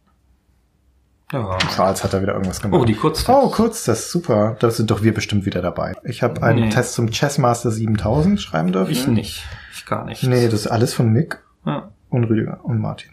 Ja. 1.35 1.59
Charles 1.74 2.05
hat 2.05 2.12
da 2.14 2.22
wieder 2.22 2.32
irgendwas 2.35 2.61
gemacht. 2.61 2.80
Oh, 2.80 2.85
die 2.85 2.95
Kurztests. 2.95 3.28
Oh, 3.28 3.51
kurz, 3.51 3.85
das 3.85 4.01
ist 4.01 4.11
super. 4.11 4.57
Da 4.61 4.70
sind 4.70 4.91
doch 4.91 5.03
wir 5.03 5.12
bestimmt 5.12 5.45
wieder 5.47 5.61
dabei. 5.62 5.95
Ich 6.05 6.22
habe 6.22 6.43
einen 6.43 6.61
Nee. 6.61 6.70
Test 6.70 6.93
zum 6.95 7.11
Chessmaster 7.11 7.70
7000 7.70 8.41
schreiben 8.41 8.72
dürfen. 8.72 8.93
Ich 8.93 9.07
nicht. 9.07 9.45
Ich 9.72 9.85
gar 9.87 10.05
nicht. 10.05 10.22
Nee, 10.22 10.45
das 10.47 10.55
ist 10.61 10.66
alles 10.68 10.95
von 10.95 11.09
Mick 11.12 11.43
Ja. 11.66 11.91
und 12.09 12.24
Rüdiger 12.24 12.61
und 12.64 12.78
Martin. 12.80 13.11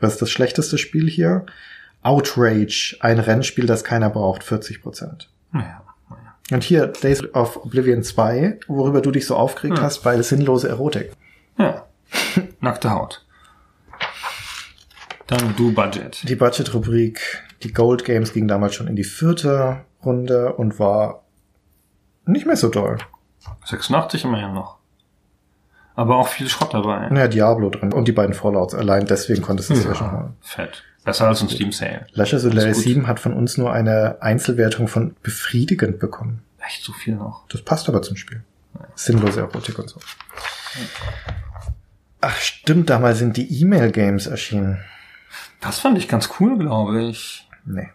Was 0.00 0.14
ist 0.14 0.22
das 0.22 0.30
schlechteste 0.30 0.78
Spiel 0.78 1.08
hier? 1.08 1.46
Outrage, 2.02 2.96
ein 3.00 3.18
Rennspiel, 3.20 3.66
das 3.66 3.84
keiner 3.84 4.10
braucht, 4.10 4.42
40 4.42 4.82
Prozent. 4.82 5.30
Naja. 5.52 5.82
Und 6.50 6.64
hier 6.64 6.88
Days 6.88 7.22
of 7.34 7.56
Oblivion 7.64 8.02
2, 8.02 8.58
worüber 8.66 9.00
du 9.00 9.10
dich 9.12 9.26
so 9.26 9.36
aufgeregt 9.36 9.78
Hm. 9.78 9.84
hast, 9.84 10.04
weil 10.04 10.22
sinnlose 10.22 10.68
Erotik. 10.68 11.12
Ja. 11.56 11.86
Nackte 12.60 12.90
Haut. 12.90 13.24
Dann 15.32 15.56
du 15.56 15.72
Budget. 15.72 16.28
Die 16.28 16.36
Budget-Rubrik, 16.36 17.42
die 17.62 17.72
Gold 17.72 18.04
Games 18.04 18.34
ging 18.34 18.48
damals 18.48 18.74
schon 18.74 18.86
in 18.86 18.96
die 18.96 19.04
vierte 19.04 19.80
Runde 20.04 20.52
und 20.52 20.78
war 20.78 21.22
nicht 22.26 22.44
mehr 22.44 22.56
so 22.56 22.68
doll. 22.68 22.98
86 23.64 24.24
immerhin 24.24 24.52
noch. 24.52 24.76
Aber 25.94 26.16
auch 26.16 26.28
viel 26.28 26.50
Schrott 26.50 26.74
dabei. 26.74 27.08
Ja, 27.14 27.28
Diablo 27.28 27.70
drin 27.70 27.94
und 27.94 28.08
die 28.08 28.12
beiden 28.12 28.34
Fallouts. 28.34 28.74
Allein 28.74 29.06
deswegen 29.06 29.40
konntest 29.40 29.70
du 29.70 29.74
es 29.74 29.84
ja. 29.84 29.94
schon 29.94 30.12
holen. 30.12 30.36
Fett. 30.42 30.84
Besser 31.02 31.28
als 31.28 31.40
ein 31.40 31.48
Steam 31.48 31.72
Sale. 31.72 32.06
Ist 32.14 32.42
gut. 32.44 32.74
7 32.74 33.06
hat 33.06 33.18
von 33.18 33.32
uns 33.32 33.56
nur 33.56 33.72
eine 33.72 34.18
Einzelwertung 34.20 34.86
von 34.86 35.16
befriedigend 35.22 35.98
bekommen. 35.98 36.42
Echt 36.64 36.84
so 36.84 36.92
viel 36.92 37.16
noch. 37.16 37.46
Das 37.48 37.62
passt 37.62 37.88
aber 37.88 38.02
zum 38.02 38.16
Spiel. 38.16 38.42
Sinnlose 38.94 39.40
Erotik 39.40 39.78
und 39.78 39.88
so. 39.88 39.98
Ach 42.20 42.36
stimmt, 42.36 42.90
damals 42.90 43.18
sind 43.18 43.36
die 43.36 43.62
E-Mail-Games 43.62 44.26
erschienen. 44.26 44.78
Das 45.62 45.78
fand 45.78 45.96
ich 45.96 46.08
ganz 46.08 46.28
cool, 46.38 46.58
glaube 46.58 47.04
ich. 47.04 47.48
Nee. 47.64 47.88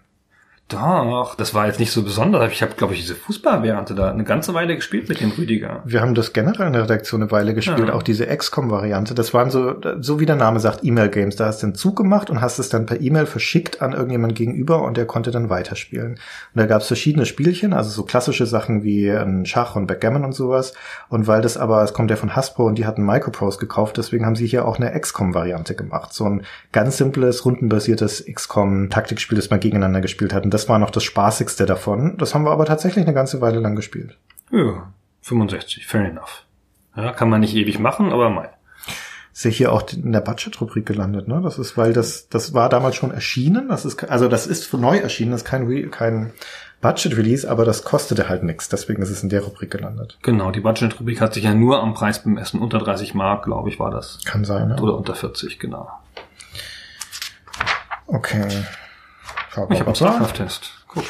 Doch, 0.70 1.36
das 1.36 1.54
war 1.54 1.68
jetzt 1.68 1.80
nicht 1.80 1.94
so 1.94 2.04
besonders. 2.04 2.52
Ich 2.52 2.62
habe, 2.62 2.74
glaube 2.76 2.94
ich, 2.94 3.00
diese 3.00 3.16
Fußballvariante 3.16 3.96
da 3.96 4.12
eine 4.12 4.26
ganze 4.26 4.54
Weile 4.54 4.76
gespielt 4.76 5.08
mit 5.08 5.22
dem 5.22 5.32
Rüdiger. 5.32 5.82
Wir 5.86 6.02
haben 6.02 6.14
das 6.14 6.34
generell 6.34 6.68
in 6.68 6.74
der 6.74 6.84
Redaktion 6.84 7.22
eine 7.22 7.32
Weile 7.32 7.54
gespielt, 7.54 7.88
Ja. 7.88 7.94
auch 7.94 8.04
diese 8.04 8.28
XCOM-Variante. 8.28 9.16
Das 9.16 9.34
waren 9.34 9.50
so, 9.50 9.76
so 10.02 10.20
wie 10.20 10.26
der 10.26 10.36
Name 10.36 10.60
sagt, 10.60 10.84
E-Mail-Games. 10.84 11.38
Da 11.38 11.46
hast 11.46 11.62
du 11.64 11.68
einen 11.68 11.76
Zug 11.76 11.96
gemacht 11.96 12.30
und 12.30 12.42
hast 12.42 12.60
es 12.60 12.68
dann 12.68 12.86
per 12.86 13.00
E-Mail 13.00 13.28
verschickt 13.28 13.82
an 13.82 13.94
irgendjemand 13.94 14.36
gegenüber 14.36 14.82
und 14.82 14.98
der 14.98 15.06
konnte 15.06 15.32
dann 15.32 15.50
weiterspielen. 15.50 16.12
Und 16.16 16.20
da 16.54 16.66
gab 16.66 16.82
es 16.82 16.88
verschiedene 16.88 17.26
Spielchen, 17.26 17.72
also 17.72 17.90
so 17.90 18.04
klassische 18.04 18.46
Sachen 18.46 18.84
wie 18.84 19.10
ein 19.10 19.46
Schach 19.46 19.78
und 19.78 19.88
Backgammon 19.88 20.26
und 20.26 20.34
sowas. 20.34 20.74
Und 21.08 21.28
weil 21.28 21.42
das 21.42 21.56
aber, 21.56 21.82
es 21.84 21.94
kommt 21.94 22.10
ja 22.12 22.18
von 22.18 22.36
Hasbro 22.36 22.66
und 22.66 22.78
die 22.78 22.86
hatten 22.86 23.06
Microprose 23.06 23.58
gekauft, 23.58 23.96
deswegen 23.96 24.26
haben 24.26 24.36
sie 24.36 24.48
hier 24.48 24.66
auch 24.68 24.78
eine 24.80 24.92
XCOM-Variante 25.00 25.76
gemacht. 25.76 26.12
So 26.12 26.26
ein 26.26 26.42
ganz 26.74 26.98
simples, 26.98 27.46
rundenbasiertes 27.46 28.26
XCOM-Taktikspiel, 28.30 29.38
das 29.38 29.50
man 29.50 29.62
gegeneinander 29.62 30.02
gespielt 30.02 30.34
hat. 30.34 30.44
Und 30.44 30.57
das 30.58 30.68
war 30.68 30.80
noch 30.80 30.90
das 30.90 31.04
Spaßigste 31.04 31.68
davon. 31.68 32.18
Das 32.18 32.34
haben 32.34 32.44
wir 32.44 32.50
aber 32.50 32.66
tatsächlich 32.66 33.06
eine 33.06 33.14
ganze 33.14 33.42
Weile 33.42 33.60
lang 33.60 33.76
gespielt. 33.76 34.18
Ja, 34.52 34.92
65, 35.22 35.86
fair 35.86 36.06
enough. 36.06 36.46
Ja, 36.96 37.12
kann 37.12 37.30
man 37.30 37.42
nicht 37.42 37.56
ewig 37.56 37.78
machen, 37.78 38.12
aber 38.12 38.32
mal. 38.32 38.50
ist 39.32 39.46
ja 39.46 39.52
hier 39.52 39.72
auch 39.72 39.84
in 39.94 40.12
der 40.14 40.22
Budget-Rubrik 40.22 40.88
gelandet, 40.88 41.28
ne? 41.28 41.42
Das 41.44 41.60
ist, 41.60 41.78
weil 41.78 41.94
das, 41.94 42.28
das 42.30 42.56
war 42.56 42.70
damals 42.70 42.96
schon 42.96 43.12
erschienen. 43.12 43.70
Das 43.70 43.86
ist, 43.86 44.04
also 44.10 44.28
das 44.28 44.48
ist 44.48 44.74
neu 44.74 44.98
erschienen, 44.98 45.30
das 45.30 45.42
ist 45.42 45.48
kein, 45.48 45.92
kein 45.92 46.34
Budget-Release, 46.82 47.48
aber 47.48 47.64
das 47.64 47.84
kostete 47.84 48.28
halt 48.28 48.42
nichts. 48.42 48.68
Deswegen 48.68 49.04
ist 49.04 49.12
es 49.12 49.22
in 49.22 49.30
der 49.30 49.44
Rubrik 49.44 49.70
gelandet. 49.70 50.18
Genau, 50.24 50.50
die 50.50 50.62
Budget-Rubrik 50.62 51.22
hat 51.22 51.36
sich 51.36 51.44
ja 51.44 51.54
nur 51.54 51.84
am 51.84 51.94
Preis 51.94 52.24
bemessen. 52.24 52.60
Unter 52.60 52.80
30 52.80 53.14
Mark, 53.14 53.46
glaube 53.46 53.70
ich, 53.70 53.80
war 53.80 53.92
das. 53.92 54.24
Kann 54.26 54.44
sein, 54.44 54.70
ne? 54.70 54.82
Oder 54.82 54.98
unter 54.98 55.14
40, 55.14 55.60
genau. 55.60 55.88
Okay. 58.08 58.48
Schau 59.58 59.68
Ich 59.72 59.80
habe 59.80 59.88
einen. 59.88 59.96
StarCraft-Test. 59.96 60.72
Guck. 60.88 61.04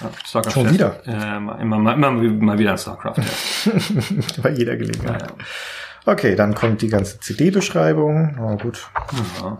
Ja, 0.00 0.10
StarCraft 0.26 0.52
Schon 0.52 0.70
wieder? 0.72 1.00
Äh, 1.06 1.36
immer, 1.38 1.58
immer, 1.58 1.92
immer 1.94 2.10
mal 2.10 2.58
wieder 2.58 2.72
ein 2.72 2.78
StarCraft-Test. 2.78 4.42
Bei 4.42 4.50
jeder 4.50 4.76
Gelegenheit. 4.76 5.22
Ja, 5.22 5.28
Okay, 6.06 6.36
dann 6.36 6.54
kommt 6.54 6.82
die 6.82 6.88
ganze 6.88 7.18
CD-Beschreibung. 7.18 8.36
Na 8.38 8.56
gut. 8.56 8.90
ja. 9.40 9.58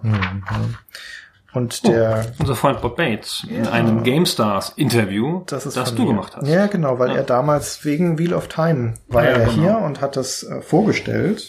Und 1.55 1.87
der, 1.87 2.27
Unser 2.39 2.55
Freund 2.57 2.83
Bob 2.83 2.97
Bates 2.97 3.47
in 3.49 3.67
einem 3.67 4.03
GameStars-Interview, 4.03 5.45
das 5.47 5.65
ist 5.65 5.77
das 5.77 5.95
du 5.95 6.03
mir. 6.03 6.09
gemacht 6.09 6.37
hast. 6.37 6.47
Ja, 6.49 6.67
genau, 6.67 6.99
weil 6.99 7.17
er 7.17 7.23
damals 7.23 7.83
wegen 7.85 8.19
Wheel 8.19 8.35
of 8.35 8.49
Time 8.49 8.95
war 9.09 9.23
Ja, 9.25 9.31
er 9.31 9.39
genau. 9.47 9.53
hier 9.53 9.79
und 9.79 10.01
hat 10.03 10.17
das 10.17 10.43
äh, 10.43 10.61
vorgestellt. 10.61 11.49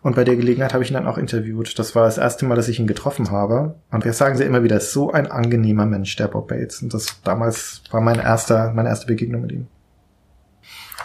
Und 0.00 0.14
bei 0.14 0.24
der 0.24 0.36
Gelegenheit 0.36 0.74
habe 0.74 0.84
ich 0.84 0.90
ihn 0.90 0.94
dann 0.94 1.08
auch 1.08 1.18
interviewt. 1.18 1.78
Das 1.78 1.94
war 1.94 2.04
das 2.04 2.18
erste 2.18 2.46
Mal, 2.46 2.54
dass 2.54 2.68
ich 2.68 2.78
ihn 2.78 2.86
getroffen 2.86 3.30
habe. 3.30 3.74
Und 3.90 4.04
wir 4.04 4.12
sagen 4.12 4.36
sie 4.36 4.44
immer 4.44 4.62
wieder, 4.62 4.76
ist 4.76 4.92
so 4.92 5.10
ein 5.10 5.30
angenehmer 5.30 5.86
Mensch, 5.86 6.14
der 6.16 6.28
Bob 6.28 6.48
Bates. 6.48 6.82
Und 6.82 6.94
das 6.94 7.20
damals 7.24 7.82
war 7.90 8.00
mein 8.00 8.20
erster, 8.20 8.72
meine 8.72 8.88
erste 8.88 9.06
Begegnung 9.06 9.42
mit 9.42 9.52
ihm. 9.52 9.66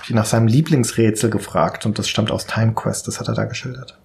Ich 0.03 0.09
ihn 0.09 0.15
nach 0.17 0.25
seinem 0.25 0.47
Lieblingsrätsel 0.47 1.29
gefragt 1.29 1.85
und 1.85 1.97
das 1.97 2.09
stammt 2.09 2.29
aus 2.29 2.45
Time 2.45 2.73
Quest, 2.73 3.07
das 3.07 3.21
hat 3.21 3.29
er 3.29 3.35
da 3.35 3.45
geschildert. 3.45 3.97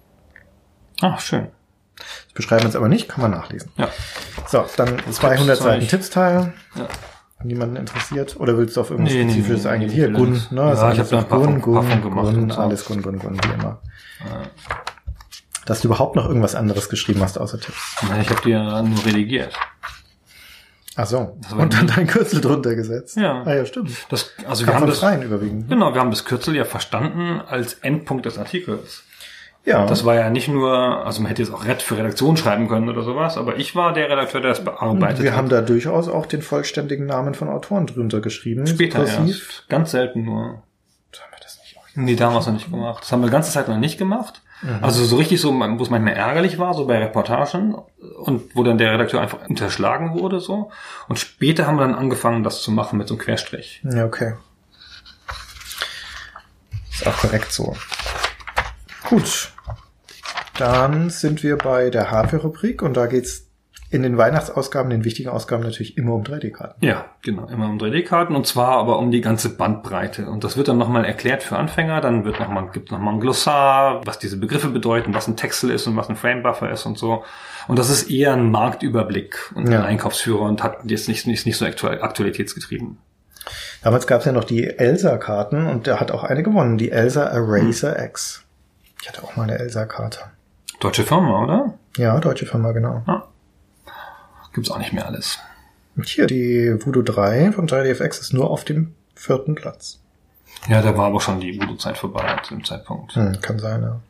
Ach, 1.01 1.19
schön. 1.19 1.49
Das 1.97 2.33
beschreiben 2.33 2.61
wir 2.61 2.67
jetzt 2.67 2.77
aber 2.77 2.87
nicht, 2.87 3.09
kann 3.09 3.21
man 3.21 3.31
nachlesen. 3.31 3.69
Ja. 3.75 3.89
So, 4.47 4.65
dann 4.77 4.97
200 5.11 5.57
Tippszeug. 5.57 5.57
Seiten 5.57 5.87
Tippsteil. 5.87 6.53
Ja. 6.75 6.87
Niemanden 7.43 7.77
interessiert? 7.77 8.35
Oder 8.39 8.57
willst 8.57 8.75
du 8.75 8.81
auf 8.81 8.91
irgendwas 8.91 9.13
Nee, 9.13 9.23
Spezifisches 9.23 9.63
nee, 9.63 9.69
eingehen? 9.69 9.89
nee, 9.89 9.95
Hier, 9.95 10.09
nee, 10.09 10.17
Gun, 10.17 10.31
nicht. 10.33 10.51
ne? 10.51 10.61
Ja, 10.61 10.71
ist 10.73 10.77
ich 10.79 10.83
alles 10.83 10.99
hab 10.99 11.09
da 11.09 11.17
ein 11.19 11.27
paar 11.27 11.39
Gun, 11.39 11.61
von- 11.61 11.73
paar 11.73 11.83
Gun, 11.85 12.01
gemacht 12.01 12.33
Gun, 12.35 12.51
alles 12.51 12.85
Gun, 12.85 13.01
Gun, 13.01 13.19
Gun, 13.19 13.37
wie 13.43 13.53
immer. 13.53 13.79
Dass 15.65 15.81
du 15.81 15.87
überhaupt 15.87 16.15
noch 16.15 16.25
irgendwas 16.27 16.55
anderes 16.55 16.89
geschrieben 16.89 17.21
hast 17.21 17.37
außer 17.37 17.59
Tipps. 17.59 17.95
Ja, 18.09 18.17
Ich 18.21 18.29
habe 18.29 18.41
die 18.43 18.49
ja 18.49 18.81
nur 18.81 19.05
redigiert. 19.05 19.53
Ach 20.95 21.05
so. 21.05 21.37
Und 21.57 21.73
dann 21.73 21.87
dein 21.87 22.07
Kürzel 22.07 22.41
drunter 22.41 22.75
gesetzt. 22.75 23.15
Ja. 23.15 23.43
Ah 23.45 23.53
ja, 23.53 23.65
stimmt. 23.65 23.91
Das, 24.09 24.31
also 24.45 24.65
wir 24.65 24.73
Kam 24.73 24.81
haben 24.81 24.89
das, 24.89 24.99
Freien 24.99 25.21
überwiegend. 25.21 25.69
genau, 25.69 25.93
wir 25.93 26.01
haben 26.01 26.09
das 26.09 26.25
Kürzel 26.25 26.55
ja 26.55 26.65
verstanden 26.65 27.39
als 27.47 27.75
Endpunkt 27.75 28.25
des 28.25 28.37
Artikels. 28.37 29.03
Ja. 29.65 29.85
Das 29.85 30.05
war 30.05 30.15
ja 30.15 30.29
nicht 30.29 30.47
nur, 30.47 30.73
also 31.05 31.21
man 31.21 31.29
hätte 31.29 31.41
jetzt 31.43 31.53
auch 31.53 31.65
Red 31.65 31.81
für 31.81 31.97
Redaktion 31.97 32.37
schreiben 32.37 32.67
können 32.67 32.89
oder 32.89 33.03
sowas, 33.03 33.37
aber 33.37 33.57
ich 33.57 33.75
war 33.75 33.93
der 33.93 34.09
Redakteur, 34.09 34.41
der 34.41 34.51
das 34.51 34.63
bearbeitet 34.63 35.21
wir 35.21 35.31
hat. 35.31 35.37
haben 35.37 35.49
da 35.49 35.61
durchaus 35.61 36.07
auch 36.07 36.25
den 36.25 36.41
vollständigen 36.41 37.05
Namen 37.05 37.33
von 37.33 37.49
Autoren 37.49 37.85
drunter 37.85 38.21
geschrieben. 38.21 38.65
Später 38.65 39.05
erst. 39.05 39.67
Ganz 39.69 39.91
selten 39.91 40.23
nur. 40.23 40.41
Haben 40.43 41.31
wir 41.31 41.39
das 41.41 41.59
nicht 41.61 41.77
auch 41.77 41.83
Nee, 41.95 42.15
damals 42.15 42.47
noch 42.47 42.53
nicht 42.53 42.71
gemacht. 42.71 43.03
Das 43.03 43.11
haben 43.11 43.21
wir 43.21 43.27
die 43.27 43.33
ganze 43.33 43.51
Zeit 43.51 43.67
noch 43.67 43.77
nicht 43.77 43.97
gemacht. 43.97 44.41
Also 44.81 45.05
so 45.05 45.15
richtig 45.15 45.39
so, 45.39 45.53
wo 45.53 45.83
es 45.83 45.89
manchmal 45.89 46.15
ärgerlich 46.15 46.59
war, 46.59 46.73
so 46.73 46.85
bei 46.85 46.97
Reportagen 46.97 47.75
und 48.17 48.55
wo 48.55 48.63
dann 48.63 48.77
der 48.77 48.91
Redakteur 48.91 49.21
einfach 49.21 49.47
unterschlagen 49.47 50.19
wurde, 50.19 50.41
so. 50.41 50.69
Und 51.07 51.17
später 51.17 51.65
haben 51.65 51.77
wir 51.77 51.87
dann 51.87 51.95
angefangen, 51.95 52.43
das 52.43 52.61
zu 52.61 52.71
machen 52.71 52.97
mit 52.97 53.07
so 53.07 53.13
einem 53.13 53.21
Querstrich. 53.21 53.81
Ja, 53.89 54.03
okay. 54.05 54.33
Ist 56.91 57.07
auch 57.07 57.15
korrekt 57.17 57.53
so. 57.53 57.73
Gut. 59.09 59.51
Dann 60.57 61.09
sind 61.09 61.43
wir 61.43 61.57
bei 61.57 61.89
der 61.89 62.11
Hardware-Rubrik 62.11 62.81
und 62.81 62.95
da 62.97 63.05
geht's 63.07 63.45
in 63.91 64.03
den 64.03 64.17
Weihnachtsausgaben, 64.17 64.91
den 64.91 65.03
wichtigen 65.03 65.29
Ausgaben 65.29 65.63
natürlich 65.63 65.97
immer 65.97 66.13
um 66.13 66.21
3D-Karten. 66.23 66.85
Ja, 66.85 67.05
genau, 67.23 67.47
immer 67.47 67.65
um 67.67 67.79
3D-Karten 67.79 68.35
und 68.35 68.45
zwar 68.45 68.73
aber 68.77 68.99
um 68.99 69.09
die 69.09 69.21
ganze 69.21 69.49
Bandbreite. 69.55 70.27
Und 70.29 70.43
das 70.43 70.57
wird 70.57 70.67
dann 70.67 70.77
nochmal 70.77 71.05
erklärt 71.05 71.41
für 71.41 71.57
Anfänger, 71.57 71.99
dann 72.01 72.23
wird 72.23 72.39
noch 72.39 72.49
mal, 72.49 72.69
gibt 72.71 72.91
nochmal 72.91 73.15
ein 73.15 73.19
Glossar, 73.19 74.05
was 74.05 74.19
diese 74.19 74.37
Begriffe 74.37 74.67
bedeuten, 74.69 75.15
was 75.15 75.27
ein 75.27 75.37
Texel 75.37 75.71
ist 75.71 75.87
und 75.87 75.97
was 75.97 76.07
ein 76.07 76.17
Framebuffer 76.17 76.69
ist 76.69 76.85
und 76.85 76.99
so. 76.99 77.23
Und 77.67 77.79
das 77.79 77.89
ist 77.89 78.11
eher 78.11 78.33
ein 78.33 78.51
Marktüberblick 78.51 79.53
und 79.55 79.71
Ja. 79.71 79.79
ein 79.79 79.85
Einkaufsführer 79.85 80.41
und 80.41 80.61
hat 80.61 80.79
jetzt 80.83 81.07
nicht, 81.07 81.25
nicht, 81.25 81.47
nicht 81.47 81.57
so 81.57 81.65
aktualitätsgetrieben. 81.65 82.97
Damals 83.81 84.05
gab's 84.05 84.25
ja 84.25 84.33
noch 84.33 84.43
die 84.43 84.67
Elsa-Karten 84.67 85.65
und 85.65 85.87
der 85.87 85.99
hat 85.99 86.11
auch 86.11 86.23
eine 86.23 86.43
gewonnen, 86.43 86.77
die 86.77 86.91
Elsa 86.91 87.23
Eraser 87.23 88.03
X. 88.05 88.45
Ich 89.01 89.07
hatte 89.07 89.23
auch 89.23 89.35
mal 89.35 89.43
eine 89.43 89.57
Elsa-Karte. 89.59 90.19
Deutsche 90.79 91.03
Firma, 91.03 91.43
oder? 91.43 91.73
Ja, 91.97 92.19
deutsche 92.19 92.45
Firma, 92.45 92.71
genau. 92.71 93.03
Gibt's 94.53 94.71
auch 94.71 94.77
nicht 94.77 94.93
mehr 94.93 95.05
alles. 95.05 95.39
Und 95.95 96.07
hier, 96.07 96.27
die 96.27 96.75
Voodoo 96.83 97.01
3 97.01 97.51
von 97.51 97.67
3DFX 97.67 98.21
ist 98.21 98.33
nur 98.33 98.49
auf 98.49 98.63
dem 98.63 98.95
vierten 99.15 99.55
Platz. 99.55 99.99
Ja, 100.67 100.81
da 100.81 100.97
war 100.97 101.07
aber 101.07 101.21
schon 101.21 101.39
die 101.39 101.59
Voodoo-Zeit 101.59 101.97
vorbei 101.97 102.37
zu 102.43 102.55
dem 102.55 102.63
Zeitpunkt. 102.63 103.15
Hm, 103.15 103.39
kann 103.41 103.59
sein, 103.59 103.81
ja. 103.83 104.01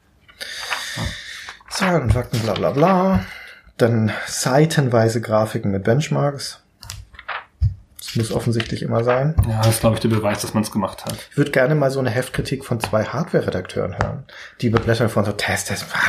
Zahlen, 1.70 2.10
Fakten, 2.10 2.40
bla 2.40 2.54
bla 2.54 2.72
bla. 2.72 3.26
Dann 3.78 4.12
seitenweise 4.28 5.22
Grafiken 5.22 5.72
mit 5.72 5.84
Benchmarks. 5.84 6.62
Muss 8.16 8.32
offensichtlich 8.32 8.82
immer 8.82 9.04
sein. 9.04 9.36
Ja, 9.48 9.58
das 9.58 9.76
ist, 9.76 9.80
glaube 9.82 9.96
ich, 9.96 10.02
der 10.02 10.10
Beweis, 10.10 10.42
dass 10.42 10.54
man 10.54 10.64
es 10.64 10.72
gemacht 10.72 11.06
hat. 11.06 11.16
Ich 11.32 11.38
würde 11.38 11.52
gerne 11.52 11.76
mal 11.76 11.92
so 11.92 12.00
eine 12.00 12.10
Heftkritik 12.10 12.66
von 12.66 12.80
zwei 12.80 13.04
Hardware-Redakteuren 13.04 13.98
hören. 14.00 14.24
Die 14.62 14.70
beblättern 14.70 15.10
von 15.10 15.26
so 15.26 15.32
Test, 15.32 15.68
Test, 15.68 15.86
bla 15.90 16.00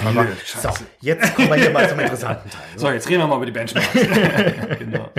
bla 0.00 0.10
bla. 0.10 0.26
So, 0.44 0.68
jetzt 1.00 1.34
kommen 1.34 1.48
wir 1.48 1.56
hier 1.56 1.70
mal 1.70 1.88
zum 1.88 2.00
interessanten 2.00 2.50
Teil. 2.50 2.60
So, 2.76 2.90
jetzt 2.90 3.08
reden 3.08 3.20
wir 3.20 3.26
mal 3.28 3.36
über 3.36 3.46
die 3.46 3.52
Benchmarks. 3.52 3.88
genau. 4.78 5.10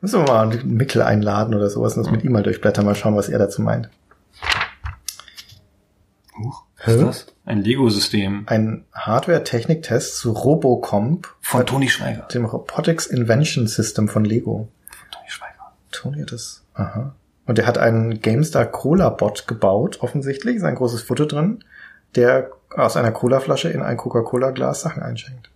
Müssen 0.00 0.26
wir 0.26 0.32
mal 0.32 0.50
einen 0.50 0.74
Mickel 0.76 1.02
einladen 1.02 1.54
oder 1.54 1.70
sowas 1.70 1.96
und 1.96 2.04
das 2.04 2.10
mit 2.10 2.24
ihm 2.24 2.32
mal 2.32 2.42
durchblättern, 2.42 2.84
mal 2.84 2.96
schauen, 2.96 3.16
was 3.16 3.28
er 3.28 3.38
dazu 3.38 3.62
meint. 3.62 3.88
Huch, 6.38 6.61
was 6.84 6.94
ist 6.94 7.02
das? 7.02 7.26
Ein 7.44 7.58
Lego-System 7.62 8.44
Ein 8.46 8.84
Hardware-Technik-Test 8.92 10.16
zu 10.18 10.32
Robocomp, 10.32 11.28
von 11.40 11.66
Toni 11.66 11.88
Schweiger. 11.88 12.22
dem 12.34 12.44
Robotics 12.44 13.06
Invention 13.06 13.66
System 13.66 14.08
von 14.08 14.24
Lego. 14.24 14.68
Von 14.90 15.10
Toni 15.10 15.28
Schweiger. 15.28 15.72
Tun 15.90 16.16
wir 16.16 16.26
das? 16.26 16.64
Aha. 16.74 17.14
Und 17.46 17.58
er 17.58 17.66
hat 17.66 17.78
einen 17.78 18.20
GameStar 18.20 18.66
Cola 18.66 19.10
Bot 19.10 19.46
gebaut, 19.48 19.98
offensichtlich, 20.00 20.56
ist 20.56 20.62
ein 20.64 20.76
großes 20.76 21.02
Foto 21.02 21.24
drin, 21.26 21.64
der 22.14 22.50
aus 22.76 22.96
einer 22.96 23.10
Colaflasche 23.10 23.68
in 23.68 23.82
ein 23.82 23.96
Coca-Cola-Glas 23.96 24.82
Sachen 24.82 25.02
einschenkt. 25.02 25.50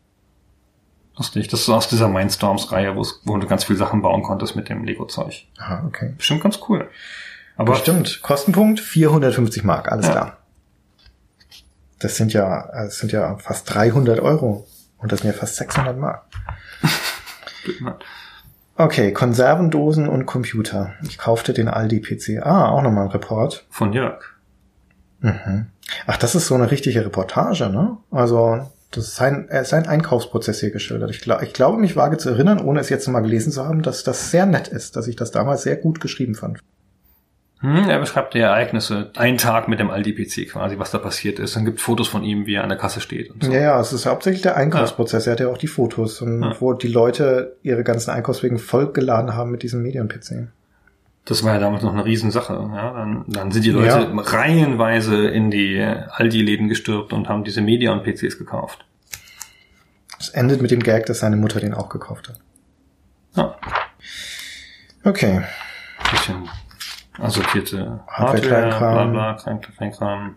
Lustig. 1.16 1.48
Das 1.48 1.60
ist 1.60 1.68
aus 1.70 1.88
dieser 1.88 2.08
Mindstorms-Reihe, 2.08 2.94
wo 2.94 3.38
du 3.38 3.46
ganz 3.46 3.64
viele 3.64 3.78
Sachen 3.78 4.02
bauen 4.02 4.22
konntest 4.22 4.54
mit 4.54 4.68
dem 4.68 4.84
Lego-Zeug. 4.84 5.46
Aha, 5.58 5.84
okay. 5.86 6.12
Bestimmt 6.16 6.42
ganz 6.42 6.58
cool. 6.68 6.88
Aber 7.56 7.72
Bestimmt. 7.72 8.20
Kostenpunkt 8.22 8.80
450 8.80 9.64
Mark, 9.64 9.90
alles 9.90 10.06
Ja. 10.06 10.12
klar. 10.12 10.36
Das 11.98 12.16
sind 12.16 12.32
ja, 12.32 12.68
das 12.72 12.98
sind 12.98 13.12
ja 13.12 13.36
fast 13.38 13.72
300 13.74 14.20
Euro. 14.20 14.66
Und 14.98 15.12
das 15.12 15.20
sind 15.20 15.30
ja 15.32 15.36
fast 15.36 15.56
600 15.56 15.96
Mark. 15.96 16.24
Okay, 18.78 19.12
Konservendosen 19.12 20.06
und 20.06 20.26
Computer. 20.26 20.92
Ich 21.02 21.16
kaufte 21.16 21.54
den 21.54 21.68
Aldi 21.68 22.00
PC. 22.00 22.44
Ah, 22.44 22.68
auch 22.68 22.82
nochmal 22.82 23.06
ein 23.06 23.10
Report. 23.10 23.64
von 23.70 23.94
Jörg. 23.94 24.22
Mhm. 25.20 25.66
Ach, 26.06 26.18
das 26.18 26.34
ist 26.34 26.46
so 26.46 26.54
eine 26.54 26.70
richtige 26.70 27.02
Reportage, 27.04 27.70
ne? 27.70 27.96
Also, 28.10 28.70
das 28.90 29.04
ist 29.08 29.16
sein, 29.16 29.48
sein 29.64 29.86
Einkaufsprozess 29.86 30.60
hier 30.60 30.70
geschildert. 30.72 31.10
Ich, 31.10 31.22
glaub, 31.22 31.42
ich 31.42 31.54
glaube, 31.54 31.78
mich 31.78 31.96
vage 31.96 32.18
zu 32.18 32.28
erinnern, 32.28 32.60
ohne 32.60 32.80
es 32.80 32.90
jetzt 32.90 33.08
mal 33.08 33.20
gelesen 33.20 33.50
zu 33.50 33.64
haben, 33.64 33.80
dass 33.82 34.04
das 34.04 34.30
sehr 34.30 34.44
nett 34.44 34.68
ist, 34.68 34.94
dass 34.96 35.08
ich 35.08 35.16
das 35.16 35.30
damals 35.30 35.62
sehr 35.62 35.76
gut 35.76 36.00
geschrieben 36.00 36.34
fand. 36.34 36.60
Hm, 37.60 37.88
er 37.88 37.98
beschreibt 37.98 38.34
die 38.34 38.38
Ereignisse. 38.40 39.10
Einen 39.16 39.38
Tag 39.38 39.66
mit 39.68 39.80
dem 39.80 39.88
Aldi-PC 39.90 40.50
quasi, 40.50 40.78
was 40.78 40.90
da 40.90 40.98
passiert 40.98 41.38
ist. 41.38 41.56
Dann 41.56 41.64
gibt 41.64 41.80
Fotos 41.80 42.06
von 42.06 42.22
ihm, 42.22 42.44
wie 42.44 42.54
er 42.54 42.62
an 42.62 42.68
der 42.68 42.76
Kasse 42.76 43.00
steht 43.00 43.30
und 43.30 43.42
so. 43.44 43.50
Ja, 43.50 43.60
ja, 43.60 43.80
es 43.80 43.92
ist 43.94 44.04
hauptsächlich 44.04 44.42
der 44.42 44.56
Einkaufsprozess. 44.56 45.26
Er 45.26 45.32
hat 45.32 45.40
ja 45.40 45.48
auch 45.48 45.56
die 45.56 45.66
Fotos, 45.66 46.20
Ja. 46.20 46.54
wo 46.60 46.74
die 46.74 46.88
Leute 46.88 47.56
ihre 47.62 47.82
ganzen 47.82 48.10
Einkaufswegen 48.10 48.58
vollgeladen 48.58 49.34
haben 49.34 49.50
mit 49.50 49.62
diesem 49.62 49.82
Medien-PC. 49.82 50.48
Das 51.24 51.42
war 51.44 51.54
ja 51.54 51.58
damals 51.60 51.82
noch 51.82 51.94
eine 51.94 52.04
Riesensache. 52.04 52.52
Ja, 52.52 52.92
dann, 52.92 53.24
dann 53.26 53.50
sind 53.50 53.64
die 53.64 53.70
Leute 53.70 53.86
Ja. 53.88 54.20
reihenweise 54.20 55.26
in 55.26 55.50
die 55.50 55.80
Aldi-Läden 55.80 56.68
gestürbt 56.68 57.12
und 57.14 57.28
haben 57.28 57.42
diese 57.42 57.62
Media-PCs 57.62 58.38
gekauft. 58.38 58.84
Es 60.20 60.28
endet 60.28 60.60
mit 60.62 60.70
dem 60.70 60.80
Gag, 60.82 61.06
dass 61.06 61.20
seine 61.20 61.36
Mutter 61.36 61.58
den 61.58 61.74
auch 61.74 61.88
gekauft 61.88 62.28
hat. 62.28 62.38
Ja, 63.34 63.56
Okay. 65.04 65.40
bisschen 66.10 66.48
assortierte 67.20 68.00
Hardware, 68.08 68.72
Hardware, 68.72 68.78
bla 68.78 69.04
bla, 69.06 69.34
Klein- 69.34 69.60
Kleinkram. 69.60 70.36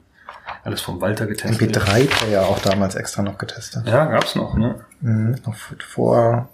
Alles 0.64 0.82
vom 0.82 1.00
Walter 1.00 1.26
getestet. 1.28 1.76
MP3-Player 1.76 2.42
auch 2.42 2.60
damals 2.60 2.96
extra 2.96 3.22
noch 3.22 3.38
getestet. 3.38 3.88
Ja, 3.88 4.06
gab's 4.06 4.36
noch, 4.36 4.56
ne? 4.56 4.84
Mhm, 5.02 5.38
noch 5.46 5.56
vor 5.56 6.50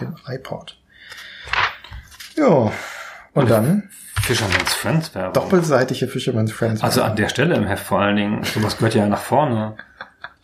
dem 0.00 0.14
iPod. 0.26 0.76
Jo. 2.36 2.70
Und 3.32 3.50
dann 3.50 3.88
Fisherman's 4.22 4.74
Friends 4.74 5.14
Werbung. 5.14 5.32
doppelseitige 5.32 6.06
Fisherman's 6.08 6.52
Friends. 6.52 6.82
Also 6.82 7.02
an 7.02 7.16
der 7.16 7.28
Stelle 7.28 7.54
im 7.54 7.66
Heft 7.66 7.86
vor 7.86 8.00
allen 8.00 8.16
Dingen. 8.16 8.44
Sowas 8.44 8.76
gehört 8.76 8.94
ja 8.94 9.06
nach 9.06 9.18
vorne. 9.20 9.76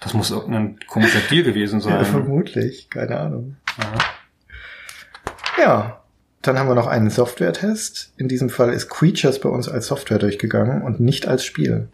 Das 0.00 0.14
muss 0.14 0.30
irgendein 0.30 0.78
komischer 0.86 1.20
Deal 1.30 1.42
gewesen 1.44 1.80
ja, 1.80 1.90
sein. 1.96 2.04
vermutlich, 2.04 2.88
keine 2.90 3.18
Ahnung. 3.18 3.56
Ja. 3.78 5.62
Ja. 5.62 6.00
Dann 6.46 6.58
haben 6.58 6.68
wir 6.68 6.74
noch 6.74 6.86
einen 6.86 7.10
Software-Test. 7.10 8.12
In 8.16 8.28
diesem 8.28 8.50
Fall 8.50 8.72
ist 8.72 8.88
Creatures 8.88 9.40
bei 9.40 9.48
uns 9.48 9.68
als 9.68 9.88
Software 9.88 10.18
durchgegangen 10.18 10.82
und 10.82 11.00
nicht 11.00 11.26
als 11.26 11.44
Spiel. 11.44 11.88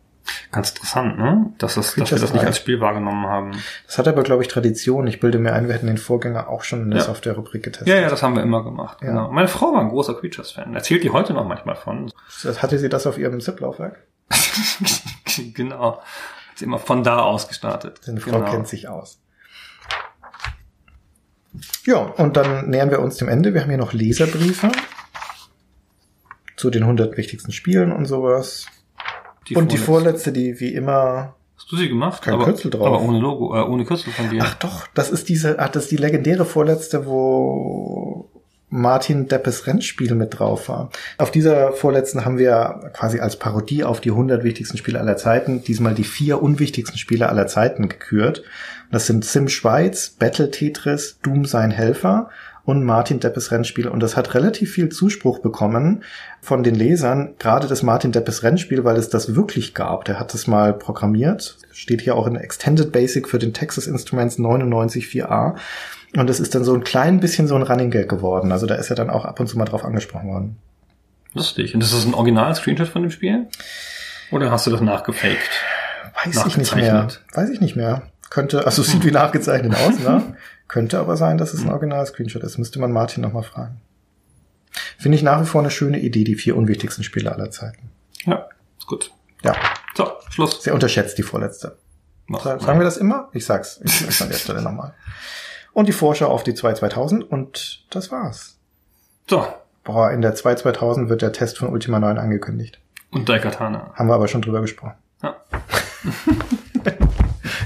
Ganz 0.53 0.71
interessant, 0.71 1.19
ne? 1.19 1.47
Dass, 1.59 1.75
das, 1.75 1.95
dass 1.95 2.11
wir 2.11 2.19
das 2.19 2.33
nicht 2.33 2.45
als 2.45 2.59
Spiel 2.59 2.81
wahrgenommen 2.81 3.27
haben. 3.27 3.53
Das 3.87 3.99
hat 3.99 4.07
aber, 4.07 4.23
glaube 4.23 4.43
ich, 4.43 4.49
Tradition. 4.49 5.07
Ich 5.07 5.21
bilde 5.21 5.39
mir 5.39 5.53
ein, 5.53 5.67
wir 5.67 5.75
hätten 5.75 5.87
den 5.87 5.99
Vorgänger 5.99 6.49
auch 6.49 6.63
schon 6.63 6.83
in 6.83 6.91
der 6.91 7.01
Ja. 7.01 7.05
Software-Rubrik 7.07 7.63
getestet. 7.63 7.89
Ja, 7.89 7.97
ja, 7.97 8.09
das 8.09 8.23
haben 8.23 8.37
wir 8.37 8.43
immer 8.43 8.63
gemacht. 8.63 8.99
Ja. 9.01 9.09
Genau. 9.09 9.31
Meine 9.33 9.49
Frau 9.49 9.73
war 9.73 9.81
ein 9.81 9.89
großer 9.89 10.15
Creatures-Fan. 10.15 10.75
Erzählt 10.75 11.03
die 11.03 11.11
heute 11.11 11.33
noch 11.33 11.47
manchmal 11.47 11.77
von. 11.77 12.13
Hatte 12.45 12.79
sie 12.79 12.89
das 12.89 13.07
auf 13.07 13.19
ihrem 13.19 13.41
ZIP-Laufwerk? 13.41 13.99
genau. 15.55 15.99
Hat 15.99 16.59
sie 16.59 16.67
immer 16.67 16.79
von 16.79 17.03
da 17.03 17.21
aus 17.21 17.49
gestartet. 17.49 18.01
Seine 18.03 18.21
Frau 18.21 18.39
genau. 18.39 18.51
kennt 18.51 18.69
sich 18.69 18.89
aus. 18.89 19.19
Ja, 21.85 21.99
und 21.99 22.37
dann 22.37 22.71
nähern 22.71 22.91
wir 22.91 23.01
uns 23.01 23.17
dem 23.17 23.29
Ende. 23.29 23.55
Wir 23.55 23.63
haben 23.63 23.69
hier 23.69 23.79
noch 23.79 23.93
Leserbriefe 23.93 24.71
zu 26.57 26.71
den 26.71 26.83
100 26.83 27.17
wichtigsten 27.17 27.53
Spielen 27.53 27.93
und 27.93 28.07
sowas. 28.07 28.67
Die 29.49 29.57
und 29.57 29.73
die 29.73 29.77
vorletzte. 29.77 30.31
vorletzte, 30.31 30.33
die 30.33 30.61
wie 30.61 30.75
immer. 30.75 31.35
Hast 31.57 31.71
du 31.71 31.77
sie 31.77 31.89
gemacht? 31.89 32.23
Kein 32.23 32.35
aber, 32.35 32.45
Kürzel 32.45 32.71
drauf. 32.71 32.87
Aber 32.87 33.01
ohne 33.03 33.19
Logo, 33.19 33.55
äh, 33.55 33.63
ohne 33.63 33.85
Kürzel 33.85 34.13
von 34.13 34.31
dir. 34.31 34.43
Ach 34.43 34.55
doch, 34.55 34.87
das 34.95 35.11
ist 35.11 35.29
diese, 35.29 35.59
ach, 35.59 35.69
das 35.69 35.85
ist 35.85 35.91
die 35.91 35.97
legendäre 35.97 36.45
vorletzte, 36.45 37.07
wo 37.07 38.31
Martin 38.75 39.29
Deppes 39.29 39.67
Rennspiel 39.67 40.15
mit 40.15 40.39
drauf 40.39 40.71
war. 40.71 40.89
Auf 41.19 41.31
dieser 41.31 41.73
vorletzten 41.73 42.25
haben 42.25 42.39
wir 42.39 42.91
quasi 42.95 43.21
als 43.21 43.37
Parodie 43.37 43.85
auf 43.85 44.01
die 44.01 44.11
100 44.11 44.45
wichtigsten 44.45 44.79
Spiele 44.79 44.99
aller 44.99 45.19
Zeiten 45.19 45.63
diesmal 45.63 45.95
die 45.95 46.05
vier 46.05 46.43
unwichtigsten 46.43 46.97
Spiele 46.97 47.29
aller 47.29 47.47
Zeiten 47.47 47.91
gekürt. 47.91 48.45
Das 48.91 49.07
sind 49.07 49.27
Sim 49.27 49.49
Schweiz, 49.49 50.17
Battle 50.19 50.51
Tetris, 50.51 51.19
Doom 51.23 51.45
sein 51.45 51.71
Helfer 51.71 52.31
und 52.65 52.83
Martin 52.83 53.21
Deppes 53.21 53.51
Rennspiel. 53.51 53.89
Und 53.89 54.01
das 54.01 54.17
hat 54.17 54.33
relativ 54.33 54.73
viel 54.73 54.89
Zuspruch 54.89 55.41
bekommen 55.41 56.03
von 56.41 56.63
den 56.63 56.75
Lesern, 56.75 57.35
gerade 57.39 57.67
das 57.67 57.83
Martin 57.83 58.13
Deppes 58.13 58.43
Rennspiel, 58.43 58.85
weil 58.85 58.97
es 58.97 59.11
das 59.11 59.35
wirklich 59.35 59.75
gab. 59.75 60.07
Der 60.07 60.19
hat 60.19 60.33
das 60.33 60.47
mal 60.47 60.73
programmiert. 60.73 61.59
Steht 61.73 62.01
hier 62.01 62.17
auch 62.17 62.27
in 62.27 62.37
Extended 62.37 62.91
Basic 62.91 63.29
für 63.29 63.39
den 63.39 63.53
Texas 63.53 63.87
Instruments 63.87 64.39
994a. 64.39 65.57
Und 66.17 66.27
das 66.29 66.41
ist 66.41 66.55
dann 66.55 66.65
so 66.65 66.75
ein 66.75 66.85
klein 66.85 67.21
bisschen 67.21 67.49
so 67.49 67.55
ein 67.57 67.63
Running 67.63 67.91
Gag 67.91 68.09
geworden. 68.09 68.53
Also 68.53 68.67
da 68.67 68.75
ist 68.75 68.91
er 68.91 68.97
dann 68.97 69.09
auch 69.11 69.25
ab 69.25 69.41
und 69.41 69.47
zu 69.47 69.57
mal 69.57 69.65
drauf 69.65 69.85
angesprochen 69.85 70.29
worden. 70.29 70.57
Lustig. 71.35 71.73
Und 71.75 71.83
das 71.83 71.93
ist 71.93 72.05
ein 72.05 72.15
Original-Screenshot 72.15 72.89
von 72.89 73.03
dem 73.03 73.11
Spiel? 73.11 73.47
Oder 74.31 74.51
hast 74.51 74.67
du 74.67 74.71
das 74.71 74.81
nachgefaked? 74.83 75.51
Weiß 76.25 76.47
ich 76.47 76.57
nicht 76.59 76.77
mehr. 76.77 77.09
Weiß 77.33 77.49
ich 77.51 77.61
nicht 77.61 77.77
mehr. 77.77 78.03
Könnte, 78.29 78.67
also 78.67 78.83
sieht 78.83 79.05
wie 79.05 79.11
nachgezeichnet 79.11 79.75
aus, 79.75 79.99
ne? 80.01 80.37
Könnte 80.69 80.99
aber 80.99 81.17
sein, 81.17 81.37
dass 81.39 81.53
es 81.55 81.63
ein 81.63 81.71
Original-Screenshot 81.71 82.43
ist. 82.43 82.59
Müsste 82.59 82.79
man 82.79 82.93
Martin 82.93 83.23
nochmal 83.23 83.43
fragen. 83.43 83.81
Finde 84.99 85.17
ich 85.17 85.23
nach 85.23 85.41
wie 85.43 85.47
vor 85.47 85.61
eine 85.61 85.71
schöne 85.71 85.99
Idee, 85.99 86.25
die 86.25 86.35
vier 86.35 86.57
unwichtigsten 86.57 87.05
Spiele 87.05 87.33
aller 87.33 87.51
Zeiten. 87.51 87.91
Ja, 88.25 88.49
ist 88.79 88.87
gut. 88.87 89.13
Ja, 89.43 89.55
So, 89.95 90.11
Schluss. 90.31 90.63
sehr 90.63 90.73
unterschätzt 90.75 91.19
die 91.19 91.23
vorletzte. 91.23 91.77
Mach. 92.27 92.43
Sa- 92.45 92.59
Sagen 92.59 92.79
wir 92.79 92.85
das 92.85 92.97
immer? 92.97 93.29
Ich 93.33 93.45
sag's. 93.45 93.81
Ich 93.85 93.99
sag's 94.01 94.23
an 94.23 94.29
der 94.31 94.37
Stelle 94.37 94.63
nochmal. 94.63 94.95
Und 95.73 95.87
die 95.89 95.93
Vorschau 95.93 96.27
auf 96.29 96.43
die 96.45 96.55
2 96.55 96.75
2000 96.75 97.31
und 97.31 97.85
das 97.91 98.11
war's. 98.11 98.59
So, 99.29 99.47
Boah, 99.85 100.11
in 100.13 100.21
der 100.23 100.35
2 100.35 100.55
2000 100.57 101.09
wird 101.09 101.23
der 101.23 101.33
Test 101.33 101.59
von 101.59 101.69
Ultima 101.69 101.99
9 101.99 102.19
angekündigt. 102.19 102.79
und 103.11 103.29
Daikatana. 103.29 103.93
Haben 103.95 104.09
wir 104.09 104.15
aber 104.15 104.29
schon 104.29 104.43
drüber 104.43 104.61
gesprochen. 104.61 104.95
Ja. 105.23 105.37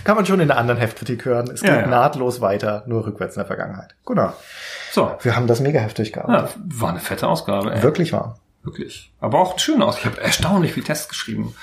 Kann 0.05 0.17
man 0.17 0.25
schon 0.27 0.41
in 0.41 0.49
der 0.49 0.57
anderen 0.59 0.79
Heftkritik 0.79 1.25
hören. 1.25 1.51
Es 1.51 1.61
geht 1.63 1.71
Ja, 1.71 1.81
ja. 1.81 1.87
nahtlos 1.87 2.41
weiter, 2.41 2.85
nur 2.87 3.05
rückwärts 3.07 3.35
in 3.37 3.41
der 3.41 3.47
Vergangenheit. 3.47 3.95
Genau. 4.07 4.33
So, 4.93 5.17
Wir 5.23 5.35
haben 5.37 5.47
das 5.47 5.61
Mega-Heft 5.61 5.99
ja, 5.99 6.05
durchgearbeitet. 6.05 6.57
war 6.65 6.91
eine 6.91 7.01
fette 7.01 7.27
Ausgabe. 7.29 7.73
Ey. 7.75 7.83
Wirklich 7.83 8.13
wahr. 8.13 8.39
Wirklich. 8.63 9.13
Aber 9.21 9.39
auch 9.41 9.59
schön 9.59 9.83
aus. 9.83 9.99
Ich 9.99 10.07
habe 10.07 10.21
erstaunlich 10.21 10.73
viel 10.73 10.85
Tests 10.85 11.09
geschrieben. 11.09 11.55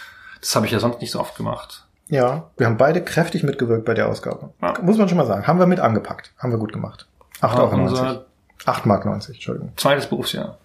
Das 0.42 0.56
habe 0.56 0.66
ich 0.66 0.72
ja 0.72 0.80
sonst 0.80 1.00
nicht 1.02 1.12
so 1.12 1.20
oft 1.20 1.36
gemacht. 1.38 1.86
Ja, 2.10 2.50
wir 2.58 2.66
haben 2.68 2.78
beide 2.78 3.02
kräftig 3.04 3.44
mitgewirkt 3.44 3.86
bei 3.86 3.94
der 3.94 4.08
Ausgabe. 4.10 4.50
Ja. 4.62 4.74
Muss 4.82 4.98
man 4.98 5.08
schon 5.10 5.18
mal 5.18 5.26
sagen. 5.26 5.48
Haben 5.48 5.60
wir 5.60 5.66
mit 5.68 5.80
angepackt. 5.80 6.34
Haben 6.38 6.52
wir 6.52 6.60
gut 6.60 6.74
gemacht. 6.74 7.08
8 7.42 7.58
War 7.58 7.64
Euro. 7.66 7.78
90. 7.78 8.00
unser 8.00 8.26
8 8.66 8.86
Mark 8.86 9.06
90, 9.06 9.36
Entschuldigung. 9.36 9.72
zweites 9.78 10.08
Berufsjahr. 10.08 10.58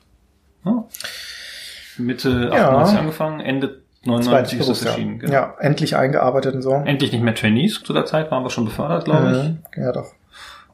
Ja. 0.65 0.85
Mitte 1.97 2.51
Ja. 2.53 2.69
98 2.71 2.99
angefangen, 2.99 3.41
Ende 3.41 3.69
Zweites 3.69 3.83
99 4.05 4.59
ist 4.61 4.67
Berufsjahr. 4.67 4.93
erschienen. 4.93 5.19
Genau. 5.19 5.33
Ja, 5.33 5.55
endlich 5.59 5.97
eingearbeitet 5.97 6.55
und 6.55 6.63
so. 6.63 6.73
Endlich 6.75 7.13
nicht 7.13 7.23
mehr 7.23 7.35
Trainees. 7.35 7.83
Zu 7.83 7.93
der 7.93 8.05
Zeit 8.07 8.31
waren 8.31 8.45
wir 8.45 8.51
schon 8.51 8.65
befördert, 8.65 9.05
glaube 9.07 9.31
ich. 9.31 9.77
Mhm. 9.79 9.83
Ja, 9.83 9.93
doch. 9.93 10.13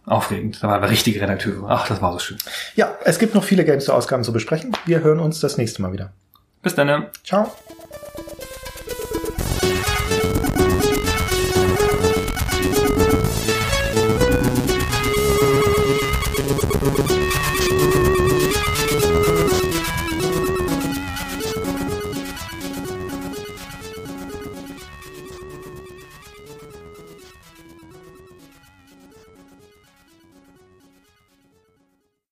Aufregend. 0.07 0.63
Da 0.63 0.69
waren 0.69 0.83
wir 0.83 0.91
richtige 0.91 1.21
Redakteure. 1.23 1.65
Ach, 1.69 1.89
das 1.89 2.03
war 2.03 2.13
so 2.13 2.19
schön. 2.19 2.37
Ja, 2.77 2.93
es 3.05 3.19
gibt 3.19 3.35
noch 3.35 3.43
viele 3.45 3.65
Games 3.65 3.87
zu 3.87 3.95
Ausgaben 3.95 4.23
zu 4.23 4.33
besprechen. 4.35 4.73
Wir 4.85 5.03
hören 5.03 5.19
uns 5.21 5.41
das 5.41 5.57
nächste 5.57 5.81
Mal 5.81 5.93
wieder. 5.93 6.13
Bis 6.63 6.75
dann. 6.75 7.07
Ciao. 7.25 7.51